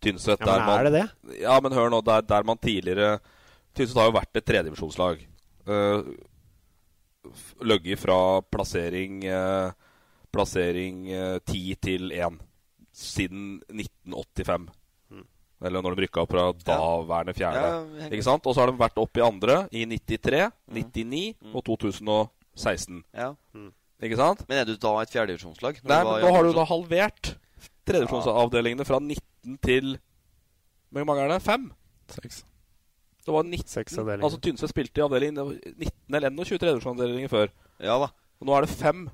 Tynset. 0.00 0.40
Ja, 0.40 0.56
men 0.56 0.66
man- 0.66 0.78
er 0.78 0.88
det 0.88 0.94
det? 0.96 1.36
Ja, 1.42 1.58
men 1.62 1.76
hør 1.76 1.90
nå. 1.92 2.00
Der, 2.06 2.24
der 2.24 2.46
man 2.48 2.58
tidligere 2.58 3.18
Tynset 3.76 3.98
har 4.00 4.10
jo 4.10 4.16
vært 4.18 4.40
et 4.40 4.48
tredivisjonslag. 4.48 5.22
Uh, 5.68 6.02
Løgget 7.60 8.00
fra 8.00 8.40
plassering 8.50 9.24
eh, 9.28 9.72
Plassering 10.32 11.08
eh, 11.10 11.38
10 11.44 11.74
til 11.82 12.12
1 12.16 12.38
siden 12.96 13.60
1985. 13.70 14.68
Eller 15.60 15.82
når 15.84 15.92
de 15.98 16.06
rykka 16.06 16.22
opp 16.22 16.30
fra 16.32 16.46
daværende 16.64 17.34
fjerde. 17.36 17.60
Ja, 18.00 18.06
ikke 18.08 18.24
sant? 18.24 18.46
Og 18.48 18.54
så 18.56 18.62
har 18.62 18.70
de 18.70 18.78
vært 18.80 18.96
opp 19.02 19.18
i 19.20 19.24
andre 19.26 19.56
i 19.76 19.82
93, 19.84 20.46
Mm. 20.70 20.78
99 20.94 21.34
og 21.52 21.64
2016. 21.66 23.02
Ja. 23.12 23.34
Ikke 24.00 24.16
sant? 24.16 24.46
Men 24.48 24.62
er 24.62 24.64
du 24.70 24.76
da 24.80 24.94
et 25.02 25.12
fjerdedivisjonslag? 25.12 25.82
Nei, 25.84 25.98
men 26.06 26.22
nå 26.24 26.30
har 26.32 26.46
du 26.48 26.54
da 26.56 26.64
halvert 26.64 27.34
tredjedivisjonsavdelingene 27.84 28.86
fra 28.88 29.00
19 29.04 29.58
til 29.60 29.98
Hvor 30.90 31.04
mange 31.04 31.26
er 31.26 31.34
det? 31.34 31.42
Fem? 31.44 31.68
Seks. 32.08 32.40
Det 33.26 33.32
var 33.34 33.44
19 33.44 34.20
Altså 34.22 34.38
Tynset 34.40 34.70
spilte 34.72 35.00
i 35.00 35.04
avdeling 35.04 35.34
19 35.36 36.16
eller 36.16 36.30
21 36.30 36.58
tredjedelsavdelinger 36.58 37.28
før. 37.32 37.50
Ja 37.80 37.98
da. 38.00 38.08
Og 38.40 38.48
nå 38.48 38.54
er 38.56 38.64
det 38.66 38.70
fem. 38.72 39.04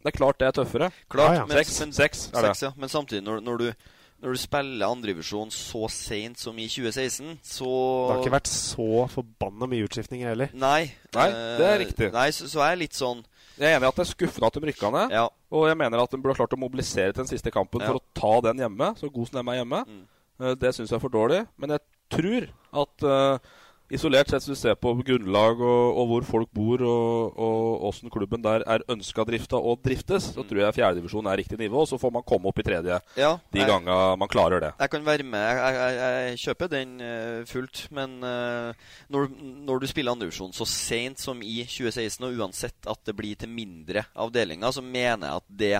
Det 0.00 0.12
er 0.12 0.16
klart 0.16 0.38
det 0.40 0.48
er 0.48 0.52
tøffere. 0.56 0.90
Klart, 1.12 1.46
men, 1.48 1.56
Seks, 1.60 1.80
men, 1.80 1.92
seks 1.96 2.26
er 2.32 2.44
det. 2.44 2.52
seks, 2.54 2.62
ja. 2.62 2.70
men 2.76 2.88
samtidig, 2.88 3.22
når, 3.24 3.40
når, 3.44 3.56
du, 3.60 3.90
når 4.24 4.36
du 4.36 4.40
spiller 4.40 4.86
andredivisjon 4.86 5.50
så 5.52 5.88
seint 5.92 6.40
som 6.40 6.56
i 6.60 6.68
2016, 6.68 7.34
så 7.44 7.68
Det 7.68 8.14
har 8.14 8.22
ikke 8.24 8.32
vært 8.36 8.52
så 8.52 8.86
forbanna 9.12 9.68
mye 9.68 9.84
utskiftninger 9.88 10.32
heller. 10.32 10.54
Nei. 10.56 10.86
Nei, 11.16 11.26
det 11.60 11.66
er 11.66 11.74
eh, 11.74 11.82
riktig. 11.84 12.08
Nei, 12.16 12.28
så, 12.36 12.48
så 12.48 12.62
er 12.64 12.74
jeg 12.74 12.82
litt 12.86 12.96
sånn 12.96 13.20
Jeg 13.60 13.68
er 13.68 13.76
enig 13.76 13.88
i 13.88 13.92
at 13.92 14.00
det 14.00 14.06
er 14.06 14.12
skuffende 14.14 14.48
at 14.48 14.56
de 14.56 14.64
rykka 14.70 14.92
ned. 14.96 15.12
Ja. 15.18 15.26
Og 15.52 15.66
jeg 15.68 15.76
mener 15.82 16.00
at 16.00 16.12
de 16.16 16.20
burde 16.20 16.32
ha 16.36 16.40
klart 16.40 16.56
å 16.56 16.60
mobilisere 16.60 17.12
til 17.12 17.24
den 17.24 17.32
siste 17.32 17.52
kampen 17.52 17.84
Ja. 17.84 17.90
for 17.92 18.00
å 18.00 18.04
ta 18.16 18.32
den 18.48 18.62
hjemme. 18.64 18.92
Så 18.96 19.12
god 19.12 19.28
som 19.28 19.40
de 19.40 19.52
er 19.52 19.60
hjemme. 19.60 19.82
Mm. 19.84 20.04
Eh, 20.40 20.54
Det 20.64 20.72
syns 20.76 20.88
jeg 20.92 20.96
er 20.96 21.04
for 21.04 21.12
dårlig. 21.12 21.42
Men 21.60 21.76
jeg 21.76 21.84
tror 22.12 22.50
at 22.84 23.06
uh, 23.06 23.50
isolert 23.90 24.30
sett, 24.30 24.44
hvis 24.44 24.54
du 24.54 24.58
ser 24.58 24.76
på 24.78 24.92
grunnlag 25.02 25.60
og, 25.60 25.98
og 25.98 26.08
hvor 26.10 26.26
folk 26.28 26.50
bor, 26.54 26.82
og, 26.86 27.38
og 27.40 27.86
åssen 27.90 28.12
klubben 28.12 28.42
der 28.44 28.62
er 28.62 28.84
ønska 28.90 29.24
drifta 29.26 29.58
og 29.58 29.80
driftes, 29.84 30.30
så 30.36 30.44
tror 30.46 30.62
jeg 30.62 30.76
fjerdedivisjon 30.78 31.30
er 31.30 31.40
riktig 31.42 31.58
nivå. 31.60 31.82
Og 31.82 31.90
så 31.90 31.98
får 32.00 32.14
man 32.14 32.26
komme 32.26 32.50
opp 32.50 32.62
i 32.62 32.66
tredje 32.66 32.78
Mm. 32.90 33.18
Ja, 33.20 33.30
de 33.54 33.64
ganga 33.66 33.96
man 34.18 34.28
klarer 34.30 34.60
det. 34.62 34.70
Jeg 34.80 34.90
kan 34.90 35.04
være 35.06 35.24
med. 35.26 35.44
Jeg, 35.46 35.74
jeg, 35.76 35.98
jeg 36.00 36.38
kjøper 36.42 36.70
den 36.72 36.94
eh, 37.04 37.42
fullt. 37.48 37.82
Men 37.94 38.16
eh, 38.26 38.88
når, 39.12 39.28
når 39.68 39.82
du 39.82 39.86
spiller 39.90 40.14
andrevisjon 40.16 40.54
så 40.56 40.66
seint 40.68 41.20
som 41.22 41.42
i 41.42 41.60
2016, 41.64 42.24
og 42.26 42.40
uansett 42.40 42.90
at 42.90 43.02
det 43.06 43.14
blir 43.18 43.38
til 43.38 43.52
mindre 43.52 44.04
avdelinger, 44.18 44.74
så 44.74 44.82
mener 44.84 45.28
jeg 45.28 45.42
at 45.42 45.48
det 45.62 45.74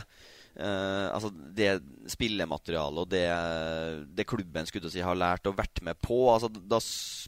eh, 0.57 1.07
altså 1.15 1.31
det 1.57 1.81
spillematerialet 2.11 3.03
og 3.05 3.11
det, 3.13 3.27
det 4.17 4.27
klubben 4.27 4.67
skulle 4.67 4.91
si, 4.91 5.03
har 5.05 5.19
lært 5.19 5.47
og 5.51 5.59
vært 5.61 5.83
med 5.87 5.99
på 6.03 6.23
altså 6.33 6.49
Da 6.51 6.81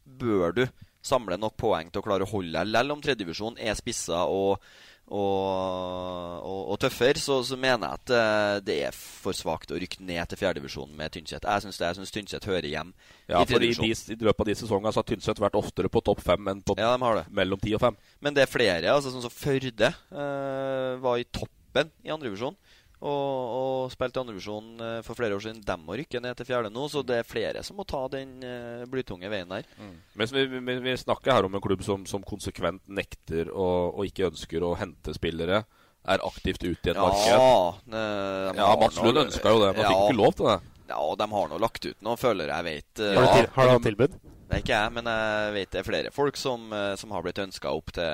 bør 0.06 0.56
du 0.56 0.64
samle 1.02 1.34
nok 1.38 1.56
poeng 1.58 1.90
til 1.90 1.98
å 2.02 2.06
klare 2.06 2.22
å 2.26 2.30
holde 2.30 2.54
deg, 2.54 2.72
selv 2.78 2.94
om 2.94 3.00
tredjedivisjon 3.02 3.56
er 3.58 3.74
spissa 3.74 4.20
og, 4.30 4.62
og, 5.10 6.42
og, 6.46 6.60
og 6.72 6.76
tøffere, 6.82 7.18
så, 7.18 7.40
så 7.42 7.56
mener 7.58 7.88
jeg 7.88 7.98
at 7.98 8.12
uh, 8.14 8.58
det 8.64 8.76
er 8.86 8.94
for 8.96 9.34
svakt 9.36 9.72
å 9.74 9.80
rykke 9.82 9.98
ned 10.06 10.22
til 10.30 10.38
fjerdedivisjon 10.40 10.92
med 10.98 11.10
Tynset. 11.14 11.42
Jeg 11.42 11.64
syns. 11.64 11.80
Jeg 11.82 11.98
syns 11.98 12.14
Tynset 12.14 12.46
hører 12.48 12.68
hjem 12.70 12.92
Ja, 13.26 13.42
i 13.42 13.48
tredjedivisjon. 13.50 13.90
de, 13.90 14.16
I 14.22 14.28
løpet 14.28 14.44
av 14.44 14.50
de 14.52 14.56
sesongene 14.62 14.94
så 14.94 15.02
har 15.02 15.08
Tynset 15.10 15.42
vært 15.42 15.58
oftere 15.58 15.90
på 15.92 16.04
topp 16.06 16.22
fem 16.22 16.52
enn 16.54 16.62
på 16.62 16.78
Ja, 16.78 16.92
de 16.94 17.02
har 17.02 17.18
det. 17.18 17.26
mellom 17.34 17.60
ti 17.62 17.74
og 17.74 17.82
fem. 17.82 17.98
Men 18.22 18.38
det 18.38 18.46
er 18.46 18.52
flere. 18.52 18.94
altså 18.94 19.10
Sånn 19.10 19.26
som 19.26 19.34
Førde 19.34 19.90
uh, 20.14 20.94
var 21.02 21.18
i 21.18 21.26
toppen 21.34 21.90
i 22.06 22.14
andredivisjon. 22.14 22.54
Og, 23.02 23.54
og 23.58 23.90
spilte 23.90 24.20
i 24.20 24.22
andredivisjon 24.22 24.66
uh, 24.78 25.00
for 25.02 25.18
flere 25.18 25.34
år 25.34 25.42
siden. 25.42 25.60
De 25.66 25.74
må 25.82 25.96
rykke 25.98 26.20
ned 26.22 26.36
til 26.38 26.46
fjerde 26.46 26.70
nå, 26.70 26.84
så 26.92 27.00
det 27.02 27.16
er 27.18 27.26
flere 27.26 27.64
som 27.66 27.74
må 27.80 27.82
ta 27.90 28.04
den 28.12 28.36
uh, 28.46 28.84
blytunge 28.86 29.26
veien 29.32 29.50
der. 29.50 29.66
Mens 30.14 30.30
vi, 30.30 30.44
vi, 30.46 30.60
vi 30.84 30.94
snakker 31.00 31.34
her 31.34 31.48
om 31.48 31.56
en 31.58 31.64
klubb 31.64 31.82
som, 31.82 32.04
som 32.06 32.22
konsekvent 32.22 32.84
nekter 32.86 33.50
og, 33.50 33.96
og 33.98 34.06
ikke 34.06 34.28
ønsker 34.30 34.62
å 34.68 34.76
hente 34.78 35.14
spillere. 35.18 35.64
Er 36.02 36.22
aktivt 36.26 36.62
ute 36.62 36.70
i 36.70 36.92
et 36.92 36.96
Ja, 36.98 37.02
marked. 37.08 37.82
ne- 37.90 38.54
Ja, 38.58 38.68
Mats 38.78 38.96
Lund 39.02 39.18
ønska 39.26 39.50
jo 39.54 39.60
det, 39.64 39.72
men 39.76 39.82
ja. 39.84 39.90
fikk 39.90 40.04
ikke 40.08 40.18
lov 40.18 40.32
til 40.38 40.48
det. 40.50 40.56
Ja, 40.92 40.98
og 41.02 41.16
de 41.18 41.26
har 41.30 41.48
nå 41.52 41.58
lagt 41.62 41.86
ut 41.86 42.02
noe, 42.04 42.18
føler 42.18 42.50
jeg 42.50 42.64
vet. 42.66 43.02
eh, 43.02 43.14
Har 43.18 43.46
du 43.46 43.52
har 43.54 43.66
du 43.68 43.72
hatt 43.76 43.86
tilbud? 43.86 44.16
Nei, 44.52 44.58
ikke 44.60 44.74
jeg, 44.76 44.92
men 44.92 45.06
jeg 45.08 45.52
vet 45.54 45.70
det 45.72 45.78
er 45.80 45.86
flere 45.86 46.10
folk 46.12 46.36
som, 46.36 46.66
eh, 46.76 46.94
som 47.00 47.10
har 47.14 47.22
blitt 47.24 47.38
ønska 47.40 47.70
opp 47.72 47.92
til 47.96 48.04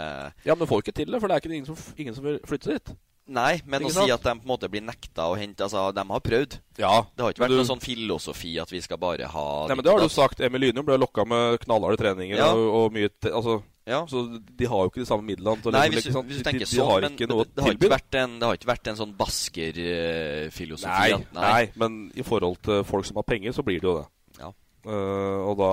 Ja, 0.47 0.55
Men 0.55 0.61
du 0.65 0.67
får 0.71 0.85
ikke 0.85 0.95
til 1.01 1.11
det, 1.13 1.21
for 1.21 1.29
det 1.29 1.37
er 1.37 1.43
ikke 1.45 1.55
ingen 1.57 1.67
som, 1.73 1.81
ingen 1.99 2.15
som 2.15 2.25
vil 2.29 2.39
flytte 2.47 2.77
dit. 2.77 2.93
Nei, 3.29 3.61
men 3.67 3.83
Ikke 3.83 3.91
å 3.91 3.93
sant? 3.93 4.07
si 4.07 4.13
at 4.13 4.23
de 4.23 4.31
på 4.41 4.43
en 4.43 4.49
måte 4.49 4.69
blir 4.73 4.81
nekta 4.81 5.27
å 5.29 5.37
hente 5.37 5.61
Altså, 5.61 5.93
de 5.93 6.01
har 6.09 6.21
prøvd. 6.21 6.59
Ja, 6.79 7.03
Det 7.15 7.23
har 7.23 7.33
ikke 7.35 7.43
vært 7.45 7.49
du- 7.53 7.57
noen 7.61 7.69
sånn 7.69 7.83
filosofi 7.85 8.59
at 8.61 8.71
vi 8.71 8.81
skal 8.81 8.97
bare 8.97 9.27
ha 9.29 9.67
Nei, 9.69 9.75
men 9.77 9.85
det 9.85 9.93
har 9.93 10.01
du 10.01 10.09
sagt. 10.09 10.41
Emil 10.41 10.61
Lynum 10.63 10.87
ble 10.87 10.97
lokka 10.97 11.27
med 11.29 11.59
knallharde 11.61 11.99
treninger 11.99 12.37
Ja. 12.37 12.53
og, 12.55 12.69
og 12.87 12.93
mye 12.93 13.09
te 13.21 13.29
altså, 13.31 13.63
Ja. 13.89 14.05
Så 14.05 14.41
de 14.57 14.65
har 14.67 14.83
jo 14.85 14.91
ikke 14.91 15.01
de 15.01 15.07
samme 15.07 15.25
midlene. 15.25 15.63
til 15.63 15.73
Nei, 15.73 15.89
liksom- 15.89 16.13
hvis, 16.13 16.13
du- 16.13 16.23
hvis 16.29 16.37
du 16.37 16.43
De- 16.43 16.51
tenker 16.51 16.59
de, 16.59 16.65
de 16.65 16.77
sånn, 16.77 16.91
har 16.91 17.01
men 17.01 17.13
ikke 17.17 17.29
noe 17.29 17.45
det, 17.45 17.55
det, 17.55 17.65
har 17.65 17.73
ikke 17.73 17.89
vært 17.97 18.15
en, 18.23 18.39
det 18.39 18.47
har 18.49 18.57
ikke 18.57 18.73
vært 18.75 18.87
en 18.89 18.97
sånn 18.97 19.15
baskerfilosofi. 19.17 20.85
Nei, 20.89 21.11
nei. 21.33 21.43
nei, 21.43 21.73
men 21.77 22.13
i 22.15 22.23
forhold 22.23 22.59
til 22.63 22.85
folk 22.85 23.05
som 23.09 23.17
har 23.17 23.25
penger, 23.29 23.53
så 23.57 23.65
blir 23.65 23.81
det 23.81 23.89
jo 23.89 23.97
det. 24.03 24.07
Ja. 24.41 24.53
Uh, 24.87 25.51
og 25.51 25.57
da 25.59 25.73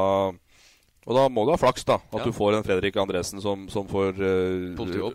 Og 1.07 1.13
da 1.13 1.27
må 1.29 1.45
du 1.45 1.51
ha 1.51 1.57
flaks, 1.57 1.83
da. 1.85 1.95
At 2.11 2.17
Ja. 2.17 2.23
du 2.25 2.31
får 2.31 2.55
en 2.57 2.63
Fredrik 2.63 2.95
Andresen 2.97 3.39
som, 3.39 3.67
som 3.69 3.85
får 3.87 4.15
uh, 4.17 4.75
Politijobb. 4.75 5.13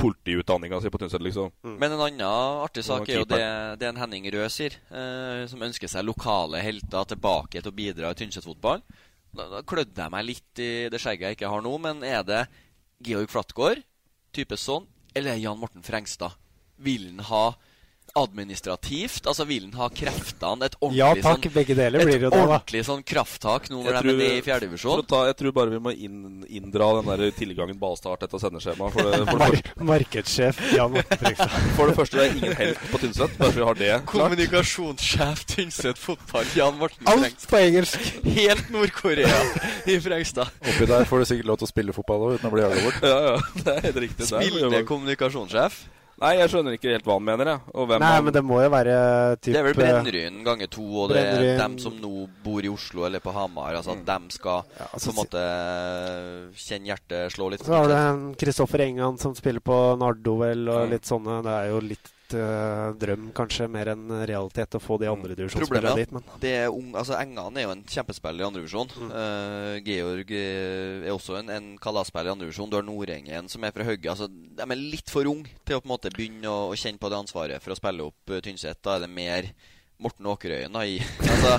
Politiutdanninga 0.00 0.80
si 0.80 0.90
på 0.92 1.00
Tynset, 1.00 1.22
liksom. 1.24 1.52
Men 1.62 1.92
en 1.92 2.02
annen 2.06 2.24
artig 2.64 2.84
sak 2.86 3.08
er 3.08 3.20
jo 3.20 3.28
det, 3.28 3.42
det 3.80 3.88
en 3.90 4.00
Henning 4.00 4.26
Røe 4.32 4.48
sier, 4.52 4.76
eh, 4.88 5.44
som 5.50 5.62
ønsker 5.66 5.90
seg 5.92 6.06
lokale 6.08 6.62
helter 6.64 7.08
tilbake 7.12 7.60
til 7.60 7.70
å 7.72 7.76
bidra 7.76 8.12
i 8.12 8.18
Tynset-fotball. 8.20 8.82
Da, 9.30 9.46
da 9.52 9.62
klødde 9.62 10.00
jeg 10.00 10.12
meg 10.12 10.26
litt 10.26 10.62
i 10.62 10.70
det 10.90 11.00
skjegget 11.02 11.28
jeg 11.28 11.38
ikke 11.38 11.52
har 11.52 11.64
nå, 11.64 11.74
men 11.82 12.02
er 12.06 12.24
det 12.26 12.44
Georg 13.06 13.30
Flatgård, 13.32 13.84
type 14.34 14.58
sånn, 14.58 14.88
eller 15.14 15.34
er 15.34 15.44
Jan 15.44 15.60
Morten 15.60 15.84
Frengstad? 15.86 16.34
Vil 16.80 17.10
han 17.12 17.26
ha 17.28 17.44
administrativt? 18.18 19.26
Altså 19.30 19.44
vil 19.48 19.68
han 19.70 19.74
ha 19.80 19.88
kreftene? 19.88 20.66
Et 20.66 20.76
ordentlig 20.80 20.98
Ja 21.00 21.10
takk, 21.14 21.44
sånn, 21.46 21.54
begge 21.54 21.76
deler 21.78 22.04
blir 22.04 22.24
Et 22.26 22.36
ordentlig 22.36 22.82
sånn 22.86 23.02
krafttak 23.06 23.68
nå 23.70 23.82
når 23.84 23.90
de 23.90 23.98
er 24.00 24.08
nede 24.10 24.38
i 24.38 24.42
fjerdedivisjon? 24.46 25.04
Jeg 25.30 25.36
tror 25.40 25.52
bare 25.56 25.70
vi 25.74 25.80
må 25.82 25.92
inn, 25.94 26.44
inndra 26.48 26.90
den 27.00 27.10
der 27.12 27.30
tilgangen 27.36 27.78
Balstad 27.80 28.22
etter 28.26 28.42
sendeskjemaet. 28.42 28.92
For, 28.92 29.02
det- 29.10 29.24
for, 29.30 29.38
det 29.38 29.74
Mar 29.80 29.94
markedssjef 30.00 30.60
Jan 30.74 30.96
for 31.76 31.86
det 31.90 31.96
første, 31.98 32.16
det 32.18 32.24
er 32.26 32.36
ingen 32.36 32.56
helt 32.58 32.82
på 32.90 32.98
Tynset. 33.02 33.36
Bare 33.38 33.52
så 33.52 33.60
vi 33.60 33.66
har 33.68 33.74
det 33.80 33.90
klart. 34.06 34.06
Kommunikasjonssjef 34.10 35.44
Tynset 35.54 35.98
fotball, 36.00 36.44
Jan 36.56 36.76
Morten 36.80 37.06
Alt 37.10 37.24
Frengstad. 37.24 37.50
på 37.50 37.60
engelsk. 37.60 38.10
Helt 38.24 38.70
Nord-Korea 38.74 39.38
i 39.86 39.98
Frengstad. 40.02 40.50
Oppi 40.60 40.86
der 40.90 41.04
får 41.08 41.22
du 41.24 41.30
sikkert 41.32 41.50
lov 41.52 41.60
til 41.62 41.68
å 41.68 41.72
spille 41.72 41.94
fotball 41.96 42.26
òg, 42.28 42.34
uten 42.38 42.50
å 42.50 42.52
bli 42.54 42.62
jaga 42.66 42.84
bort. 42.84 43.00
Ja, 43.10 43.20
ja, 43.30 43.38
det 43.64 43.74
er 43.76 43.80
helt 43.88 44.02
riktig. 44.06 44.28
Det 44.30 44.80
er- 44.80 44.86
kommunikasjonssjef. 44.88 45.80
Nei, 46.20 46.34
jeg 46.36 46.50
skjønner 46.52 46.74
ikke 46.76 46.90
helt 46.92 47.06
hva 47.08 47.14
han 47.16 47.24
mener, 47.24 47.48
jeg. 47.48 47.60
Og 47.72 47.86
hvem 47.88 48.02
Nei, 48.02 48.10
han- 48.12 48.24
men 48.26 48.34
det 48.36 48.42
må 48.44 48.58
jo 48.60 48.68
være 48.68 48.96
typ 49.40 49.54
Det 49.54 49.56
er 49.56 49.64
vel 49.64 49.78
Brennryn 49.78 50.44
ganger 50.44 50.68
to, 50.68 50.84
og 51.00 51.08
det 51.08 51.16
er 51.16 51.30
Brennryn- 51.32 51.58
dem 51.62 51.78
som 51.78 51.96
nå 51.96 52.28
bor 52.44 52.60
i 52.60 52.68
Oslo 52.68 53.06
eller 53.06 53.20
på 53.24 53.32
Hamar. 53.32 53.74
Altså 53.74 53.92
at 53.96 54.04
dem 54.04 54.28
skal 54.28 54.64
altså, 54.92 55.10
på 55.10 55.16
en 55.16 55.20
måte 55.24 55.44
kjenne 56.60 56.92
hjertet 56.92 57.32
slå 57.32 57.50
litt. 57.50 57.64
Så 57.64 57.72
har 57.72 57.88
du 57.88 57.94
en 57.96 58.34
Kristoffer 58.34 58.84
Engan 58.84 59.18
som 59.18 59.34
spiller 59.34 59.60
på 59.60 59.98
Nardovel 59.98 60.68
og 60.68 60.88
mm. 60.88 60.90
litt 60.90 61.08
sånne. 61.08 61.42
Det 61.42 61.56
er 61.56 61.70
jo 61.72 61.80
litt 61.80 62.12
eh, 62.36 62.90
drøm, 63.00 63.30
kanskje, 63.36 63.68
mer 63.70 63.92
enn 63.92 64.10
realitet 64.28 64.76
å 64.78 64.82
få 64.82 64.98
de 65.00 65.08
andre 65.10 65.36
divisjonsspillerne 65.38 65.98
dit, 65.98 66.12
men 66.14 66.26
det 66.42 66.52
er 66.62 66.68
ung, 66.74 66.92
altså 66.98 67.16
Engan 67.18 67.58
er 67.58 67.66
jo 67.66 67.74
en 67.74 67.84
kjempespiller 67.88 68.44
i 68.44 68.46
andredivisjon. 68.48 68.94
Mm. 68.96 69.10
Uh, 69.14 69.74
Georg 69.86 70.32
eh, 70.36 71.06
er 71.06 71.14
også 71.14 71.40
en, 71.40 71.52
en 71.54 71.72
kalasspiller 71.82 72.30
i 72.30 72.34
andredivisjon. 72.36 72.70
Du 72.70 72.78
har 72.78 72.86
Nordengen 72.86 73.50
som 73.52 73.66
er 73.66 73.74
fra 73.74 73.86
Høgge. 73.86 74.12
Altså, 74.12 74.30
de 74.30 74.66
er 74.66 74.80
litt 74.80 75.12
for 75.12 75.28
unge 75.30 75.52
til 75.64 75.78
å 75.78 75.82
på 75.82 75.88
en 75.88 75.94
måte 75.94 76.14
begynne 76.14 76.50
å, 76.50 76.70
å 76.70 76.78
kjenne 76.78 77.00
på 77.00 77.10
det 77.12 77.20
ansvaret 77.20 77.64
for 77.64 77.74
å 77.74 77.78
spille 77.78 78.08
opp 78.10 78.34
uh, 78.34 78.40
Tynset. 78.44 78.80
Da 78.84 78.96
er 78.96 79.06
det 79.06 79.12
mer 79.12 79.52
Morten 80.00 80.24
Åkerøyen 80.32 80.72
da, 80.72 80.80
altså, 80.80 81.50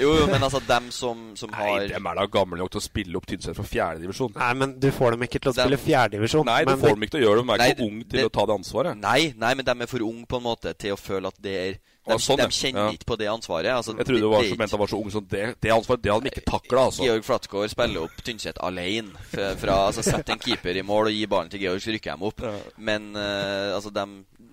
Jo, 0.00 0.14
jo, 0.16 0.26
men 0.30 0.40
altså 0.46 0.60
dem 0.66 0.86
som, 0.90 1.18
som 1.36 1.52
har 1.52 1.66
Nei, 1.76 1.88
dem 1.92 2.06
er 2.08 2.14
da 2.20 2.24
gamle 2.32 2.56
nok 2.62 2.70
til 2.72 2.80
å 2.80 2.84
spille 2.84 3.16
opp 3.20 3.26
Tynset 3.28 3.54
fra 3.58 3.66
fjerdedivisjon. 3.68 4.32
Nei, 4.40 4.52
men 4.56 4.72
du 4.80 4.88
får 4.96 5.16
dem 5.16 5.26
ikke 5.28 5.38
til 5.40 5.52
å 5.52 5.54
Dem- 5.54 5.66
spille 5.68 5.80
fjerdedivisjon. 5.84 6.46
Nei, 6.48 6.62
du 6.64 6.72
får 6.80 6.94
dem 6.96 7.04
ikke 7.06 7.16
til 7.18 7.20
å 7.20 7.26
gjøre 7.28 7.42
det. 7.42 7.46
De 7.46 7.52
er 7.52 7.60
Nei, 7.60 7.68
ikke 7.74 7.82
for 7.82 7.90
unge 7.90 8.08
til 8.08 8.18
det- 8.22 8.26
å 8.30 8.32
ta 8.38 8.46
det 8.46 8.56
ansvaret. 8.56 8.96
Nei, 9.04 9.20
nei, 9.36 9.54
men 9.54 9.64
de 9.68 9.76
er 9.84 9.86
for 9.92 10.06
unge 10.08 10.26
på 10.26 10.36
en 10.40 10.46
måte 10.48 10.72
til 10.78 10.96
å 10.96 11.00
føle 11.00 11.28
at 11.28 11.40
det 11.44 11.56
er 11.66 11.78
De, 12.10 12.24
sånn, 12.24 12.40
de 12.42 12.48
kjenner 12.56 12.80
Ja. 12.88 12.96
ikke 12.96 13.08
på 13.12 13.18
det 13.20 13.28
ansvaret. 13.32 13.70
Altså, 13.74 13.94
Jeg 13.96 14.06
trodde 14.08 14.20
du 14.20 14.28
var, 14.32 14.48
mente 14.58 14.76
han 14.76 14.82
var 14.82 14.90
så 14.92 15.00
ung 15.00 15.10
som 15.14 15.26
det. 15.30 15.44
Det 15.60 15.70
ansvaret 15.74 16.02
det 16.02 16.12
hadde 16.12 16.26
de 16.28 16.32
ikke 16.34 16.46
takla, 16.50 16.84
altså. 16.90 17.04
Georg 17.06 17.24
Flatgård 17.24 17.70
spiller 17.72 18.02
opp 18.08 18.20
Tynset 18.26 18.58
alene. 18.60 19.24
Fra, 19.30 19.54
fra, 19.60 19.78
altså, 19.90 20.02
Sett 20.06 20.28
en 20.34 20.42
keeper 20.42 20.76
i 20.76 20.82
mål 20.86 21.10
og 21.12 21.16
gi 21.16 21.24
ballen 21.30 21.50
til 21.52 21.60
Georg, 21.64 21.80
så 21.84 21.94
rykker 21.94 22.16
de 22.20 22.30
opp. 22.30 22.44
Men 22.78 23.10
uh, 23.16 23.76
altså, 23.76 23.90
de, 23.94 24.06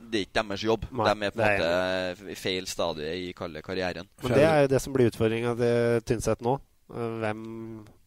det 0.07 0.21
er 0.21 0.25
ikke 0.27 0.43
deres 0.47 0.63
jobb. 0.63 0.85
Nei, 0.91 1.05
de 1.13 1.27
er 1.27 1.35
på 1.35 1.43
en 1.43 1.51
måte 1.51 2.31
i 2.31 2.39
feil 2.39 2.67
stadie 2.69 3.13
i 3.27 3.33
karrieren. 3.35 4.07
Men 4.23 4.35
det 4.37 4.45
er 4.47 4.61
jo 4.65 4.71
det 4.75 4.81
som 4.83 4.95
blir 4.95 5.09
utfordringa 5.11 5.55
til 5.59 6.01
Tynset 6.07 6.43
nå. 6.45 6.57
Eh, 6.87 7.15
Hvem, 7.23 7.41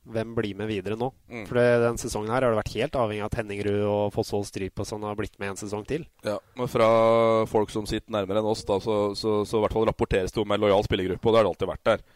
hvem 0.09 0.34
blir 0.36 0.57
med 0.57 0.70
videre 0.70 0.96
nå? 0.98 1.11
Mm. 1.30 1.44
For 1.48 1.61
den 1.84 1.98
sesongen 2.01 2.32
her 2.32 2.44
har 2.44 2.55
det 2.55 2.61
vært 2.61 2.76
helt 2.76 2.96
avhengig 2.98 3.24
av 3.24 3.30
at 3.30 3.38
Henningrud 3.40 3.82
og 3.84 4.14
Fossvoll 4.14 4.46
Stryp 4.48 4.80
og 4.80 4.88
sånn 4.88 5.05
har 5.07 5.18
blitt 5.18 5.36
med 5.42 5.53
en 5.53 5.61
sesong 5.61 5.84
til. 5.88 6.07
Ja, 6.26 6.38
men 6.59 6.70
fra 6.70 6.88
folk 7.51 7.72
som 7.74 7.88
sitter 7.88 8.12
nærmere 8.14 8.42
enn 8.42 8.51
oss, 8.51 8.64
da, 8.68 8.80
så, 8.82 9.01
så, 9.18 9.40
så 9.48 9.61
i 9.61 9.64
hvert 9.66 9.76
fall 9.76 9.88
rapporteres 9.90 10.34
det 10.34 10.42
om 10.42 10.57
en 10.57 10.64
lojal 10.64 10.86
spillergruppe, 10.86 11.28
og 11.28 11.34
det 11.34 11.40
har 11.40 11.48
det 11.48 11.53
alltid 11.55 11.72
vært 11.74 11.90
der. 11.90 12.07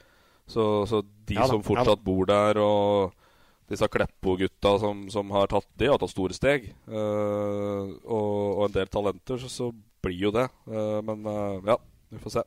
Så, 0.47 0.65
så 0.89 1.01
de 1.05 1.39
Ja 1.39 1.45
da, 1.45 1.53
som 1.53 1.63
ja 1.63 1.69
fortsatt 1.69 2.05
bor 2.05 2.29
der, 2.29 2.61
og 2.61 3.15
disse 3.71 3.89
Kleppo-gutta 3.89 4.75
som, 4.83 5.07
som 5.09 5.31
har 5.33 5.49
tatt 5.49 5.67
De 5.81 5.89
har 5.89 6.01
tatt 6.01 6.13
store 6.13 6.37
steg. 6.37 6.67
eh, 6.85 7.95
og, 8.05 8.33
og 8.59 8.67
en 8.67 8.75
del 8.75 8.91
talenter, 8.93 9.41
så, 9.41 9.49
så 9.49 9.71
blir 10.05 10.27
jo 10.29 10.35
det. 10.35 10.49
Uh, 10.69 11.01
men 11.07 11.25
uh, 11.25 11.65
ja, 11.65 11.79
vi 12.13 12.21
får 12.21 12.39
se. 12.39 12.43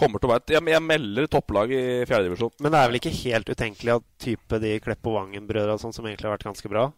Kommer 0.00 0.22
til 0.22 0.30
å 0.30 0.32
være 0.32 0.44
et 0.46 0.54
Jeg, 0.56 0.64
jeg 0.72 0.84
melder 0.86 1.28
topplag 1.30 1.74
i 1.76 1.82
fjerdedivisjon. 2.08 2.54
Men 2.64 2.72
det 2.72 2.80
er 2.80 2.90
vel 2.90 3.00
ikke 3.00 3.14
helt 3.20 3.52
utenkelig 3.52 3.94
at 3.98 4.08
type 4.24 4.60
de 4.62 4.74
Kleppo 4.84 5.14
Vangen-brødra 5.18 5.76
sånn, 5.80 5.94
som 5.96 6.08
egentlig 6.08 6.30
har 6.30 6.36
vært 6.38 6.48
ganske 6.48 6.72
bra, 6.72 6.88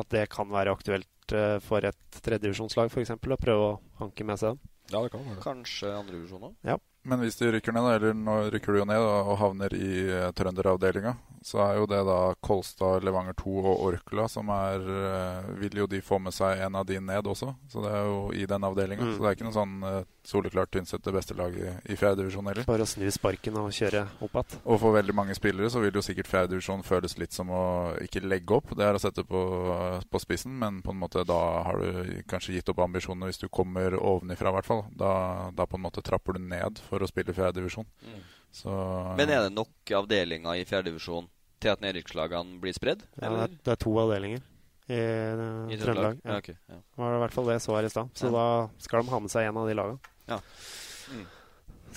at 0.00 0.10
det 0.14 0.24
kan 0.32 0.48
være 0.52 0.72
aktuelt 0.74 1.36
eh, 1.36 1.58
for 1.64 1.84
et 1.84 2.20
tredjedivisjonslag 2.24 2.92
f.eks. 2.92 3.14
å 3.16 3.40
prøve 3.40 3.70
å 3.70 3.78
hanke 4.00 4.26
med 4.26 4.40
seg 4.40 4.54
dem? 4.54 4.74
Ja, 4.88 5.02
det 5.04 5.12
kan 5.12 5.24
være 5.26 5.42
Kanskje 5.44 5.92
andredivisjon 5.92 6.48
òg. 6.48 6.54
Ja. 6.64 6.78
Men 7.08 7.22
hvis 7.22 7.38
de 7.40 7.50
rykker 7.52 7.72
ned, 7.72 7.88
eller 7.94 8.16
nå 8.16 8.38
rykker 8.52 8.74
du 8.74 8.80
jo 8.80 8.88
ned 8.88 9.00
og 9.00 9.36
havner 9.40 9.74
i 9.76 9.90
uh, 10.08 10.30
trønderavdelinga, 10.36 11.14
så 11.48 11.60
er 11.64 11.78
jo 11.78 11.86
det 11.88 12.00
da 12.04 12.18
Kolstad, 12.44 13.04
Levanger 13.06 13.32
2 13.40 13.52
og 13.62 13.84
Orkla 13.86 14.26
som 14.28 14.50
er 14.52 14.84
eh, 14.84 15.46
Vil 15.62 15.80
jo 15.80 15.86
de 15.88 16.00
få 16.04 16.18
med 16.20 16.34
seg 16.36 16.60
en 16.64 16.76
av 16.76 16.84
de 16.88 16.98
ned 17.00 17.28
også, 17.30 17.54
så 17.72 17.84
det 17.84 17.92
er 17.94 18.04
jo 18.04 18.18
i 18.36 18.44
den 18.48 18.66
avdelinga. 18.68 19.06
Mm. 19.06 19.14
Så 19.14 19.22
det 19.22 19.30
er 19.30 19.36
ikke 19.36 19.46
noe 19.46 19.56
sånn 19.56 19.76
uh, 19.84 20.02
soleklart 20.28 20.72
Tynset 20.74 21.04
det 21.04 21.14
beste 21.14 21.36
laget 21.38 21.62
i, 21.62 21.94
i 21.94 21.96
fjerdedivisjon 21.96 22.50
heller. 22.50 22.66
Bare 22.68 22.84
å 22.84 22.90
snu 22.90 23.06
sparken 23.14 23.56
og 23.62 23.70
kjøre 23.72 24.04
opp 24.20 24.36
igjen. 24.42 24.60
Og 24.68 24.80
for 24.82 24.96
veldig 24.98 25.16
mange 25.16 25.36
spillere 25.38 25.70
så 25.72 25.80
vil 25.80 25.96
jo 25.96 26.04
sikkert 26.04 26.28
fjerdedivisjon 26.28 26.84
føles 26.86 27.16
litt 27.20 27.36
som 27.36 27.52
å 27.54 27.62
ikke 28.04 28.24
legge 28.26 28.58
opp. 28.58 28.74
Det 28.76 28.84
er 28.84 28.98
å 28.98 29.02
sette 29.02 29.24
på, 29.28 29.42
på 30.04 30.22
spissen, 30.22 30.52
men 30.60 30.82
på 30.84 30.92
en 30.92 31.00
måte 31.00 31.24
da 31.28 31.40
har 31.64 31.80
du 31.80 32.12
kanskje 32.28 32.58
gitt 32.58 32.68
opp 32.74 32.84
ambisjonene 32.84 33.30
hvis 33.30 33.40
du 33.40 33.48
kommer 33.48 33.96
ovenifra, 33.96 34.52
i 34.52 34.58
hvert 34.58 34.68
fall. 34.68 34.84
Da, 34.92 35.14
da 35.56 35.68
på 35.68 35.80
en 35.80 35.86
måte 35.88 36.04
trapper 36.04 36.36
du 36.36 36.44
ned 36.44 36.82
for 36.90 37.00
å 37.00 37.08
spille 37.08 37.36
fjerdedivisjon. 37.36 37.88
Mm. 38.04 38.20
Så 38.52 38.70
Men 39.16 39.32
er 39.32 39.48
det 39.48 39.56
nok 39.56 39.96
avdelinger 39.96 40.60
i 40.60 40.68
fjerdedivisjon 40.68 41.28
til 41.62 41.72
at 41.74 41.82
nedrykkslagene 41.84 42.60
blir 42.62 42.76
spredd? 42.76 43.02
Ja, 43.20 43.30
det, 43.32 43.42
er, 43.46 43.56
det 43.66 43.74
er 43.74 43.80
to 43.82 43.92
avdelinger 44.02 44.40
i, 44.88 44.96
eh, 44.98 45.74
I 45.74 45.78
Trøndelag. 45.80 46.20
Ja. 46.24 46.30
Ja, 46.32 46.38
okay, 46.40 46.56
ja. 46.68 46.78
Det 46.80 47.02
var 47.02 47.16
i 47.16 47.22
hvert 47.24 47.34
fall 47.36 47.50
det 47.50 47.58
jeg 47.58 47.64
så 47.66 47.76
her 47.76 47.88
i 47.88 47.92
stad. 47.92 48.14
Så 48.16 48.30
Ja. 48.30 48.32
da 48.38 48.46
skal 48.86 49.02
de 49.02 49.12
ha 49.12 49.20
med 49.20 49.32
seg 49.34 49.48
en 49.48 49.60
av 49.60 49.68
de 49.68 49.76
lagene. 49.76 49.98
Ja. 50.28 50.40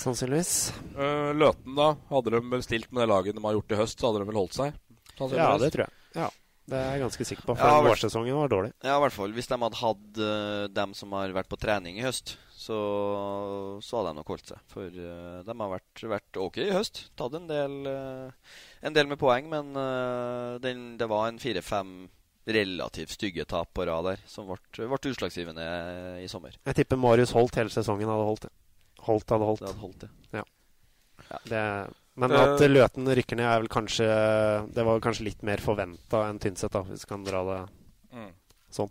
Sannsynligvis. 0.02 0.54
Uh, 0.96 1.32
Løten, 1.36 1.76
da. 1.78 1.90
Hadde 2.10 2.34
de 2.34 2.42
bestilt 2.42 2.68
stilt 2.88 2.92
med 2.96 3.04
det 3.04 3.10
laget 3.12 3.36
de 3.36 3.44
har 3.44 3.58
gjort 3.58 3.74
i 3.76 3.80
høst, 3.82 4.00
så 4.00 4.10
hadde 4.10 4.24
de 4.24 4.30
vel 4.32 4.40
holdt 4.40 4.58
seg? 4.58 4.78
Ja, 5.36 5.52
det 5.62 5.72
tror 5.76 5.86
jeg. 5.86 5.94
Ja, 6.16 6.30
Det 6.72 6.78
er 6.78 6.94
jeg 6.96 7.02
ganske 7.04 7.26
sikker 7.28 7.46
på, 7.50 7.56
for 7.58 7.68
Ja, 7.68 7.82
vårsesongen 7.84 8.38
var 8.38 8.48
dårlig. 8.52 8.72
Ja, 8.82 8.96
i 8.96 9.02
hvert 9.04 9.14
fall. 9.14 9.34
Hvis 9.36 9.50
de 9.52 9.58
hadde 9.60 9.82
hatt 9.82 10.22
uh, 10.22 10.68
dem 10.72 10.94
som 10.98 11.12
har 11.18 11.34
vært 11.36 11.50
på 11.52 11.60
trening 11.60 12.00
i 12.00 12.06
høst, 12.06 12.38
så, 12.62 12.78
så 13.82 13.98
hadde 13.98 14.12
de 14.14 14.20
nok 14.20 14.32
holdt 14.36 14.52
seg. 14.54 14.64
For 14.72 14.88
uh, 14.94 15.42
de 15.48 15.56
har 15.64 15.72
vært, 15.74 16.04
vært 16.14 16.40
ok 16.44 16.60
i 16.62 16.72
høst. 16.76 17.04
Tatt 17.18 17.38
en 17.40 17.48
del, 17.50 17.78
uh, 17.90 18.58
en 18.86 18.98
del 18.98 19.10
med 19.10 19.20
poeng, 19.22 19.50
men 19.52 19.72
uh, 19.78 20.58
den, 20.62 20.92
det 21.02 21.08
var 21.10 21.30
en 21.30 21.42
fire-fem 21.42 21.96
relativt 22.52 23.14
stygge 23.16 23.46
tap 23.50 23.70
på 23.78 23.86
rad 23.86 24.06
der, 24.10 24.22
som 24.30 24.48
ble, 24.50 24.58
ble 24.90 25.12
utslagsgivende 25.14 25.66
i 26.22 26.30
sommer. 26.30 26.56
Jeg 26.66 26.80
tipper 26.80 26.98
Marius 27.02 27.34
Holt 27.38 27.58
hele 27.60 27.74
sesongen 27.74 28.10
hadde 28.10 28.28
holdt 28.30 28.48
det. 28.48 28.54
Holt 29.06 29.34
hadde 29.34 29.50
holdt. 29.50 29.62
Det 29.62 29.70
hadde 29.70 29.84
holdt, 29.86 30.08
ja. 30.08 30.42
Ja. 30.42 31.42
Det, 31.48 31.66
men 32.20 32.34
at 32.36 32.62
Løten 32.66 33.08
rykker 33.16 33.38
ned, 33.40 33.46
er 33.48 33.62
vel 33.62 33.70
kanskje 33.72 34.08
Det 34.74 34.84
var 34.84 35.04
kanskje 35.06 35.28
litt 35.30 35.46
mer 35.48 35.62
forventa 35.64 36.26
enn 36.28 36.42
Tynset, 36.42 36.74
da, 36.74 36.82
hvis 36.90 37.06
vi 37.06 37.12
kan 37.14 37.24
dra 37.28 37.44
det 37.48 37.60
Mm. 38.12 38.34
sånn. 38.76 38.90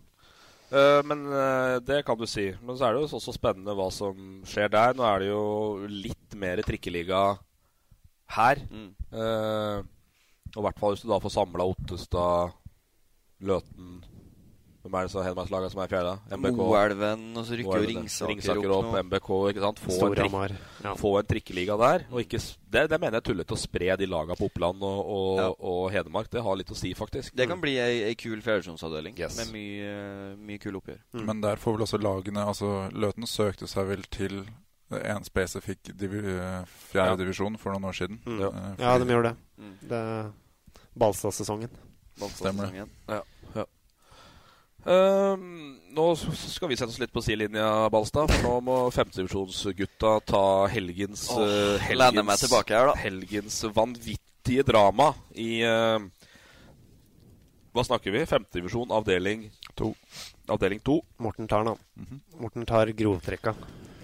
Eh, 0.70 1.00
men 1.06 1.24
uh, 1.26 1.76
det 1.82 2.02
kan 2.06 2.18
du 2.18 2.26
si. 2.30 2.50
Men 2.62 2.78
så 2.78 2.86
er 2.86 2.94
det 2.94 3.02
jo 3.02 3.18
også 3.18 3.34
spennende 3.34 3.74
hva 3.76 3.88
som 3.94 4.42
skjer 4.46 4.70
der. 4.72 4.94
Nå 4.96 5.06
er 5.06 5.22
det 5.22 5.30
jo 5.32 5.44
litt 5.90 6.36
mer 6.38 6.62
trikkeliga 6.66 7.24
her. 8.36 8.62
Mm. 8.70 8.92
Uh, 9.10 9.82
og 10.54 10.62
i 10.62 10.66
hvert 10.66 10.80
fall 10.82 10.94
hvis 10.94 11.04
du 11.04 11.10
da 11.10 11.20
får 11.22 11.34
samla 11.34 11.66
Ottestad, 11.72 12.56
Løten 13.40 14.00
Hvem 14.80 14.94
er 14.96 15.02
det 15.04 15.10
som 15.12 15.20
Hedmarkslaget 15.26 15.72
som 15.74 15.80
er 15.84 15.90
fjerde? 15.92 16.12
MBK. 16.32 16.56
Moelven, 16.56 17.24
og 17.36 17.44
så 17.44 17.56
rykker 17.58 17.82
jo 17.82 17.88
Ringsaker 17.90 18.30
Ringsaker 18.30 18.70
opp 18.72 18.86
opp. 18.88 18.94
MBK, 19.04 19.28
ikke 19.52 19.60
sant. 19.66 19.82
Få 19.84 20.06
en, 20.06 20.14
trikk, 20.16 20.54
ja. 20.86 20.94
få 20.96 21.10
en 21.20 21.26
trikkeliga 21.28 21.76
der. 21.82 22.04
Og 22.08 22.22
ikke, 22.22 22.40
det, 22.72 22.84
det 22.88 22.98
mener 23.02 23.18
jeg 23.18 23.20
er 23.20 23.26
tullete 23.28 23.52
å 23.52 23.60
spre 23.60 23.96
de 24.00 24.08
lagene 24.08 24.38
på 24.40 24.48
Oppland 24.48 24.80
og, 24.88 25.02
og, 25.04 25.42
Ja. 25.42 25.48
og 25.72 25.82
Hedmark. 25.92 26.30
Det 26.32 26.40
har 26.46 26.56
litt 26.56 26.72
å 26.72 26.78
si, 26.80 26.94
faktisk. 26.96 27.36
Det 27.36 27.46
kan 27.50 27.60
bli 27.60 27.74
ei, 27.76 27.98
ei 28.08 28.14
kul 28.16 28.40
fjerdedivisjonsavdeling 28.40 29.20
Yes. 29.20 29.36
med 29.42 29.52
mye, 29.52 29.92
mye 30.48 30.62
kule 30.64 30.80
oppgjør. 30.80 31.02
Men 31.28 31.44
der 31.44 31.60
får 31.60 31.76
vel 31.76 31.84
også 31.84 32.00
lagene 32.00 32.46
Altså 32.48 32.72
Løten 32.96 33.28
søkte 33.28 33.68
seg 33.68 33.86
vel 33.92 34.02
til 34.08 34.46
en 34.90 35.22
spesifikk 35.28 35.92
divi 35.94 36.24
Ja. 36.96 37.14
divisjon 37.20 37.58
for 37.60 37.76
noen 37.76 37.84
år 37.92 38.00
siden. 38.00 38.18
Mm. 38.24 38.40
Eh, 38.40 38.74
Ja, 38.80 38.96
fordi- 38.96 39.04
de 39.06 39.12
gjorde 39.12 39.28
det. 39.28 39.36
Mm. 39.60 39.76
det 39.92 40.32
Balstad-sesongen. 40.98 41.68
Stemmer 42.34 42.70
det. 42.72 42.86
Ja, 43.08 43.20
Ehm, 44.88 45.76
nå 45.92 46.04
skal 46.16 46.70
vi 46.70 46.78
sette 46.78 46.88
oss 46.88 47.00
litt 47.02 47.12
på 47.12 47.22
sidelinja, 47.24 47.90
Balstad. 47.92 48.30
For 48.32 48.46
nå 48.46 48.54
må 48.64 48.78
femtedivisjonsgutta 48.94 50.14
ta 50.28 50.44
helgens, 50.72 51.26
oh, 51.34 51.44
uh, 51.44 51.76
helgens, 51.84 52.46
meg 52.48 52.72
her, 52.72 52.90
da. 52.92 52.96
helgens 53.02 53.60
vanvittige 53.76 54.64
drama 54.66 55.12
i 55.36 55.60
uh, 55.66 56.00
Hva 57.74 57.84
snakker 57.86 58.14
vi? 58.14 58.24
Femtedivisjon, 58.26 58.90
avdeling 58.96 59.48
to. 59.78 59.92
Avdeling 60.50 60.80
to. 60.86 61.00
Morten 61.22 61.46
tar 61.48 61.64
den, 61.64 61.76
mm 61.96 62.06
-hmm. 62.06 62.40
Morten 62.40 62.66
tar 62.66 62.86
grovtrekka. 62.86 63.54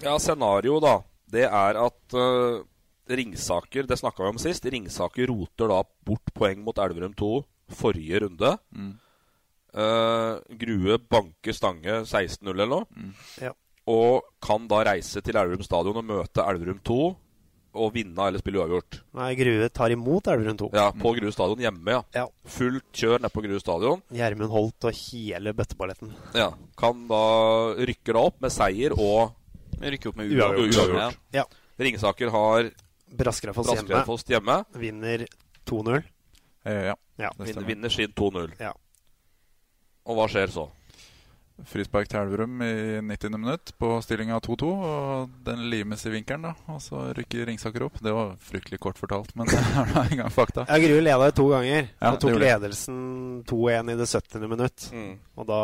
Ja, 0.03 0.19
scenario, 0.19 0.79
da. 0.79 1.01
Det 1.25 1.43
er 1.43 1.75
at 1.75 2.13
uh, 2.13 2.63
Ringsaker 3.09 3.83
Det 3.83 3.97
snakka 3.97 4.23
vi 4.23 4.29
om 4.29 4.37
sist. 4.37 4.65
Ringsaker 4.65 5.27
roter 5.27 5.67
da 5.67 5.83
bort 6.05 6.33
poeng 6.33 6.63
mot 6.63 6.77
Elverum 6.77 7.13
2 7.13 7.43
forrige 7.69 8.19
runde. 8.19 8.57
Mm. 8.71 8.97
Eh, 9.73 10.55
Grue 10.57 10.97
banker 10.99 11.53
Stange 11.53 12.01
16-0 12.07 12.49
eller 12.53 12.67
noe. 12.71 12.85
Mm. 12.95 13.13
Ja. 13.41 13.53
Og 13.87 14.23
kan 14.43 14.67
da 14.67 14.81
reise 14.83 15.21
til 15.23 15.37
Elverum 15.39 15.63
stadion 15.63 15.95
og 16.01 16.05
møte 16.05 16.43
Elverum 16.43 16.79
2 16.83 16.97
og 17.77 17.91
vinne 17.93 18.17
eller 18.25 18.41
spille 18.41 18.57
uavgjort. 18.57 19.01
Nei, 19.19 19.27
Grue 19.37 19.67
tar 19.69 19.93
imot 19.93 20.27
Elverum 20.31 20.57
2. 20.57 20.69
Ja, 20.73 20.87
På 20.97 21.11
Grue 21.13 21.31
stadion 21.35 21.61
hjemme, 21.61 21.93
ja. 21.93 22.01
Ja. 22.15 22.23
Fullt 22.49 22.87
kjør 22.97 23.19
nede 23.21 23.29
på 23.35 23.43
Grue 23.45 23.59
stadion. 23.61 24.01
Gjermund 24.17 24.49
Holt 24.51 24.87
og 24.89 24.97
hele 24.97 25.53
bøtteballetten. 25.53 26.11
Ja. 26.35 26.49
Kan 26.79 27.05
da 27.11 27.21
rykke 27.77 28.15
da 28.17 28.23
opp 28.31 28.41
med 28.41 28.51
seier 28.55 28.95
og 28.97 29.35
Rykke 29.77 30.09
opp 30.09 30.17
med 30.17 30.31
Uavgjort. 30.33 30.73
uavgjort. 30.73 31.17
Ja. 31.37 31.43
Ringsaker 31.77 32.31
har 32.33 32.71
Braskerafoss 33.13 33.69
hjemme. 33.75 34.01
Hjemme. 34.33 34.55
Vinner 34.81 35.25
2-0. 35.69 36.01
Eh, 36.65 36.83
ja. 36.89 36.95
Ja. 37.21 37.29
Det 37.37 37.45
Vinner, 37.45 37.53
stemmer. 37.53 37.67
vinner 37.67 37.89
sin 37.93 38.11
2-0. 38.17 38.55
Ja. 38.59 38.73
Og 40.07 40.17
hva 40.17 40.27
skjer 40.31 40.51
så? 40.53 40.69
Frispark 41.65 42.05
til 42.05 42.19
Elverum 42.19 42.59
i 42.61 42.99
90. 43.01 43.33
minutt 43.33 43.71
på 43.81 43.89
stillinga 44.05 44.37
2-2. 44.45 44.67
Og 44.69 45.37
den 45.45 45.63
limes 45.71 46.05
i 46.05 46.13
vinkelen, 46.13 46.45
da. 46.45 46.53
Og 46.69 46.81
så 46.83 47.01
rykker 47.17 47.49
Ringsaker 47.49 47.87
opp. 47.87 47.97
Det 48.03 48.13
var 48.13 48.35
fryktelig 48.45 48.79
kort 48.83 48.99
fortalt, 49.01 49.33
men 49.35 49.49
det 49.51 49.57
er 49.57 49.89
nå 49.89 50.03
engang 50.03 50.33
fakta. 50.33 50.67
Ja, 50.69 50.77
Grue 50.83 51.01
leda 51.01 51.31
jo 51.31 51.37
to 51.41 51.47
ganger. 51.55 51.89
Ja, 51.97 52.11
og 52.11 52.21
tok 52.21 52.35
det 52.35 52.37
det. 52.37 52.43
ledelsen 52.45 52.99
2-1 53.49 53.93
i 53.93 53.97
det 53.97 54.09
70. 54.13 54.49
minutt. 54.53 54.89
Mm. 54.93 55.13
Og 55.35 55.49
da 55.49 55.61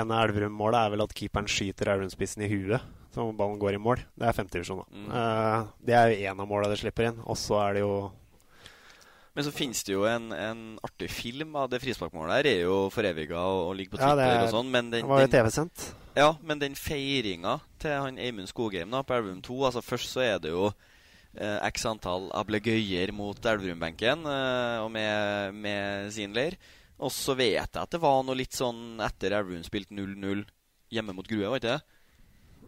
ene 0.00 0.24
Elverum-målet 0.26 0.80
er 0.82 0.96
vel 0.96 1.06
at 1.06 1.14
keeperen 1.14 1.50
skyter 1.50 1.94
Elverum-spissen 1.94 2.46
i 2.46 2.50
huet. 2.50 2.96
Så 3.14 3.26
ballen 3.34 3.58
går 3.58 3.74
i 3.78 3.82
mål. 3.82 4.02
Det 4.18 4.26
er 4.26 4.34
femtedivisjon, 4.34 4.82
da. 4.82 4.98
Mm. 4.98 5.06
Uh, 5.14 5.70
det 5.86 5.94
er 5.98 6.10
jo 6.10 6.26
én 6.30 6.42
av 6.42 6.50
måla 6.50 6.70
de 6.70 6.78
slipper 6.78 7.10
inn. 7.10 7.22
Og 7.26 7.38
så 7.38 7.58
er 7.64 7.78
det 7.78 7.86
jo 7.86 7.94
Men 9.36 9.46
så 9.46 9.52
finnes 9.54 9.80
det 9.86 9.94
jo 9.94 10.02
en, 10.10 10.32
en 10.34 10.62
artig 10.82 11.06
film 11.14 11.54
av 11.56 11.68
det 11.70 11.78
frisparkmålet 11.84 12.40
her. 12.40 12.48
Er 12.50 12.62
jo 12.64 12.78
foreviga 12.90 13.38
og, 13.46 13.60
og 13.68 13.76
ligger 13.78 13.94
på 13.94 14.00
Twitter 14.00 14.22
ja, 14.26 14.36
er- 14.40 14.46
og 14.48 14.54
sånn. 14.56 14.70
Men 14.74 14.88
den, 14.90 15.06
var 15.06 15.22
jo 15.22 15.30
TV-sendt. 15.30 15.84
ja, 16.18 16.30
men 16.42 16.58
den 16.62 16.74
feiringa 16.78 17.58
til 17.80 17.94
han 17.94 18.18
Eimund 18.18 18.50
Skogheim 18.50 18.90
da, 18.90 19.04
på 19.06 19.14
Elverum 19.14 19.38
2 19.46 19.60
altså 19.68 19.84
Først 19.86 20.10
så 20.16 20.24
er 20.26 20.42
det 20.42 20.50
jo 20.50 20.66
eh, 20.66 21.58
x 21.70 21.86
antall 21.86 22.26
ablegøyer 22.34 23.14
mot 23.14 23.38
Elverum-benken 23.38 24.26
eh, 24.26 24.76
og 24.82 24.90
med, 24.96 25.54
med 25.54 26.10
sin 26.16 26.34
leir. 26.34 26.58
Og 27.00 27.14
så 27.14 27.32
vet 27.38 27.54
jeg 27.70 27.80
at 27.80 27.94
det 27.94 28.02
var 28.02 28.24
noe 28.26 28.36
litt 28.36 28.58
sånn 28.58 28.98
etter 29.06 29.38
Elverum 29.38 29.62
spilte 29.64 29.94
0-0 29.94 30.42
hjemme 30.90 31.14
mot 31.14 31.28
Grue, 31.30 31.46
var 31.46 31.62
ikke 31.62 31.76
det? 31.78 31.99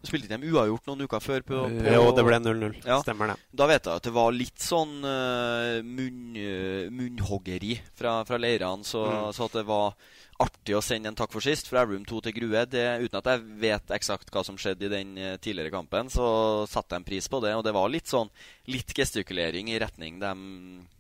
Spilte 0.03 0.35
de 0.35 0.51
uavgjort 0.51 0.89
noen 0.91 1.05
uker 1.07 1.21
før? 1.23 1.43
På, 1.47 1.61
på, 1.71 1.93
Jo, 1.95 2.09
det 2.17 2.25
ble 2.27 2.39
0-0. 2.43 2.73
Ja. 2.85 2.97
Stemmer 3.05 3.33
det. 3.33 3.37
Da 3.55 3.69
vet 3.71 3.87
jeg 3.87 4.01
at 4.01 4.09
det 4.09 4.13
var 4.17 4.33
litt 4.35 4.59
sånn 4.63 4.97
uh, 5.07 5.79
munn, 5.87 6.35
eh, 6.35 6.89
munnhoggeri 6.91 7.77
fra, 7.95 8.17
fra 8.27 8.41
leirene, 8.43 8.83
så, 8.89 9.05
Mm. 9.13 9.33
så 9.37 9.47
at 9.47 9.53
det 9.61 9.65
var 9.69 9.95
artig 10.43 10.75
å 10.77 10.83
sende 10.85 11.11
en 11.11 11.17
takk 11.19 11.33
for 11.33 11.45
sist 11.45 11.69
fra 11.71 11.83
Elverum 11.83 12.05
2 12.09 12.21
til 12.27 12.35
Grue. 12.37 12.63
Det, 12.71 12.85
uten 13.05 13.19
at 13.21 13.31
jeg 13.33 13.45
vet 13.63 13.93
eksakt 13.97 14.31
hva 14.35 14.43
som 14.47 14.59
skjedde 14.61 14.89
i 14.89 14.93
den 14.93 15.13
eh, 15.19 15.37
tidligere 15.43 15.73
kampen, 15.75 16.11
så 16.13 16.27
satte 16.71 16.97
jeg 16.97 17.03
en 17.03 17.07
pris 17.09 17.29
på 17.33 17.41
det. 17.45 17.55
Og 17.59 17.65
det 17.67 17.75
var 17.77 17.91
litt 17.93 18.11
sånn 18.11 18.31
litt 18.71 18.93
gestikulering 18.95 19.71
i 19.73 19.79
retning 19.83 20.19
de 20.23 20.33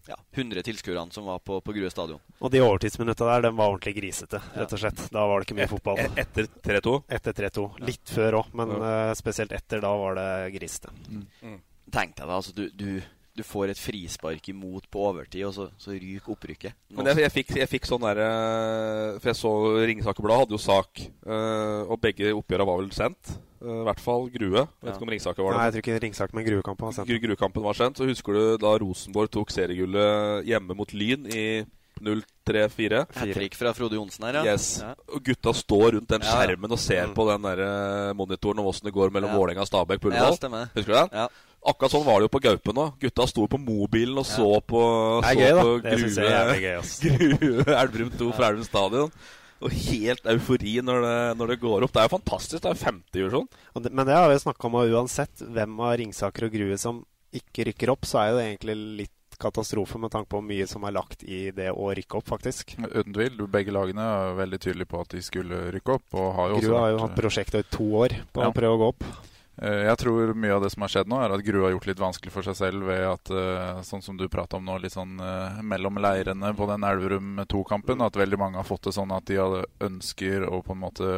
ja, 0.08 0.16
100 0.34 0.64
tilskuerne 0.66 1.14
som 1.14 1.28
var 1.30 1.38
på, 1.46 1.60
på 1.62 1.74
Grue 1.76 1.90
stadion. 1.92 2.20
Og 2.40 2.50
de 2.50 2.62
overtidsminutta 2.64 3.28
der, 3.28 3.44
den 3.46 3.58
var 3.58 3.70
ordentlig 3.74 3.94
grisete, 4.00 4.40
rett 4.56 4.74
og 4.74 4.82
slett. 4.82 5.04
Da 5.14 5.26
var 5.30 5.40
det 5.42 5.46
ikke 5.48 5.58
mye 5.60 5.70
fotball. 5.70 6.00
E- 6.02 6.10
Etter 6.24 6.48
3-2? 6.66 6.96
Etter 7.18 7.36
3-2. 7.38 7.66
Litt 7.86 8.14
før 8.16 8.40
òg, 8.42 8.54
men 8.58 8.76
eh, 8.78 9.12
spesielt 9.18 9.54
etter. 9.54 9.82
Da 9.84 9.92
var 9.98 10.18
det 10.18 10.30
grisete. 10.56 10.90
Tenk 11.92 12.16
deg 12.16 12.24
da, 12.24 12.38
altså 12.38 12.54
du, 12.56 12.66
du, 12.72 13.02
du 13.34 13.42
får 13.42 13.70
et 13.72 13.78
frispark 13.80 14.48
imot 14.52 14.84
på 14.92 15.00
overtid, 15.08 15.44
og 15.48 15.54
så, 15.56 15.70
så 15.80 15.94
ryker 15.96 16.34
opprykket. 16.34 16.74
Nå- 16.90 16.98
Men 17.02 17.06
jeg, 17.12 17.22
jeg, 17.24 17.32
fikk, 17.32 17.54
jeg 17.56 17.68
fikk 17.70 17.86
sånn 17.88 18.02
derre 18.04 18.26
For 19.20 19.30
jeg 19.32 19.38
så 19.38 19.52
Ringsaker-bladet 19.88 20.42
hadde 20.44 20.56
jo 20.56 20.60
sak, 20.60 21.00
eh, 21.24 21.80
og 21.88 22.00
begge 22.02 22.32
oppgjørene 22.36 22.66
var 22.68 22.82
vel 22.82 22.90
sendt. 22.92 23.32
Eh, 23.62 23.80
I 23.80 23.84
hvert 23.88 24.00
fall 24.04 24.28
Grue. 24.34 24.66
Vet 24.82 24.92
ikke 24.96 25.06
om 25.08 25.12
Ringsaker 25.14 25.42
var 25.46 25.52
det. 25.52 25.58
Nei, 25.58 25.66
jeg 25.70 25.72
tror 25.78 25.84
ikke 25.86 26.00
Ringsaker, 26.06 26.34
men 26.36 26.44
Gruekampen 26.50 26.84
var 26.90 26.92
sendt. 26.98 27.08
Gru- 27.08 27.22
Gruekampen 27.26 27.62
var 27.64 27.78
sendt. 27.80 27.96
Så 28.02 28.08
husker 28.10 28.32
du 28.36 28.42
da 28.58 28.74
Rosenborg 28.82 29.30
tok 29.32 29.50
seriegullet 29.54 30.44
hjemme 30.50 30.76
mot 30.76 30.92
Lyn 30.92 31.24
i 31.32 31.46
0-3-4? 32.02 33.06
Hat 33.14 33.32
trick 33.36 33.54
fra 33.56 33.72
Frode 33.76 33.96
Johnsen 33.96 34.24
her, 34.26 34.40
ja. 34.40 34.52
Yes. 34.52 34.80
Ja. 34.82 34.92
Og 35.14 35.22
gutta 35.24 35.52
står 35.56 35.96
rundt 35.96 36.08
den 36.10 36.20
Ja, 36.24 36.28
ja. 36.28 36.34
skjermen 36.46 36.72
og 36.74 36.78
ser 36.82 37.06
Mm. 37.06 37.14
på 37.14 37.26
den 37.30 37.42
der 37.42 37.62
eh, 37.62 38.12
monitoren 38.14 38.58
om 38.58 38.66
åssen 38.66 38.84
det 38.84 38.92
går 38.94 39.10
mellom 39.10 39.30
Ja. 39.30 39.36
Vålerenga 39.38 39.60
og 39.62 39.68
Stabæk 39.70 40.00
på 40.00 40.10
Ja, 40.12 40.18
Ullevål. 40.20 40.36
stemmer. 40.38 40.70
Husker 40.74 40.92
du 40.92 40.98
den? 40.98 41.08
Ja. 41.12 41.28
Akkurat 41.62 41.92
sånn 41.94 42.02
var 42.06 42.18
det 42.18 42.26
jo 42.26 42.32
på 42.34 42.40
Gaupen 42.42 42.80
òg. 42.82 42.96
Gutta 43.04 43.26
sto 43.30 43.44
på 43.46 43.60
mobilen 43.62 44.18
og 44.18 44.26
så 44.26 44.48
på, 44.66 44.80
Det 45.22 45.28
er 45.30 45.36
så 45.36 45.38
gøy, 45.38 45.52
da. 45.54 45.62
på 45.62 45.76
Det 45.84 45.98
synes 46.00 46.18
jeg 46.18 46.32
er 46.32 46.64
gøy. 46.64 46.80
Grue 47.38 47.76
Elverum 47.78 48.10
2 48.18 48.32
fra 48.34 48.48
Elverum 48.50 48.66
stadion. 48.66 49.14
Og 49.62 49.70
helt 49.70 50.26
eufori 50.26 50.72
når 50.82 51.04
det, 51.06 51.14
når 51.38 51.52
det 51.54 51.60
går 51.62 51.84
opp. 51.86 51.92
Det 51.94 52.02
er 52.02 52.08
jo 52.08 52.14
fantastisk. 52.16 52.62
Det 52.64 52.72
er 52.72 52.80
50-divisjon. 52.82 53.46
Sånn. 53.76 53.88
men 53.94 54.08
det 54.10 54.16
har 54.18 54.26
vi 54.32 54.40
snakka 54.42 54.66
om, 54.66 54.74
og 54.80 54.90
uansett 54.98 55.44
hvem 55.54 55.78
av 55.86 55.94
Ringsaker 56.02 56.48
og 56.48 56.56
Grue 56.56 56.78
som 56.82 57.04
ikke 57.32 57.68
rykker 57.70 57.92
opp, 57.94 58.04
så 58.10 58.18
er 58.24 58.32
jo 58.32 58.40
det 58.40 58.46
egentlig 58.50 58.76
litt 59.04 59.38
katastrofe 59.42 59.98
med 59.98 60.10
tanke 60.12 60.28
på 60.30 60.38
hvor 60.38 60.44
mye 60.46 60.66
som 60.70 60.82
er 60.86 60.92
lagt 60.94 61.22
i 61.24 61.48
det 61.54 61.70
å 61.72 61.86
rykke 61.94 62.18
opp, 62.18 62.26
faktisk. 62.28 62.74
Uten 62.78 63.14
tvil. 63.14 63.38
Begge 63.50 63.72
lagene 63.74 64.02
er 64.04 64.34
veldig 64.42 64.58
tydelige 64.66 64.90
på 64.90 65.00
at 65.02 65.14
de 65.14 65.22
skulle 65.24 65.62
rykke 65.78 65.94
opp. 65.96 66.08
Og 66.18 66.28
har 66.36 66.50
jo 66.50 66.58
også 66.58 66.66
Grue 66.68 66.82
har 66.82 66.92
jo 66.92 67.00
hatt 67.06 67.16
prosjektet 67.22 67.62
i 67.64 67.70
to 67.78 67.86
år 68.02 68.18
på 68.34 68.42
Ja. 68.44 68.50
å 68.50 68.54
prøve 68.58 68.74
å 68.76 68.82
gå 68.82 68.90
opp. 68.96 69.06
Eh, 69.60 69.84
Jeg 69.84 69.98
tror 70.00 70.32
mye 70.34 70.54
av 70.54 70.62
det 70.64 70.70
som 70.72 70.84
har 70.84 70.92
skjedd 70.92 71.10
nå, 71.12 71.18
er 71.20 71.34
at 71.34 71.44
Gru 71.44 71.60
har 71.64 71.74
gjort 71.74 71.88
litt 71.90 72.00
vanskelig 72.00 72.32
for 72.32 72.46
seg 72.46 72.56
selv 72.56 72.86
ved 72.88 73.04
at, 73.04 73.30
eh, 73.30 73.82
sånn 73.84 74.02
som 74.02 74.16
du 74.16 74.28
prata 74.32 74.56
om 74.56 74.64
nå, 74.64 74.78
litt 74.80 74.94
sånn 74.96 75.18
eh, 75.20 75.60
mellom 75.62 76.00
leirene 76.00 76.54
på 76.56 76.68
den 76.70 76.86
Elverum 76.88 77.42
2-kampen, 77.44 78.00
at 78.00 78.16
veldig 78.16 78.38
mange 78.40 78.56
har 78.56 78.64
fått 78.68 78.88
det 78.88 78.96
sånn 78.96 79.12
at 79.12 79.28
de 79.28 79.36
ønsker 79.80 80.48
å 80.48 80.62
på 80.64 80.72
en 80.72 80.82
måte 80.86 81.10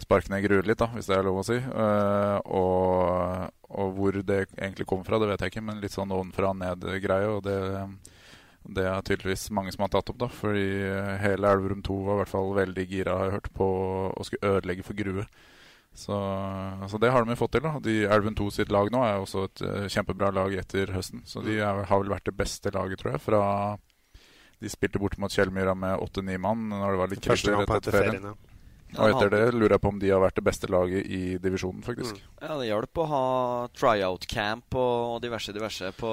sparke 0.00 0.30
ned 0.32 0.46
Grue 0.46 0.62
litt, 0.64 0.78
da, 0.80 0.86
hvis 0.94 1.10
det 1.10 1.16
er 1.18 1.26
lov 1.26 1.42
å 1.42 1.44
si. 1.44 1.58
Og, 1.60 3.50
og 3.68 3.90
hvor 3.98 4.16
det 4.24 4.38
egentlig 4.56 4.86
kommer 4.88 5.04
fra, 5.04 5.18
det 5.20 5.28
vet 5.28 5.42
jeg 5.44 5.52
ikke, 5.52 5.64
men 5.66 5.82
litt 5.82 5.92
sånn 5.92 6.14
ovenfra 6.14 6.54
og 6.54 6.56
ned-greie. 6.56 7.28
Og 7.28 7.42
det, 7.44 7.58
det 8.64 8.86
er 8.88 9.04
tydeligvis 9.04 9.50
mange 9.52 9.74
som 9.74 9.84
har 9.84 9.92
tatt 9.92 10.08
opp, 10.08 10.16
da. 10.22 10.30
Fordi 10.32 10.64
hele 11.20 11.52
Elverum 11.52 11.82
2 11.84 11.98
var 12.06 12.16
i 12.16 12.22
hvert 12.22 12.32
fall 12.32 12.48
veldig 12.56 12.86
gira, 12.88 13.18
har 13.18 13.28
jeg 13.28 13.36
hørt, 13.36 13.52
på 13.60 13.68
å 14.08 14.24
skulle 14.24 14.54
ødelegge 14.56 14.86
for 14.88 14.96
Grue. 14.96 15.26
Så, 15.96 16.14
altså 16.14 17.00
det 17.02 17.10
har 17.12 17.24
de 17.26 17.36
fått 17.36 17.52
til. 17.56 17.64
da 17.66 17.80
De 17.82 17.96
Elven 18.06 18.36
2 18.38 18.50
sitt 18.54 18.70
lag 18.72 18.90
nå 18.94 19.02
er 19.04 19.18
også 19.20 19.46
et 19.48 19.62
eh, 19.66 19.88
kjempebra 19.90 20.30
lag 20.32 20.54
etter 20.62 20.92
høsten. 20.94 21.24
Så 21.26 21.42
de 21.44 21.58
er, 21.58 21.82
har 21.90 22.02
vel 22.02 22.12
vært 22.12 22.28
det 22.30 22.36
beste 22.38 22.72
laget, 22.74 23.02
tror 23.02 23.16
jeg, 23.16 23.24
fra 23.24 23.42
De 24.60 24.70
spilte 24.70 25.00
bort 25.02 25.18
mot 25.18 25.32
Kjellmyra 25.32 25.74
med 25.74 25.98
åtte-ni 26.04 26.38
mann 26.40 26.68
når 26.70 26.94
det 26.94 27.00
var 27.02 27.12
litt 27.14 27.24
krise 27.24 27.56
rett 27.56 27.74
etter 27.78 27.96
ferien. 27.96 28.16
ferien, 28.20 28.30
ja. 28.32 28.49
Og 28.98 29.06
etter 29.12 29.30
det 29.30 29.42
lurer 29.54 29.76
jeg 29.76 29.82
på 29.84 29.90
om 29.92 29.98
de 30.02 30.08
har 30.10 30.20
vært 30.22 30.38
det 30.40 30.44
beste 30.48 30.66
laget 30.72 31.06
i 31.06 31.20
divisjonen, 31.42 31.82
faktisk. 31.86 32.18
Ja, 32.42 32.56
det 32.58 32.66
hjalp 32.70 33.00
å 33.02 33.06
ha 33.10 33.22
tryout 33.76 34.26
camp 34.30 34.74
og 34.74 35.20
diverse 35.22 35.54
diverse 35.54 35.92
på, 35.96 36.10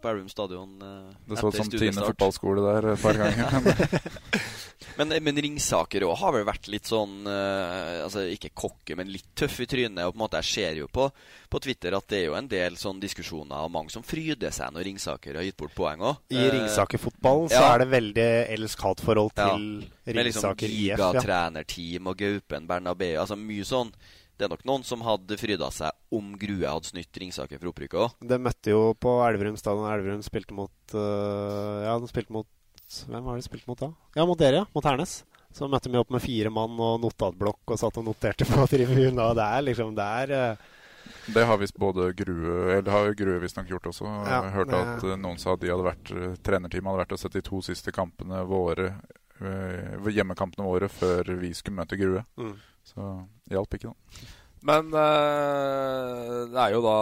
på 0.00 0.10
Elverum 0.10 0.28
stadion. 0.32 0.74
eh, 0.82 1.14
Det 1.30 1.38
så 1.38 1.52
ut 1.52 1.60
som 1.60 1.70
Tine 1.70 2.06
fotballskole 2.08 2.64
der 2.66 2.90
et 2.94 3.02
par 3.04 3.20
ganger. 3.22 4.00
Men, 4.96 5.10
men 5.24 5.36
Ringsaker 5.40 6.04
òg 6.06 6.14
har 6.20 6.32
vel 6.32 6.44
vært 6.48 6.68
litt 6.72 6.88
sånn 6.88 7.26
eh, 7.28 8.02
Altså 8.04 8.22
ikke 8.32 8.50
kokke, 8.56 8.94
men 8.96 9.08
litt 9.12 9.26
tøff 9.36 9.58
i 9.64 9.66
trynet. 9.68 10.02
Og 10.04 10.12
på 10.14 10.16
en 10.18 10.22
måte 10.22 10.40
Jeg 10.40 10.48
ser 10.52 10.80
jo 10.80 10.86
på, 10.92 11.08
på 11.50 11.60
Twitter 11.62 11.94
at 11.96 12.06
det 12.10 12.18
er 12.20 12.26
jo 12.28 12.36
en 12.38 12.48
del 12.50 12.76
sånn 12.80 12.98
diskusjoner 13.02 13.64
og 13.66 13.72
mange 13.74 13.92
som 13.94 14.04
fryder 14.06 14.52
seg 14.54 14.74
når 14.74 14.86
Ringsaker 14.90 15.38
har 15.38 15.46
gitt 15.46 15.56
bort 15.60 15.74
poeng 15.76 16.02
òg. 16.04 16.20
I 16.34 16.44
Ringsaker-fotballen 16.54 17.50
så 17.52 17.62
er 17.72 17.82
det 17.84 17.88
veldig 17.94 18.26
elsk-hat-forhold 18.56 19.34
til 19.38 19.66
Med 20.06 20.20
liksom 20.20 20.26
Ringsaker 20.50 20.70
IF. 20.72 20.92
Ja. 20.98 21.10
gigatrenerteam 21.14 22.10
og 22.12 22.16
Gaupen 22.20 22.66
Bernabeu. 22.70 23.14
Altså 23.22 23.38
mye 23.40 23.66
sånn. 23.66 23.92
Det 24.36 24.44
er 24.44 24.52
nok 24.52 24.66
noen 24.68 24.82
som 24.84 25.00
hadde 25.00 25.38
fryda 25.40 25.70
seg 25.72 25.94
om 26.12 26.34
Grue 26.36 26.66
hadde 26.68 26.90
snytt 26.90 27.20
Ringsaker 27.22 27.56
for 27.62 27.70
opprykket 27.72 28.02
òg. 28.02 28.18
Det 28.28 28.36
møtte 28.44 28.74
jo 28.74 28.82
på 29.00 29.14
Elverum 29.24 29.56
stadion. 29.56 29.86
Elverum 29.88 30.20
spilte 30.26 30.52
mot 30.56 30.92
uh, 30.92 31.86
Ja, 31.86 31.96
de 32.02 32.10
spilte 32.10 32.36
mot 32.36 32.48
Hvem 33.08 33.24
var 33.24 33.34
det 33.34 33.42
de 33.42 33.48
spilte 33.48 33.66
mot 33.70 33.80
da? 33.80 33.88
Ja, 34.14 34.26
mot 34.28 34.38
dere, 34.38 34.60
ja. 34.60 34.66
Mot 34.76 34.84
Hernes. 34.86 35.24
Så 35.56 35.66
møtte 35.72 35.88
vi 35.88 35.96
opp 35.98 36.10
med 36.12 36.20
fire 36.20 36.50
mann 36.52 36.76
og 36.76 37.00
notatblokk 37.00 37.72
og 37.72 37.80
satt 37.80 37.96
og 37.98 38.04
noterte 38.10 38.44
på 38.46 38.66
tribunen. 38.72 39.18
Og 39.24 39.32
det 39.38 39.46
er 39.56 39.64
liksom 39.70 39.94
Det 39.96 40.04
er 40.20 40.34
øh, 40.36 40.66
Det 41.34 41.42
har 41.46 41.58
visst 41.58 41.74
både 41.78 42.12
Grue 42.14 42.70
Eller 42.70 42.82
det 42.86 42.92
har 42.94 43.14
Grue 43.18 43.40
visstnok 43.42 43.68
gjort 43.70 43.88
også. 43.90 44.06
Ja, 44.28 44.42
jeg 44.46 44.52
hørte 44.54 44.70
det- 44.76 44.96
at 44.96 45.04
eh, 45.10 45.16
noen 45.16 45.38
sa 45.42 45.52
at 45.56 45.60
de 45.60 45.72
hadde 45.72 45.86
vært 45.88 46.10
eh, 46.14 46.36
trenerteamet 46.46 46.90
hadde 46.92 47.02
vært 47.04 47.12
og 47.16 47.18
sett 47.18 47.32
de 47.38 47.42
to 47.42 47.60
siste 47.66 47.92
kampene 47.92 48.44
våre 48.46 48.92
eh, 49.42 50.10
Hjemmekampene 50.16 50.64
våre 50.68 50.88
før 50.88 51.34
vi 51.40 51.52
skulle 51.52 51.82
møte 51.82 51.98
Grue. 51.98 52.22
Mm. 52.38 52.54
Så 52.86 53.06
hjalp 53.50 53.74
ikke, 53.74 53.90
da. 53.90 54.26
Men 54.66 54.88
eh, 54.94 56.46
det 56.50 56.58
er 56.62 56.72
jo 56.74 56.80
da 56.84 56.94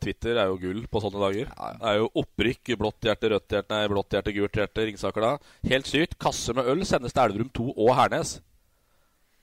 Twitter 0.00 0.38
er 0.40 0.50
jo 0.52 0.58
gull 0.62 0.84
på 0.88 1.00
sånne 1.02 1.20
dager. 1.24 1.50
Det 1.80 1.88
er 1.90 1.98
jo 2.00 2.10
opprykk. 2.22 2.70
Blått 2.80 3.08
hjerte, 3.08 3.30
rødt 3.32 3.56
hjerte, 3.56 3.74
nei, 3.74 3.88
blått 3.92 4.14
hjerte, 4.16 4.34
gult 4.36 4.56
hjerte. 4.60 4.86
Ringsaker 4.88 5.26
da. 5.26 5.32
Helt 5.72 5.90
sykt. 5.90 6.16
Kasse 6.22 6.54
med 6.56 6.68
øl 6.70 6.84
sendes 6.88 7.12
til 7.16 7.24
Elverum 7.26 7.50
2 7.56 7.66
og 7.76 7.92
Hernes. 7.98 8.38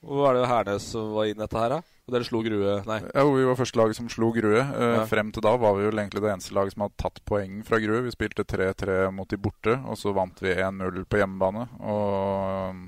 Hvor 0.04 0.20
var 0.22 0.34
det 0.38 0.46
Hernes 0.46 0.84
som 0.92 1.08
var 1.12 1.26
inn 1.26 1.40
dette 1.40 1.58
her, 1.58 1.68
da? 1.74 1.78
Og 2.08 2.14
dere 2.14 2.24
slo 2.24 2.38
Grue 2.40 2.76
Nei. 2.86 3.00
Ja, 3.12 3.24
Vi 3.28 3.44
var 3.44 3.56
første 3.58 3.76
laget 3.76 3.96
som 3.98 4.06
slo 4.08 4.30
Grue. 4.32 4.60
Eh, 4.62 4.94
Ja. 4.96 5.04
Frem 5.10 5.32
til 5.34 5.42
da 5.44 5.56
var 5.60 5.74
vi 5.76 5.82
jo 5.84 5.90
egentlig 5.90 6.22
det 6.22 6.30
eneste 6.32 6.54
laget 6.54 6.72
som 6.72 6.82
hadde 6.86 6.96
tatt 6.96 7.18
poeng 7.26 7.62
fra 7.66 7.78
Grue. 7.82 8.00
Vi 8.06 8.10
spilte 8.14 8.44
3-3 8.46 9.10
mot 9.12 9.28
de 9.28 9.36
borte, 9.36 9.74
og 9.84 9.98
så 9.98 10.14
vant 10.14 10.38
vi 10.40 10.54
1-0 10.54 11.04
på 11.04 11.18
hjemmebane. 11.20 11.66
Og, 11.82 12.78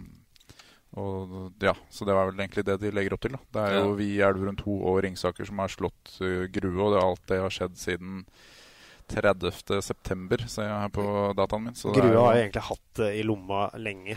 og 0.96 1.52
ja, 1.62 1.74
Så 1.90 2.06
det 2.06 2.14
var 2.16 2.30
vel 2.30 2.40
egentlig 2.40 2.64
det 2.64 2.78
de 2.80 2.90
legger 2.94 3.12
opp 3.18 3.20
til. 3.26 3.32
da. 3.36 3.42
Det 3.52 3.66
er 3.66 3.74
jo 3.82 3.90
Ja. 3.90 3.94
vi 3.98 4.08
i 4.16 4.22
Elverum 4.24 4.56
2 4.56 4.78
og 4.86 5.02
Ringsaker 5.04 5.44
som 5.46 5.58
har 5.58 5.68
slått 5.68 6.16
eh, 6.22 6.46
Grue, 6.48 6.80
og 6.80 6.94
det, 6.94 7.02
alt 7.04 7.26
det 7.26 7.40
har 7.42 7.50
skjedd 7.50 7.76
siden 7.76 8.24
30. 9.10 9.82
september, 9.82 10.38
ser 10.46 10.62
jeg 10.70 10.80
her 10.86 10.88
på 10.88 11.34
dataen 11.36 11.64
min. 11.64 11.74
Så 11.74 11.92
det 11.92 11.98
er 12.04 12.08
Grue 12.08 12.22
har 12.24 12.36
jo 12.36 12.42
egentlig 12.46 12.62
hatt 12.62 12.94
det 12.94 13.14
i 13.18 13.22
lomma 13.26 13.68
lenge. 13.76 14.16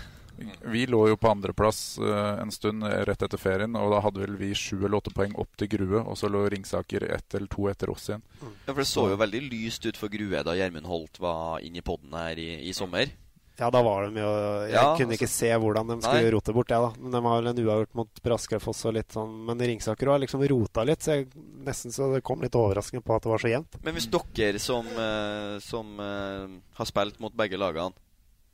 Vi 0.65 0.86
lå 0.89 1.07
jo 1.11 1.17
på 1.17 1.29
andreplass 1.29 1.99
uh, 2.01 2.41
en 2.41 2.51
stund 2.51 2.84
eh, 2.84 3.03
rett 3.07 3.21
etter 3.25 3.38
ferien, 3.38 3.75
og 3.79 3.91
da 3.93 3.99
hadde 4.03 4.23
vel 4.23 4.36
vi 4.39 4.53
sju 4.57 4.79
eller 4.81 4.97
åtte 4.99 5.13
poeng 5.13 5.36
opp 5.39 5.55
til 5.59 5.69
Grue, 5.71 6.01
og 6.01 6.17
så 6.19 6.29
lå 6.31 6.45
Ringsaker 6.49 7.05
ett 7.13 7.36
eller 7.38 7.47
to 7.51 7.67
etter 7.71 7.91
oss 7.93 8.09
igjen. 8.09 8.23
Ja, 8.41 8.71
for 8.73 8.81
Det 8.84 8.88
så 8.89 9.09
jo 9.11 9.19
veldig 9.21 9.43
lyst 9.51 9.86
ut 9.86 9.99
for 9.99 10.09
Grue 10.13 10.43
da 10.43 10.55
Gjermund 10.57 10.89
Holt 10.89 11.19
var 11.23 11.59
inne 11.63 11.84
i 11.84 11.86
poden 11.86 12.15
her 12.17 12.39
i, 12.39 12.49
i 12.69 12.73
sommer. 12.73 13.11
Ja, 13.59 13.67
da 13.69 13.84
var 13.86 14.07
de 14.07 14.17
jo 14.17 14.29
Jeg 14.65 14.71
Ja, 14.73 14.95
kunne 14.97 15.13
altså- 15.13 15.19
ikke 15.19 15.29
se 15.29 15.49
hvordan 15.53 15.88
de 15.88 16.01
skulle 16.01 16.23
Nei. 16.23 16.31
rote 16.34 16.53
bort 16.53 16.67
det, 16.67 16.79
da. 16.81 16.91
Men 16.97 17.11
de 17.11 17.21
har 17.21 17.41
vel 17.41 17.47
en 17.51 17.65
uavgjort 17.67 17.93
mot 17.93 18.21
Braskefoss 18.23 18.86
og 18.89 18.93
litt 18.95 19.13
sånn 19.13 19.45
Men 19.45 19.59
Ringsaker 19.59 20.09
har 20.09 20.17
liksom 20.19 20.41
rota 20.49 20.84
litt, 20.84 21.01
så 21.05 21.19
jeg, 21.19 21.27
nesten 21.63 21.93
så 21.93 22.11
det 22.15 22.23
kom 22.23 22.41
litt 22.41 22.55
overraskende 22.57 23.03
på 23.05 23.15
at 23.15 23.21
det 23.21 23.29
var 23.29 23.38
så 23.38 23.51
jevnt. 23.53 23.77
Men 23.84 23.93
hvis 23.93 24.09
dere 24.09 24.59
som, 24.59 24.88
eh, 24.88 25.59
som 25.59 25.99
eh, 25.99 26.47
har 26.73 26.86
spilt 26.86 27.19
mot 27.19 27.34
begge 27.36 27.57
lagene 27.57 27.93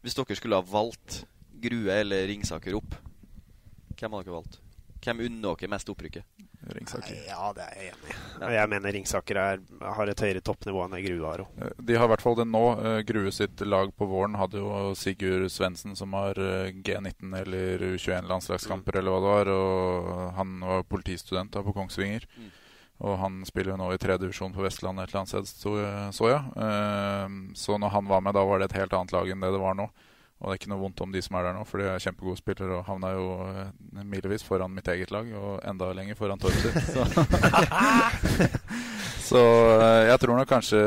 Hvis 0.03 0.15
dere 0.15 0.35
skulle 0.35 0.55
ha 0.55 0.61
valgt 0.61 1.23
Grue 1.61 1.93
eller 2.01 2.27
Ringsaker 2.29 2.75
opp, 2.79 2.95
hvem 3.99 4.13
har 4.15 4.23
dere 4.27 4.37
valgt? 4.39 4.59
Hvem 5.03 5.25
unner 5.29 5.55
dere 5.55 5.71
mest 5.71 5.89
opprykket? 5.91 6.25
Ringsaker. 6.75 7.15
Ja, 7.25 7.53
det 7.55 7.63
er 7.63 7.75
jeg 7.79 7.91
enig 7.93 8.11
i. 8.11 8.15
Jeg 8.53 8.69
mener 8.69 8.91
Ringsaker 8.93 9.37
er, 9.39 9.61
har 9.95 10.09
et 10.11 10.19
høyere 10.25 10.41
toppnivå 10.43 10.81
enn 10.83 10.97
Grue 11.05 11.23
har. 11.25 11.43
Eh, 11.63 11.71
De 11.87 11.95
har 11.95 12.03
i 12.09 12.11
hvert 12.11 12.21
fall 12.25 12.35
det 12.35 12.45
nå. 12.51 12.63
Eh, 12.83 12.97
Grue 13.07 13.31
sitt 13.31 13.63
lag 13.63 13.93
på 13.95 14.07
våren 14.11 14.35
hadde 14.37 14.59
jo 14.59 14.91
Sigurd 14.99 15.47
Svendsen, 15.55 15.95
som 15.95 16.13
har 16.19 16.35
eh, 16.35 16.73
G19 16.75 17.31
eller 17.39 17.85
U21-landslagskamper, 17.93 18.99
eller 18.99 19.15
hva 19.15 19.21
det 19.23 19.31
var. 19.31 19.53
Og 19.55 20.33
han 20.35 20.57
var 20.67 20.83
politistudent 20.91 21.55
da 21.55 21.63
på 21.63 21.73
Kongsvinger. 21.79 22.27
Mm. 22.35 22.51
Og 23.07 23.15
han 23.21 23.39
spiller 23.47 23.71
jo 23.71 23.79
nå 23.79 23.93
i 23.95 24.01
tredjedivisjon 24.03 24.51
på 24.57 24.65
Vestlandet 24.67 25.07
et 25.07 25.13
eller 25.13 25.21
annet 25.23 25.31
sted, 25.31 25.47
så, 25.63 25.73
så 26.19 26.31
jeg. 26.33 26.53
Eh, 26.59 27.39
Så 27.55 27.79
når 27.79 27.95
han 27.95 28.11
var 28.11 28.21
med, 28.27 28.35
da 28.35 28.43
var 28.43 28.59
det 28.59 28.67
et 28.73 28.79
helt 28.81 28.93
annet 28.99 29.15
lag 29.15 29.31
enn 29.31 29.47
det 29.47 29.53
det 29.55 29.63
var 29.63 29.79
nå. 29.79 29.87
Og 30.39 30.47
det 30.47 30.53
er 30.53 30.59
ikke 30.61 30.71
noe 30.71 30.83
vondt 30.85 31.01
om 31.03 31.11
de 31.11 31.21
som 31.23 31.35
er 31.35 31.49
der 31.49 31.55
nå, 31.57 31.65
for 31.67 31.81
de 31.81 31.89
er 31.91 31.99
kjempegode 31.99 32.39
spillere 32.39 32.77
og 32.77 32.85
havna 32.87 33.09
jo 33.11 33.25
eh, 33.43 34.03
milevis 34.07 34.45
foran 34.47 34.71
mitt 34.71 34.87
eget 34.87 35.11
lag, 35.11 35.27
og 35.35 35.57
enda 35.67 35.89
lenger 35.97 36.15
foran 36.15 36.39
Torp 36.39 36.55
sitt. 36.55 36.79
Så. 36.93 37.03
Så 39.29 39.41
eh, 39.75 40.05
jeg 40.09 40.21
tror 40.23 40.39
nok 40.39 40.49
kanskje 40.49 40.79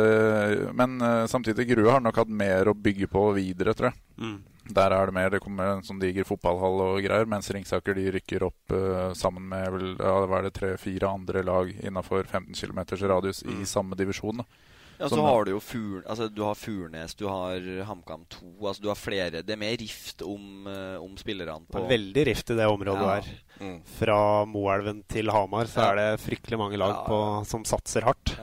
Men 0.75 0.97
eh, 1.05 1.27
samtidig, 1.31 1.69
Grue 1.69 1.93
har 1.93 2.01
nok 2.03 2.17
hatt 2.23 2.33
mer 2.33 2.71
å 2.71 2.75
bygge 2.75 3.11
på 3.13 3.29
videre, 3.37 3.77
tror 3.77 3.93
jeg. 3.93 4.01
Mm. 4.19 4.41
Der 4.73 4.95
er 4.95 5.07
det 5.07 5.15
mer. 5.15 5.31
Det 5.35 5.43
kommer 5.45 5.77
en 5.77 5.85
sånn 5.87 6.01
diger 6.03 6.27
fotballhall 6.27 6.83
og 6.87 6.99
greier. 7.05 7.29
Mens 7.29 7.51
Ringsaker 7.53 7.99
de 7.99 8.09
rykker 8.15 8.47
opp 8.47 8.75
uh, 8.75 9.11
sammen 9.19 9.49
med 9.51 9.67
vel, 9.75 9.89
ja, 9.99 10.13
hva 10.31 10.39
er 10.39 10.47
det 10.47 10.55
tre-fire 10.59 11.11
andre 11.11 11.43
lag 11.45 11.73
innafor 11.83 12.29
15 12.31 12.55
km 12.55 12.85
radius 13.03 13.43
i 13.43 13.67
samme 13.69 13.99
divisjon. 13.99 14.39
Da. 14.39 14.72
Ja, 15.03 15.09
så 15.11 15.21
har 15.27 15.45
du 15.45 15.51
jo 15.53 15.61
Fur, 15.61 16.03
altså, 16.07 16.29
du 16.31 16.43
har 16.47 16.55
Furnes, 16.59 17.15
du 17.19 17.27
har 17.27 17.65
HamKam 17.89 18.25
2 18.31 18.51
altså, 18.69 18.83
Du 18.85 18.89
har 18.93 18.99
flere. 18.99 19.43
Det 19.43 19.51
er 19.57 19.61
mer 19.61 19.75
rift 19.81 20.23
om, 20.23 20.67
eh, 20.71 20.97
om 21.03 21.17
spillerne 21.19 21.67
på 21.67 21.83
veldig 21.91 22.27
rift 22.31 22.51
i 22.55 22.59
det 22.61 22.69
området 22.71 23.03
Ja. 23.03 23.15
der. 23.19 23.33
Mm. 23.63 23.81
Fra 23.99 24.19
Moelven 24.47 25.03
til 25.11 25.31
Hamar 25.31 25.67
så 25.71 25.91
er 25.91 25.99
det 26.01 26.21
fryktelig 26.23 26.59
mange 26.59 26.79
lag 26.79 27.03
på, 27.07 27.19
som 27.47 27.65
satser 27.69 28.07
hardt. 28.07 28.37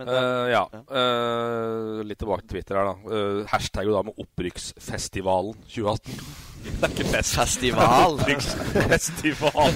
Men 0.00 0.08
uh, 0.08 0.46
ja. 0.50 0.62
Uh, 0.88 2.00
litt 2.06 2.20
tilbake 2.22 2.46
til 2.46 2.56
Twitter 2.56 2.78
her, 2.78 2.92
da. 2.92 2.94
Uh, 3.04 3.42
hashtag 3.50 3.88
jo 3.88 3.96
da 3.96 4.02
med 4.06 4.18
Opprykksfestivalen 4.22 5.58
2018. 5.66 6.16
Det 6.62 6.86
er 6.86 6.92
ikke 6.94 7.08
fest. 7.10 7.34
Festival? 7.34 8.14
Opprykksfestival! 8.20 9.72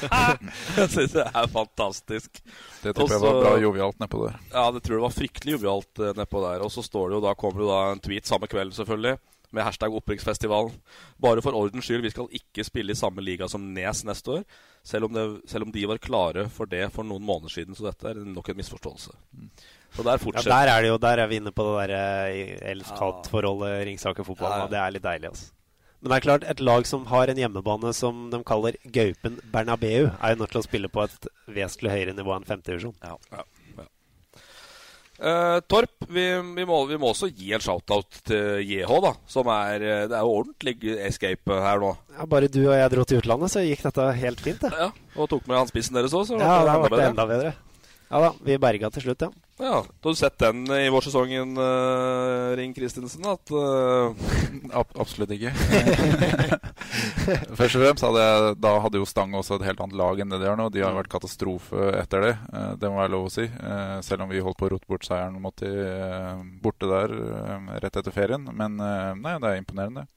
jeg 0.78 0.88
syns 0.92 1.14
det 1.16 1.24
er 1.24 1.46
fantastisk. 1.48 2.42
Det 2.82 2.92
tipper 2.92 3.14
jeg 3.14 3.22
var 3.22 3.38
bra 3.40 3.54
jovialt 3.62 4.02
nedpå 4.02 4.26
der. 4.26 4.36
Ja, 4.52 4.66
det 4.74 4.82
tror 4.84 4.98
jeg 4.98 5.04
var 5.06 5.14
fryktelig 5.16 5.56
jovialt 5.56 6.02
nedpå 6.18 6.42
der. 6.44 6.64
Og 6.66 6.72
så 6.74 6.84
står 6.84 7.08
det 7.08 7.18
jo 7.18 7.22
da, 7.24 7.32
kommer 7.40 7.62
det 7.62 7.64
jo 7.64 7.72
da 7.72 7.80
en 7.94 8.04
tweet 8.04 8.28
samme 8.28 8.50
kveld, 8.52 8.74
selvfølgelig, 8.76 9.16
med 9.54 9.64
hashtag 9.66 9.94
Opprykksfestivalen. 9.94 10.74
Bare 11.22 11.42
for 11.44 11.56
ordens 11.56 11.86
skyld, 11.86 12.02
vi 12.04 12.12
skal 12.12 12.28
ikke 12.40 12.66
spille 12.66 12.94
i 12.94 12.98
samme 12.98 13.24
liga 13.24 13.48
som 13.50 13.64
Nes 13.74 14.04
neste 14.06 14.40
år. 14.40 14.44
Selv 14.84 15.08
om, 15.08 15.14
det, 15.16 15.48
selv 15.48 15.64
om 15.64 15.72
de 15.72 15.86
var 15.88 16.02
klare 16.02 16.48
for 16.52 16.68
det 16.68 16.90
for 16.92 17.06
noen 17.08 17.24
måneder 17.24 17.54
siden, 17.54 17.76
så 17.78 17.86
dette 17.88 18.10
er 18.10 18.20
nok 18.20 18.50
en 18.52 18.58
misforståelse. 18.60 19.14
Så 19.94 20.02
der 20.02 20.18
Ja, 20.18 20.42
der 20.42 20.68
er 20.72 20.82
det 20.82 20.88
jo 20.88 20.98
Der 20.98 21.20
er 21.22 21.28
vi 21.30 21.36
inne 21.38 21.52
på 21.54 21.62
det 21.62 21.88
derre 21.88 22.70
elsk-hat-forholdet 22.74 23.84
Ringsaker 23.86 24.26
fotball. 24.26 24.64
Ja, 24.64 24.66
Det 24.66 24.80
er 24.80 24.96
litt 24.96 25.06
deilig, 25.06 25.30
altså. 25.30 25.52
Men 26.02 26.10
det 26.10 26.16
er 26.18 26.24
klart, 26.26 26.44
et 26.44 26.60
lag 26.60 26.84
som 26.84 27.06
har 27.08 27.30
en 27.32 27.38
hjemmebane 27.40 27.94
som 27.96 28.26
de 28.28 28.42
kaller 28.44 28.76
Gaupen 28.92 29.38
Bernabeu, 29.52 30.10
er 30.12 30.34
jo 30.34 30.40
nødt 30.42 30.50
til 30.52 30.60
å 30.60 30.66
spille 30.66 30.90
på 30.92 31.00
et 31.06 31.28
vesentlig 31.48 31.94
høyere 31.94 32.12
nivå 32.12 32.34
enn 32.34 32.44
femtedivisjon. 32.44 32.92
Ja. 33.00 33.14
Ja, 33.32 33.44
Eh, 35.14 35.58
Torp, 35.70 35.92
vi, 36.10 36.24
vi, 36.56 36.64
må, 36.66 36.80
vi 36.90 36.96
må 36.98 37.12
også 37.12 37.28
gi 37.30 37.52
en 37.54 37.62
shout-out 37.62 38.18
til 38.26 38.64
JH, 38.66 38.90
da. 39.04 39.12
Som 39.30 39.46
er 39.54 39.84
eh, 39.86 40.00
Det 40.10 40.16
er 40.18 40.24
jo 40.26 40.32
ordentlig 40.40 40.74
escape 41.06 41.60
her 41.62 41.78
nå. 41.82 41.92
Ja, 42.18 42.26
bare 42.26 42.48
du 42.50 42.60
og 42.66 42.74
jeg 42.74 42.90
dro 42.96 43.04
til 43.06 43.22
utlandet, 43.22 43.52
så 43.54 43.62
gikk 43.62 43.84
dette 43.86 44.08
helt 44.18 44.42
fint. 44.42 44.60
Det. 44.66 44.72
Ja, 44.74 44.90
Og 45.14 45.30
tok 45.30 45.46
med 45.46 45.60
han 45.60 45.70
spissen 45.70 45.94
deres 45.94 46.14
òg, 46.18 46.26
så 46.26 46.40
Ja, 46.40 46.58
ble 46.64 46.72
det 46.72 46.80
vært 46.82 46.96
bedre. 46.96 47.08
enda 47.12 47.26
bedre. 47.30 47.54
Ja 48.10 48.20
da, 48.26 48.32
vi 48.46 48.58
berga 48.60 48.90
til 48.94 49.06
slutt, 49.06 49.22
ja. 49.28 49.30
Ja, 49.56 49.84
Da 50.00 50.08
har 50.08 50.12
du 50.12 50.18
sett 50.18 50.38
den 50.38 50.64
i 50.66 50.88
vårsesongen, 50.90 51.52
uh, 51.58 52.56
Ring 52.58 52.72
Christensen? 52.74 53.22
At 53.30 53.50
uh... 53.54 54.10
Ab 54.74 54.90
absolutt 54.98 55.30
ikke. 55.30 55.52
Først 57.58 57.76
og 57.78 57.84
fremst 57.84 58.02
hadde 58.02 58.24
jeg, 58.24 58.56
da 58.58 58.72
hadde 58.82 58.98
jo 58.98 59.06
Stang 59.06 59.36
også 59.38 59.60
et 59.60 59.66
helt 59.68 59.84
annet 59.84 59.98
lag 60.00 60.18
enn 60.24 60.34
det 60.34 60.42
de 60.42 60.50
har 60.50 60.58
nå. 60.58 60.66
De 60.74 60.82
har 60.82 60.98
vært 60.98 61.12
katastrofe 61.14 61.92
etter 62.00 62.26
det. 62.26 62.34
uh, 62.50 62.74
Det 62.82 62.90
må 62.90 62.98
være 62.98 63.14
lov 63.14 63.30
å 63.30 63.32
si. 63.36 63.46
Uh, 63.46 64.02
Selv 64.02 64.26
om 64.26 64.34
vi 64.34 64.42
holdt 64.42 64.58
på 64.58 64.66
å 64.66 64.74
rote 64.74 64.90
bort 64.90 65.06
seieren 65.06 65.38
mot 65.38 65.54
de 65.62 65.70
borte 66.64 66.90
der 66.90 67.14
rett 67.78 67.94
etter 68.02 68.10
ferien. 68.14 68.50
Men 68.50 68.74
nei, 68.76 69.38
det 69.38 69.50
er 69.52 69.62
imponerende. 69.62 70.08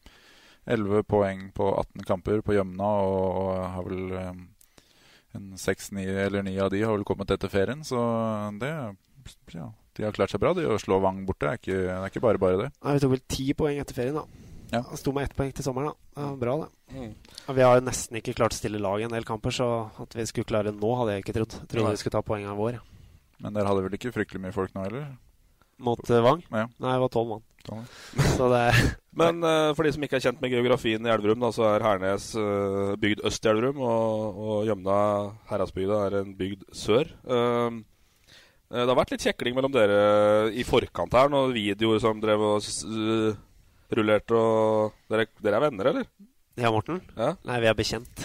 11 0.65 1.05
poeng 1.07 1.49
på 1.55 1.69
18 1.77 2.09
kamper 2.09 2.41
på 2.43 2.57
Jømna, 2.57 2.89
og 3.05 3.51
har 3.75 3.85
vel 3.85 4.15
en 5.37 5.51
6-9 5.61 6.07
eller 6.25 6.43
9 6.43 6.57
av 6.65 6.71
de 6.73 6.81
har 6.81 6.97
vel 6.97 7.05
kommet 7.07 7.31
etter 7.37 7.51
ferien. 7.53 7.85
Så 7.85 8.01
det 8.59 8.73
ja, 9.53 9.69
De 9.97 10.05
har 10.07 10.15
klart 10.15 10.33
seg 10.33 10.41
bra. 10.43 10.53
De 10.57 10.65
å 10.67 10.79
slå 10.81 10.99
Vang 11.03 11.23
borte 11.27 11.49
er 11.49 11.61
ikke, 11.61 11.77
det 11.85 11.95
er 11.95 12.11
ikke 12.11 12.23
bare 12.23 12.41
bare 12.41 12.59
det. 12.65 12.69
Nei, 12.81 12.97
vi 12.97 13.03
tok 13.03 13.15
vel 13.15 13.23
ti 13.37 13.47
poeng 13.57 13.81
etter 13.83 13.97
ferien, 13.97 14.19
da. 14.19 14.45
Ja. 14.73 14.81
Sto 14.99 15.13
med 15.15 15.29
ett 15.29 15.37
poeng 15.37 15.53
til 15.55 15.63
sommeren, 15.63 15.93
da. 15.93 16.11
Det 16.17 16.27
var 16.27 16.41
bra, 16.41 16.57
det. 16.65 16.97
Mm. 16.97 17.13
Vi 17.55 17.63
har 17.63 17.79
jo 17.79 17.87
nesten 17.87 18.19
ikke 18.19 18.35
klart 18.35 18.55
å 18.55 18.59
stille 18.59 18.81
lag 18.83 18.99
i 18.99 19.07
en 19.07 19.15
del 19.15 19.27
kamper, 19.27 19.55
så 19.55 19.69
at 20.03 20.17
vi 20.17 20.27
skulle 20.27 20.49
klare 20.49 20.71
det 20.71 20.79
nå, 20.81 20.91
hadde 20.99 21.15
jeg 21.15 21.25
ikke 21.25 21.37
trodd. 21.39 21.59
Jeg 21.61 21.71
trodde 21.71 21.95
vi 21.95 22.03
skulle 22.03 22.17
ta 22.17 22.23
poengene 22.25 22.57
våre. 22.57 22.81
vår. 22.81 22.93
Men 23.43 23.55
dere 23.55 23.69
hadde 23.69 23.85
vel 23.85 23.97
ikke 23.97 24.13
fryktelig 24.15 24.43
mye 24.43 24.55
folk 24.55 24.73
nå 24.75 24.85
heller? 24.87 25.09
Mot 25.83 26.09
eh, 26.09 26.23
Vang? 26.25 26.41
Ja. 26.49 26.65
Nei, 26.81 26.95
det 26.95 27.03
var 27.03 27.13
tolv 27.13 27.35
mann. 27.35 27.45
Så 28.37 28.47
det 28.47 28.61
Men 29.17 29.41
uh, 29.43 29.73
for 29.75 29.83
de 29.83 29.91
som 29.91 30.03
ikke 30.05 30.17
er 30.17 30.23
kjent 30.23 30.39
med 30.39 30.53
geografien 30.53 31.03
i 31.03 31.11
Elverum, 31.11 31.41
da, 31.43 31.49
så 31.51 31.65
er 31.73 31.83
Hernes 31.83 32.29
uh, 32.39 32.95
bygd 33.01 33.25
øst 33.27 33.43
i 33.43 33.51
Elverum, 33.51 33.81
og, 33.83 34.39
og 34.39 34.69
Gjømna, 34.69 34.97
Heradsbygda, 35.49 35.99
er 36.05 36.17
en 36.21 36.33
bygd 36.37 36.63
sør. 36.77 37.11
Eh, 37.27 37.79
det 38.67 38.87
har 38.89 38.97
vært 38.99 39.13
litt 39.15 39.23
kjekling 39.23 39.55
mellom 39.55 39.71
dere 39.71 39.99
i 40.51 40.65
forkant 40.67 41.13
her, 41.15 41.29
noen 41.31 41.53
videoer 41.55 42.01
som 42.03 42.19
drev 42.19 42.41
og 42.43 42.65
eh, 42.67 43.37
rullerte 43.95 44.35
og 44.35 44.97
dere, 45.11 45.29
dere 45.39 45.59
er 45.59 45.65
venner, 45.69 45.91
eller? 45.93 46.09
Ja, 46.57 46.71
Morten? 46.73 46.99
Ja. 47.13 47.35
Nei, 47.45 47.59
vi 47.61 47.69
er 47.69 47.75
bekjent. 47.77 48.23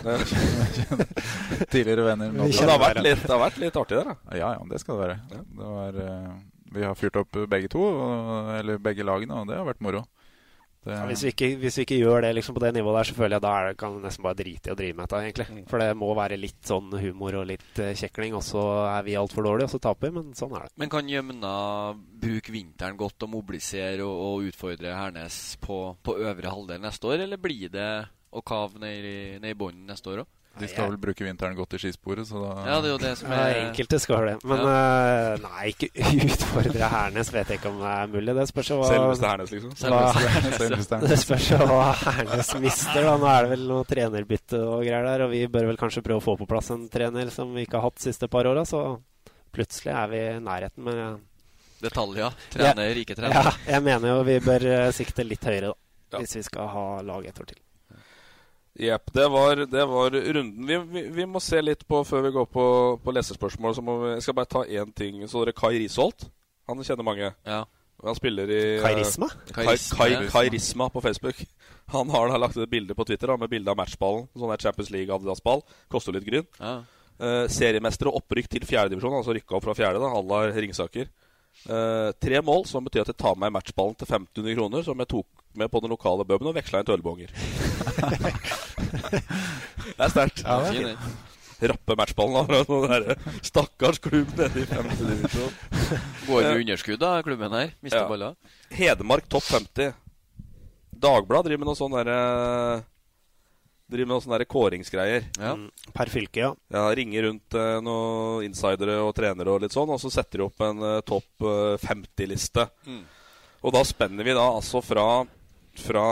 Tidligere 1.72 2.06
venner. 2.06 2.32
Men 2.32 2.48
det, 2.48 2.64
har 2.64 2.80
vært 2.80 3.02
litt, 3.04 3.20
det 3.20 3.30
har 3.34 3.42
vært 3.42 3.60
litt 3.60 3.76
artig 3.76 3.98
der, 3.98 4.08
da. 4.08 4.38
Ja, 4.40 4.54
ja, 4.56 4.64
det 4.70 4.80
skal 4.80 4.96
det 4.96 5.04
være. 5.04 5.18
Det 5.28 5.68
var, 5.76 5.98
eh, 6.06 6.30
vi 6.72 6.86
har 6.88 6.96
fyrt 6.98 7.20
opp 7.20 7.38
begge 7.52 7.68
to, 7.70 7.84
og, 7.92 8.50
eller 8.56 8.80
begge 8.82 9.06
lagene, 9.06 9.42
og 9.42 9.52
det 9.52 9.60
har 9.60 9.68
vært 9.68 9.84
moro. 9.84 10.06
Det, 10.82 10.94
Ja, 10.96 11.04
hvis, 11.06 11.22
vi 11.22 11.30
ikke, 11.30 11.48
hvis 11.62 11.76
vi 11.78 11.84
ikke 11.86 11.98
gjør 12.00 12.24
det 12.24 12.32
liksom 12.34 12.56
på 12.56 12.62
det 12.64 12.72
nivået 12.74 12.96
der, 12.98 13.08
så 13.08 13.14
føler 13.14 13.36
jeg 13.36 13.44
da 13.44 13.52
er 13.54 13.68
det, 13.68 13.76
kan 13.78 13.94
vi 13.94 14.02
nesten 14.02 14.26
bare 14.26 14.38
drite 14.40 14.70
i 14.70 14.72
å 14.72 14.78
drive 14.78 14.96
med 14.98 15.06
dette, 15.06 15.20
egentlig. 15.22 15.64
For 15.70 15.82
det 15.82 15.90
må 16.00 16.08
være 16.18 16.38
litt 16.40 16.58
sånn 16.66 16.88
humor 16.98 17.38
og 17.38 17.46
litt 17.52 17.78
uh, 17.78 17.92
kjekling, 17.98 18.34
og 18.38 18.42
så 18.46 18.64
er 18.88 19.06
vi 19.06 19.14
altfor 19.20 19.46
dårlige, 19.46 19.68
og 19.70 19.76
så 19.76 19.82
taper 19.86 20.10
vi, 20.10 20.16
men 20.18 20.34
sånn 20.38 20.56
er 20.58 20.66
det. 20.66 20.74
Men 20.82 20.92
kan 20.92 21.12
Jømna 21.12 21.54
bruke 22.26 22.54
vinteren 22.54 22.98
godt 22.98 23.28
og 23.28 23.34
mobilisere 23.36 24.02
og, 24.02 24.26
og 24.26 24.50
utfordre 24.50 24.96
Hernes 24.98 25.38
på, 25.62 25.78
på 26.02 26.18
øvre 26.18 26.56
halvdel 26.56 26.82
neste 26.82 27.12
år, 27.12 27.26
eller 27.28 27.42
blir 27.46 27.70
det 27.70 27.90
å 28.32 28.42
kave 28.42 28.82
ned 28.82 29.06
i, 29.06 29.18
ned 29.38 29.54
i 29.54 29.58
bånn 29.58 29.84
neste 29.86 30.10
år 30.10 30.24
òg? 30.24 30.30
De 30.60 30.68
skal 30.68 30.90
vel 30.90 30.98
bruke 31.00 31.24
vinteren 31.24 31.54
godt 31.56 31.74
i 31.74 31.78
skisporet, 31.80 32.26
så 32.28 32.40
da 32.42 32.50
Ja, 32.68 32.74
det 32.84 32.90
er 32.90 32.92
jo 32.92 32.98
det 33.00 33.12
som 33.18 33.32
er 33.32 33.54
enkelte 33.62 33.98
skal 34.02 34.26
det. 34.28 34.34
Men 34.44 34.60
eh, 34.68 35.38
nei, 35.46 35.70
ikke 35.72 35.88
utfordre 36.26 36.90
Hernes, 36.92 37.30
vet 37.32 37.48
jeg 37.54 37.58
ikke 37.62 37.70
om 37.72 37.78
det 37.80 37.92
er 37.94 38.10
mulig. 38.12 38.34
Det 38.36 38.44
spørs 38.50 38.70
jo 38.72 38.76
hva 38.82 38.90
Selveste 38.90 39.30
Hernes, 39.30 39.54
liksom. 39.56 39.72
hva- 39.80 40.12
Selveste 40.60 40.98
Hernes. 40.98 41.10
Det 41.14 41.18
spørs 41.24 41.48
jo 41.54 41.58
hva 41.72 41.80
Hernes 42.04 42.52
mister. 42.66 43.00
da 43.08 43.16
Nå 43.22 43.30
er 43.32 43.46
det 43.48 43.52
vel 43.56 43.64
noe 43.72 43.88
trenerbytte 43.88 44.60
og 44.60 44.84
greier 44.84 45.08
der, 45.08 45.24
og 45.26 45.32
vi 45.32 45.42
bør 45.56 45.70
vel 45.72 45.80
kanskje 45.80 46.04
prøve 46.04 46.20
å 46.20 46.26
få 46.28 46.36
på 46.42 46.50
plass 46.52 46.70
en 46.76 46.84
trener 46.92 47.32
som 47.32 47.54
vi 47.56 47.64
ikke 47.66 47.80
har 47.80 47.88
hatt 47.88 47.98
de 48.02 48.06
siste 48.10 48.28
par 48.32 48.46
åra, 48.52 48.66
så 48.68 48.84
plutselig 49.56 49.92
er 49.96 50.12
vi 50.12 50.22
i 50.28 50.38
nærheten. 50.44 50.84
Men 50.84 51.00
jeg, 51.00 51.18
Detaljer. 51.82 52.36
Trener, 52.54 53.00
ikke 53.00 53.16
trener. 53.18 53.34
ja, 53.40 53.56
jeg 53.72 53.82
mener 53.88 54.12
jo 54.12 54.20
vi 54.28 54.36
bør 54.44 54.68
eh, 54.70 54.90
sikte 54.94 55.24
litt 55.26 55.42
høyere, 55.48 55.72
da. 55.72 55.78
Ja. 56.12 56.20
Hvis 56.22 56.36
vi 56.36 56.42
skal 56.46 56.68
ha 56.68 56.84
lag 57.02 57.24
et 57.26 57.40
år 57.40 57.48
til. 57.54 57.58
Jepp. 58.80 59.10
Det, 59.12 59.26
var- 59.28 59.66
det 59.68 59.84
var 59.88 60.10
runden. 60.10 60.66
Vi, 60.66 60.78
vi, 60.94 61.02
vi 61.12 61.26
må 61.28 61.40
se 61.44 61.60
litt 61.60 61.82
på, 61.88 62.00
før 62.08 62.22
vi 62.24 62.30
går 62.32 62.46
på, 62.48 62.64
på 63.04 63.12
lesespørsmål, 63.12 63.74
så 63.76 63.82
må 63.84 63.98
vi, 64.00 64.12
jeg 64.14 64.22
skal 64.24 64.34
bare 64.38 64.48
ta 64.54 64.62
én 64.64 64.92
ting. 64.96 65.20
Så 65.28 65.42
dere 65.44 65.52
Kai 65.56 65.74
Risholt? 65.82 66.28
Han 66.70 66.80
kjenner 66.86 67.04
mange. 67.04 67.32
Ja. 67.44 67.64
Han 68.02 68.16
spiller 68.18 68.48
i 68.50 68.60
eh, 68.78 68.82
Kairisma? 68.82 69.28
Kai, 69.52 69.66
Kairisma, 69.66 69.98
Kai. 69.98 70.30
Kairisma 70.32 70.88
på 70.90 71.02
Facebook. 71.04 71.42
Han 71.92 72.08
har 72.10 72.32
da 72.32 72.38
lagt 72.40 72.56
et 72.56 72.70
bilde 72.72 72.96
på 72.98 73.04
Twitter 73.06 73.30
da, 73.30 73.36
med 73.38 73.50
bilde 73.52 73.70
av 73.70 73.76
matchballen. 73.78 74.24
Sånn 74.34 74.50
der 74.50 74.64
Champions 74.64 74.90
League-Adidas-ball. 74.94 75.60
Koster 75.92 76.16
litt 76.16 76.26
gryn. 76.26 76.48
Ja. 76.58 76.78
Eh, 77.22 77.44
seriemester 77.52 78.08
og 78.10 78.22
opprykk 78.22 78.48
til 78.56 78.64
fjerdedivisjon, 78.66 79.14
altså 79.20 79.36
rykka 79.36 79.58
opp 79.60 79.68
fra 79.68 79.76
fjerde. 79.78 80.00
da, 80.02 80.10
Alla 80.18 80.40
Ringsaker. 80.56 81.12
Eh, 81.68 82.08
tre 82.24 82.40
mål, 82.42 82.64
som 82.66 82.88
betyr 82.88 83.04
at 83.04 83.12
jeg 83.12 83.20
tar 83.20 83.36
med 83.36 83.50
meg 83.52 83.58
matchballen 83.60 83.94
til 84.00 84.08
1500 84.08 84.56
kroner, 84.58 84.82
som 84.88 85.04
jeg 85.04 85.10
tok 85.12 85.41
med 85.58 85.70
på 85.72 85.80
den 85.84 85.92
lokale 85.92 86.24
puben 86.28 86.48
og 86.50 86.56
veksla 86.56 86.80
inn 86.82 86.88
til 86.88 86.96
ølbonger. 86.96 87.32
det 89.02 90.00
er 90.00 90.12
sterkt. 90.12 90.42
Ja, 90.44 90.58
det 90.64 90.72
er 90.72 90.96
Fin. 90.96 91.20
Rappe 91.62 91.94
matchballen 91.94 92.48
fra 92.48 92.60
noen 92.66 92.90
der 92.90 93.18
stakkars 93.46 94.00
klubb 94.02 94.32
nede 94.34 94.64
i 94.64 94.66
femte 94.66 95.04
divisjon. 95.06 95.52
Går 96.26 96.40
med 96.48 96.62
underskudd, 96.64 96.98
da, 96.98 97.10
klubben 97.22 97.54
her. 97.54 97.70
Mister 97.84 98.00
Ja. 98.02 98.08
baller. 98.10 98.34
Hedmark 98.74 99.28
topp 99.30 99.44
50. 99.46 99.92
Dagblad 101.02 101.46
driver 101.46 101.62
med 101.62 101.70
noe 101.70 101.78
sånn 101.78 101.94
derre 101.94 102.16
Driver 103.92 104.08
med 104.08 104.14
noen 104.14 104.24
sånne 104.24 104.38
der 104.40 104.48
kåringsgreier. 104.48 105.24
Ja. 105.36 105.52
Mm, 105.58 105.68
Per 105.92 106.08
fylke, 106.08 106.40
ja. 106.40 106.50
Ja, 106.72 106.86
Ringer 106.96 107.26
rundt 107.28 107.54
eh, 107.60 107.78
noen 107.84 108.46
insidere 108.46 108.94
og 109.04 109.12
trenere 109.18 109.52
og 109.52 109.60
litt 109.60 109.74
sånn, 109.74 109.90
og 109.92 110.00
så 110.00 110.08
setter 110.10 110.40
de 110.40 110.46
opp 110.46 110.62
en 110.64 110.80
eh, 110.88 111.00
topp 111.04 111.44
eh, 111.44 111.76
50-liste. 111.82 112.64
Mm. 112.88 113.02
Og 113.62 113.74
da 113.76 113.82
spenner 113.84 114.24
vi 114.24 114.32
da 114.38 114.46
altså 114.54 114.80
fra 114.82 115.04
fra 115.80 116.04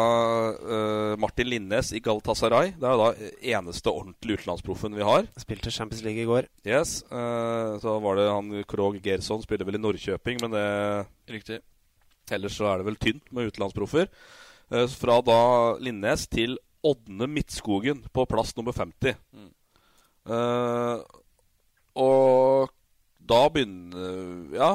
uh, 0.56 1.16
Martin 1.20 1.48
Linnes 1.50 1.92
i 1.92 2.00
Galatasaray. 2.00 2.72
Det 2.80 2.86
er 2.86 2.94
jo 2.96 3.02
da 3.02 3.30
eneste 3.52 3.92
ordentlige 3.92 4.40
utenlandsproffen 4.40 4.96
vi 4.96 5.04
har. 5.04 5.28
Spilte 5.40 5.72
Champions 5.74 6.02
League 6.06 6.22
i 6.22 6.28
går. 6.28 6.48
Yes, 6.66 7.02
Uh, 7.11 7.76
Så 7.82 7.98
var 8.00 8.16
det 8.16 8.28
han 8.30 8.64
Krog 8.68 8.96
Gerson, 9.04 9.42
spiller 9.44 9.68
vel 9.68 9.76
i 9.76 9.82
Norrköping, 9.82 10.40
men 10.42 10.56
det 10.56 10.66
Riktig. 11.28 11.61
Ellers 12.30 12.56
så 12.56 12.70
er 12.70 12.80
det 12.80 12.86
vel 12.88 12.98
tynt 13.00 13.26
med 13.34 13.50
utenlandsproffer. 13.50 14.08
Uh, 14.72 14.86
Fra 14.88 15.20
da 15.26 15.40
Linnes 15.82 16.26
til 16.30 16.56
Ådne 16.82 17.28
Midtskogen 17.28 18.04
på 18.14 18.24
plass 18.30 18.54
nummer 18.56 18.72
50. 18.72 19.18
Mm. 19.36 19.50
Eh, 20.30 21.00
og 22.00 22.70
da 23.20 23.40
begynner 23.52 24.54
Ja, 24.54 24.70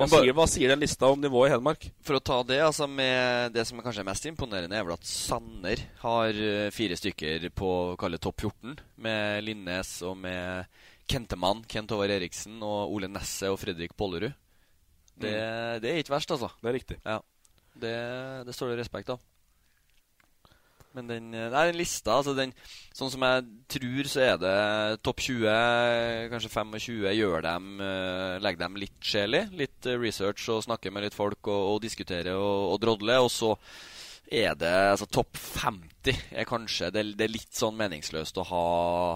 hva 0.00 0.08
bare- 0.10 0.24
sier, 0.24 0.34
hva 0.36 0.46
sier 0.50 0.72
den 0.72 0.80
lista 0.82 1.08
om 1.12 1.20
nivået 1.22 1.50
i 1.50 1.52
Hedmark? 1.54 1.84
For 2.06 2.18
å 2.18 2.22
ta 2.24 2.38
det, 2.48 2.58
altså 2.64 2.88
med 2.90 3.52
det 3.54 3.66
som 3.68 3.78
er 3.78 3.86
kanskje 3.86 4.04
mest 4.08 4.26
imponerende, 4.30 4.76
er 4.76 4.84
vel 4.88 4.96
at 4.96 5.06
Sanner 5.06 5.82
har 6.02 6.28
eh, 6.34 6.70
fire 6.74 6.96
stykker 6.98 7.46
på 7.54 7.70
kall 8.00 8.16
det 8.16 8.22
topp 8.24 8.40
14. 8.48 8.78
Med 9.04 9.44
Linnes 9.46 9.92
og 10.08 10.16
med 10.24 10.66
Kentemann, 11.10 11.64
Kent 11.70 11.90
Håvard 11.94 12.10
Eriksen 12.14 12.60
og 12.62 12.92
Ole 12.94 13.08
Nesse 13.10 13.50
og 13.50 13.58
Fredrik 13.62 13.96
Bollerud. 13.98 14.32
Det, 15.20 15.34
det 15.82 15.90
er 15.90 15.98
ikke 16.00 16.14
verst, 16.14 16.30
altså. 16.32 16.48
Det 16.62 16.70
er 16.70 16.76
riktig. 16.78 16.96
Ja. 17.04 17.18
Det, 17.80 17.94
det 18.46 18.54
står 18.56 18.72
det 18.72 18.78
respekt 18.80 19.10
av. 19.12 19.20
Men 20.96 21.06
den, 21.06 21.34
eh, 21.34 21.50
nei, 21.52 21.66
den 21.70 21.78
lista, 21.78 22.16
altså 22.18 22.34
den 22.34 22.52
Sånn 22.96 23.12
som 23.12 23.22
jeg 23.22 23.44
tror, 23.70 24.08
så 24.10 24.22
er 24.24 24.40
det 24.42 24.54
topp 25.06 25.22
20, 25.22 26.26
kanskje 26.32 26.50
25, 26.50 27.06
gjør 27.14 27.46
dem 27.46 27.68
eh, 27.86 28.40
Legger 28.42 28.64
dem 28.64 28.80
litt 28.82 28.98
sjel 29.12 29.38
i. 29.38 29.44
Litt 29.62 29.86
eh, 29.86 29.98
research 30.00 30.48
og 30.50 30.64
snakker 30.66 30.92
med 30.92 31.06
litt 31.06 31.16
folk 31.16 31.46
og, 31.46 31.76
og 31.76 31.80
diskuterer 31.84 32.34
og, 32.34 32.74
og 32.74 32.82
drodler. 32.82 33.22
Og 33.22 33.30
så 33.32 33.54
er 34.30 34.58
det 34.58 34.74
altså 34.90 35.06
topp 35.10 35.38
50 35.38 36.20
er 36.38 36.46
kanskje 36.46 36.90
det, 36.94 37.06
det 37.18 37.26
er 37.26 37.32
litt 37.34 37.56
sånn 37.56 37.78
meningsløst 37.78 38.38
å 38.38 38.46
ha, 38.46 38.66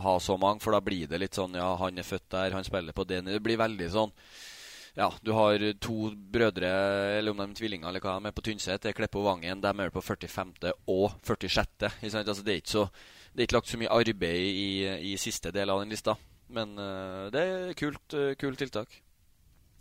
ha 0.02 0.14
så 0.22 0.34
mange, 0.40 0.62
for 0.62 0.74
da 0.74 0.80
blir 0.82 1.06
det 1.10 1.20
litt 1.22 1.38
sånn 1.38 1.54
Ja, 1.54 1.68
han 1.78 2.00
er 2.00 2.06
født 2.06 2.26
der, 2.34 2.56
han 2.56 2.66
spiller 2.66 2.96
på 2.96 3.06
det 3.06 3.22
Det 3.28 3.38
blir 3.44 3.60
veldig 3.60 3.88
sånn 3.94 4.10
ja, 4.94 5.08
du 5.22 5.32
har 5.34 5.62
to 5.82 6.10
brødre, 6.14 6.70
eller 7.18 7.34
om 7.34 7.42
de 7.42 7.48
er 7.48 7.58
tvillinger, 7.58 7.88
eller 7.88 8.02
hva 8.04 8.18
de 8.18 8.30
er 8.30 8.36
på 8.36 8.44
Tynset. 8.46 8.82
Det 8.82 8.92
er 8.92 8.98
Kleppe 8.98 9.18
og 9.18 9.26
Vangen. 9.26 9.62
De 9.62 9.72
er 9.72 9.94
på 9.94 10.02
45. 10.02 10.74
og 10.86 11.16
46. 11.26 11.90
Ikke 12.00 12.12
sant? 12.14 12.28
Altså, 12.28 12.44
det, 12.46 12.54
er 12.54 12.68
så, 12.70 12.84
det 13.32 13.42
er 13.42 13.48
ikke 13.48 13.58
lagt 13.58 13.72
så 13.72 13.80
mye 13.80 13.94
arbeid 13.94 14.44
i, 14.50 14.68
i 15.12 15.16
siste 15.20 15.50
del 15.54 15.72
av 15.74 15.82
den 15.82 15.90
lista. 15.94 16.14
Men 16.54 16.76
uh, 16.78 17.26
det 17.34 17.42
er 17.42 17.74
kult, 17.78 18.04
uh, 18.14 18.36
kult 18.38 18.60
tiltak. 18.60 19.00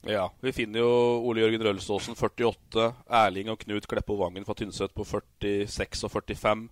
Ja, 0.04 0.26
Vi 0.42 0.52
finner 0.52 0.82
jo 0.82 0.90
Ole 1.24 1.46
Jørgen 1.46 1.64
Rølsåsen 1.64 2.18
48, 2.20 2.90
Erling 3.22 3.54
og 3.54 3.62
Knut 3.62 3.86
Kleppo 3.88 4.18
Vangen 4.20 4.44
fra 4.44 4.56
Tynset 4.58 4.92
på 4.92 5.06
46 5.08 6.04
og 6.04 6.12
45. 6.12 6.66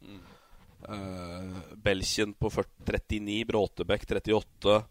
Eh, 0.90 1.62
Belkjen 1.76 2.34
på 2.34 2.50
40, 2.50 2.68
39, 3.08 3.46
Bråtebekk 3.48 4.04
38, 4.10 4.82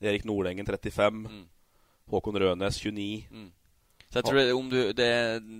Erik 0.00 0.24
Nordengen 0.28 0.66
35, 0.66 1.24
Håkon 2.10 2.38
Rønes 2.42 2.78
29. 2.82 3.48
Så 4.10 4.18
jeg 4.18 4.26
tror 4.26 4.38
det, 4.40 4.44
om 4.58 4.66
du, 4.66 4.78
det, 4.90 5.06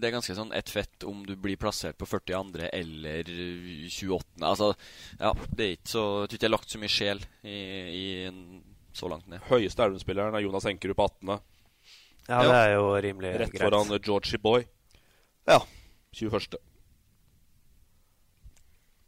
det 0.03 0.09
er 0.09 0.15
ganske 0.17 0.35
sånn 0.35 0.51
ett 0.59 0.71
fett 0.75 1.05
om 1.07 1.21
du 1.23 1.37
blir 1.39 1.59
plassert 1.61 1.95
på 2.01 2.09
42. 2.11 2.65
eller 2.67 3.29
28. 3.87 4.25
Altså, 4.43 4.73
ja, 5.21 5.31
det 5.55 5.67
er 5.67 5.77
ikke 5.77 5.93
så 5.93 6.03
Jeg 6.25 6.33
tror 6.33 6.35
ikke 6.35 6.43
jeg 6.43 6.49
har 6.49 6.57
lagt 6.57 6.75
så 6.75 6.81
mye 6.83 6.91
sjel 6.91 7.23
i, 7.47 7.59
i 7.95 8.03
en, 8.27 8.41
så 8.91 9.11
langt 9.13 9.29
ned. 9.31 9.45
Høyeste 9.47 9.87
Elverum-spilleren 9.87 10.35
er 10.35 10.43
Jonas 10.43 10.67
Enkerud 10.67 10.99
på 10.99 11.07
18. 11.07 11.31
Ja, 12.31 12.41
det 12.43 12.57
er 12.57 12.75
jo 12.75 12.89
rimelig 13.07 13.31
Rett 13.45 13.55
greit. 13.55 13.63
foran 13.63 13.95
Georgie 14.03 14.43
Boy. 14.43 14.67
Ja. 15.47 15.61
21. 16.19 16.59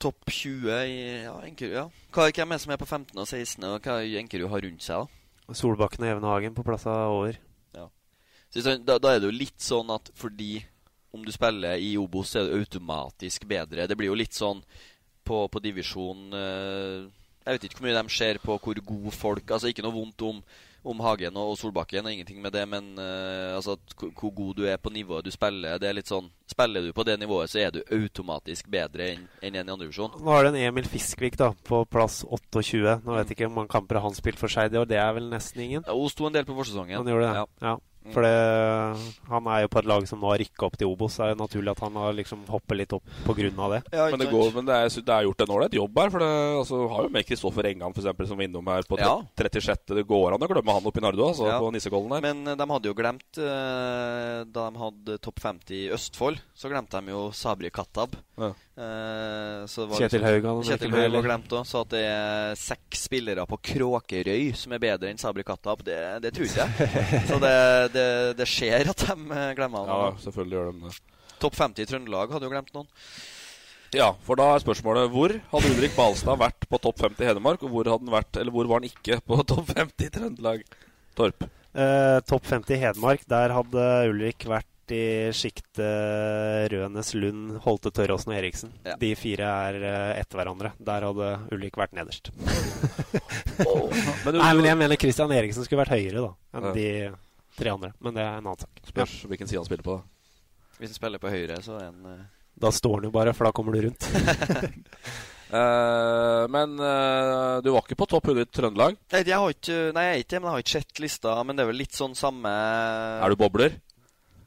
Topp 0.03 0.31
20 0.31 0.71
i 0.87 0.95
ja, 1.25 1.35
Enkerud, 1.49 1.75
ja. 1.81 1.85
Hva, 2.15 2.29
hvem 2.31 2.55
er 2.55 2.59
det 2.59 2.63
som 2.63 2.77
er 2.77 2.79
på 2.79 2.87
15. 2.87 3.19
og 3.19 3.27
16., 3.27 3.67
og 3.67 3.83
hva 3.83 3.99
Enkerud 4.23 4.51
har 4.55 4.65
rundt 4.69 4.87
seg? 4.87 5.03
da? 5.03 5.22
Solbakken 5.51 6.05
og 6.05 6.13
Evenhagen 6.15 6.55
på 6.55 6.65
plass 6.67 6.87
av 6.89 7.17
over. 7.17 7.39
Ja. 7.75 7.89
Da, 8.55 8.99
da 8.99 9.13
er 9.13 9.21
det 9.21 9.29
jo 9.29 9.35
litt 9.35 9.61
sånn 9.63 9.91
at 9.93 10.13
fordi 10.19 10.61
om 11.13 11.25
du 11.27 11.33
spiller 11.35 11.77
i 11.77 11.93
Obos, 12.01 12.31
så 12.33 12.41
er 12.41 12.49
det 12.49 12.61
automatisk 12.63 13.45
bedre. 13.49 13.87
Det 13.89 13.97
blir 13.99 14.09
jo 14.09 14.17
litt 14.17 14.37
sånn 14.37 14.63
på, 15.27 15.45
på 15.53 15.61
divisjon 15.63 16.33
eh, 16.35 17.03
Jeg 17.45 17.55
vet 17.57 17.67
ikke 17.67 17.79
hvor 17.79 17.87
mye 17.87 17.99
de 18.01 18.15
ser 18.15 18.41
på 18.43 18.57
hvor 18.59 18.81
gode 18.83 19.13
folk 19.15 19.53
Altså 19.55 19.71
Ikke 19.71 19.85
noe 19.85 19.95
vondt 19.95 20.25
om, 20.27 20.41
om 20.85 21.01
Hagen 21.05 21.37
og 21.39 21.55
Solbakken, 21.59 22.07
og 22.07 22.13
ingenting 22.13 22.41
med 22.43 22.53
det, 22.55 22.65
men 22.69 22.93
uh, 22.99 23.55
altså 23.57 23.77
hvor 23.99 24.33
god 24.35 24.55
du 24.59 24.65
er 24.67 24.81
på 24.83 24.91
nivået 24.91 25.25
du 25.25 25.31
spiller. 25.35 25.79
Det 25.79 25.89
er 25.89 25.99
litt 25.99 26.11
sånn 26.11 26.31
Spiller 26.53 26.85
du 26.85 26.91
på 26.93 27.05
det 27.09 27.15
nivået, 27.17 27.49
så 27.49 27.63
er 27.63 27.71
du 27.73 27.79
automatisk 27.97 28.67
bedre 28.69 29.07
enn 29.15 29.23
en 29.41 29.55
i 29.57 29.61
andre 29.63 29.79
divisjon. 29.87 30.19
Nå 30.21 30.35
har 30.35 30.45
det 30.45 30.51
en 30.53 30.67
Emil 30.67 30.85
Fiskvik 30.85 31.39
da, 31.41 31.47
på 31.65 31.79
plass 31.89 32.19
28. 32.29 32.99
Nå 33.07 33.15
vet 33.17 33.31
jeg 33.31 33.39
ikke 33.39 33.49
hvor 33.49 33.55
mange 33.63 33.73
kamper 33.73 34.03
han 34.05 34.13
spilte 34.13 34.43
for 34.43 34.53
seg 34.53 34.75
i 34.75 34.81
år. 34.83 34.91
Det 34.91 34.99
er 35.01 35.15
vel 35.17 35.31
nesten 35.33 35.63
ingen? 35.65 35.87
Ja, 35.87 35.97
Hun 35.97 36.13
sto 36.13 36.29
en 36.29 36.37
del 36.37 36.45
på 36.45 36.59
forsesongen. 36.59 36.99
Han 36.99 37.09
gjorde 37.09 37.31
det, 37.31 37.41
Ja. 37.41 37.47
ja. 37.71 37.75
For 38.11 38.25
det, 38.27 38.33
han 39.31 39.47
er 39.47 39.63
jo 39.63 39.71
på 39.71 39.79
et 39.79 39.89
lag 39.89 40.07
som 40.11 40.21
nå 40.23 40.31
har 40.33 40.41
rykka 40.43 40.67
opp 40.67 40.79
til 40.81 40.91
Obos. 40.91 41.15
Så 41.17 41.25
er 41.25 41.33
det 41.33 41.41
naturlig 41.43 41.71
at 41.75 41.83
han 41.85 41.99
har 42.01 42.17
liksom 42.17 42.43
hoppet 42.51 42.81
litt 42.81 42.95
opp 42.97 43.05
av 43.29 43.77
det. 43.77 43.83
men 43.93 44.19
det, 44.19 44.29
går, 44.33 44.51
men 44.57 44.67
det, 44.67 44.75
er, 44.75 44.97
det 45.07 45.15
er 45.15 45.29
gjort 45.29 45.45
en 45.45 45.55
ålreit 45.57 45.77
jobb 45.79 46.01
her. 46.03 46.11
For 46.11 46.25
det 46.25 46.31
altså, 46.63 46.81
har 46.93 47.07
jo 47.07 47.13
med 47.15 47.29
Kristoffer 47.29 47.69
Engan 47.71 47.95
for 47.95 48.03
eksempel, 48.03 48.29
som 48.29 48.41
var 48.41 48.49
innom 48.49 48.73
her 48.73 48.83
på 48.89 48.99
Ja. 48.99 49.15
36. 49.39 49.95
Det 49.95 50.07
går 50.09 50.35
an 50.35 50.43
å 50.43 50.51
glemme 50.51 50.77
han 50.77 50.91
oppi 50.91 51.03
i 51.03 51.07
Nardo, 51.07 51.29
altså, 51.31 51.47
Ja. 51.49 51.61
på 51.63 51.71
Nissekollen 51.73 52.11
der. 52.17 52.27
Men 52.27 52.47
eh, 52.49 52.59
de 52.59 52.69
hadde 52.73 52.91
jo 52.91 52.95
glemt 52.99 53.39
eh, 53.39 54.43
Da 54.51 54.67
de 54.71 54.83
hadde 54.83 55.19
topp 55.23 55.41
50 55.41 55.79
i 55.79 55.91
Østfold, 55.95 56.43
så 56.55 56.71
glemte 56.73 57.01
de 57.01 57.15
jo 57.15 57.31
Sabri 57.37 57.71
Katab. 57.71 58.17
Ja. 58.39 58.53
Eh, 58.73 59.65
så 59.69 59.85
var 59.85 60.01
Kjetil 60.01 60.23
Haugan 60.25 60.57
hadde 60.57 60.71
Kjetil 60.71 60.95
Haugan 60.95 61.03
med, 61.11 61.17
var 61.19 61.27
glemt 61.27 61.55
òg. 61.59 61.67
Så 61.69 61.83
at 61.85 61.91
det 61.93 62.03
er 62.09 62.55
seks 62.57 63.05
spillere 63.09 63.45
på 63.51 63.59
Kråkerøy 63.73 64.53
som 64.57 64.73
er 64.73 64.83
bedre 64.83 65.11
enn 65.13 65.21
Sabri 65.21 65.45
Kattab, 65.45 65.85
det, 65.85 65.99
det 66.25 66.33
tror 66.33 66.49
ikke 66.49 66.65
jeg. 66.65 67.05
så 67.31 67.41
det, 67.43 67.53
det, 67.97 68.07
det 68.41 68.49
skjer 68.49 68.89
at 68.95 69.05
de 69.05 69.13
glemmer 69.13 69.55
glemmer 69.59 69.93
Ja, 69.93 70.09
selvfølgelig 70.25 70.59
gjør 70.59 70.73
de 70.73 70.89
det. 70.89 70.97
Topp 71.43 71.59
50 71.59 71.85
i 71.85 71.89
Trøndelag 71.91 72.33
hadde 72.33 72.49
jo 72.49 72.55
glemt 72.55 72.75
noen. 72.77 72.91
Ja, 73.93 74.09
for 74.25 74.41
da 74.41 74.47
er 74.55 74.63
spørsmålet 74.63 75.11
hvor 75.13 75.35
hadde 75.51 75.73
Ulrik 75.75 75.93
Balstad 75.99 76.39
vært 76.41 76.65
på 76.71 76.81
topp 76.81 77.03
50 77.03 77.27
i 77.27 77.29
Hedmark, 77.29 77.65
og 77.67 77.75
hvor 77.75 77.91
hadde 77.93 78.07
han 78.07 78.15
vært, 78.15 78.39
eller 78.41 78.55
hvor 78.55 78.71
var 78.71 78.81
han 78.81 78.89
ikke 78.89 79.21
på 79.27 79.43
topp 79.53 79.75
50 79.77 80.07
i 80.07 80.13
Trøndelag? 80.15 80.65
Torp. 81.19 81.45
Eh, 81.73 82.19
Topp 82.29 82.49
50 82.49 82.73
i 82.77 82.81
Hedmark, 82.87 83.25
der 83.29 83.53
hadde 83.53 83.85
Ulrik 84.09 84.47
vært 84.49 84.72
i 84.95 85.31
sjiktet 85.37 86.71
Rønes, 86.73 87.11
Lund, 87.19 87.57
Holte, 87.65 87.91
Tørråsen 87.95 88.33
og 88.33 88.39
Eriksen. 88.39 88.73
Ja. 88.87 88.95
De 89.01 89.11
fire 89.19 89.49
er 89.69 89.79
eh, 89.89 90.21
etter 90.23 90.39
hverandre. 90.41 90.73
Der 90.79 91.07
hadde 91.09 91.31
Ulrik 91.55 91.77
vært 91.81 91.95
nederst. 91.97 92.31
Men 94.25 94.35
du- 94.35 94.41
Nei, 94.41 94.53
men 94.57 94.65
jeg 94.69 94.79
mener 94.81 94.97
Christian 95.01 95.33
Eriksen 95.35 95.65
skulle 95.67 95.83
vært 95.85 95.95
høyere 95.97 96.23
da 96.25 96.31
enn 96.59 96.69
Ja. 96.69 96.73
de 96.77 96.87
tre 97.59 97.73
andre. 97.75 97.93
Men 98.01 98.15
det 98.17 98.23
er 98.25 98.39
en 98.39 98.47
annen 98.47 98.61
sak. 98.63 98.81
Spørs 98.89 99.17
hvilken 99.29 99.49
side 99.51 99.61
han 99.61 99.69
spiller 99.69 99.85
på. 99.87 99.99
Hvis 100.79 100.91
han 100.95 100.99
spiller 101.01 101.21
på 101.23 101.31
høyre, 101.33 101.59
så 101.63 101.77
er 101.79 101.85
han 101.91 102.07
uh... 102.07 102.23
Da 102.63 102.71
står 102.75 102.99
han 103.01 103.05
jo 103.09 103.13
bare, 103.15 103.33
for 103.37 103.49
da 103.49 103.53
kommer 103.57 103.73
du 103.77 103.87
rundt. 103.87 104.07
Uh, 105.53 106.45
men 106.55 106.75
uh, 106.81 107.61
du 107.65 107.71
var 107.73 107.85
ikke 107.85 107.99
på 108.01 108.09
topp 108.11 108.29
100 108.33 108.45
i 108.45 108.51
Trøndelag. 108.57 108.97
Nei, 109.13 109.23
jeg 109.25 109.39
har 109.39 109.55
ikke, 109.57 109.79
nei, 109.97 110.05
jeg 110.09 110.15
er 110.19 110.25
ikke 110.27 110.41
men 110.41 110.49
jeg 110.49 110.55
har 110.57 110.65
ikke 110.67 110.75
sett 110.81 111.03
lista. 111.05 111.37
Men 111.47 111.57
det 111.59 111.65
er 111.65 111.71
vel 111.73 111.81
litt 111.83 111.97
sånn 111.97 112.17
samme 112.19 112.53
Er 112.53 113.33
du 113.33 113.39
bobler? 113.41 113.77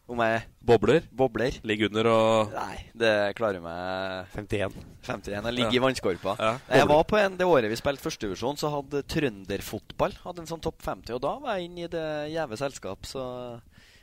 Om 0.05 0.19
jeg 0.21 0.41
Bobler? 0.65 1.05
Bobler? 1.09 1.55
Ligger 1.65 1.89
under 1.89 2.07
og 2.11 2.51
Nei, 2.53 2.75
det 2.97 3.13
klarer 3.37 3.61
meg 3.63 4.27
51. 4.35 4.75
51. 5.05 5.31
Jeg 5.33 5.55
ligger 5.57 5.73
Ja. 5.73 5.79
i 5.79 5.81
vannskorpa. 5.81 6.35
Ja, 6.37 6.51
jeg 6.69 6.87
var 6.89 7.03
på 7.09 7.17
en, 7.17 7.37
Det 7.37 7.45
året 7.45 7.69
vi 7.69 7.75
spilte 7.79 8.03
førstedivisjon, 8.05 8.57
så 8.57 8.69
hadde 8.69 9.01
trønderfotball 9.09 10.13
Hadde 10.23 10.43
en 10.43 10.49
sånn 10.51 10.61
topp 10.61 10.81
50. 10.85 11.15
Og 11.17 11.21
da 11.21 11.33
var 11.41 11.57
jeg 11.57 11.69
inne 11.71 11.85
i 11.85 11.87
det 11.87 12.05
gjeve 12.33 12.57
selskap, 12.57 13.05
så 13.09 13.25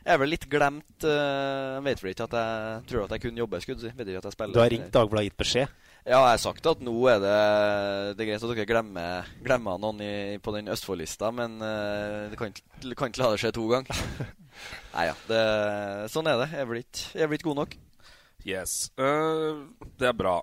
jeg 0.02 0.14
er 0.16 0.18
vel 0.18 0.32
litt 0.34 0.48
glemt 0.50 1.04
uh, 1.06 1.78
vet 1.86 2.00
vel 2.02 2.10
ikke 2.10 2.26
at 2.26 2.34
jeg 2.34 2.86
tror 2.90 3.04
at 3.04 3.14
jeg 3.14 3.22
kunne 3.22 3.38
jobbe. 3.38 3.60
Skulle. 3.62 3.92
Vet 3.94 4.08
ikke 4.10 4.18
at 4.18 4.26
jeg 4.26 4.34
spiller 4.34 4.54
Du 4.56 4.58
har 4.58 4.72
ringt 4.74 4.90
Dagbladet 4.90 5.22
og 5.22 5.30
gitt 5.30 5.38
beskjed. 5.38 5.68
Ja, 6.02 6.18
jeg 6.18 6.34
har 6.34 6.40
sagt 6.42 6.66
at 6.66 6.80
nå 6.82 6.92
er 7.06 7.20
det 7.22 7.34
Det 8.18 8.24
er 8.24 8.28
greit 8.32 8.42
at 8.42 8.50
dere 8.50 8.66
glemmer, 8.66 9.28
glemmer 9.44 9.78
noen 9.78 10.00
i, 10.02 10.14
på 10.42 10.54
den 10.56 10.70
Østfold-lista, 10.72 11.30
men 11.30 11.60
uh, 11.62 12.26
det 12.32 12.38
kan 12.40 12.50
ikke 12.50 12.96
kan 12.98 13.12
ikke 13.12 13.22
la 13.22 13.28
det 13.30 13.38
skje 13.38 13.52
to 13.54 13.68
ganger. 13.70 14.00
Nei 14.96 15.04
ja, 15.06 15.14
det, 15.28 15.42
sånn 16.10 16.26
er 16.26 16.42
det. 16.42 16.48
Jeg 16.50 16.64
er 16.64 16.70
blitt, 16.72 17.02
jeg 17.14 17.26
er 17.26 17.30
blitt 17.30 17.46
god 17.46 17.60
nok. 17.60 17.76
Yes. 18.42 18.90
Uh, 18.98 19.70
det 20.02 20.10
er 20.10 20.18
bra. 20.18 20.40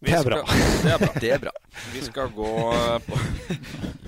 Vi 0.00 0.10
Det 0.10 0.16
er 0.16 0.22
skal- 0.24 0.32
bra. 0.32 0.42
Det 0.82 0.92
er 0.94 0.98
bra. 0.98 1.12
Det 1.20 1.30
er 1.34 1.42
bra. 1.42 1.50
Vi 1.92 2.00
skal 2.06 2.30
gå 2.36 2.50
eh, 2.72 2.98
på 3.04 3.18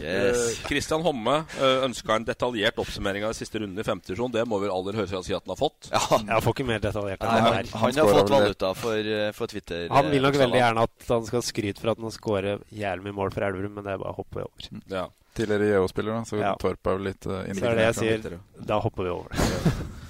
Yes. 0.02 0.38
Kristian 0.66 0.66
Christian 0.66 1.02
Homme 1.04 1.34
uh, 1.60 1.84
ønska 1.86 2.16
en 2.18 2.24
detaljert 2.26 2.78
oppsummering 2.82 3.22
av 3.22 3.30
de 3.30 3.38
siste 3.38 3.60
runden 3.62 3.78
i 3.78 3.84
femte 3.86 4.08
divisjon. 4.10 4.32
Det 4.34 4.42
må 4.50 4.58
vel 4.58 4.72
aller 4.74 4.96
høres 4.98 5.12
si 5.28 5.34
at 5.36 5.44
han 5.46 5.52
har 5.54 5.60
fått? 5.60 5.90
Ja. 5.92 6.00
Jeg 6.18 6.42
får 6.42 6.56
ikke 6.56 6.66
mer 6.66 6.82
detaljert 6.82 7.22
enn 7.22 7.30
Nei, 7.30 7.36
det 7.36 7.44
han, 7.44 7.54
der. 7.54 7.70
han, 7.84 7.94
har 8.00 8.10
fått 8.16 8.32
valuta 8.34 8.72
for, 8.74 9.12
eh, 9.14 9.30
for 9.36 9.52
Twitter. 9.52 9.84
Han 9.94 10.10
vil 10.10 10.26
nok 10.26 10.34
eh, 10.34 10.42
veldig 10.42 10.58
gjerne 10.58 10.86
at 10.88 11.06
han 11.14 11.28
skal 11.28 11.44
skryte 11.46 11.84
for 11.84 11.92
at 11.94 12.02
han 12.02 12.14
scorer 12.16 12.64
jævlig 12.74 13.06
mye 13.06 13.18
mål 13.20 13.30
for 13.36 13.46
Elverum, 13.46 13.76
men 13.78 13.86
det 13.86 13.94
er 13.94 14.02
bare 14.02 14.16
å 14.16 14.18
hoppe 14.18 14.42
over. 14.42 14.68
Ja. 14.90 15.06
Tidligere 15.32 15.70
JO-spiller, 15.78 16.24
så 16.28 16.40
Ja. 16.40 16.52
Torp 16.60 16.86
er 16.86 16.98
vel 16.98 17.06
litt 17.08 17.26
uh, 17.26 17.40
Så 17.56 17.64
er 17.70 17.78
det 17.78 17.86
jeg 17.86 17.94
sier. 18.00 18.34
Da 18.68 18.78
hopper 18.84 19.06
vi 19.06 19.12
over. 19.14 19.32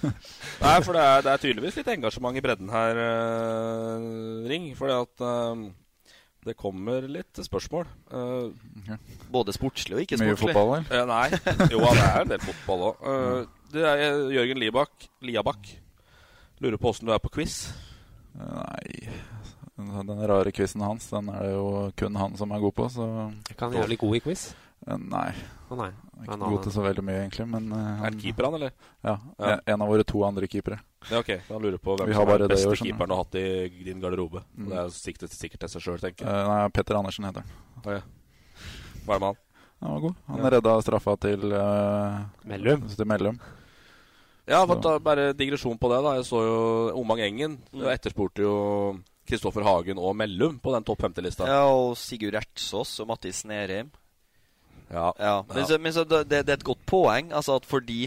Nei, 0.64 0.78
for 0.82 0.96
det 0.96 1.02
er, 1.02 1.22
det 1.22 1.30
er 1.30 1.42
tydeligvis 1.44 1.78
litt 1.78 1.90
engasjement 1.94 2.38
i 2.38 2.42
bredden 2.42 2.72
her, 2.72 2.98
uh, 2.98 4.48
Ring. 4.50 4.72
Fordi 4.78 4.96
at 4.96 5.24
eh, 5.28 5.62
det 6.48 6.56
kommer 6.58 7.06
litt 7.06 7.38
spørsmål. 7.38 7.86
Eh, 8.10 8.96
Både 9.30 9.54
sportslig 9.54 9.94
og 9.94 10.02
ikke 10.02 10.18
sportslig. 10.18 10.34
Mye 10.34 10.40
fotball, 10.42 10.72
eller? 10.90 11.06
nei. 11.14 11.68
Jo, 11.70 11.84
det 11.86 12.08
er 12.08 12.24
en 12.24 12.32
del 12.34 12.42
fotball 12.48 12.88
òg. 12.88 13.54
det 13.74 13.94
Jørgen 14.34 14.62
Liabak, 14.62 15.06
Liabak. 15.22 15.70
Lurer 16.62 16.82
på 16.82 16.90
åssen 16.90 17.06
du 17.06 17.14
er 17.14 17.22
på 17.22 17.30
quiz. 17.38 17.60
Nei 18.38 19.06
Den 19.82 20.20
rare 20.30 20.52
quizen 20.54 20.82
hans, 20.84 21.08
den 21.10 21.30
er 21.32 21.46
det 21.46 21.54
jo 21.54 21.70
kun 21.98 22.18
han 22.18 22.36
som 22.38 22.52
er 22.54 22.60
god 22.62 22.74
på, 22.76 22.86
så 22.92 23.06
Jeg 23.48 23.56
kan 23.58 23.74
jævlig 23.74 23.98
god 23.98 24.18
i 24.18 24.20
quiz. 24.26 24.44
Eh, 24.86 24.96
Nei. 24.98 25.28
Oh, 25.70 25.76
nei. 25.78 25.90
Ikke 26.22 26.36
god 26.38 26.62
til 26.66 26.72
så 26.74 26.82
veldig 26.84 27.02
mye, 27.06 27.20
egentlig, 27.24 27.44
men 27.48 27.68
eh, 27.72 28.02
Er 28.06 28.10
det 28.14 28.20
keeper 28.22 28.44
han, 28.48 28.54
eller? 28.58 28.72
Ja. 29.06 29.14
Ja. 29.40 29.54
En, 29.72 29.82
av 29.82 29.88
våre 29.88 30.04
to 30.06 30.20
andre 30.26 30.46
keepere. 30.50 30.80
Ja, 31.10 31.18
ok. 31.22 31.30
Han 31.48 31.62
lurer 31.64 31.78
på 31.82 31.96
hvem 31.98 32.12
som 32.12 32.28
er 32.34 32.42
den 32.44 32.52
beste 32.52 32.68
år, 32.70 32.76
keeperen 32.82 33.08
du 33.10 33.14
har 33.16 33.22
hatt 33.24 33.38
i 33.40 33.84
din 33.86 34.02
garderobe. 34.02 34.42
Mm. 34.54 34.68
Det 34.68 34.76
er 34.82 34.92
siktet 34.94 35.32
sikkert, 35.34 35.60
til 35.64 35.72
seg 35.72 35.82
sjøl, 35.86 36.02
tenker 36.02 36.26
jeg. 36.28 36.34
Uh, 36.34 36.50
nei, 36.50 36.68
Petter 36.76 36.98
Andersen 36.98 37.24
heter 37.26 37.46
han. 37.46 37.56
Oh, 37.82 37.90
ja. 37.96 38.02
Hva 39.06 39.16
er 39.16 39.18
det 39.18 39.22
med 39.24 39.28
han? 39.32 39.40
Han 39.82 39.94
var 39.96 40.04
god. 40.04 40.20
Han 40.28 40.38
Ja. 40.44 40.50
redda 40.56 40.74
straffa 40.86 41.16
til 41.24 41.48
uh, 41.56 42.20
Mellum. 42.46 42.84
Til 42.92 43.08
Mellum. 43.10 43.40
Ja, 44.46 44.60
for 44.66 44.78
da, 44.82 44.96
bare 45.02 45.32
digresjon 45.38 45.78
på 45.78 45.88
det. 45.90 46.02
da 46.04 46.16
Jeg 46.18 46.26
så 46.28 46.42
jo 46.44 46.60
Omang 47.00 47.20
Engen 47.22 47.58
Mm. 47.72 47.86
etterspurte 47.94 48.42
jo 48.42 48.54
Kristoffer 49.26 49.62
Hagen 49.66 49.98
og 49.98 50.14
Mellum 50.18 50.58
på 50.62 50.72
den 50.74 50.84
topp 50.84 51.02
50-lista. 51.06 51.46
Ja, 51.46 51.64
og 51.70 51.96
Sigurd 51.96 52.34
Ertsås 52.34 53.00
og 53.00 53.08
Mattis 53.08 53.44
Nerheim. 53.46 53.90
Ja. 54.92 55.36
Men, 55.48 55.66
så, 55.66 55.78
men 55.80 55.94
så 55.96 56.04
det, 56.04 56.24
det 56.30 56.46
er 56.46 56.58
et 56.60 56.66
godt 56.68 56.84
poeng. 56.86 57.32
Altså 57.32 57.56
at 57.58 57.68
fordi 57.68 58.06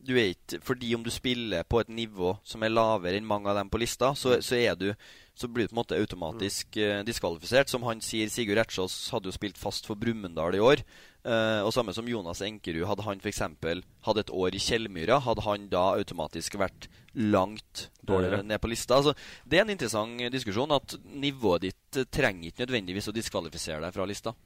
du 0.00 0.14
er 0.16 0.30
ikke 0.32 0.60
Fordi 0.64 0.94
om 0.96 1.02
du 1.04 1.10
spiller 1.12 1.66
på 1.68 1.82
et 1.82 1.90
nivå 1.92 2.32
som 2.44 2.62
er 2.64 2.72
lavere 2.72 3.18
enn 3.18 3.26
mange 3.28 3.50
av 3.50 3.58
dem 3.58 3.68
på 3.68 3.80
lista, 3.82 4.14
så, 4.16 4.38
så 4.40 4.56
er 4.56 4.78
du 4.78 4.94
så 5.40 5.48
blir 5.48 5.64
du 5.64 5.70
på 5.70 5.76
en 5.76 5.80
måte 5.80 5.96
automatisk 5.96 6.76
uh, 6.76 7.00
diskvalifisert. 7.06 7.70
Som 7.72 7.86
han 7.88 8.02
sier, 8.04 8.28
Sigurd 8.28 8.60
Ertsås 8.60 8.96
hadde 9.14 9.30
jo 9.30 9.32
spilt 9.32 9.56
fast 9.56 9.88
for 9.88 9.96
Brumunddal 9.96 10.58
i 10.58 10.60
år. 10.60 10.82
Uh, 11.24 11.64
og 11.64 11.72
samme 11.72 11.94
som 11.96 12.08
Jonas 12.08 12.42
Enkerud. 12.44 12.84
Hadde 12.90 13.06
han 13.06 13.22
f.eks. 13.22 13.40
hatt 13.40 14.20
et 14.20 14.32
år 14.36 14.56
i 14.56 14.60
Kjellmyra, 14.60 15.20
hadde 15.24 15.46
han 15.46 15.70
da 15.72 15.86
automatisk 15.94 16.58
vært 16.60 16.90
langt 17.16 17.86
Dårligere. 18.04 18.42
eh, 18.42 18.50
ned 18.52 18.60
på 18.60 18.68
lista. 18.68 19.00
Altså, 19.00 19.14
det 19.48 19.60
er 19.60 19.64
en 19.64 19.72
interessant 19.72 20.28
diskusjon 20.32 20.76
at 20.76 20.98
nivået 21.08 21.70
ditt 21.70 22.02
trenger 22.12 22.50
ikke 22.50 22.66
nødvendigvis 22.66 23.08
å 23.08 23.16
diskvalifisere 23.16 23.80
deg 23.86 23.96
fra 23.96 24.08
lista. 24.08 24.36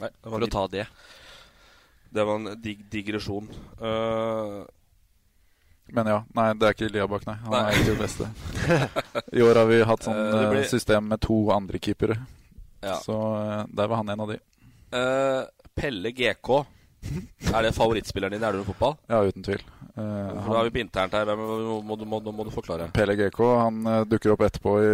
Nei, 0.00 0.10
det 0.10 0.30
var 0.30 0.38
For 0.38 0.46
å 0.46 0.50
ta 0.54 0.64
det. 0.72 0.86
Det 2.14 2.24
var 2.24 2.38
en 2.40 2.50
dig 2.62 2.78
digresjon. 2.90 3.48
Uh, 3.80 4.62
Men 5.92 6.06
ja, 6.12 6.18
nei, 6.36 6.46
det 6.60 6.66
er 6.68 6.74
ikke 6.76 6.88
Liabak, 6.92 7.26
nei. 7.28 7.36
Han 7.46 7.52
Nei. 7.54 7.60
er 7.64 7.78
ikke 7.78 7.92
det 7.94 8.00
beste. 8.02 8.26
I 9.32 9.44
år 9.44 9.60
har 9.62 9.68
vi 9.70 9.78
hatt 9.88 10.04
sånn 10.04 10.18
uh, 10.18 10.40
eh, 10.42 10.48
blir- 10.52 10.68
system 10.68 11.08
med 11.08 11.20
to 11.24 11.36
andre 11.54 11.80
keepere. 11.80 12.16
Ja. 12.84 12.98
Så 13.02 13.14
uh, 13.16 13.62
der 13.72 13.88
var 13.88 14.02
han 14.02 14.08
en 14.12 14.20
av 14.26 14.28
de. 14.34 14.38
eh, 14.92 15.44
Pelle 15.78 16.12
GK. 16.12 16.50
Er 17.54 17.62
det 17.62 17.70
favorittspilleren 17.76 18.34
din 18.34 18.42
i 18.42 18.46
Elverum 18.48 18.66
fotball? 18.66 18.96
Ja, 19.08 19.20
uten 19.24 19.44
tvil. 19.46 19.60
Uh, 19.96 20.02
han... 20.02 20.48
Da 20.50 20.58
er 20.60 20.66
vi 20.68 20.72
på 20.76 20.80
internt 20.82 21.12
her. 21.16 21.24
Hvem 21.28 21.40
må, 21.44 21.76
må, 21.92 21.96
du- 22.00 22.06
må, 22.10 22.20
du- 22.24 22.32
må 22.36 22.44
du 22.48 22.50
forklare? 22.54 22.88
PLGK 22.96 23.38
han 23.62 23.78
eh, 23.86 24.00
dukker 24.10 24.34
opp 24.34 24.42
etterpå 24.48 24.74
i 24.84 24.90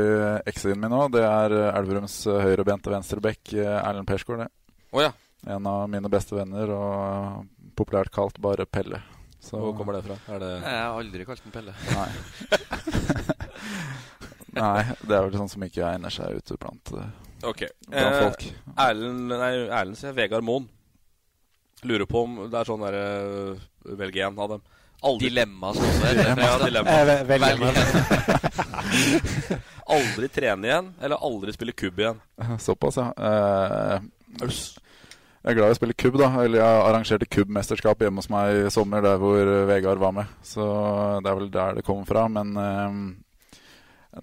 X-en 0.53 0.79
min 0.83 0.93
nå. 0.95 1.07
Det 1.15 1.23
er 1.27 1.55
eh, 1.59 1.71
Elverums 1.81 2.19
uh, 2.31 2.39
høyrebente 2.45 2.93
venstreback 2.93 3.55
uh, 3.59 3.81
Erlend 3.83 4.07
Persgaard. 4.11 4.45
det. 4.47 4.51
Å 4.95 5.03
ja. 5.03 5.11
En 5.51 5.67
av 5.69 5.89
mine 5.91 6.09
beste 6.13 6.37
venner, 6.39 6.71
og 6.73 7.45
populært 7.77 8.11
kalt 8.15 8.39
bare 8.41 8.65
Pelle. 8.67 9.01
Så- 9.45 9.59
Hvor 9.61 9.75
kommer 9.77 9.93
det 9.99 10.05
fra? 10.07 10.17
Er 10.35 10.39
det 10.41 10.51
Jeg 10.63 10.81
har 10.81 10.95
aldri 11.01 11.25
kalt 11.29 11.43
den 11.45 11.53
Pelle. 11.53 11.73
Nei. 11.93 12.11
Nei, 14.55 14.85
det 15.03 15.11
er 15.17 15.25
vel 15.27 15.35
sånn 15.35 15.49
som 15.51 15.65
ikke 15.67 15.83
egner 15.89 16.13
seg 16.15 16.37
ute 16.39 16.55
blant, 16.63 16.93
okay. 17.43 17.67
Blant 17.91 18.21
folk. 18.23 18.45
Eh, 18.47 18.55
Erlend 18.87 19.27
Nei, 19.33 19.49
Erlend 19.67 19.99
sier 19.99 20.15
Vegard 20.15 20.47
Moen. 20.47 20.69
Lurer 21.85 22.07
på 22.09 22.23
om 22.25 22.37
det 22.49 22.57
er 22.61 22.65
sånn 22.71 22.85
derre 22.87 23.05
Velg 23.99 24.15
én 24.23 24.39
av 24.41 24.49
dem. 24.55 24.63
Aldri- 25.05 25.27
Dilemma, 25.29 25.69
sånn 25.77 25.91
ja, 26.39 26.55
dilemma. 26.63 26.89
Eh, 26.95 27.25
velg 27.29 27.61
aldri 29.95 30.27
trene 30.33 30.65
igjen, 30.71 30.87
eller 31.05 31.19
aldri 31.21 31.53
spille 31.53 31.75
kubb 31.77 31.99
igjen. 32.01 32.17
Såpass, 32.63 32.97
ja. 33.03 33.09
Eh, 33.19 33.99
s- 34.49 34.79
Jeg 35.45 35.53
er 35.53 35.59
glad 35.59 35.69
i 35.69 35.75
å 35.75 35.77
spille 35.77 35.97
kubb, 36.01 36.17
da. 36.17 36.31
Eller 36.41 36.63
jeg 36.63 36.85
arrangerte 36.87 37.29
kubbmesterskap 37.29 38.01
hjemme 38.01 38.23
hos 38.23 38.31
meg 38.33 38.63
i 38.63 38.73
sommer, 38.73 39.05
der 39.05 39.21
hvor 39.21 39.37
eh, 39.43 39.67
Vegard 39.69 40.01
var 40.01 40.15
med. 40.17 40.31
Så 40.47 40.65
det 41.21 41.29
er 41.29 41.37
vel 41.37 41.51
der 41.53 41.77
det 41.77 41.85
kommer 41.85 42.09
fra. 42.09 42.25
Men 42.33 42.57
eh, 42.57 42.97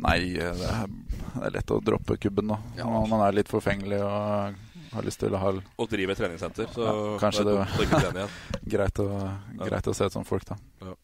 nei, 0.02 0.18
det 0.34 0.50
er, 0.50 0.90
det 1.36 1.46
er 1.46 1.56
lett 1.60 1.76
å 1.76 1.78
droppe 1.86 2.18
kubben, 2.18 2.50
da. 2.50 2.58
Når 2.82 3.08
man 3.14 3.26
er 3.28 3.38
litt 3.38 3.54
forfengelig 3.54 4.02
og 4.02 4.58
har 4.92 5.06
lyst 5.06 5.22
til 5.22 5.36
å 5.36 5.40
ha 5.40 5.54
Og 5.54 5.88
driver 5.92 6.18
treningssenter, 6.18 6.68
så 6.74 6.84
ja, 6.84 6.96
Kanskje 7.22 7.46
det 7.48 7.54
er 7.62 8.34
greit, 8.74 9.00
å, 9.00 9.22
greit 9.62 9.88
å 9.88 9.96
se 9.96 10.10
ut 10.10 10.18
som 10.18 10.28
folk, 10.28 10.50
da. 10.50 10.58
Ja. 10.84 10.98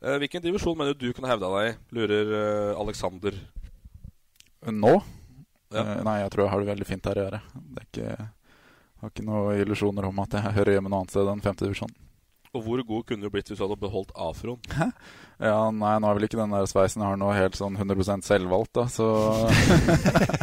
Eh, 0.00 0.16
hvilken 0.20 0.44
divisjon 0.44 0.76
mener 0.78 0.96
du 0.96 1.06
du 1.06 1.14
kunne 1.16 1.30
hevda 1.30 1.48
deg 1.54 1.70
i? 1.70 1.72
Lurer 1.96 2.34
eh, 2.40 2.80
Alexander. 2.80 3.36
Nå? 4.72 4.94
Ja. 5.70 5.82
Eh, 5.84 5.96
nei, 6.06 6.18
jeg 6.22 6.32
tror 6.34 6.46
jeg 6.46 6.52
har 6.54 6.62
det 6.62 6.70
veldig 6.72 6.88
fint 6.88 7.08
her 7.10 7.20
å 7.20 7.26
gjøre. 7.26 7.42
Det 7.54 7.82
er 7.82 7.88
ikke, 7.88 8.28
har 9.00 9.12
ikke 9.12 9.26
noen 9.26 9.64
illusjoner 9.64 10.08
om 10.10 10.22
at 10.24 10.36
jeg 10.36 10.56
hører 10.60 10.76
hjemme 10.76 10.92
noe 10.92 11.02
annet 11.02 11.16
sted 11.16 11.28
enn 11.32 11.44
femte 11.44 11.66
divisjon. 11.66 11.92
Og 12.50 12.64
hvor 12.66 12.80
god 12.82 13.04
kunne 13.06 13.22
du 13.22 13.30
blitt 13.30 13.46
hvis 13.46 13.60
du 13.60 13.62
hadde 13.62 13.78
beholdt 13.78 14.10
afroen? 14.18 14.58
Ja, 15.40 15.70
nei, 15.70 15.92
nå 16.02 16.08
er 16.08 16.16
vel 16.18 16.26
ikke 16.26 16.40
den 16.40 16.50
der 16.52 16.66
sveisen 16.68 17.00
jeg 17.00 17.12
har 17.12 17.20
nå 17.20 17.30
helt 17.32 17.54
sånn 17.56 17.78
100% 17.78 18.26
selvvalgt, 18.26 18.74
da, 18.76 18.88
så 18.90 19.06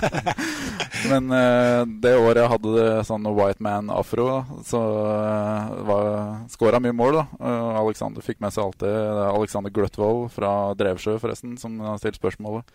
Men 1.11 1.27
eh, 1.35 1.81
det 2.01 2.13
året 2.17 2.39
jeg 2.41 2.51
hadde 2.53 2.85
sånn 3.05 3.27
white 3.37 3.61
man-afro, 3.63 4.29
så 4.65 4.81
eh, 5.11 6.31
skåra 6.55 6.79
mye 6.81 6.95
mål, 6.95 7.19
da. 7.19 7.51
Alexander 7.83 8.25
fikk 8.25 8.41
med 8.41 8.55
seg 8.55 8.65
alt 8.65 8.79
det. 8.81 8.95
Er 8.95 9.21
Alexander 9.27 9.75
Gløttvold 9.75 10.31
fra 10.33 10.55
Drevsjø, 10.79 11.19
forresten, 11.21 11.59
som 11.61 11.77
har 11.83 11.99
stilt 12.01 12.17
spørsmålet. 12.17 12.73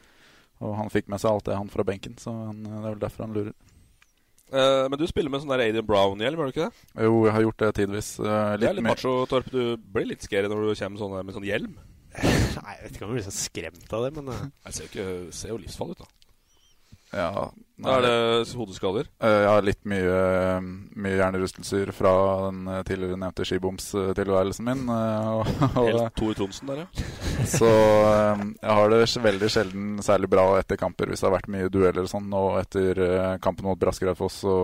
Og 0.63 0.77
han 0.79 0.93
fikk 0.93 1.11
med 1.11 1.25
seg 1.25 1.33
alt 1.33 1.49
det, 1.49 1.59
han 1.59 1.73
fra 1.73 1.89
benken, 1.89 2.15
så 2.21 2.37
han, 2.37 2.63
det 2.69 2.79
er 2.79 2.91
vel 2.93 3.03
derfor 3.03 3.27
han 3.27 3.35
lurer. 3.41 3.55
Eh, 4.53 4.85
men 4.91 4.99
du 5.01 5.07
spiller 5.09 5.33
med 5.33 5.43
sånn 5.43 5.53
der 5.55 5.65
Adrian 5.65 5.87
Brown-hjelm, 5.89 6.41
gjør 6.41 6.51
du 6.51 6.55
ikke 6.55 6.67
det? 6.67 6.89
Jo, 7.07 7.15
jeg 7.29 7.35
har 7.37 7.45
gjort 7.47 7.63
det 7.63 7.71
tidvis. 7.79 8.11
Uh, 8.21 8.57
Det 8.61 8.69
er 8.69 8.77
litt 8.77 8.89
macho, 8.89 9.15
Torp. 9.31 9.49
Du 9.53 9.77
blir 9.95 10.09
litt 10.11 10.27
scary 10.27 10.51
når 10.51 10.67
du 10.67 10.75
kommer 10.75 11.01
sånn, 11.01 11.15
med 11.25 11.37
sånn 11.39 11.49
hjelm. 11.49 11.79
Nei, 12.19 12.75
jeg 12.77 12.83
vet 12.83 12.97
ikke 12.99 13.07
om 13.07 13.15
jeg 13.15 13.21
blir 13.21 13.29
så 13.29 13.37
skremt 13.37 13.95
av 13.97 14.05
det, 14.05 14.11
men 14.19 14.29
uh... 14.29 14.43
Jeg 14.67 14.77
ser 14.77 14.85
jo, 14.85 14.91
ikke, 14.91 15.37
ser 15.39 15.55
jo 15.55 15.61
livsfarlig 15.63 15.97
ut, 15.97 16.05
da. 16.05 16.22
Ja, 17.13 17.51
Da 17.83 17.97
er 17.99 18.05
det 18.07 18.53
hodeskader? 18.57 19.09
Eh, 19.21 19.45
har 19.49 19.61
litt 19.67 19.81
mye, 19.85 20.61
mye 20.97 21.17
hjernerystelser 21.19 21.91
fra 21.93 22.13
den 22.47 22.61
eh, 22.71 22.83
tidligere 22.89 23.19
nevnte 23.21 23.45
skibomstilværelsen 23.49 24.65
min. 24.65 24.85
eh, 24.89 25.29
og- 25.29 25.51
og- 25.77 25.89
Helt 25.91 26.15
Tor 26.17 26.33
Tronsen 26.39 26.71
der, 26.71 26.85
ja. 26.85 26.87
Så 27.59 27.69
jeg 27.69 28.71
har 28.79 28.89
det 28.93 29.03
veldig 29.27 29.51
sjelden 29.51 29.99
særlig 30.05 30.31
bra 30.31 30.47
etter 30.61 30.77
kamper 30.81 31.07
hvis 31.11 31.21
det 31.21 31.29
har 31.31 31.37
vært 31.39 31.51
mye 31.53 31.69
dueller 31.75 32.07
og 32.07 32.13
sånn. 32.13 32.33
Og 32.33 32.61
etter 32.63 33.39
kampen 33.43 33.67
mot 33.67 33.79
Braskereidfoss 33.83 34.41
så 34.47 34.57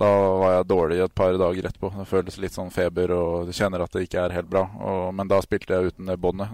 da 0.00 0.06
var 0.38 0.52
jeg 0.54 0.68
dårlig 0.70 0.98
et 1.02 1.14
par 1.18 1.32
dager 1.38 1.66
etterpå. 1.66 1.90
Det 1.98 2.06
føles 2.06 2.36
litt 2.38 2.54
sånn 2.54 2.70
feber 2.70 3.10
og 3.16 3.48
kjenner 3.56 3.82
at 3.82 3.90
det 3.96 4.04
ikke 4.06 4.20
er 4.26 4.34
helt 4.36 4.50
bra. 4.50 4.66
Og, 4.78 5.14
men 5.14 5.26
da 5.30 5.40
spilte 5.42 5.74
jeg 5.74 5.90
uten 5.94 6.06
det 6.12 6.18
båndet. 6.22 6.52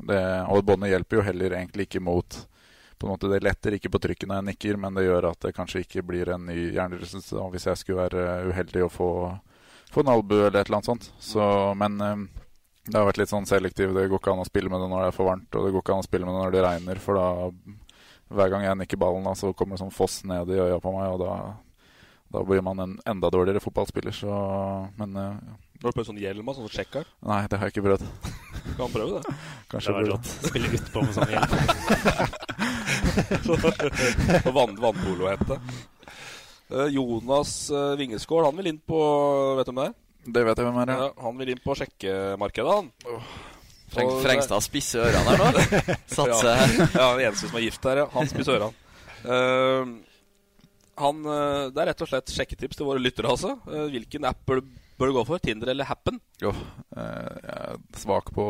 Og 0.48 0.62
båndet 0.64 0.92
hjelper 0.94 1.18
jo 1.20 1.24
heller 1.26 1.56
egentlig 1.58 1.88
ikke 1.90 2.00
mot 2.04 2.38
på 2.98 3.06
en 3.06 3.12
måte 3.12 3.28
Det 3.28 3.42
letter 3.44 3.76
ikke 3.76 3.90
på 3.92 4.00
trykket 4.00 4.30
når 4.30 4.40
jeg 4.40 4.48
nikker, 4.50 4.78
men 4.80 4.96
det 4.96 5.04
gjør 5.04 5.30
at 5.32 5.40
det 5.44 5.54
kanskje 5.56 5.82
ikke 5.84 6.04
blir 6.06 6.30
en 6.32 6.46
ny 6.48 6.70
hjernerystelse 6.76 7.48
hvis 7.52 7.68
jeg 7.68 7.82
skulle 7.82 8.06
være 8.06 8.50
uheldig 8.50 8.86
å 8.86 8.92
få, 8.92 9.10
få 9.92 10.04
en 10.04 10.12
albue 10.14 10.46
eller 10.46 10.60
et 10.62 10.70
eller 10.70 10.80
annet 10.80 10.90
sånt. 10.92 11.10
Så, 11.20 11.42
men 11.76 12.00
eh, 12.00 12.24
det 12.86 12.96
har 12.96 13.08
vært 13.08 13.20
litt 13.20 13.32
sånn 13.32 13.48
selektiv. 13.48 13.92
Det 13.96 14.06
går 14.08 14.20
ikke 14.20 14.32
an 14.32 14.44
å 14.44 14.48
spille 14.48 14.70
med 14.72 14.80
det 14.80 14.88
når 14.92 15.04
det 15.04 15.10
er 15.10 15.18
for 15.18 15.28
varmt, 15.28 15.50
og 15.52 15.66
det 15.66 15.74
går 15.74 15.84
ikke 15.84 15.98
an 15.98 16.04
å 16.04 16.08
spille 16.08 16.28
med 16.28 16.36
det 16.36 16.44
når 16.44 16.56
det 16.56 16.64
regner, 16.66 17.02
for 17.02 17.18
da 17.18 17.28
hver 18.26 18.50
gang 18.50 18.64
jeg 18.66 18.78
nikker 18.80 18.98
ballen, 18.98 19.26
da, 19.26 19.36
så 19.38 19.52
kommer 19.54 19.76
det 19.76 19.84
sånn 19.84 19.94
foss 19.94 20.22
ned 20.26 20.50
i 20.50 20.58
øya 20.58 20.80
på 20.82 20.92
meg, 20.94 21.12
og 21.14 21.20
da, 21.22 21.34
da 22.34 22.42
blir 22.46 22.64
man 22.66 22.82
en 22.82 22.96
enda 23.06 23.30
dårligere 23.30 23.62
fotballspiller. 23.62 24.14
Så, 24.14 24.32
men 24.98 25.14
eh, 25.20 25.36
Har 25.82 25.92
du 25.92 25.98
prøvd 25.98 26.10
sånn 26.10 26.22
hjelm? 26.22 26.50
Sånn 26.56 26.72
sjekker? 26.72 27.06
Nei, 27.26 27.44
det 27.50 27.60
har 27.60 27.70
jeg 27.70 27.76
ikke 27.76 27.86
prøvd. 27.86 28.08
Kan 28.80 28.94
prøve 28.94 29.20
det. 29.20 29.36
Kanskje 29.70 29.92
Det 29.92 29.98
var 30.00 30.10
rått. 30.14 30.32
Spille 30.50 30.74
utpå 30.80 31.06
med 31.06 31.16
sånn 31.18 31.34
hjelm. 31.36 32.82
Vann, 34.56 34.76
vannpolohette. 34.80 35.58
Eh, 36.70 36.88
Jonas 36.96 37.52
uh, 37.70 37.94
Vingeskål, 37.98 38.48
han 38.48 38.56
vil 38.58 38.72
inn 38.72 38.80
på 38.82 39.00
Vet 39.58 39.68
du 39.68 39.72
hvem 39.72 39.82
det 39.82 39.88
er? 39.90 39.98
Det 40.26 40.42
vet 40.48 40.58
jeg 40.58 40.66
hvem 40.66 40.80
er, 40.82 40.90
ja. 40.90 41.10
Han 41.22 41.36
vil 41.38 41.52
inn 41.54 41.62
på 41.62 41.76
sjekkemarkedet, 41.78 42.78
han. 42.80 42.88
Freng- 43.94 44.16
Frengstad 44.24 44.64
spisser 44.64 45.06
ørene 45.06 45.36
her 45.36 45.38
nå. 45.38 45.62
Satser. 46.16 46.50
ja, 46.56 46.88
ja, 46.90 47.06
den 47.14 47.28
eneste 47.28 47.46
som 47.46 47.60
er 47.60 47.66
gift 47.68 47.86
her, 47.86 48.02
ja. 48.02 48.08
Han 48.16 48.32
spisser 48.32 48.58
ørene. 48.58 48.74
Uh, 49.26 49.94
han, 50.96 51.18
eh, 51.28 51.66
det 51.74 51.82
er 51.82 51.90
rett 51.90 52.02
og 52.04 52.08
slett 52.08 52.32
sjekketips 52.32 52.78
til 52.78 52.88
våre 52.88 53.02
lyttere, 53.02 53.28
altså. 53.28 53.54
Eh, 53.68 53.88
hvilken 53.92 54.24
app 54.28 54.38
bør, 54.48 54.62
bør 54.98 55.10
du 55.10 55.16
gå 55.18 55.24
for? 55.28 55.40
Tinder 55.42 55.70
eller 55.72 55.88
Happen? 55.88 56.20
Jo, 56.42 56.52
eh, 56.96 57.32
jeg 57.42 57.56
er 57.56 57.80
svak 58.00 58.30
på 58.36 58.46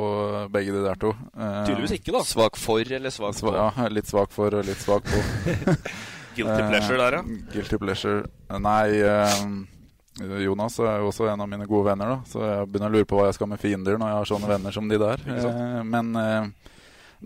begge 0.55 0.75
de 0.75 0.83
der 0.85 1.01
to. 1.03 1.13
Eh, 1.37 1.63
Tydeligvis 1.69 1.97
ikke, 1.99 2.15
da. 2.17 2.25
Svak 2.27 2.59
for 2.61 2.93
eller 2.99 3.15
svak 3.15 3.39
på? 3.41 3.55
Ja, 3.57 3.89
litt 3.93 4.11
svak 4.11 4.35
for 4.35 4.59
og 4.59 4.67
litt 4.69 4.83
svak 4.83 5.07
på. 5.09 5.23
Guilty 6.37 6.67
pleasure 6.69 7.01
der, 7.01 7.19
ja. 7.19 7.23
Eh, 7.25 7.49
Guilty 7.55 7.81
pleasure. 7.81 8.27
Nei, 8.61 9.01
eh, 9.01 9.41
Jonas 10.45 10.79
er 10.81 11.03
jo 11.03 11.11
også 11.11 11.27
en 11.33 11.43
av 11.45 11.49
mine 11.51 11.67
gode 11.69 11.91
venner, 11.91 12.15
da. 12.15 12.31
Så 12.31 12.41
jeg 12.45 12.71
begynner 12.71 12.93
å 12.93 12.97
lure 12.99 13.09
på 13.09 13.19
hva 13.19 13.27
jeg 13.31 13.37
skal 13.39 13.51
med 13.53 13.61
fiender 13.61 13.99
når 14.01 14.13
jeg 14.13 14.21
har 14.21 14.31
sånne 14.33 14.51
venner 14.55 14.77
som 14.77 14.89
de 14.89 15.01
der. 15.03 15.27
Eh, 15.37 15.83
men 15.85 16.15
eh, 16.23 16.73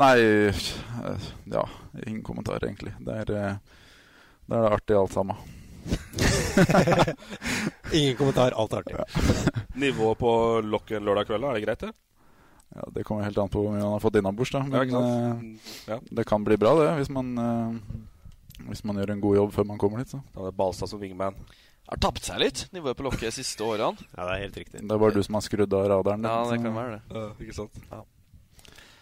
Nei, 0.01 0.17
eh, 0.23 1.29
ja. 1.51 1.65
Ingen 2.07 2.23
kommentar, 2.23 2.63
egentlig. 2.63 2.93
Det 3.03 3.17
er, 3.25 3.33
eh, 3.35 3.57
det 4.47 4.59
er 4.59 4.77
artig 4.77 4.97
alt 4.97 5.13
sammen. 5.15 5.37
Ingen 7.93 8.17
kommentar, 8.19 8.53
alt 8.57 8.73
er 8.73 8.77
artig. 8.85 8.95
Nivået 9.81 10.19
på 10.21 10.31
lokket 10.65 11.03
lørdag 11.03 11.27
kveld, 11.31 11.45
er 11.49 11.55
det 11.59 11.65
greit, 11.67 11.81
det? 11.87 11.93
Ja, 12.77 12.83
Det 12.95 13.03
kommer 13.07 13.25
helt 13.27 13.39
an 13.43 13.49
på 13.51 13.59
hvor 13.65 13.73
mye 13.75 13.83
han 13.83 13.93
har 13.97 14.03
fått 14.05 14.19
innabords, 14.21 14.53
da. 14.55 14.61
Ja, 14.63 14.67
Men 14.85 14.91
sant? 14.95 15.07
eh, 15.89 15.95
Ja. 15.95 15.99
det 16.21 16.25
kan 16.29 16.45
bli 16.47 16.57
bra, 16.61 16.71
det, 16.79 16.91
hvis 17.01 17.11
man, 17.11 17.27
eh, 17.39 17.71
hvis 18.69 18.85
man 18.87 18.97
gjør 19.01 19.11
en 19.17 19.21
god 19.25 19.37
jobb 19.41 19.53
før 19.57 19.67
man 19.73 19.79
kommer 19.83 19.99
dit. 20.05 20.11
Så. 20.15 20.21
er 20.37 20.43
det 20.51 20.55
Balstad 20.57 20.89
som 20.93 21.01
wingman. 21.03 21.35
Har 21.91 21.99
tapt 21.99 22.23
seg 22.23 22.39
litt, 22.39 22.69
nivået 22.73 22.95
på 22.97 23.03
lokket 23.09 23.33
de 23.33 23.37
siste 23.41 23.65
årene. 23.67 23.99
Ja, 24.15 24.23
det 24.29 24.33
er 24.37 24.43
helt 24.45 24.57
riktig. 24.61 24.79
Det 24.87 24.93
er 24.95 24.99
bare 25.03 25.15
du 25.17 25.23
som 25.27 25.35
har 25.35 25.43
skrudd 25.43 25.73
av 25.75 25.89
radaren. 25.91 26.23
Ja, 26.23 26.45
det 26.47 26.61
kan 26.63 26.75
være 26.77 27.01
det. 27.01 27.17
Ja, 27.17 27.25
ikke 27.43 27.55
sant? 27.57 27.75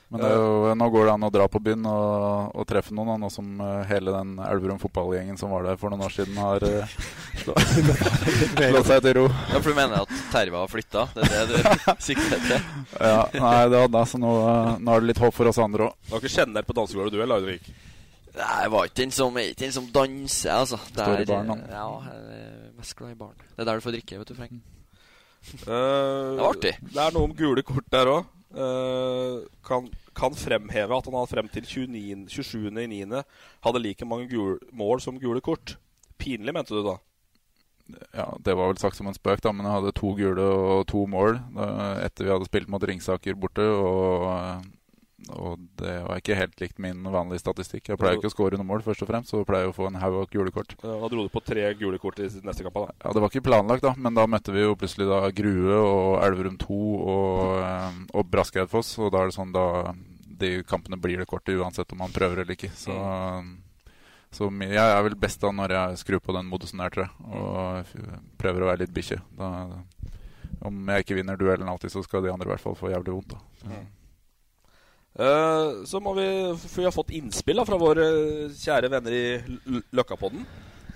Men 0.09 0.23
det 0.23 0.29
er 0.33 0.39
jo, 0.41 0.75
nå 0.81 0.87
går 0.89 1.03
det 1.05 1.13
an 1.13 1.25
å 1.27 1.29
dra 1.35 1.47
på 1.53 1.61
byen 1.61 1.83
og, 1.85 2.55
og 2.57 2.65
treffe 2.71 2.95
noen, 2.97 3.19
nå 3.21 3.29
som 3.29 3.59
eh, 3.61 3.83
hele 3.91 4.15
den 4.15 4.39
Elverum 4.41 4.79
fotballgjengen 4.81 5.37
som 5.37 5.51
var 5.53 5.67
der 5.69 5.77
for 5.77 5.93
noen 5.93 6.07
år 6.07 6.15
siden, 6.15 6.39
har 6.41 6.65
uh, 6.69 6.95
slått 7.45 8.89
seg 8.89 9.03
til 9.05 9.15
ro. 9.19 9.25
Ja, 9.29 9.59
For 9.61 9.69
du 9.69 9.77
mener 9.77 10.07
at 10.07 10.15
Terva 10.33 10.63
har 10.63 10.71
flytta? 10.73 11.05
Det 11.13 11.27
er 11.29 11.51
det 11.51 11.61
du 11.61 11.91
sikter 12.09 12.41
til? 12.47 12.71
Ja, 13.03 13.21
nei, 13.37 13.59
det 13.69 13.83
hadde 13.85 14.01
jeg, 14.01 14.11
så 14.15 14.23
nå, 14.23 14.33
eh, 14.49 14.71
nå 14.81 14.95
er 14.97 15.05
det 15.05 15.11
litt 15.13 15.21
håp 15.27 15.37
for 15.37 15.51
oss 15.53 15.61
andre 15.61 15.91
òg. 15.91 16.01
Du 16.09 16.17
har 16.17 16.25
ikke 16.25 16.35
kjenner 16.39 16.65
på 16.71 16.79
dansegulvet, 16.81 17.13
du, 17.13 17.21
eller, 17.27 17.43
Audvik? 17.45 17.69
Nei, 18.39 18.49
jeg 18.63 18.73
var 18.79 18.89
ikke 18.89 19.01
den 19.03 19.13
som, 19.19 19.37
er 19.41 19.53
ikke 19.53 19.65
den 19.67 19.77
som 19.77 19.87
danser, 19.93 20.55
altså. 20.57 20.81
Det 20.89 21.05
Står 21.05 21.21
i 21.21 21.27
er- 21.27 21.31
baren, 21.35 21.53
han. 21.53 21.63
Ja, 21.69 21.87
er 22.17 22.73
mest 22.81 22.97
glad 22.97 23.13
i 23.13 23.21
baren. 23.21 23.47
Det 23.53 23.61
er 23.65 23.69
der 23.69 23.77
du 23.81 23.85
får 23.91 23.97
drikke, 23.99 24.23
vet 24.25 24.33
du, 24.33 24.37
Frank. 24.41 24.59
Uh, 25.69 25.69
Det 25.69 26.41
var 26.41 26.49
artig. 26.55 26.75
Det 26.81 27.01
er 27.05 27.15
noe 27.17 27.29
om 27.29 27.37
gule 27.37 27.65
kort 27.67 27.93
der 27.93 28.13
òg. 28.17 28.35
Kan, 28.49 29.91
kan 30.17 30.39
fremheve 30.39 30.97
at 30.97 31.09
han 31.09 31.19
hadde 31.19 31.33
frem 31.33 31.51
til 31.53 31.67
29 31.69 32.29
27.9. 32.33 33.23
hadde 33.67 33.83
like 33.85 34.09
mange 34.09 34.31
gul, 34.31 34.57
mål 34.73 35.03
som 35.05 35.21
gule 35.21 35.43
kort. 35.45 35.77
Pinlig, 36.19 36.55
mente 36.55 36.75
du 36.75 36.83
da? 36.87 36.97
Ja, 38.13 38.27
det 38.45 38.55
var 38.57 38.69
vel 38.69 38.81
sagt 38.81 38.99
som 38.99 39.09
en 39.09 39.17
spøk, 39.17 39.41
da, 39.45 39.53
men 39.53 39.65
jeg 39.65 39.79
hadde 39.79 39.95
to 39.97 40.11
gule 40.17 40.45
og 40.45 40.83
to 40.91 41.07
mål 41.09 41.39
da, 41.57 41.69
etter 42.05 42.27
vi 42.27 42.35
hadde 42.35 42.49
spilt 42.49 42.69
mot 42.73 42.85
Ringsaker 42.85 43.39
borte. 43.41 43.65
Og, 43.65 44.67
og 45.31 45.59
det 45.81 45.95
var 46.07 46.21
ikke 46.21 46.37
helt 46.39 46.61
likt 46.61 46.79
min 46.83 47.03
vanlige 47.13 47.43
statistikk. 47.43 47.89
Jeg 47.89 47.99
pleier 48.01 48.17
ikke 48.19 48.31
å 48.31 48.35
skåre 48.35 48.57
noen 48.59 48.67
mål, 48.69 48.83
først 48.87 49.03
og 49.05 49.09
fremst, 49.11 49.31
så 49.33 49.45
pleier 49.49 49.67
jeg 49.67 49.73
å 49.73 49.77
få 49.77 49.87
en 49.91 49.99
haug 50.01 50.17
av 50.23 50.29
gule 50.33 50.51
kort. 50.55 50.75
Ja, 50.83 50.95
Da 51.01 51.09
dro 51.13 51.23
du 51.27 51.29
på 51.33 51.43
tre 51.45 51.67
gule 51.75 51.99
kort 51.99 52.19
i 52.21 52.29
neste 52.29 52.63
kamp. 52.67 52.75
da 52.75 52.93
Ja, 53.05 53.13
Det 53.13 53.21
var 53.23 53.29
ikke 53.31 53.45
planlagt, 53.49 53.83
da, 53.83 53.95
men 53.97 54.15
da 54.15 54.27
møtte 54.27 54.53
vi 54.53 54.61
jo 54.65 54.77
plutselig 54.77 55.09
da 55.09 55.31
Grue 55.31 55.77
og 55.79 56.23
Elverum 56.25 56.59
2 56.59 56.81
og, 56.99 57.59
eh, 57.63 57.93
og 58.15 58.31
Braskeidfoss. 58.31 58.99
Og 58.99 59.13
da 59.13 59.23
er 59.23 59.27
det 59.33 59.35
sånn 59.39 59.53
da 59.53 59.95
De 60.39 60.63
kampene 60.63 60.97
blir 61.03 61.19
det 61.19 61.27
kortet 61.27 61.59
uansett 61.59 61.91
om 61.93 61.99
man 61.99 62.11
prøver 62.15 62.43
eller 62.45 62.55
ikke. 62.55 62.71
Så, 62.71 62.95
så 64.31 64.47
jeg 64.63 64.79
er 64.79 65.03
vel 65.03 65.17
best 65.19 65.41
da 65.41 65.51
når 65.51 65.69
jeg 65.75 65.99
skrur 66.05 66.21
på 66.23 66.33
den 66.37 66.47
modusen 66.47 66.79
der, 66.79 66.91
tror 66.91 67.09
jeg. 67.09 67.13
Og 67.27 68.39
prøver 68.39 68.63
å 68.63 68.69
være 68.71 68.85
litt 68.85 68.95
bikkje. 68.95 69.19
Om 69.39 70.89
jeg 70.91 71.05
ikke 71.05 71.17
vinner 71.19 71.37
duellen 71.39 71.69
alltid, 71.69 71.91
så 71.91 72.03
skal 72.05 72.23
de 72.23 72.31
andre 72.31 72.47
i 72.47 72.53
hvert 72.55 72.63
fall 72.63 72.75
få 72.79 72.91
jævlig 72.93 73.15
vondt. 73.19 73.35
da 73.35 73.39
så. 73.63 73.83
Eh, 75.19 75.85
så 75.91 75.99
må 76.03 76.13
vi 76.15 76.27
For 76.63 76.79
vi 76.83 76.87
har 76.87 76.95
fått 76.95 77.11
innspill 77.19 77.59
da 77.59 77.67
fra 77.67 77.79
våre 77.81 78.09
kjære 78.55 78.91
venner 78.93 79.17
i 79.17 79.25
Løkkapodden. 79.97 80.45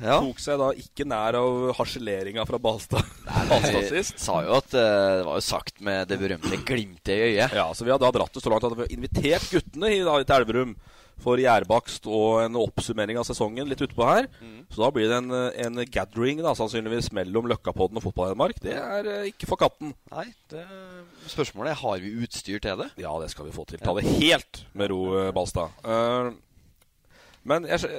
Ja. 0.02 0.16
Tok 0.18 0.40
seg 0.42 0.58
da 0.58 0.72
ikke 0.74 1.06
nær 1.06 1.36
av 1.38 1.72
harseleringa 1.78 2.42
fra 2.46 2.58
Balstad. 2.62 3.06
Balstad 3.50 3.84
Vi 3.84 3.90
sist. 4.00 4.18
sa 4.22 4.40
jo 4.42 4.56
at 4.58 4.72
uh, 4.74 5.18
det 5.20 5.26
var 5.28 5.38
jo 5.38 5.44
sagt 5.46 5.78
med 5.84 6.10
det 6.10 6.18
berømte 6.18 6.58
glimtet 6.66 7.12
i 7.14 7.20
øyet. 7.28 7.54
Ja, 7.54 7.68
så 7.74 7.86
vi 7.86 7.92
har 7.94 8.00
da 8.02 8.10
dratt 8.14 8.34
det 8.34 8.42
så 8.42 8.50
langt 8.50 8.66
at 8.66 8.74
vi 8.78 8.82
har 8.86 8.94
invitert 8.96 9.46
guttene 9.52 9.92
i, 9.94 10.00
da, 10.06 10.16
til 10.26 10.38
Elverum 10.40 10.74
for 11.22 11.40
gjærbakst 11.40 12.08
og 12.10 12.42
en 12.44 12.58
oppsummering 12.60 13.20
av 13.20 13.26
sesongen 13.28 13.68
litt 13.70 13.82
utpå 13.84 14.06
her. 14.08 14.28
Mm. 14.42 14.62
Så 14.72 14.82
da 14.82 14.90
blir 14.94 15.08
det 15.10 15.18
en, 15.22 15.30
en 15.66 15.82
gathering 15.92 16.42
da, 16.42 16.54
sannsynligvis 16.58 17.12
mellom 17.16 17.48
Løkkapodden 17.50 18.00
og 18.00 18.06
Fotball-Hedmark. 18.06 18.60
Det 18.62 18.76
er 18.78 19.10
eh, 19.10 19.30
ikke 19.30 19.48
for 19.50 19.60
katten. 19.60 19.94
Nei, 20.12 20.28
det, 20.52 20.64
spørsmålet 21.32 21.74
er 21.74 21.82
har 21.82 22.02
vi 22.02 22.14
utstyr 22.24 22.62
til 22.62 22.84
det. 22.84 22.90
Ja, 23.02 23.12
det 23.22 23.30
skal 23.32 23.48
vi 23.48 23.54
få 23.54 23.66
til. 23.68 23.82
Ta 23.82 23.94
det 23.98 24.06
helt 24.08 24.62
med 24.78 24.92
ro, 24.92 25.02
eh, 25.20 25.32
Balstad. 25.34 25.74
Uh, 25.84 26.32
men 27.48 27.66
jeg, 27.68 27.90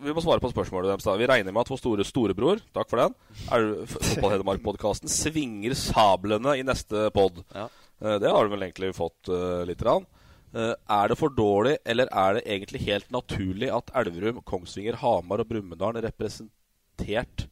vi 0.00 0.14
må 0.14 0.22
svare 0.24 0.42
på 0.42 0.52
spørsmålet 0.52 0.92
deres. 0.92 1.06
da. 1.06 1.16
Vi 1.20 1.28
regner 1.28 1.52
med 1.52 1.64
at 1.64 1.72
vår 1.72 1.80
store 1.80 2.06
storebror, 2.08 2.62
takk 2.76 2.90
for 2.92 3.02
den, 3.02 3.16
er 3.52 3.68
Fotball-Hedmark-podkasten 3.96 5.12
svinger 5.12 5.76
sablene 5.78 6.56
i 6.60 6.64
neste 6.66 7.08
pod. 7.16 7.42
Ja. 7.54 7.68
Uh, 8.00 8.16
det 8.22 8.32
har 8.32 8.46
du 8.46 8.54
vel 8.54 8.68
egentlig 8.68 8.94
fått 8.96 9.32
uh, 9.32 9.60
litt. 9.68 9.82
Rann. 9.84 10.08
Eh, 10.50 10.74
er 10.74 11.12
det 11.12 11.18
for 11.18 11.30
dårlig, 11.30 11.76
eller 11.86 12.10
er 12.10 12.36
det 12.36 12.46
egentlig 12.46 12.82
helt 12.88 13.10
naturlig 13.14 13.70
at 13.70 13.92
Elverum, 14.00 14.42
Kongsvinger, 14.46 14.98
Hamar 15.02 15.44
og 15.44 15.48
Brumunddal 15.50 16.00
representert 16.02 17.46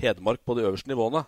Hedmark 0.00 0.44
på 0.46 0.56
de 0.56 0.64
øverste 0.68 0.90
nivåene? 0.90 1.24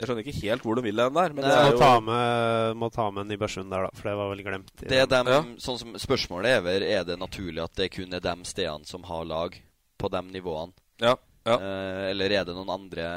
Jeg 0.00 0.08
skjønner 0.08 0.24
ikke 0.24 0.40
helt 0.40 0.64
hvor 0.64 0.78
de 0.78 0.82
vil 0.86 0.96
den 0.96 1.16
der. 1.16 1.32
Men 1.36 1.44
er 1.44 1.66
må 1.68 1.72
jo 1.74 1.80
ta 1.80 1.92
med, 2.00 2.76
må 2.80 2.88
ta 2.92 3.06
med 3.12 3.28
Nybergsund 3.28 3.68
der, 3.70 3.84
da, 3.84 3.90
for 3.98 4.08
det 4.08 4.14
var 4.16 4.30
vel 4.32 4.44
glemt. 4.46 4.72
i 4.80 4.88
Det 4.88 5.00
er 5.02 5.08
dem, 5.12 5.28
ja. 5.28 5.40
sånn 5.60 5.80
som 5.82 5.98
Spørsmålet 6.00 6.56
er 6.56 6.62
vel 6.64 6.86
er 6.88 7.04
det 7.04 7.18
naturlig 7.20 7.60
at 7.66 7.74
det 7.76 7.90
kun 7.92 8.16
er 8.16 8.24
de 8.24 8.34
stedene 8.48 8.88
som 8.88 9.04
har 9.10 9.28
lag 9.28 9.58
på 10.00 10.10
de 10.10 10.22
nivåene. 10.32 10.72
Ja, 11.04 11.14
ja. 11.44 11.56
Eh, 11.56 12.04
eller 12.10 12.32
er 12.32 12.48
det 12.48 12.56
noen 12.56 12.72
andre 12.72 13.10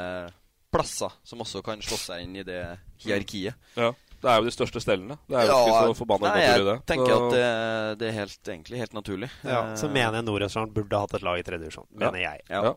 plasser 0.74 1.16
som 1.24 1.40
også 1.40 1.62
kan 1.64 1.80
slå 1.84 1.96
seg 2.00 2.24
inn 2.26 2.36
i 2.36 2.44
det 2.44 2.60
hierarkiet? 3.04 3.56
Ja, 3.78 3.94
Det 4.24 4.30
er 4.32 4.38
jo 4.40 4.46
de 4.48 4.52
største 4.54 4.80
stellene. 4.80 5.18
Det 5.28 5.36
er 5.36 5.50
jo 5.50 5.56
ikke 5.60 5.80
så 5.84 5.96
forbanna 5.98 6.30
naturlig, 6.32 6.64
det. 6.64 6.76
Jeg 6.80 6.86
tenker 6.94 7.10
Så- 7.12 7.16
at 7.26 7.34
det, 7.34 7.98
det 8.00 8.06
er 8.08 8.14
helt, 8.18 8.38
egentlig 8.54 8.78
helt 8.80 8.94
naturlig. 8.96 9.28
Ja, 9.44 9.58
så 9.76 9.84
Eh, 9.90 9.92
mener 9.92 10.16
jeg 10.18 10.24
Nord-Østerdalen 10.24 10.72
burde 10.74 11.00
hatt 11.02 11.14
et 11.18 11.22
lag 11.26 11.38
i 11.38 11.44
tredje 11.44 11.60
divisjon. 11.66 11.86
Ja. 11.92 12.10
Mener 12.10 12.20
jeg. 12.24 12.40
Ja. 12.48 12.72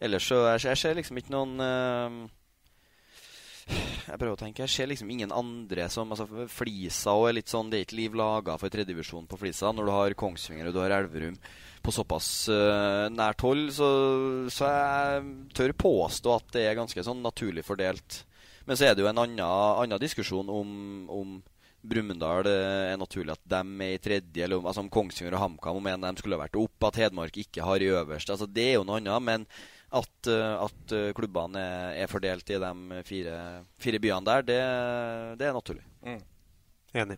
Ellers 0.00 0.26
så 0.26 0.40
jeg, 0.50 0.64
jeg 0.66 0.76
ser 0.82 0.94
liksom 0.98 1.16
ikke 1.18 1.30
noen 1.34 1.54
uh, 1.62 2.28
Jeg 4.08 4.16
prøver 4.18 4.32
å 4.36 4.40
tenke. 4.40 4.62
Jeg 4.64 4.72
ser 4.72 4.86
liksom 4.88 5.10
ingen 5.12 5.32
andre 5.34 5.88
som 5.92 6.08
altså, 6.14 6.26
Flisa 6.48 7.12
og 7.18 7.26
er 7.28 7.34
litt 7.36 7.50
sånn 7.52 7.68
Det 7.70 7.80
er 7.80 7.84
ikke 7.84 7.98
liv 7.98 8.14
laga 8.16 8.54
for 8.60 8.72
tredjedivisjon 8.72 9.26
på 9.28 9.38
Flisa. 9.40 9.72
Når 9.76 9.84
du 9.90 9.92
har 9.92 10.14
Kongsvinger 10.18 10.70
og 10.70 10.76
du 10.76 10.80
har 10.80 10.94
Elverum 11.02 11.36
på 11.84 11.92
såpass 11.94 12.48
uh, 12.50 13.06
nært 13.12 13.40
hold, 13.44 13.68
så, 13.76 13.88
så 14.50 14.66
jeg 14.66 15.28
tør 15.54 15.72
påstå 15.78 16.32
at 16.34 16.48
det 16.56 16.64
er 16.66 16.74
ganske 16.80 17.04
sånn 17.06 17.20
naturlig 17.22 17.62
fordelt. 17.64 18.24
Men 18.68 18.76
så 18.76 18.84
er 18.88 18.94
det 18.96 19.02
jo 19.04 19.08
en 19.08 19.20
annen, 19.22 19.40
annen 19.40 20.02
diskusjon 20.02 20.50
om, 20.52 20.72
om 21.08 21.38
Brumunddal 21.88 22.42
det 22.44 22.52
er 22.92 22.98
naturlig 23.00 23.32
at 23.32 23.44
de 23.48 23.60
er 23.86 23.94
i 23.94 24.00
tredje, 24.02 24.44
eller 24.44 24.58
om, 24.60 24.66
altså 24.68 24.82
om 24.84 24.90
Kongsvinger 24.92 25.36
og 25.38 25.42
HamKam 25.44 25.78
om 25.80 25.86
en 25.88 26.02
av 26.02 26.08
dem 26.10 26.18
skulle 26.20 26.40
vært 26.40 26.58
opp, 26.60 26.88
at 26.90 26.98
Hedmark 27.00 27.38
ikke 27.40 27.64
har 27.64 27.80
i 27.80 27.88
øverste. 27.94 28.34
Altså 28.34 28.48
Det 28.50 28.66
er 28.66 28.74
jo 28.76 28.84
noe 28.88 28.98
annet. 29.00 29.24
Men 29.24 29.46
at, 29.88 30.28
eh, 30.28 30.56
at 30.66 30.92
eh, 30.92 31.12
klubbene 31.16 31.62
er, 31.62 31.94
er 32.02 32.10
fordelt 32.12 32.50
i 32.52 32.58
de 32.60 33.02
fire, 33.08 33.36
fire 33.80 34.00
byene 34.04 34.26
der, 34.28 34.44
det, 34.50 34.58
det 35.40 35.48
er 35.48 35.56
naturlig. 35.56 35.86
Enig. 36.98 37.16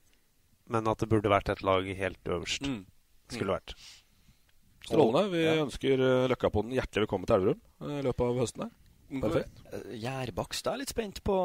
Men 0.71 0.87
at 0.93 1.03
det 1.03 1.09
burde 1.11 1.33
vært 1.33 1.51
et 1.51 1.65
lag 1.67 1.89
helt 1.99 2.31
øverst. 2.31 2.63
Mm. 2.63 2.85
Skulle 3.33 3.57
vært. 3.57 3.75
Strålende. 4.87 5.31
Vi 5.33 5.43
Ja. 5.45 5.57
ønsker 5.65 6.05
på 6.51 6.63
den 6.63 6.77
hjertelig 6.79 7.07
velkommen 7.09 7.27
til 7.27 7.41
Elverum 7.41 7.61
eh, 7.83 7.99
i 7.99 8.07
løpet 8.07 8.29
av 8.29 8.39
høsten. 8.39 8.69
her. 8.69 8.77
Perfekt. 9.11 9.63
Eh, 9.73 9.97
Gjærbakst, 10.05 10.67
jeg 10.67 10.73
er 10.73 10.83
litt 10.83 10.93
spent 10.93 11.23
på 11.27 11.39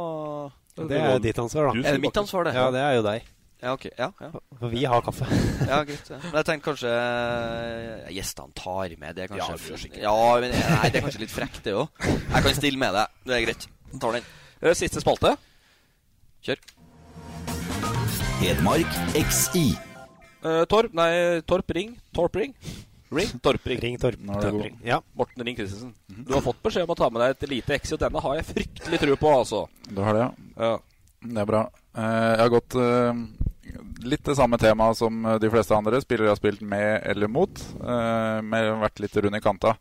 Det 0.77 0.99
er 0.99 1.23
ditt 1.23 1.39
ansvar, 1.41 1.71
da. 1.71 1.81
Er 1.81 1.97
det 1.97 2.03
mitt 2.03 2.19
ansvar, 2.21 2.45
det? 2.45 2.53
Ja, 2.57 2.67
det 2.73 2.83
er 2.83 2.99
jo 2.99 3.05
deg. 3.07 3.31
Ja, 3.63 3.71
ok. 3.73 3.85
Ja, 3.97 4.11
ja. 4.21 4.29
For 4.59 4.69
vi 4.69 4.83
har 4.85 5.01
kaffe. 5.01 5.25
ja, 5.71 5.79
greit. 5.87 6.09
Ja. 6.11 6.19
Men 6.21 6.37
jeg 6.37 6.47
tenkte 6.49 6.67
kanskje 6.69 6.91
eh, 6.91 8.11
Gjestene 8.13 8.53
tar 8.59 8.95
med 9.01 9.17
det, 9.17 9.29
kanskje. 9.31 9.55
Ja, 9.71 9.79
det. 9.87 10.01
Ja, 10.03 10.15
men 10.43 10.53
nei, 10.53 10.89
det 10.91 10.99
er 10.99 11.05
kanskje 11.07 11.23
litt 11.23 11.33
frekt, 11.33 11.61
det 11.65 11.73
òg. 11.79 12.05
Jeg 12.05 12.45
kan 12.45 12.57
stille 12.59 12.81
med 12.81 12.93
deg. 12.99 13.19
Det 13.25 13.37
er 13.37 13.45
greit. 13.47 13.67
Tar 14.03 14.17
den. 14.19 14.27
Eh, 14.61 14.75
Siste 14.77 15.01
spalte. 15.01 15.33
Kjør. 16.45 16.61
Hedmark 18.43 18.99
XI. 19.15 19.69
Uh, 20.45 20.61
Torp, 20.69 20.93
nei, 20.93 21.41
Torp 21.49 21.71
Ring. 21.73 21.95
Torp 22.13 22.35
Ring. 22.37 22.53
Ring, 23.11 23.27
Torp 23.45 23.65
Ring. 23.69 23.97
Torp. 24.01 24.19
Nå 24.19 24.33
det 24.33 24.41
Torp 24.47 24.55
god. 24.57 24.63
Ring. 24.65 24.79
Ja. 24.83 25.01
Morten 25.13 25.45
Ring 25.45 25.55
Christensen. 25.55 25.93
Du 26.07 26.33
har 26.33 26.41
fått 26.41 26.61
beskjed 26.63 26.83
om 26.87 26.93
å 26.95 26.97
ta 26.97 27.09
med 27.13 27.21
deg 27.21 27.35
et 27.35 27.49
lite 27.51 27.75
X, 27.77 27.93
og 27.93 27.99
denne 28.01 28.21
har 28.25 28.35
jeg 28.39 28.47
fryktelig 28.53 28.99
tro 29.03 29.15
på, 29.21 29.33
altså. 29.39 29.63
Du 29.89 30.01
har 30.01 30.13
det, 30.17 30.23
ja? 30.25 30.69
Ja. 30.69 30.77
Det 31.25 31.41
er 31.41 31.49
bra. 31.49 31.63
Eh, 31.97 32.31
Jeg 32.35 32.41
har 32.43 32.49
gått 32.53 32.75
eh, 32.77 33.21
litt 34.05 34.23
det 34.27 34.35
samme 34.37 34.57
temaet 34.61 34.97
som 34.99 35.25
eh, 35.25 35.37
de 35.41 35.49
fleste 35.49 35.73
andre. 35.77 36.01
Spillere 36.03 36.29
har 36.33 36.37
spilt 36.37 36.61
med 36.61 37.01
eller 37.09 37.27
mot. 37.31 37.61
eh, 37.81 38.41
Med 38.45 38.71
vært 38.83 38.99
litt 39.01 39.15
rund 39.25 39.35
i 39.37 39.41
kanta. 39.41 39.75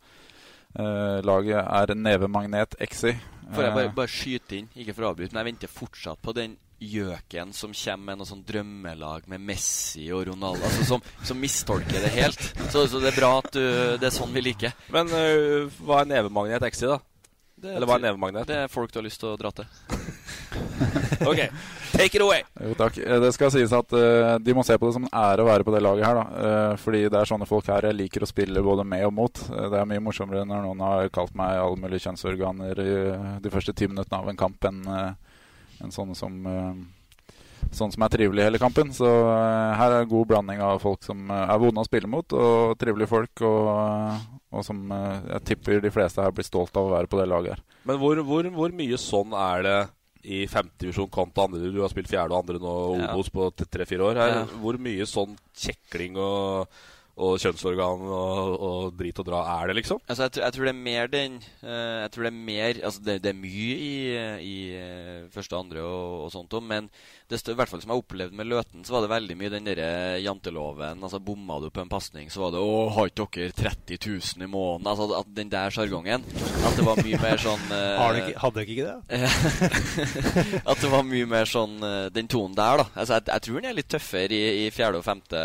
Eh, 0.75 1.19
Laget 1.25 1.61
er 1.61 1.93
nevemagnet 1.95 2.75
Exi. 2.81 3.13
Får 3.53 3.61
jeg 3.67 3.75
bare, 3.75 3.91
bare 3.93 4.09
skyte 4.09 4.57
inn, 4.57 4.69
ikke 4.73 4.95
for 4.97 5.05
å 5.05 5.11
avbryte, 5.13 5.31
men 5.35 5.43
jeg 5.43 5.51
venter 5.53 5.69
fortsatt 5.69 6.17
på 6.25 6.33
den 6.33 6.55
gjøken 6.79 7.53
som 7.55 7.73
kommer 7.73 8.11
med 8.11 8.19
noe 8.19 8.29
sånn 8.29 8.43
drømmelag 8.45 9.29
med 9.31 9.43
Messi 9.47 10.09
og 10.13 10.25
Ronaldo, 10.29 10.65
altså 10.67 10.87
som, 10.89 11.03
som 11.23 11.39
mistolker 11.39 12.03
det 12.03 12.11
helt. 12.17 12.41
Så, 12.69 12.85
så 12.91 13.01
det 13.01 13.13
er 13.13 13.19
bra 13.19 13.31
at 13.39 13.51
du, 13.55 13.63
det 14.01 14.09
er 14.09 14.15
sånn 14.15 14.33
vi 14.35 14.43
liker. 14.43 14.75
Men 14.93 15.11
uh, 15.11 15.71
hva 15.85 16.03
er 16.03 16.11
nevemagnet 16.11 16.65
XI, 16.75 16.91
da? 16.95 16.99
Det 17.55 17.71
Eller 17.71 17.87
hva 17.87 17.95
er 17.95 18.09
nevemagnet? 18.09 18.49
Det 18.49 18.55
er 18.65 18.71
folk 18.71 18.91
du 18.91 18.99
har 18.99 19.05
lyst 19.05 19.21
til 19.21 19.31
å 19.31 19.37
dra 19.39 19.49
til. 19.55 19.67
ok, 21.29 21.39
take 21.93 22.17
it 22.17 22.23
away! 22.23 22.43
Jo, 22.59 22.73
takk. 22.77 22.97
Eh, 22.99 23.19
Det 23.23 23.31
skal 23.35 23.53
sies 23.53 23.71
at 23.75 23.95
uh, 23.95 24.35
de 24.43 24.55
må 24.55 24.65
se 24.67 24.75
på 24.75 24.89
det 24.89 24.97
som 24.97 25.05
en 25.07 25.15
ære 25.15 25.45
å 25.45 25.47
være 25.47 25.65
på 25.67 25.73
det 25.73 25.81
laget 25.85 26.03
her. 26.09 26.19
da. 26.19 26.25
Uh, 26.35 26.73
fordi 26.83 27.05
det 27.07 27.21
er 27.21 27.31
sånne 27.31 27.47
folk 27.47 27.71
her 27.71 27.87
jeg 27.87 27.97
liker 28.01 28.27
å 28.27 28.29
spille 28.29 28.65
både 28.65 28.83
med 28.83 29.07
og 29.07 29.15
mot. 29.15 29.45
Det 29.47 29.79
er 29.79 29.87
mye 29.87 30.03
morsommere 30.03 30.43
når 30.47 30.67
noen 30.67 30.83
har 30.83 31.13
kalt 31.15 31.31
meg 31.39 31.61
alle 31.61 31.79
mulige 31.79 32.09
kjønnsorganer 32.09 32.83
i 32.83 32.97
de 33.41 33.53
første 33.53 33.73
ti 33.77 33.87
minuttene 33.87 34.19
av 34.19 34.29
en 34.29 34.43
kamp, 34.43 34.67
enn 34.67 34.83
eh, 34.91 35.24
enn 35.83 35.93
sånne 35.95 36.15
som 36.17 36.39
Sånn 37.73 37.89
som 37.91 38.03
er 38.05 38.11
trivelig 38.13 38.43
hele 38.45 38.59
kampen. 38.61 38.91
Så 38.93 39.07
eh, 39.09 39.71
her 39.79 39.91
er 39.91 40.03
en 40.03 40.11
god 40.11 40.27
blanding 40.29 40.61
av 40.63 40.77
folk 40.83 41.03
som 41.05 41.25
eh, 41.33 41.45
er 41.49 41.61
vonde 41.61 41.81
å 41.81 41.87
spille 41.87 42.09
mot, 42.11 42.35
og 42.37 42.75
trivelige 42.81 43.09
folk. 43.09 43.41
Og, 43.47 44.27
og 44.53 44.65
som 44.67 44.83
jeg 44.93 45.41
tipper 45.49 45.81
de 45.83 45.91
fleste 45.93 46.23
her 46.23 46.35
blir 46.35 46.45
stolt 46.47 46.75
av 46.77 46.87
å 46.87 46.93
være 46.93 47.09
på 47.11 47.19
det 47.19 47.27
laget 47.31 47.55
her. 47.55 47.63
Men 47.89 47.99
hvor, 48.01 48.21
hvor, 48.27 48.47
hvor 48.53 48.75
mye 48.75 48.99
sånn 49.01 49.33
er 49.39 49.65
det 49.65 49.77
i 50.25 50.43
femtedivisjon 50.49 51.11
kontra 51.13 51.47
andre? 51.49 51.71
Du 51.73 51.81
har 51.83 51.91
spilt 51.91 52.09
fjerde 52.11 52.33
og 52.33 52.43
andre 52.43 52.61
nå, 52.61 52.75
Ja. 53.01 53.11
På 53.33 53.49
tre-fire 53.57 54.11
år. 54.11 54.21
Her. 54.21 54.35
Ja. 54.39 54.45
Hvor 54.61 54.79
mye 54.81 55.09
sånn 55.09 55.35
kjekling 55.57 56.21
og, 56.21 56.79
og 57.15 57.37
kjønnsorgan 57.39 58.01
og, 58.11 58.55
og 58.59 58.95
drit 58.99 59.19
og 59.21 59.27
dra 59.29 59.41
er 59.53 59.69
det, 59.69 59.77
liksom? 59.77 60.01
Altså, 60.03 60.25
jeg, 60.25 60.33
tror- 60.35 60.43
jeg 60.43 60.55
tror 60.55 60.65
det 60.67 60.71
er 60.73 60.81
mer 60.83 61.11
den 61.13 61.37
uh, 61.63 62.01
Jeg 62.03 62.09
tror 62.11 62.25
det 62.25 62.31
er 62.31 62.39
mer 62.49 62.79
Altså, 62.89 63.03
det, 63.05 63.15
det 63.23 63.29
er 63.31 63.37
mye 63.39 63.75
i, 63.85 63.93
i 64.43 64.55
eh, 64.75 65.21
første 65.31 65.55
andre 65.55 65.83
og, 65.85 66.25
og 66.25 66.33
sånt 66.33 66.55
òg, 66.57 66.65
men 66.67 66.89
det 67.31 67.39
stør, 67.39 67.55
i 67.55 67.59
hvert 67.61 67.71
fall 67.71 67.81
som 67.81 67.89
jeg 67.93 68.01
opplevde 68.03 68.37
med 68.37 68.45
Løten, 68.51 68.83
så 68.85 68.93
var 68.93 69.05
det 69.05 69.09
veldig 69.09 69.35
mye 69.39 69.49
den 69.49 69.65
derre 69.65 69.87
janteloven. 70.21 70.99
Altså, 71.01 71.17
bomma 71.25 71.55
du 71.63 71.71
på 71.73 71.81
en 71.81 71.89
pasning, 71.89 72.27
så 72.29 72.43
var 72.43 72.51
det 72.53 72.59
'Å, 72.61 72.75
har 72.93 73.09
ikke 73.09 73.25
dere 73.33 73.55
30 73.57 73.97
000 74.03 74.45
i 74.45 74.49
måneden?' 74.51 74.91
Altså, 74.91 75.07
at 75.17 75.31
den 75.39 75.49
der 75.49 75.73
sjargongen. 75.73 76.27
At 76.67 76.77
det 76.77 76.85
var 76.85 77.01
mye 77.01 77.21
mer 77.23 77.41
sånn 77.41 77.65
uh, 77.73 77.95
hadde 78.43 78.59
dere 78.59 78.75
ikke 78.75 78.91
det? 78.91 80.59
At 80.69 80.83
det 80.83 80.91
var 80.91 81.07
mye 81.07 81.31
mer 81.31 81.49
sånn 81.49 81.79
den 82.13 82.29
tonen 82.29 82.53
der, 82.59 82.83
da. 82.83 82.87
Altså, 82.93 83.17
jeg, 83.17 83.25
jeg 83.31 83.47
tror 83.47 83.61
den 83.61 83.71
er 83.71 83.79
litt 83.79 83.89
tøffere 83.95 84.35
i, 84.35 84.43
i 84.67 84.69
fjerde 84.75 85.01
og 85.01 85.07
femte 85.07 85.41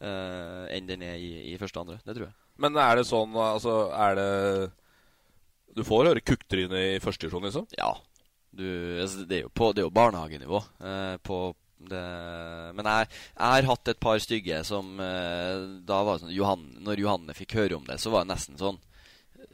eh, 0.00 0.64
enn 0.76 0.88
den 0.88 1.04
er 1.06 1.20
i, 1.20 1.30
i 1.52 1.56
første 1.60 1.80
og 1.80 1.86
andre. 1.86 2.00
Det 2.04 2.16
tror 2.16 2.28
jeg. 2.28 2.36
Men 2.62 2.78
er 2.80 2.96
det 2.96 3.04
sånn, 3.04 3.34
altså 3.36 3.72
Er 3.92 4.14
det 4.16 4.28
Du 5.76 5.82
får 5.84 6.08
høre 6.08 6.24
kukktryne 6.24 6.82
i 6.94 7.00
første 7.04 7.26
divisjon, 7.26 7.44
liksom? 7.44 7.66
Ja. 7.76 7.92
Du, 8.56 8.66
altså, 9.02 9.26
det, 9.28 9.38
er 9.38 9.42
jo 9.44 9.52
på, 9.52 9.70
det 9.76 9.82
er 9.82 9.88
jo 9.90 9.96
barnehagenivå. 9.96 10.62
Uh, 10.80 11.16
på 11.20 11.40
det, 11.76 12.02
men 12.72 12.88
jeg, 12.88 13.08
jeg 13.36 13.52
har 13.52 13.66
hatt 13.68 13.90
et 13.92 13.98
par 14.00 14.16
stygge 14.24 14.62
som 14.64 14.94
uh, 14.96 15.76
Da 15.84 15.98
var 16.08 16.22
sånn 16.22 16.32
Johan, 16.32 16.62
Når 16.82 17.02
Johanne 17.02 17.36
fikk 17.36 17.52
høre 17.58 17.76
om 17.76 17.84
det, 17.84 17.98
så 18.00 18.10
var 18.14 18.24
det 18.24 18.32
nesten 18.32 18.56
sånn 18.56 18.80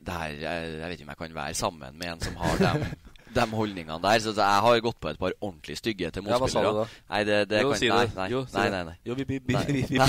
det 0.03 0.15
her, 0.15 0.33
jeg, 0.35 0.71
jeg 0.71 0.83
vet 0.83 0.95
ikke 0.97 1.05
om 1.07 1.11
jeg 1.13 1.21
kan 1.21 1.35
være 1.37 1.59
sammen 1.59 1.99
med 1.99 2.09
en 2.13 2.23
som 2.25 2.39
har 2.41 2.63
dem, 2.63 2.85
de 3.35 3.47
holdningene 3.57 3.99
der. 4.03 4.19
Så 4.25 4.35
jeg 4.37 4.63
har 4.67 4.81
gått 4.85 4.99
på 5.01 5.11
et 5.11 5.19
par 5.21 5.33
ordentlig 5.41 5.77
stygge 5.79 6.11
til 6.13 6.25
Ja, 6.29 6.39
motspillere. 6.39 6.73
da? 6.85 6.87
Nei, 7.15 7.23
det, 7.29 7.39
det 7.49 7.63
Jo, 7.63 7.71
kan 7.73 7.79
si 7.81 7.89
nei, 7.89 8.05
det. 8.07 8.17
nei, 8.17 8.29
Jo, 8.33 8.43
nei, 8.55 8.69
nei, 8.71 8.83
nei. 8.91 8.97
Jo, 9.05 9.15
vi- 9.15 9.25
vi- 9.25 9.41
vi- 9.47 9.55
Nei. 9.55 9.65
vi- 9.67 9.87
vi 9.89 9.99
Nei. 9.99 10.09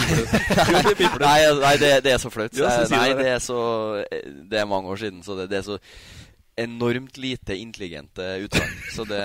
pipler. 0.96 1.20
Nei, 1.28 1.40
nei 1.64 1.78
det, 1.78 1.92
det 2.04 2.14
er 2.14 2.22
så 2.24 2.30
flaut. 2.34 2.54
Sier 2.54 2.90
nei, 2.92 3.14
det. 3.14 3.28
er 3.36 3.40
så 3.40 3.60
Det 4.50 4.60
er 4.60 4.66
mange 4.70 4.88
år 4.94 4.98
siden, 5.06 5.24
så 5.24 5.36
det, 5.38 5.50
det 5.50 5.58
er 5.64 5.68
så 5.72 5.80
enormt 6.58 7.18
lite 7.18 7.56
intelligente 7.58 8.22
utsagn. 8.46 8.76
Så 8.94 9.06
det 9.10 9.24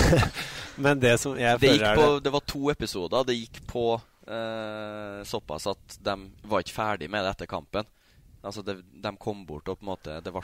Men 0.80 1.00
det 1.02 1.16
som 1.20 1.34
jeg 1.38 1.58
føler 1.60 1.84
er 1.90 1.96
på, 1.98 2.06
det 2.18 2.24
det 2.28 2.32
var 2.32 2.44
to 2.46 2.70
episoder. 2.70 3.24
Det 3.26 3.34
gikk 3.36 3.58
på 3.68 3.86
eh, 4.30 5.22
såpass 5.28 5.66
at 5.72 5.96
de 6.00 6.14
var 6.48 6.62
ikke 6.62 6.76
ferdig 6.76 7.10
med 7.10 7.24
det 7.26 7.34
etter 7.34 7.50
kampen. 7.50 7.84
Altså, 8.42 8.62
det, 8.64 8.78
de 9.04 9.10
kom 9.20 9.42
bort 9.44 9.68
og 9.68 9.76
på 9.76 9.84
en 9.84 9.90
måte 9.90 10.14
Det 10.24 10.30
ble 10.32 10.40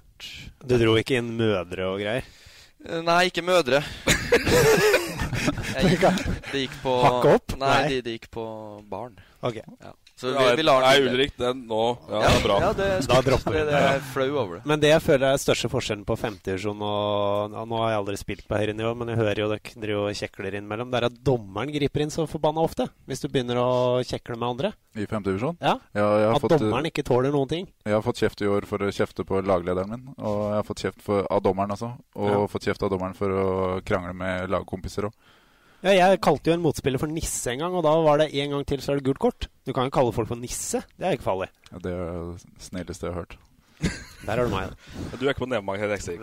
Du 0.69 0.75
dro 0.77 0.99
ikke 1.01 1.17
inn 1.17 1.31
mødre 1.39 1.87
og 1.89 2.03
greier? 2.03 2.27
Eh, 2.87 3.03
Nei, 3.03 3.25
ikke 3.31 3.43
mødre. 3.43 3.83
Gikk, 5.77 6.05
det 6.53 6.61
gikk 6.65 6.75
på 6.83 6.93
Hakk 7.03 7.27
opp? 7.35 7.55
Nei, 7.61 7.69
Nei. 7.69 7.89
Det, 7.91 7.99
de 8.07 8.15
gikk 8.17 8.31
på 8.33 8.45
barn. 8.91 9.19
Ok. 9.45 9.59
Ja. 9.61 9.93
Så 10.19 10.31
vi, 10.33 10.57
vi 10.57 10.63
lar 10.65 10.81
den 10.81 10.89
Nei, 11.05 11.11
Ulrik, 11.13 11.33
den 11.37 11.59
nå 11.69 11.99
Ja, 12.09 12.21
Ja, 12.23 12.29
det 12.29 12.37
er 12.39 12.45
bra. 12.47 12.55
ja, 12.61 12.73
det- 12.73 13.07
Da 13.07 13.21
dropper 13.21 13.53
vi 13.53 13.59
det- 13.59 13.67
det 13.67 13.75
er 13.83 13.99
flau 14.01 14.39
over 14.39 14.55
det. 14.57 14.65
Men 14.67 14.81
det 14.81 14.89
jeg 14.89 15.03
føler 15.03 15.35
er 15.35 15.37
største 15.37 15.69
forskjellen 15.69 16.07
på 16.07 16.17
femtedivisjon 16.17 16.81
og 16.81 17.53
ja, 17.53 17.65
Nå 17.67 17.77
har 17.77 17.91
jeg 17.91 17.99
aldri 18.01 18.17
spilt 18.17 18.49
på 18.49 18.57
høyere 18.57 18.75
nivå, 18.75 18.97
men 18.97 19.09
jeg 19.09 19.19
hører 19.19 19.37
jo 19.37 19.49
dere 19.49 19.61
driver 19.77 20.09
og 20.09 20.15
kjekler 20.17 20.55
innimellom. 20.57 20.91
Det 20.91 21.03
er 21.03 21.07
at 21.07 21.23
dommeren 21.23 21.69
griper 21.71 22.01
inn 22.01 22.09
så 22.09 22.27
forbanna 22.27 22.65
ofte. 22.65 22.89
Hvis 23.07 23.21
du 23.21 23.29
begynner 23.29 23.57
å 23.61 24.01
kjekle 24.09 24.39
med 24.39 24.49
andre. 24.49 24.73
I 24.97 25.05
femte 25.05 25.37
Ja. 25.37 25.53
Ja, 25.61 25.79
jeg 25.93 26.27
har 26.29 26.35
At 26.37 26.41
fått, 26.41 26.59
dommeren 26.61 26.87
ikke 26.87 27.05
tåler 27.05 27.31
noen 27.31 27.49
ting. 27.49 27.69
Jeg 27.85 27.93
har 27.93 28.01
fått 28.01 28.17
kjeft 28.17 28.41
i 28.41 28.47
år 28.49 28.65
for 28.65 28.79
å 28.79 28.89
kjefte 28.89 29.23
på 29.23 29.45
laglederen 29.45 29.91
min. 29.91 30.15
Og 30.17 30.49
jeg 30.49 30.57
har 30.57 30.63
fått 30.65 30.81
kjeft 30.81 31.03
for, 31.03 31.27
av 31.31 31.43
dommeren, 31.43 31.69
altså. 31.71 31.93
Og 32.17 32.31
Ja. 32.31 32.47
fått 32.47 32.65
kjeft 32.65 32.83
av 32.83 32.89
dommeren 32.91 33.15
for 33.15 33.29
å 33.29 33.85
krangle 33.85 34.15
med 34.15 34.49
lagkompiser 34.49 35.05
òg. 35.05 35.13
Ja, 35.87 36.09
jeg 36.11 36.21
kalte 36.25 36.51
jo 36.51 36.57
en 36.57 36.65
motspiller 36.65 36.99
for 36.99 37.11
nisse 37.13 37.53
en 37.53 37.61
gang, 37.63 37.75
og 37.79 37.85
da 37.87 37.93
var 38.03 38.19
det 38.19 38.33
en 38.35 38.57
gang 38.57 38.65
til 38.67 38.81
så 38.83 38.93
er 38.93 38.99
det 38.99 39.07
gult 39.07 39.23
kort. 39.23 39.47
Du 39.67 39.71
kan 39.77 39.87
jo 39.87 39.95
kalle 39.95 40.15
folk 40.15 40.31
for 40.33 40.41
nisse. 40.41 40.83
Det 40.99 41.07
er 41.07 41.15
ikke 41.15 41.29
farlig. 41.29 41.51
Ja, 41.71 41.83
det 41.85 41.93
er 41.95 42.17
det 42.33 42.65
snilleste 42.67 43.07
jeg 43.07 43.15
har 43.15 43.23
hørt. 43.23 43.37
Der 44.27 44.33
har 44.33 44.49
du 44.49 44.51
meg. 44.51 44.73
Du 45.21 45.27
er 45.27 45.35
ikke 45.35 45.45
på. 45.45 45.49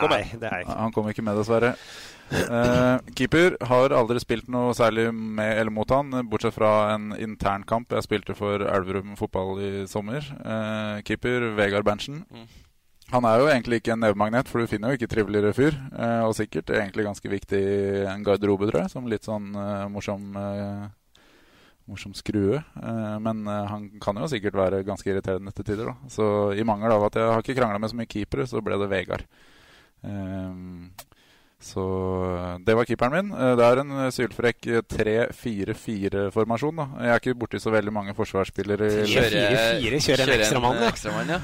Kom 0.01 0.11
Nei, 0.11 0.25
det 0.33 0.49
er 0.49 0.57
jeg 0.59 0.65
ikke. 0.65 0.75
Han 0.81 0.95
kom 0.95 1.07
ikke 1.11 1.23
med, 1.23 1.37
dessverre. 1.39 1.75
Eh, 2.33 3.13
keeper 3.15 3.55
har 3.69 3.93
aldri 3.95 4.19
spilt 4.23 4.49
noe 4.51 4.73
særlig 4.75 5.07
med 5.13 5.59
eller 5.61 5.71
mot 5.73 5.89
han, 5.93 6.11
bortsett 6.31 6.55
fra 6.55 6.73
en 6.95 7.11
internkamp 7.13 7.93
jeg 7.93 8.07
spilte 8.07 8.35
for 8.37 8.63
Elverum 8.65 9.15
fotball 9.19 9.61
i 9.61 9.71
sommer. 9.87 10.25
Eh, 10.41 11.01
keeper 11.07 11.51
Vegard 11.59 11.87
Berntsen. 11.87 12.23
Mm. 12.33 12.47
Han 13.11 13.25
er 13.25 13.39
jo 13.39 13.47
egentlig 13.51 13.81
ikke 13.81 13.93
en 13.93 13.99
nevemagnet, 13.99 14.47
for 14.47 14.59
du 14.63 14.67
finner 14.67 14.89
jo 14.89 14.97
ikke 14.97 15.09
triveligere 15.11 15.53
fyr. 15.53 15.75
Eh, 15.93 16.21
og 16.25 16.33
sikkert 16.35 16.69
egentlig 16.73 17.03
ganske 17.05 17.29
viktig 17.29 17.59
i 17.59 18.05
en 18.09 18.23
garderobe, 18.23 18.69
tror 18.71 18.81
jeg, 18.85 18.91
som 18.95 19.05
litt 19.11 19.23
sånn 19.27 19.53
eh, 19.55 19.87
morsom 19.89 20.35
eh, 20.39 20.87
Morsom 21.85 22.13
skrue. 22.15 22.61
Eh, 22.79 23.17
men 23.19 23.41
eh, 23.45 23.65
han 23.67 23.89
kan 23.99 24.15
jo 24.15 24.29
sikkert 24.31 24.55
være 24.55 24.85
ganske 24.87 25.09
irriterende 25.11 25.51
til 25.51 25.65
tider. 25.67 25.89
da 25.91 25.95
Så 26.07 26.55
i 26.55 26.63
mangel 26.63 26.91
av 26.95 27.03
at 27.09 27.15
jeg 27.19 27.27
har 27.27 27.41
ikke 27.43 27.57
krangla 27.59 27.77
med 27.83 27.91
så 27.91 27.97
mye 27.99 28.07
keepere, 28.07 28.45
så 28.47 28.61
ble 28.63 28.77
det 28.79 28.87
Vegard. 28.89 29.25
Eh, 30.07 30.53
så 31.63 31.83
det 32.63 32.73
var 32.75 32.87
keeperen 32.87 33.13
min. 33.13 33.29
Det 33.59 33.63
er 33.67 33.79
en 33.83 33.91
sylfrekk 34.15 34.61
3-4-4-formasjon. 34.95 36.75
da 36.75 36.87
Jeg 37.03 37.11
er 37.13 37.19
ikke 37.21 37.35
borti 37.39 37.59
så 37.59 37.71
veldig 37.71 37.93
mange 37.95 38.15
forsvarsspillere. 38.15 38.87
i- 39.03 39.05
Kjøre- 39.11 39.43
4-4, 39.83 39.99
kjøre 40.07 40.23
en 40.23 40.83
ekstramann, 40.89 41.27
ja. 41.35 41.39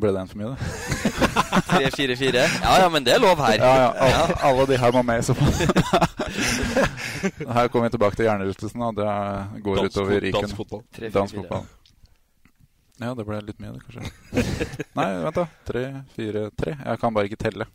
Ble 0.00 0.10
det 0.14 0.20
en 0.24 0.30
for 0.30 0.40
mye, 0.40 0.50
det? 0.54 0.58
3-4-4. 1.94 2.42
Ja, 2.62 2.74
ja, 2.82 2.88
men 2.90 3.04
det 3.06 3.14
er 3.14 3.22
lov 3.22 3.38
her. 3.44 3.56
Ja, 3.60 3.74
ja, 3.78 3.88
alle, 4.06 4.36
alle 4.48 4.66
de 4.70 4.78
her 4.82 4.94
må 4.96 5.02
med 5.06 5.22
i 5.22 5.26
så 5.26 5.36
fall. 5.38 5.52
her 7.54 7.68
kommer 7.68 7.86
vi 7.86 7.94
tilbake 7.94 8.18
til 8.18 8.28
hjernerystelsen. 8.28 8.82
og 8.82 8.98
Det 8.98 9.08
går 9.64 9.80
Dansk 9.82 9.96
utover 9.96 10.20
riken. 10.26 10.54
dansk 11.14 11.36
fotball. 11.40 11.66
Ja, 13.02 13.10
det 13.14 13.26
ble 13.26 13.40
litt 13.42 13.58
mye, 13.62 13.74
det, 13.74 13.82
kanskje. 13.86 14.02
Nei, 14.98 15.08
vent, 15.24 15.38
da. 15.40 15.46
Tre, 15.66 15.84
fire, 16.14 16.48
tre. 16.58 16.76
Jeg 16.78 17.02
kan 17.02 17.14
bare 17.14 17.30
ikke 17.30 17.42
telle. 17.42 17.66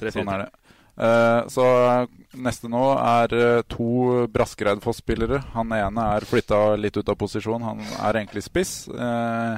Sånn 0.00 0.28
er 0.28 0.46
det. 0.46 0.50
Uh, 0.96 1.44
så 1.52 1.64
neste 2.40 2.68
nå 2.72 2.82
er 2.96 3.32
eh, 3.36 3.62
to 3.68 4.26
Braskereid-Foss-spillere. 4.32 5.42
Han 5.52 5.72
ene 5.76 6.04
er 6.16 6.24
flytta 6.28 6.60
litt 6.80 6.96
ut 6.96 7.08
av 7.12 7.18
posisjon. 7.20 7.64
Han 7.64 7.82
er 7.84 8.20
egentlig 8.20 8.44
spiss. 8.46 8.72
Eh, 8.88 9.56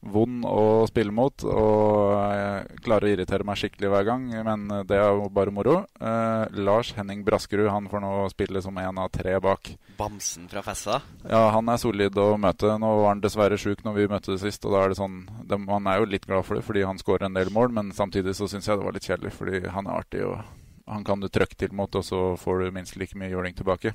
vond 0.00 0.44
å 0.46 0.86
spille 0.88 1.14
mot 1.14 1.44
og 1.46 2.12
jeg 2.36 2.80
klarer 2.84 3.08
å 3.08 3.12
irritere 3.12 3.46
meg 3.46 3.58
skikkelig 3.60 3.90
hver 3.92 4.06
gang, 4.08 4.26
men 4.46 4.66
det 4.88 4.98
er 4.98 5.08
jo 5.08 5.28
bare 5.32 5.54
moro. 5.54 5.76
Eh, 6.00 6.56
Lars 6.60 6.92
Henning 6.96 7.24
Braskerud 7.26 7.70
han 7.72 7.88
får 7.90 8.02
nå 8.04 8.12
spille 8.32 8.62
som 8.64 8.76
en 8.80 9.00
av 9.02 9.10
tre 9.14 9.36
bak. 9.42 9.72
Bamsen 9.98 10.48
fra 10.50 10.62
Fessa. 10.66 11.00
Ja, 11.24 11.46
han 11.54 11.68
er 11.72 11.80
solid 11.80 12.18
å 12.20 12.28
møte. 12.40 12.76
Nå 12.80 12.92
var 13.00 13.10
han 13.14 13.22
dessverre 13.24 13.58
sjuk 13.60 13.84
når 13.86 13.98
vi 14.00 14.08
møtte 14.12 14.34
det 14.34 14.42
sist, 14.44 14.64
og 14.66 14.76
da 14.76 14.84
er 14.84 14.92
det 14.92 15.00
sånn 15.00 15.22
det, 15.46 15.58
Man 15.66 15.88
er 15.90 16.00
jo 16.00 16.10
litt 16.10 16.26
glad 16.28 16.44
for 16.46 16.58
det 16.58 16.66
fordi 16.66 16.84
han 16.86 17.00
skårer 17.00 17.28
en 17.28 17.38
del 17.38 17.50
mål, 17.54 17.72
men 17.74 17.94
samtidig 17.96 18.36
så 18.36 18.48
syns 18.50 18.68
jeg 18.68 18.78
det 18.78 18.86
var 18.86 18.96
litt 18.96 19.08
kjedelig 19.08 19.34
fordi 19.36 19.62
han 19.72 19.88
er 19.88 20.02
artig, 20.02 20.22
og 20.26 20.44
han 20.86 21.04
kan 21.06 21.22
du 21.22 21.28
trøkke 21.32 21.58
til 21.58 21.74
mot, 21.74 21.90
og 21.94 22.04
så 22.04 22.20
får 22.38 22.62
du 22.62 22.76
minst 22.76 22.98
like 23.00 23.18
mye 23.18 23.32
juling 23.32 23.56
tilbake. 23.56 23.94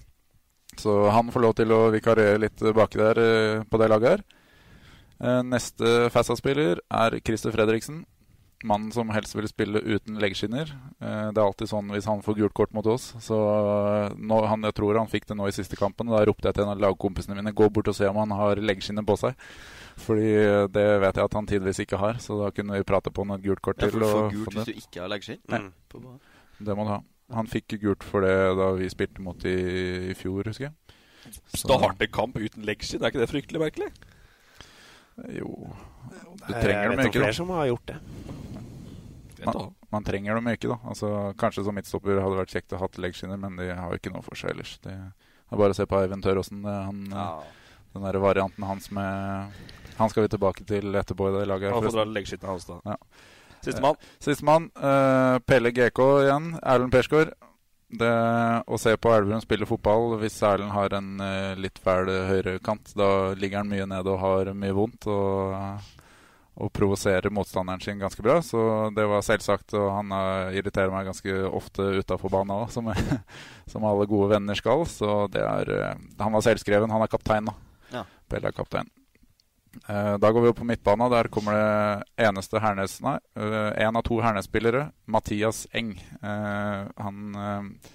Så 0.79 1.09
han 1.11 1.31
får 1.31 1.43
lov 1.43 1.55
til 1.59 1.71
å 1.75 1.81
vikariere 1.91 2.39
litt 2.39 2.61
baki 2.75 2.99
der 2.99 3.19
eh, 3.19 3.63
på 3.67 3.79
det 3.79 3.89
laget 3.91 4.15
her. 4.15 4.23
Eh, 5.21 5.41
Neste 5.45 6.09
Fassa-spiller 6.13 6.81
er 6.89 7.19
Christer 7.25 7.53
Fredriksen. 7.53 8.03
Mannen 8.63 8.91
som 8.93 9.09
helst 9.09 9.33
vil 9.33 9.47
spille 9.49 9.79
uten 9.81 10.19
leggskinner. 10.21 10.69
Eh, 11.01 11.29
Det 11.33 11.37
er 11.39 11.45
alltid 11.47 11.69
sånn 11.71 11.89
hvis 11.93 12.05
han 12.05 12.21
får 12.21 12.37
gult 12.37 12.53
kort 12.57 12.73
mot 12.77 12.85
oss. 12.85 13.07
Så 13.21 13.37
eh, 13.37 14.15
nå, 14.17 14.37
han, 14.49 14.61
jeg 14.69 14.75
tror 14.77 14.99
han 14.99 15.09
fikk 15.09 15.25
det 15.29 15.37
nå 15.37 15.47
i 15.49 15.53
siste 15.55 15.77
kampen. 15.79 16.09
Da 16.13 16.23
ropte 16.25 16.49
jeg 16.49 16.57
til 16.57 16.65
en 16.67 16.73
av 16.75 16.81
lagkompisene 16.83 17.37
mine 17.37 17.53
gå 17.57 17.69
bort 17.73 17.89
og 17.89 17.97
se 17.97 18.05
om 18.09 18.19
han 18.21 18.33
har 18.37 18.61
leggskinner 18.61 19.05
på 19.05 19.17
seg. 19.17 19.33
Fordi 20.01 20.29
det 20.73 20.85
vet 21.03 21.17
jeg 21.19 21.25
at 21.27 21.33
han 21.37 21.49
tidvis 21.49 21.81
ikke 21.83 21.97
har, 22.01 22.17
så 22.23 22.37
da 22.39 22.51
kunne 22.55 22.77
vi 22.79 22.85
prate 22.87 23.11
på 23.13 23.25
et 23.27 23.43
gult 23.43 23.61
kort 23.61 23.81
Ja, 23.81 23.89
til. 23.89 23.91
for 23.91 23.99
du 23.99 24.05
får 24.13 24.29
gult 24.33 24.55
hvis 24.55 24.69
du 24.69 24.77
ikke 24.85 25.01
har 25.03 25.11
leggskinn. 25.11 25.41
Mm. 25.49 25.71
Det 26.61 26.77
må 26.77 26.85
du 26.87 26.93
ha. 26.95 27.01
Han 27.35 27.47
fikk 27.47 27.77
gult 27.81 28.03
for 28.03 28.25
det 28.25 28.33
da 28.57 28.71
vi 28.77 28.89
spilte 28.91 29.21
mot 29.23 29.43
i, 29.45 29.57
i 30.11 30.15
fjor, 30.17 30.43
husker 30.49 30.69
jeg. 30.69 31.35
Starte 31.53 32.07
kamp 32.11 32.37
uten 32.39 32.65
leggskinn, 32.65 33.01
er 33.03 33.11
ikke 33.13 33.21
det 33.21 33.29
fryktelig 33.31 33.61
merkelig? 33.61 33.91
Jo 35.35 35.51
Du 36.47 36.53
Jeg 36.53 36.63
trenger 36.63 36.89
vet 36.89 36.97
dem 36.97 36.99
om 36.99 37.05
ikke, 37.05 37.19
flere 37.19 37.37
som 37.37 37.49
har 37.55 37.67
gjort 37.69 37.91
det. 37.91 37.97
Man, 39.41 39.73
man 39.89 40.05
trenger 40.05 40.37
dem 40.37 40.49
ikke, 40.51 40.69
da. 40.69 40.77
Altså, 40.91 41.09
kanskje 41.39 41.65
som 41.65 41.75
midtstopper 41.77 42.21
hadde 42.21 42.37
vært 42.37 42.53
kjekt 42.53 42.75
å 42.77 42.81
ha 42.81 42.89
leggskinner, 43.01 43.39
men 43.41 43.57
de 43.57 43.71
har 43.73 43.89
jo 43.89 43.97
ikke 44.01 44.13
noe 44.13 44.25
for 44.25 44.37
seg 44.37 44.53
ellers. 44.53 44.75
Det 44.83 44.93
er 44.93 45.61
bare 45.61 45.73
å 45.73 45.77
se 45.77 45.87
på 45.89 45.97
Eivind 45.97 46.25
Tørråsen. 46.25 46.61
det 46.61 46.75
er 46.77 47.43
Den 47.91 48.05
der 48.07 48.19
varianten 48.23 48.63
hans 48.63 48.91
med 48.91 49.51
Han 49.97 50.09
skal 50.09 50.23
vi 50.23 50.31
tilbake 50.31 50.63
til 50.65 50.95
etterpå 50.95 51.29
i 51.29 51.39
det 51.39 51.47
laget. 51.49 51.73
Han 51.73 51.83
får 51.83 51.97
dra 51.97 52.05
leggskinnet 52.09 52.49
hans, 52.49 52.65
da. 52.69 52.79
Ja. 52.85 52.97
Sistemann. 53.61 53.97
Eh, 53.99 54.17
Sistemann. 54.19 54.69
Uh, 54.77 55.37
Pelle 55.45 55.71
GK 55.71 55.99
igjen. 56.25 56.47
Erlend 56.61 56.93
Persgaard. 56.93 57.33
Det 57.91 58.11
å 58.71 58.77
se 58.79 58.93
på 58.95 59.11
Elverum 59.11 59.41
spille 59.43 59.67
fotball 59.67 60.15
hvis 60.21 60.37
Erlend 60.47 60.71
har 60.71 60.93
en 60.95 61.23
eh, 61.25 61.57
litt 61.59 61.81
fæl 61.83 62.07
høyrekant, 62.29 62.93
da 62.95 63.09
ligger 63.35 63.61
han 63.61 63.71
mye 63.71 63.87
nede 63.89 64.13
og 64.13 64.21
har 64.21 64.53
mye 64.55 64.75
vondt. 64.77 65.09
Og, 65.11 65.89
og 66.61 66.69
provoserer 66.75 67.31
motstanderen 67.33 67.81
sin 67.81 67.99
ganske 67.99 68.21
bra. 68.23 68.37
Så 68.45 68.59
det 68.95 69.07
var 69.09 69.23
selvsagt, 69.25 69.75
og 69.79 69.89
han 69.95 70.13
eh, 70.15 70.59
irriterer 70.59 70.93
meg 70.93 71.09
ganske 71.09 71.35
ofte 71.47 71.87
utafor 72.01 72.33
banen 72.33 72.55
òg, 72.57 72.71
som, 72.73 72.91
som 73.71 73.87
alle 73.87 74.07
gode 74.09 74.33
venner 74.35 74.59
skal. 74.59 74.85
Så 74.89 75.25
det 75.33 75.43
er 75.43 75.75
eh, 75.77 76.07
Han 76.21 76.35
var 76.35 76.47
selvskreven. 76.47 76.91
Han 76.91 77.05
er 77.05 77.11
kaptein, 77.11 77.51
da. 77.51 77.55
Ja. 77.91 78.07
Pelle 78.31 78.51
er 78.51 78.55
kaptein. 78.55 78.91
Eh, 79.87 80.17
Da 80.17 80.31
går 80.31 80.41
vi 80.41 80.51
opp 80.51 80.59
på 80.61 80.67
midtbanen. 80.67 81.11
Der 81.13 81.29
kommer 81.31 81.55
det 81.57 82.27
eneste 82.27 82.59
Hernes 82.59 82.99
Nei, 83.01 83.17
én 83.37 83.95
av 83.97 84.03
to 84.07 84.19
Hernes-spillere. 84.21 84.89
Mathias 85.07 85.65
Eng. 85.73 85.93
Eh, 86.21 86.87
han 86.97 87.35
eh, 87.35 87.91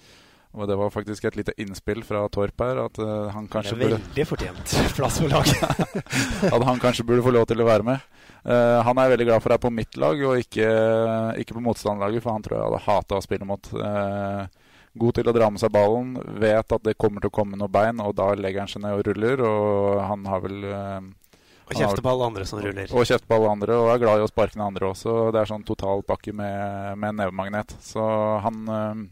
og 0.57 0.65
Det 0.71 0.77
var 0.81 0.89
faktisk 0.89 1.25
et 1.29 1.37
lite 1.37 1.53
innspill 1.61 2.01
fra 2.03 2.23
Torp 2.33 2.63
her. 2.65 2.79
At 2.87 2.99
eh, 2.99 3.29
han 3.35 3.49
kanskje 3.53 3.77
burde 3.77 3.99
veldig 4.01 4.25
fortjent 4.27 4.77
plass 4.97 5.19
på 5.21 5.29
laget. 5.29 5.61
At 6.55 6.63
han 6.65 6.81
kanskje 6.81 7.05
burde 7.05 7.25
få 7.27 7.35
lov 7.37 7.45
til 7.51 7.61
å 7.61 7.67
være 7.69 7.85
med. 7.85 8.07
Eh, 8.47 8.79
han 8.87 8.99
er 9.03 9.11
veldig 9.13 9.27
glad 9.29 9.43
for 9.45 9.51
å 9.51 9.57
være 9.57 9.65
på 9.67 9.75
mitt 9.77 9.99
lag 10.01 10.23
og 10.25 10.41
ikke, 10.41 10.69
ikke 11.43 11.59
på 11.59 11.65
motstanderlaget, 11.67 12.25
for 12.25 12.33
han 12.33 12.47
tror 12.47 12.57
jeg 12.57 12.65
hadde 12.71 12.85
hata 12.87 13.19
å 13.21 13.25
spille 13.27 13.49
mot. 13.49 13.69
Eh, 13.77 14.47
god 14.97 15.19
til 15.19 15.29
å 15.29 15.35
dra 15.37 15.51
med 15.53 15.61
seg 15.61 15.75
ballen, 15.77 16.15
vet 16.41 16.73
at 16.73 16.85
det 16.89 16.97
kommer 16.97 17.21
til 17.21 17.29
å 17.29 17.37
komme 17.37 17.59
noen 17.61 17.73
bein, 17.77 18.01
og 18.01 18.15
da 18.17 18.31
legger 18.33 18.65
han 18.65 18.71
seg 18.73 18.81
ned 18.87 18.97
og 18.97 19.05
ruller. 19.11 19.43
Og 19.45 20.01
han 20.09 20.25
har 20.33 20.41
vel 20.47 20.65
eh, 20.71 21.11
Og 21.67 21.75
kjefte 21.75 22.03
på 22.05 22.11
alle 22.13 22.27
andre 22.31 22.47
som 22.47 22.61
ruller. 22.63 22.93
Og 22.95 23.09
kjefte 23.09 23.27
på 23.27 23.37
alle 23.37 23.53
andre, 23.57 23.77
og 23.77 23.91
er 23.91 24.03
glad 24.03 24.21
i 24.21 24.25
å 24.27 24.31
sparke 24.31 24.59
ned 24.59 24.69
andre 24.69 24.91
også. 24.93 25.17
Det 25.35 25.41
er 25.41 25.51
sånn 25.51 25.67
total 25.67 26.05
pakke 26.07 26.35
med, 26.37 26.95
med 27.03 27.19
nevemagnet. 27.19 27.75
Så 27.83 28.03
han 28.45 28.61
eh, 28.71 29.05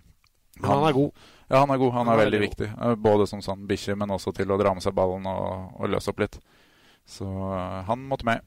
Men 0.61 0.71
han 0.71 0.87
er 0.89 0.95
god. 0.95 1.27
Ja, 1.49 1.61
han 1.65 1.75
er 1.75 1.83
god. 1.83 1.93
Han, 1.97 2.07
Han 2.07 2.15
er, 2.15 2.21
er 2.21 2.25
veldig 2.25 2.39
veldig 2.39 2.49
viktig. 2.49 2.71
Eh, 2.79 2.97
Både 3.09 3.27
som 3.31 3.43
sånn 3.43 3.67
bikkje, 3.71 3.99
men 3.99 4.15
også 4.15 4.33
til 4.37 4.55
å 4.55 4.59
dra 4.61 4.75
med 4.77 4.87
seg 4.87 4.95
ballen 4.95 5.27
og, 5.31 5.75
og 5.81 5.91
løse 5.91 6.15
opp 6.15 6.23
litt. 6.23 6.39
Så 7.05 7.27
eh, 7.27 7.81
han 7.91 8.07
måtte 8.11 8.29
med. 8.31 8.47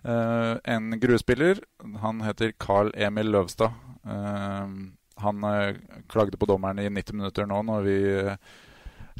Uh, 0.00 0.56
en 0.64 0.94
gruespiller, 0.96 1.58
han 2.00 2.22
heter 2.24 2.54
Carl 2.56 2.88
Emil 2.96 3.28
Løvstad. 3.34 3.74
Uh, 4.00 4.92
han 5.20 5.44
eh, 5.44 5.76
klagde 6.08 6.36
på 6.40 6.46
dommeren 6.46 6.78
i 6.78 6.88
90 6.88 7.16
minutter 7.16 7.48
nå 7.48 7.58
når 7.68 7.82
vi 7.84 7.98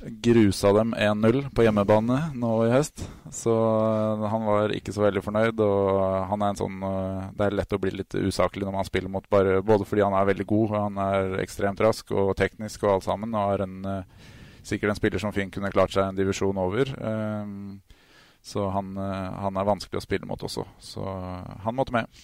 grusa 0.01 0.73
dem 0.73 0.95
1-0 0.95 1.51
på 1.55 1.65
hjemmebane 1.65 2.19
nå 2.39 2.51
i 2.67 2.73
høst. 2.73 3.03
Så 3.35 3.53
eh, 3.53 4.25
han 4.33 4.47
var 4.49 4.75
ikke 4.75 4.95
så 4.97 5.05
veldig 5.05 5.23
fornøyd. 5.25 5.63
Og 5.65 6.01
han 6.31 6.43
er 6.43 6.53
en 6.53 6.61
sånn 6.61 6.83
eh, 6.89 7.29
Det 7.37 7.47
er 7.47 7.57
lett 7.61 7.77
å 7.77 7.81
bli 7.83 7.95
litt 8.01 8.17
usaklig 8.17 8.67
når 8.67 8.77
man 8.79 8.89
spiller 8.89 9.13
mot 9.13 9.29
bare 9.33 9.61
Både 9.67 9.87
fordi 9.89 10.05
han 10.07 10.17
er 10.17 10.29
veldig 10.33 10.49
god, 10.51 10.77
han 10.77 11.01
er 11.05 11.39
ekstremt 11.45 11.81
rask 11.85 12.13
og 12.15 12.35
teknisk 12.39 12.85
og 12.87 12.97
alt 12.97 13.09
sammen, 13.09 13.37
og 13.37 13.55
er 13.55 13.67
en, 13.67 13.79
eh, 13.93 14.29
sikkert 14.67 14.95
en 14.95 15.01
spiller 15.01 15.23
som 15.23 15.37
fint 15.37 15.53
kunne 15.55 15.73
klart 15.75 15.95
seg 15.95 16.09
en 16.09 16.19
divisjon 16.19 16.61
over. 16.61 16.93
Eh, 16.97 17.97
så 18.43 18.69
han, 18.73 18.97
eh, 18.97 19.33
han 19.45 19.57
er 19.57 19.69
vanskelig 19.69 20.01
å 20.01 20.05
spille 20.05 20.29
mot 20.29 20.43
også. 20.43 20.65
Så 20.81 21.05
eh, 21.05 21.57
han 21.65 21.77
måtte 21.77 21.95
med. 21.97 22.23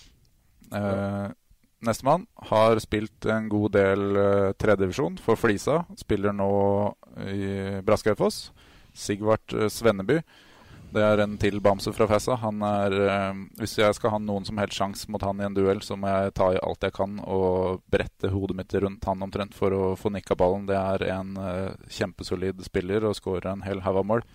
Eh, 0.73 1.27
Nestemann 1.87 2.27
har 2.51 2.81
spilt 2.83 3.27
en 3.31 3.49
god 3.53 3.77
del 3.79 4.05
uh, 4.19 4.53
tredjedivisjon 4.59 5.21
for 5.23 5.39
Flisa. 5.41 5.85
Spiller 5.99 6.35
nå 6.37 6.51
i 7.31 7.81
Braskaufoss. 7.87 8.51
Sigvart 8.97 9.53
eh, 9.53 9.69
Svenneby. 9.73 10.21
Det 10.97 11.03
er 11.03 11.21
en 11.21 11.35
til 11.41 11.59
bamse 11.61 11.91
fra 11.93 12.07
Fessa. 12.09 12.37
Han 12.41 12.63
er, 12.65 12.95
eh, 13.11 13.41
hvis 13.61 13.77
jeg 13.81 13.97
skal 13.99 14.15
ha 14.15 14.21
noen 14.23 14.47
som 14.47 14.59
helst 14.61 14.79
sjanse 14.79 15.11
mot 15.13 15.23
han 15.27 15.41
i 15.43 15.47
en 15.49 15.57
duell, 15.57 15.83
så 15.85 15.99
må 15.99 16.09
jeg 16.09 16.35
ta 16.39 16.53
i 16.55 16.63
alt 16.63 16.87
jeg 16.87 16.95
kan 16.97 17.19
og 17.25 17.83
brette 17.93 18.31
hodet 18.33 18.57
mitt 18.57 18.77
rundt 18.81 19.05
han 19.09 19.25
omtrent 19.27 19.57
for 19.57 19.75
å 19.75 19.83
få 19.99 20.13
nikka 20.15 20.39
ballen. 20.39 20.69
Det 20.71 20.79
er 20.79 21.07
en 21.19 21.37
eh, 21.43 21.75
kjempesolid 21.99 22.63
spiller 22.65 23.09
og 23.09 23.19
skårer 23.19 23.51
en 23.53 23.67
hel 23.67 23.83
haug 23.85 24.01
av 24.03 24.09
mål. 24.13 24.27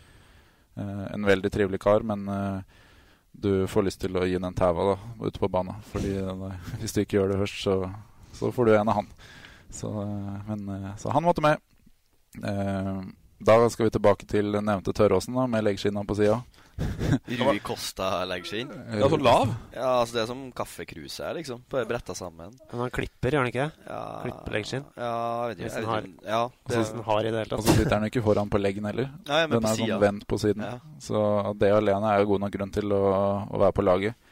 Eh, 0.78 1.06
en 1.16 1.28
veldig 1.28 1.54
trivelig 1.54 1.82
kar, 1.84 2.06
men 2.06 2.28
eh, 2.30 2.81
du 3.32 3.68
får 3.68 3.88
lyst 3.88 4.02
til 4.04 4.18
å 4.20 4.26
gi 4.28 4.36
den 4.36 4.50
en 4.50 4.58
tæva 4.58 4.92
da, 4.92 4.98
ute 5.24 5.40
på 5.42 5.50
banen. 5.52 5.80
Fordi 5.92 6.14
nei, 6.42 6.52
hvis 6.82 6.96
du 6.96 7.02
ikke 7.04 7.18
gjør 7.20 7.34
det 7.34 7.40
først, 7.44 7.62
så, 7.64 7.78
så 8.38 8.52
får 8.54 8.68
du 8.68 8.76
en 8.76 8.92
av 8.92 9.00
han. 9.00 9.10
Så, 9.72 9.90
eh, 10.04 10.38
men, 10.48 10.68
eh, 10.70 10.96
så 11.00 11.14
han 11.16 11.24
måtte 11.24 11.44
med. 11.44 11.58
Eh, 12.44 13.02
da 13.40 13.70
skal 13.70 13.88
vi 13.88 13.96
tilbake 13.96 14.28
til 14.30 14.52
nevnte 14.60 14.94
Tørråsen 14.94 15.38
med 15.50 15.64
leggskinna 15.66 16.04
på 16.06 16.20
sida. 16.20 16.42
Rui 17.42 17.60
Costa-leggskinn. 17.60 18.72
Ja, 19.00 19.10
så 19.10 19.18
lav? 19.20 19.52
Ja, 19.74 19.90
altså 20.00 20.16
det 20.16 20.22
er 20.24 20.30
som 20.30 20.44
kaffekruset 20.56 21.26
her, 21.26 21.36
liksom. 21.38 21.62
Bare 21.72 21.86
bretta 21.90 22.16
sammen. 22.18 22.56
Men 22.72 22.84
han 22.86 22.94
klipper, 22.94 23.36
gjør 23.36 23.46
han 23.46 23.52
ikke? 23.52 23.68
Ja, 23.86 24.02
Klipper 24.24 24.58
leggskinn? 24.58 24.88
Ja, 24.96 25.12
jeg 25.12 25.52
vet 25.52 25.60
ikke. 25.60 25.68
Hvis 25.68 25.78
jeg 25.78 25.86
vet 25.86 25.92
har, 25.92 26.10
ikke. 26.10 26.28
Ja, 26.32 26.42
det, 26.52 26.80
hvis 26.80 26.94
den 26.96 27.06
har 27.10 27.22
i 27.22 27.30
det 27.30 27.38
hele 27.44 27.52
tatt. 27.52 27.60
Og 27.60 27.68
så 27.70 27.78
sitter 27.78 27.96
han 27.98 28.10
ikke 28.10 28.26
foran 28.26 28.52
på 28.52 28.62
leggen 28.62 28.90
heller. 28.90 29.12
Nei, 29.30 29.42
men 29.46 29.56
den 29.58 29.66
på 29.68 29.72
er 29.72 29.80
siden. 29.80 29.94
sånn 29.94 30.04
vendt 30.06 30.28
på 30.28 30.42
siden. 30.42 30.68
Ja. 30.68 30.98
Så 31.04 31.24
det 31.62 31.72
alene 31.76 32.12
er 32.12 32.24
jo 32.24 32.34
god 32.34 32.46
nok 32.46 32.58
grunn 32.58 32.76
til 32.80 32.98
å, 32.98 33.06
å 33.46 33.64
være 33.66 33.78
på 33.78 33.86
laget. 33.86 34.30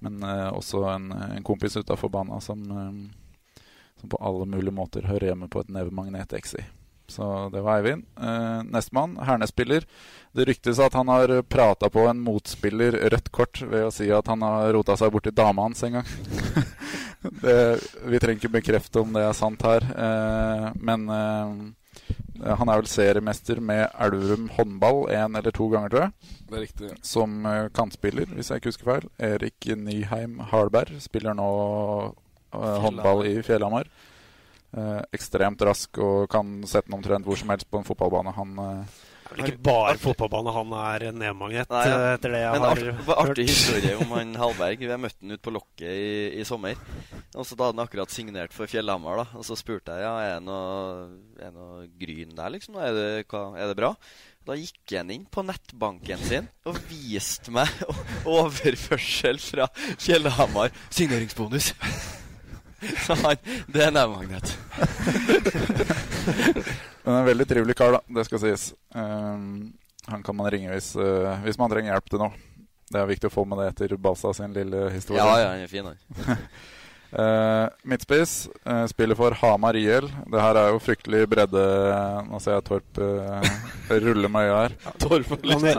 Men 0.00 0.22
uh, 0.24 0.48
også 0.56 0.86
en, 0.94 1.10
en 1.12 1.44
kompis 1.44 1.76
utafor 1.76 2.08
banen 2.08 2.40
som, 2.40 2.62
eh, 2.72 3.64
som 4.00 4.12
på 4.12 4.20
alle 4.24 4.46
mulige 4.48 4.72
måter 4.72 5.04
hører 5.04 5.34
hjemme 5.34 5.50
på 5.52 5.60
et 5.60 5.72
nevemagnet-XI. 5.76 6.64
Så 7.10 7.48
det 7.52 7.62
var 7.66 7.80
Eivind. 7.80 8.06
Eh, 8.20 8.62
Nestemann, 8.70 9.16
Hernes-spiller. 9.26 9.86
Det 10.32 10.46
ryktes 10.46 10.78
at 10.78 10.94
han 10.94 11.10
har 11.10 11.32
prata 11.42 11.90
på 11.90 12.06
en 12.06 12.20
motspiller 12.22 12.94
rødt 13.10 13.32
kort 13.34 13.62
ved 13.66 13.88
å 13.88 13.94
si 13.94 14.06
at 14.14 14.30
han 14.30 14.44
har 14.46 14.70
rota 14.76 14.94
seg 14.98 15.10
borti 15.12 15.34
dama 15.34 15.66
hans 15.66 15.82
en 15.86 15.98
gang. 15.98 16.14
det, 17.42 17.58
vi 18.06 18.22
trenger 18.22 18.38
ikke 18.38 18.56
bekrefte 18.60 19.02
om 19.02 19.12
det 19.16 19.26
er 19.26 19.36
sant 19.36 19.66
her, 19.66 19.84
eh, 19.90 20.70
men 20.78 21.10
eh, 21.10 21.58
han 22.46 22.70
er 22.70 22.80
vel 22.80 22.88
seriemester 22.88 23.60
med 23.60 23.88
Elverum 24.00 24.48
håndball 24.54 25.02
én 25.12 25.36
eller 25.38 25.52
to 25.54 25.68
ganger, 25.72 25.92
tror 25.92 26.06
jeg. 26.06 26.36
Det 26.48 26.56
er 26.56 26.64
riktig. 26.64 26.92
Som 27.06 27.46
eh, 27.46 27.66
kantspiller, 27.76 28.30
hvis 28.36 28.50
jeg 28.50 28.62
ikke 28.62 28.72
husker 28.72 28.90
feil. 28.92 29.08
Erik 29.32 29.68
Nyheim 29.76 30.38
Harberg 30.52 31.00
spiller 31.02 31.36
nå 31.36 31.50
eh, 32.54 32.78
håndball 32.86 33.26
i 33.28 33.34
Fjellhamar. 33.46 33.90
Eh, 34.70 34.98
ekstremt 35.16 35.62
rask 35.66 35.98
og 35.98 36.28
kan 36.30 36.60
sette 36.62 36.86
den 36.86 37.00
omtrent 37.00 37.26
hvor 37.26 37.38
som 37.38 37.50
helst 37.50 37.66
på 37.66 37.80
en 37.80 37.86
fotballbane. 37.88 38.30
Han 38.36 38.52
eh, 38.62 38.98
Det 39.24 39.32
er 39.32 39.40
vel 39.40 39.48
ikke 39.48 39.64
bare 39.66 39.96
fotballbane 39.98 40.52
han 40.54 40.74
er 40.78 41.04
nedmagnet, 41.10 41.72
Nei, 41.74 41.80
ja. 41.90 41.96
eh, 41.96 42.14
etter 42.14 42.34
det 42.36 42.42
jeg 42.44 42.52
Men 42.54 42.66
har 42.68 42.82
art, 42.84 43.02
var 43.08 43.22
artig 43.24 43.48
historie 43.48 43.96
om 43.98 44.14
han 44.14 44.36
Hallberg. 44.38 44.84
Vi 44.84 44.92
har 44.92 45.02
møtt 45.02 45.18
han 45.18 45.34
ute 45.34 45.42
på 45.42 45.54
lokket 45.56 45.90
i, 45.90 46.12
i 46.38 46.46
sommer. 46.46 46.78
Og 47.34 47.42
så 47.42 47.58
Da 47.58 47.66
hadde 47.66 47.80
han 47.80 47.84
akkurat 47.88 48.14
signert 48.14 48.54
for 48.54 48.70
Fjellhamar. 48.70 49.24
da 49.24 49.40
Og 49.42 49.46
så 49.50 49.58
spurte 49.58 49.98
jeg 49.98 50.06
ja, 50.06 50.14
er 50.28 50.38
det 50.38 50.46
noe, 50.46 51.18
er 51.42 51.54
noe 51.56 51.84
gryn 51.98 52.38
der, 52.38 52.54
liksom. 52.54 52.78
Er 52.78 52.94
det, 52.94 53.10
hva, 53.26 53.48
er 53.58 53.72
det 53.72 53.78
bra? 53.82 53.96
Da 54.46 54.54
gikk 54.56 54.94
han 54.94 55.10
inn 55.12 55.26
på 55.28 55.42
nettbanken 55.44 56.22
sin 56.30 56.46
og 56.64 56.78
viste 56.88 57.52
meg 57.52 57.68
overførsel 58.38 59.42
fra 59.42 59.66
Fjellhamar. 59.98 60.70
Signeringsbonus! 60.94 61.74
Så 63.06 63.14
han 63.20 63.36
Det 63.68 63.84
er 63.84 63.92
nevemagnet. 63.94 64.54
Men 67.04 67.14
en 67.14 67.26
veldig 67.26 67.46
trivelig 67.48 67.76
kar, 67.76 67.92
da. 67.96 68.00
Det 68.16 68.24
skal 68.28 68.40
sies. 68.42 68.74
Um, 68.94 69.72
han 70.08 70.22
kan 70.24 70.36
man 70.36 70.50
ringe 70.52 70.70
hvis, 70.72 70.96
uh, 70.96 71.42
hvis 71.44 71.58
man 71.60 71.70
trenger 71.72 71.92
hjelp 71.94 72.08
til 72.12 72.20
noe. 72.24 72.32
Det 72.90 72.98
er 72.98 73.06
viktig 73.06 73.28
å 73.30 73.32
få 73.32 73.44
med 73.46 73.58
det 73.62 73.68
etter 73.70 73.94
Basa 74.02 74.32
sin 74.34 74.52
lille 74.54 74.90
historie. 74.90 75.22
Ja, 75.22 75.38
ja, 75.38 75.48
han 75.52 75.60
er 75.62 75.68
fin, 75.70 75.86
han. 75.86 75.96
Uh, 77.10 77.66
midtspiss 77.90 78.48
uh, 78.66 78.86
spiller 78.90 79.14
for 79.18 79.30
Hamar 79.42 79.74
IL. 79.78 80.06
Det 80.26 80.40
her 80.42 80.54
er 80.58 80.66
jo 80.74 80.78
fryktelig 80.82 81.28
bredde. 81.30 81.62
Nå 82.26 82.36
ser 82.42 82.52
jeg 82.58 82.66
Torp 82.66 82.90
uh, 82.98 83.40
rulle 83.94 84.28
med 84.32 84.40
øya 84.48 84.56
her. 84.64 84.72
Torp 85.02 85.26
Kan 85.38 85.62
du, 85.62 85.70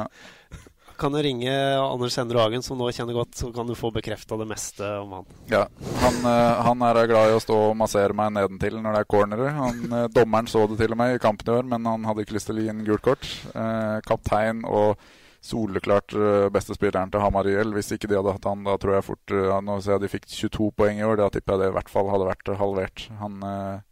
kan 1.02 1.12
du 1.12 1.22
ringe 1.24 1.52
Anders 1.80 2.18
Endre 2.22 2.44
Hagen, 2.44 2.64
som 2.64 2.78
nå 2.78 2.90
kjenner 2.94 3.16
godt, 3.18 3.34
så 3.40 3.50
kan 3.54 3.68
du 3.68 3.74
få 3.78 3.90
bekrefta 3.94 4.38
det 4.38 4.46
meste 4.50 4.86
om 5.02 5.16
han. 5.18 5.32
Ja, 5.50 5.64
han, 6.04 6.20
uh, 6.26 6.62
han 6.68 6.84
er 6.86 7.00
glad 7.10 7.32
i 7.32 7.38
å 7.38 7.42
stå 7.42 7.58
og 7.72 7.80
massere 7.80 8.14
meg 8.18 8.36
nedentil 8.36 8.78
når 8.78 8.94
det 8.94 9.02
er 9.02 9.10
cornere. 9.10 9.54
Uh, 9.90 10.06
dommeren 10.14 10.50
så 10.52 10.68
det 10.70 10.78
til 10.82 10.94
og 10.94 11.02
med 11.02 11.16
i 11.16 11.24
kampen 11.24 11.50
i 11.50 11.56
år, 11.58 11.66
men 11.74 11.90
han 11.90 12.06
hadde 12.06 12.26
ikke 12.26 12.38
lyst 12.38 12.52
til 12.52 12.62
å 12.62 12.66
gi 12.66 12.70
en 12.74 12.86
gult 12.86 13.06
kort. 13.08 13.26
Uh, 13.56 13.98
kaptein 14.06 14.62
og 14.70 15.02
soleklart 15.42 16.14
beste 16.54 16.76
spilleren 16.78 17.10
til 17.10 17.24
Hamar 17.24 17.48
IL. 17.50 17.72
Hvis 17.74 17.90
ikke 17.96 18.06
de 18.12 18.20
hadde 18.20 18.36
hatt 18.36 18.46
han, 18.46 18.62
da 18.68 18.76
tror 18.78 18.94
jeg 18.94 19.06
fort 19.08 19.32
Nå 19.66 19.80
ser 19.82 19.96
jeg 19.96 20.04
de 20.04 20.10
fikk 20.12 20.28
22 20.30 20.68
poeng 20.78 21.00
i 21.02 21.08
år. 21.08 21.18
Da 21.18 21.32
tipper 21.34 21.56
jeg 21.56 21.64
det 21.64 21.70
i 21.72 21.76
hvert 21.80 21.90
fall 21.90 22.12
hadde 22.14 22.28
vært 22.28 22.52
halvert. 22.60 23.08
Han 23.18 23.40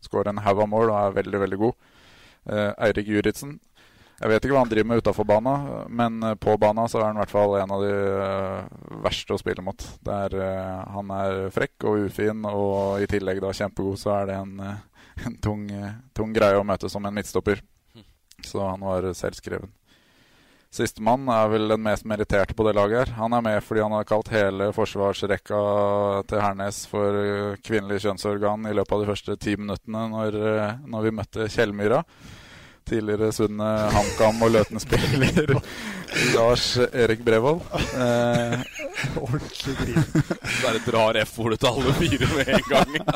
skårer 0.05 0.29
en 0.29 0.43
haug 0.45 0.61
av 0.61 0.69
mål 0.69 0.91
og 0.91 0.99
er 0.99 1.15
veldig, 1.17 1.39
veldig 1.47 1.59
god. 1.63 1.89
Eirik 2.85 3.09
Juritzen. 3.09 3.57
Jeg 4.19 4.33
vet 4.33 4.43
ikke 4.43 4.51
hva 4.51 4.65
han 4.65 4.71
driver 4.71 4.87
med 4.89 4.99
utafor 4.99 5.27
bana, 5.27 5.53
men 5.87 6.19
uh, 6.25 6.35
på 6.35 6.57
bana 6.59 6.83
så 6.91 6.99
er 6.99 7.07
han 7.07 7.19
i 7.19 7.21
hvert 7.21 7.31
fall 7.31 7.55
en 7.55 7.71
av 7.71 7.83
de 7.85 7.91
uh, 8.19 8.97
verste 9.05 9.31
å 9.31 9.39
spille 9.39 9.63
mot. 9.63 9.85
Det 10.03 10.17
er, 10.25 10.35
uh, 10.35 10.81
han 10.97 11.13
er 11.15 11.43
frekk 11.55 11.87
og 11.87 12.09
ufin, 12.09 12.43
og 12.49 12.99
i 12.99 13.07
tillegg 13.07 13.39
da 13.43 13.53
kjempegod, 13.55 13.95
så 14.01 14.17
er 14.17 14.27
det 14.27 14.39
en, 14.41 14.57
en 15.29 15.37
tung, 15.39 15.63
tung 16.11 16.33
greie 16.35 16.59
å 16.59 16.65
møte 16.67 16.91
som 16.91 17.07
en 17.07 17.15
midtstopper. 17.15 17.63
Så 18.43 18.59
han 18.63 18.83
var 18.83 19.07
selvskreven. 19.15 19.71
Sistemann 20.69 21.23
er 21.33 21.47
vel 21.49 21.71
den 21.71 21.81
mest 21.81 22.05
meritterte 22.05 22.53
på 22.53 22.67
det 22.67 22.75
laget. 22.77 23.07
her. 23.07 23.15
Han 23.17 23.33
er 23.33 23.41
med 23.41 23.63
fordi 23.65 23.81
han 23.81 23.95
har 23.95 24.05
kalt 24.07 24.29
hele 24.29 24.67
forsvarsrekka 24.75 25.61
til 26.29 26.43
Hernes 26.43 26.83
for 26.91 27.55
kvinnelig 27.65 28.03
kjønnsorgan 28.03 28.67
i 28.69 28.75
løpet 28.77 28.93
av 28.93 29.01
de 29.01 29.09
første 29.09 29.37
ti 29.41 29.55
minuttene 29.57 30.05
når, 30.11 30.37
når 30.85 31.07
vi 31.07 31.15
møtte 31.23 31.49
Kjellmyra. 31.49 32.03
Tidligere 32.89 33.31
Sunne 33.35 33.67
HamKam 33.93 34.41
og 34.45 34.53
Løten-spiller 34.55 35.53
Lars 36.35 36.71
Erik 36.89 37.21
Brevold. 37.25 37.61
Eh, 37.93 38.55
Ordentlig 39.21 39.75
grin. 39.77 40.07
Bare 40.63 40.81
drar 40.87 41.21
F-ordet 41.21 41.59
til 41.61 41.69
alle 41.69 41.93
fire 41.99 42.31
med 42.35 42.53
en 42.57 42.69
gang. 42.71 42.99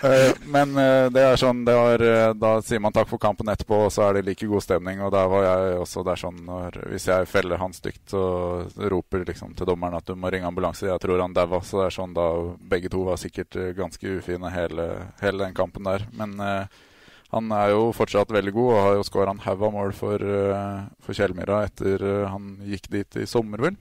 Eh, 0.00 0.32
men 0.48 0.70
eh, 0.80 1.10
det 1.12 1.20
er 1.20 1.36
sånn 1.36 1.58
det 1.66 1.74
var, 1.76 2.00
eh, 2.00 2.30
Da 2.40 2.54
sier 2.64 2.80
man 2.80 2.94
takk 2.96 3.04
for 3.10 3.20
kampen 3.20 3.50
etterpå, 3.52 3.82
og 3.84 3.90
så 3.92 4.06
er 4.06 4.16
det 4.16 4.22
like 4.30 4.48
god 4.48 4.64
stemning. 4.64 5.02
Og 5.04 5.12
der 5.12 5.28
var 5.28 5.44
jeg 5.44 5.74
også. 5.82 6.04
Det 6.06 6.14
er 6.14 6.22
sånn 6.22 6.38
når, 6.46 6.78
Hvis 6.94 7.08
jeg 7.10 7.28
feller 7.28 7.60
han 7.60 7.74
stygt, 7.76 8.06
så 8.14 8.22
roper 8.94 9.26
liksom 9.28 9.52
til 9.58 9.68
dommeren 9.68 9.98
at 9.98 10.08
du 10.08 10.16
må 10.16 10.32
ringe 10.32 10.48
ambulanse. 10.48 10.88
Jeg 10.88 11.02
tror 11.04 11.20
han 11.20 11.36
daua. 11.36 11.60
Så 11.60 11.82
det 11.82 11.90
er 11.90 11.98
sånn 11.98 12.16
da 12.16 12.26
Begge 12.72 12.88
to 12.92 13.04
var 13.10 13.20
sikkert 13.20 13.60
ganske 13.76 14.16
ufine 14.22 14.48
hele, 14.54 14.88
hele 15.20 15.44
den 15.44 15.58
kampen 15.60 15.84
der. 15.84 16.08
Men 16.16 16.32
eh, 16.40 16.80
han 17.30 17.52
er 17.54 17.72
jo 17.74 17.90
fortsatt 17.94 18.32
veldig 18.34 18.52
god 18.56 18.72
og 18.72 18.80
har 18.82 18.96
jo 18.98 19.06
skåra 19.06 19.34
en 19.34 19.42
haug 19.44 19.62
av 19.68 19.74
mål 19.74 19.92
for, 19.94 20.22
eh, 20.22 20.80
for 21.04 21.14
Kjellmyra 21.14 21.62
etter 21.68 22.02
eh, 22.02 22.26
han 22.30 22.56
gikk 22.66 22.88
dit 22.90 23.20
i 23.22 23.26
sommer, 23.30 23.62
vel. 23.62 23.78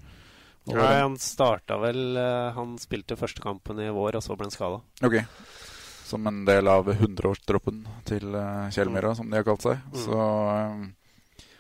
Og 0.70 0.76
Ja, 0.78 0.92
han 1.02 1.16
starta 1.18 1.80
vel 1.82 2.18
eh, 2.20 2.52
Han 2.54 2.76
spilte 2.78 3.18
første 3.18 3.42
kampen 3.42 3.80
i 3.82 3.90
vår, 3.90 4.20
og 4.20 4.26
så 4.26 4.38
ble 4.38 4.50
han 4.50 4.54
skada. 4.54 4.84
Ok. 5.02 5.18
Som 6.06 6.30
en 6.30 6.44
del 6.46 6.70
av 6.70 6.90
100-årstroppen 6.90 7.84
til 8.06 8.34
uh, 8.34 8.66
Kjellmyra, 8.74 9.12
som 9.18 9.30
de 9.30 9.38
har 9.38 9.46
kalt 9.46 9.62
seg. 9.62 9.82
Mm. 9.94 10.00
Så 10.02 10.22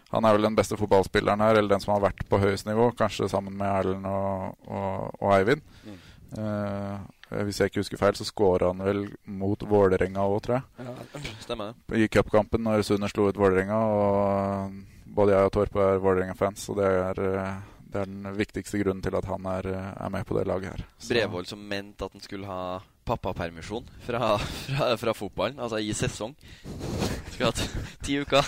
han 0.09 0.25
er 0.25 0.33
vel 0.33 0.47
den 0.47 0.57
beste 0.57 0.77
fotballspilleren 0.77 1.43
her, 1.45 1.59
eller 1.59 1.75
den 1.75 1.83
som 1.83 1.93
har 1.93 2.01
vært 2.07 2.23
på 2.25 2.39
høyest 2.41 2.65
nivå. 2.65 2.87
Kanskje 2.97 3.29
sammen 3.29 3.53
med 3.59 3.69
Erlend 3.69 4.09
og, 4.09 4.55
og, 4.65 5.19
og 5.21 5.35
Eivind. 5.35 5.61
Mm. 5.85 5.99
Eh, 6.37 6.95
hvis 7.29 7.59
jeg 7.61 7.69
ikke 7.71 7.81
husker 7.83 7.97
feil, 8.01 8.15
så 8.17 8.25
skåra 8.25 8.71
han 8.73 8.81
vel 8.83 9.03
mot 9.29 9.61
Vålerenga 9.69 10.23
òg, 10.25 10.39
tror 10.45 10.59
jeg. 10.59 10.85
Ja, 10.85 11.23
stemmer 11.43 11.73
det. 11.89 11.99
I 12.03 12.07
cupkampen 12.09 12.63
når 12.65 12.81
Sunner 12.87 13.11
slo 13.11 13.27
ut 13.29 13.37
Vålerenga. 13.37 13.79
Og 13.79 14.71
både 15.15 15.35
jeg 15.35 15.49
og 15.49 15.51
Torp 15.53 15.75
er 15.81 15.99
Vålerenga-fans, 16.03 16.67
og 16.73 16.77
det 16.81 16.87
er, 16.89 17.21
eh, 17.29 17.59
det 17.89 18.01
er 18.01 18.05
den 18.09 18.29
viktigste 18.37 18.81
grunnen 18.81 19.01
til 19.05 19.15
at 19.17 19.25
han 19.25 19.45
er, 19.45 19.67
eh, 19.67 19.91
er 20.05 20.09
med 20.09 20.25
på 20.25 20.37
det 20.37 20.47
laget 20.47 20.71
her. 20.73 20.85
Så- 20.99 21.13
Brevold 21.13 21.47
som 21.47 21.59
mente 21.69 22.05
at 22.05 22.11
han 22.13 22.21
skulle 22.21 22.45
ha 22.45 22.79
pappapermisjon 23.05 23.87
fra, 24.05 24.37
fra, 24.37 24.95
fra 24.97 25.13
fotballen, 25.13 25.57
altså 25.59 25.79
i 25.81 25.93
sesong. 25.93 26.35
Skulle 27.31 27.45
hatt 27.49 27.63
ti 28.03 28.19
uker 28.21 28.45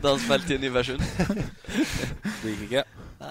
da 0.00 0.14
han 0.14 0.18
spilte 0.22 0.54
i 0.56 0.58
Nybergsund. 0.62 1.00
Det 1.00 2.52
gikk 2.54 2.62
ikke. 2.70 2.84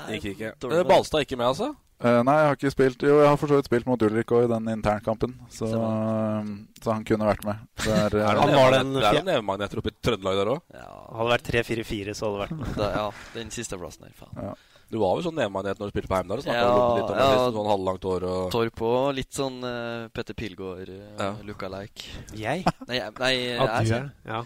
Det 0.07 0.19
gikk 0.19 0.31
ikke. 0.35 0.51
dårlig 0.61 0.79
er 0.79 0.89
Balstad 0.89 1.21
ikke 1.25 1.37
med, 1.37 1.47
altså? 1.53 1.75
Eh, 1.95 2.17
nei, 2.27 2.33
jeg 2.35 2.47
har 2.49 2.57
ikke 2.57 2.69
spilt 2.73 3.03
Jo, 3.07 3.21
jeg 3.21 3.27
har 3.31 3.37
for 3.39 3.47
så 3.47 3.55
vidt 3.55 3.69
spilt 3.69 3.85
mot 3.87 4.01
Ulrik 4.03 4.27
òg 4.35 4.43
i 4.45 4.51
den 4.51 4.65
internkampen, 4.73 5.31
så, 5.47 5.69
eh, 5.71 6.49
så 6.83 6.91
han 6.91 7.05
kunne 7.07 7.23
vært 7.29 7.45
med. 7.47 7.61
Der, 7.85 7.91
er, 8.11 8.17
eh, 8.19 8.25
Er 8.27 8.35
det 8.35 8.41
Han 8.43 8.51
var 8.57 8.71
den 8.75 8.89
nevemagnet- 8.91 8.99
det 8.99 9.07
er 9.07 9.13
noen 9.21 9.29
nevemagneter 9.31 9.79
oppe 9.79 9.93
i 9.93 9.95
Trøndelag 10.03 10.39
der 10.41 10.51
òg? 10.51 10.61
Hadde 10.75 11.29
vært 11.31 11.47
3-4-4, 11.47 12.15
så 12.19 12.27
hadde 12.27 12.35
det 12.35 12.43
vært 12.43 12.57
med. 12.59 12.73
Da, 12.81 12.89
ja, 12.97 13.05
den 13.37 13.53
siste 13.55 13.79
plassen 13.79 14.03
der, 14.09 14.15
faen. 14.19 14.35
Ja. 14.43 14.53
Du 14.91 14.99
var 15.01 15.15
vel 15.17 15.23
sånn 15.25 15.39
nevemagnet 15.39 15.79
når 15.79 15.89
du 15.89 15.93
spilte 15.95 16.11
på 16.11 16.17
Heimdal? 16.19 16.43
Ja, 16.45 16.67
litt 16.99 17.09
om 17.09 17.17
ja. 17.17 17.29
liksom, 17.31 17.55
sånn 17.55 17.69
halvlangt 17.71 18.03
hår 18.05 18.25
og 18.29 18.51
Torp 18.53 18.81
og 18.85 19.07
litt 19.17 19.33
sånn 19.33 19.55
uh, 19.65 20.05
Petter 20.13 20.35
Pilgaard, 20.37 20.91
uh, 20.91 21.07
Ja. 21.17 21.29
lookalike. 21.47 22.11
Jeg? 22.37 22.67
Nei, 22.91 22.99
jeg- 22.99 23.15
nei 23.23 23.31
jeg 23.39 23.95
er? 23.95 24.11
Ja. 24.27 24.43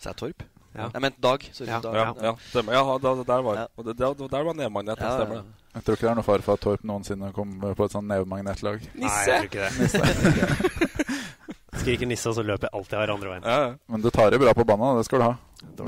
Så 0.00 0.12
jeg 0.14 0.16
Torp? 0.22 0.46
Ja. 0.72 0.86
Jeg 0.94 1.02
mente 1.04 1.20
Dag. 1.20 1.44
Sorry. 1.52 1.68
Ja. 1.68 1.80
Dag. 1.84 1.98
Ja, 1.98 2.06
ja, 2.30 2.32
stemmer. 2.48 2.78
Ja, 2.78 2.96
da, 3.04 3.12
der 3.34 3.42
var, 3.44 3.60
og 3.76 3.90
der, 3.90 4.14
der 4.32 4.46
var 4.48 4.54
nevemagnet. 4.56 4.96
Ja, 5.02 5.10
ja, 5.10 5.18
Stemmer 5.18 5.36
ja. 5.36 5.42
det. 5.42 5.58
Jeg 5.72 5.84
tror 5.86 5.96
ikke 5.96 6.04
det 6.04 6.10
er 6.12 6.18
noe 6.18 6.26
fare 6.26 6.44
for 6.44 6.58
at 6.58 6.60
Torp 6.60 6.82
noensinne 6.84 7.30
kommer 7.32 7.72
på 7.78 7.86
et 7.88 7.94
sånn 7.94 8.04
nevemagnetlag. 8.10 8.82
Nei, 9.00 9.12
jeg 9.24 9.48
tror 9.48 9.48
ikke 9.48 9.70
det. 9.72 10.82
Skriker 11.82 12.06
nisse, 12.06 12.28
og 12.28 12.36
så 12.36 12.44
løper 12.44 12.68
jeg 12.68 12.76
alltid 12.78 12.98
her 13.00 13.12
andre 13.14 13.30
veien. 13.32 13.46
Ja. 13.48 13.72
Men 13.90 14.02
du 14.04 14.10
tar 14.12 14.28
det 14.30 14.38
bra 14.42 14.52
på 14.54 14.66
banen, 14.68 14.98
det 15.00 15.06
skal 15.08 15.22
du 15.22 15.26
ha. 15.30 15.32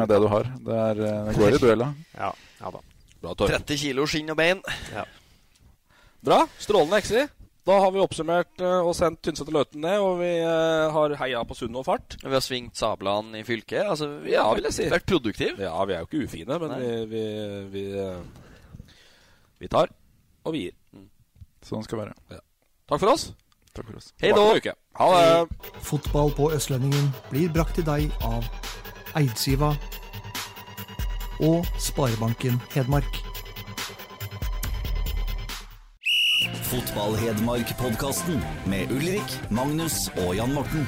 Med 0.01 0.09
det 0.11 0.19
du 0.23 0.27
har. 0.33 0.49
Det, 0.65 0.79
er, 0.89 1.03
eh, 1.05 1.23
det 1.29 1.35
går 1.39 1.57
i 1.59 1.61
duella. 1.63 1.91
Ja, 2.17 2.31
ja 2.63 2.73
da. 2.73 2.81
Bra, 3.21 3.35
Torp. 3.37 3.53
30 3.53 3.79
kilo 3.85 4.07
skinn 4.09 4.33
og 4.33 4.39
bein. 4.41 4.63
Ja. 4.95 5.05
Bra. 6.25 6.41
Strålende 6.63 6.99
ekser. 7.03 7.29
Da 7.65 7.79
har 7.81 7.93
vi 7.95 8.01
oppsummert 8.03 8.61
eh, 8.61 8.81
og 8.85 8.93
sendt 8.97 9.21
Tynset 9.25 9.49
og 9.49 9.55
Løten 9.59 9.85
ned, 9.85 10.01
og 10.05 10.19
vi 10.21 10.31
eh, 10.41 10.89
har 10.97 11.15
heia 11.21 11.45
på 11.49 11.57
Sunn 11.57 11.77
og 11.81 11.87
fart. 11.87 12.17
Vi 12.25 12.33
har 12.33 12.43
svingt 12.45 12.77
sablene 12.81 13.41
i 13.41 13.45
fylket. 13.47 13.85
Altså, 13.85 14.09
vi 14.25 14.35
Ja, 14.35 14.49
vil 14.57 14.67
jeg 14.69 14.77
si. 14.77 14.89
vært 14.93 15.07
produktive. 15.09 15.61
Ja, 15.65 15.77
vi 15.89 15.95
er 15.97 16.03
jo 16.05 16.09
ikke 16.11 16.25
ufine, 16.29 16.59
men 16.61 16.75
Nei. 16.75 16.81
vi, 16.81 16.97
vi, 17.13 17.25
vi, 17.77 17.85
vi 19.65 19.73
tar, 19.73 19.89
og 20.45 20.53
vi 20.53 20.67
gir. 20.67 20.77
Sånn 21.65 21.85
skal 21.87 22.03
det 22.03 22.07
være. 22.11 22.41
Takk 22.91 23.01
for 23.01 23.15
oss. 23.15 23.31
Takk 23.75 23.89
for 23.89 23.97
oss. 23.99 24.11
Hei 24.21 24.31
da. 24.37 24.75
Ha 25.01 25.07
det. 25.15 25.71
Fotball 25.83 26.35
på 26.37 26.51
Østlendingen 26.53 27.09
blir 27.31 27.49
brakt 27.55 27.79
til 27.79 27.87
deg 27.89 28.13
av 28.23 28.45
Eidsiva 29.17 29.73
og 31.41 31.65
Sparebanken 31.81 32.61
Hedmark. 32.75 33.23
Fotball-Hedmark-podkasten 36.69 38.43
med 38.69 38.93
Ulrik, 38.93 39.39
Magnus 39.51 40.09
og 40.17 40.35
Jan 40.37 40.55
Morten. 40.55 40.87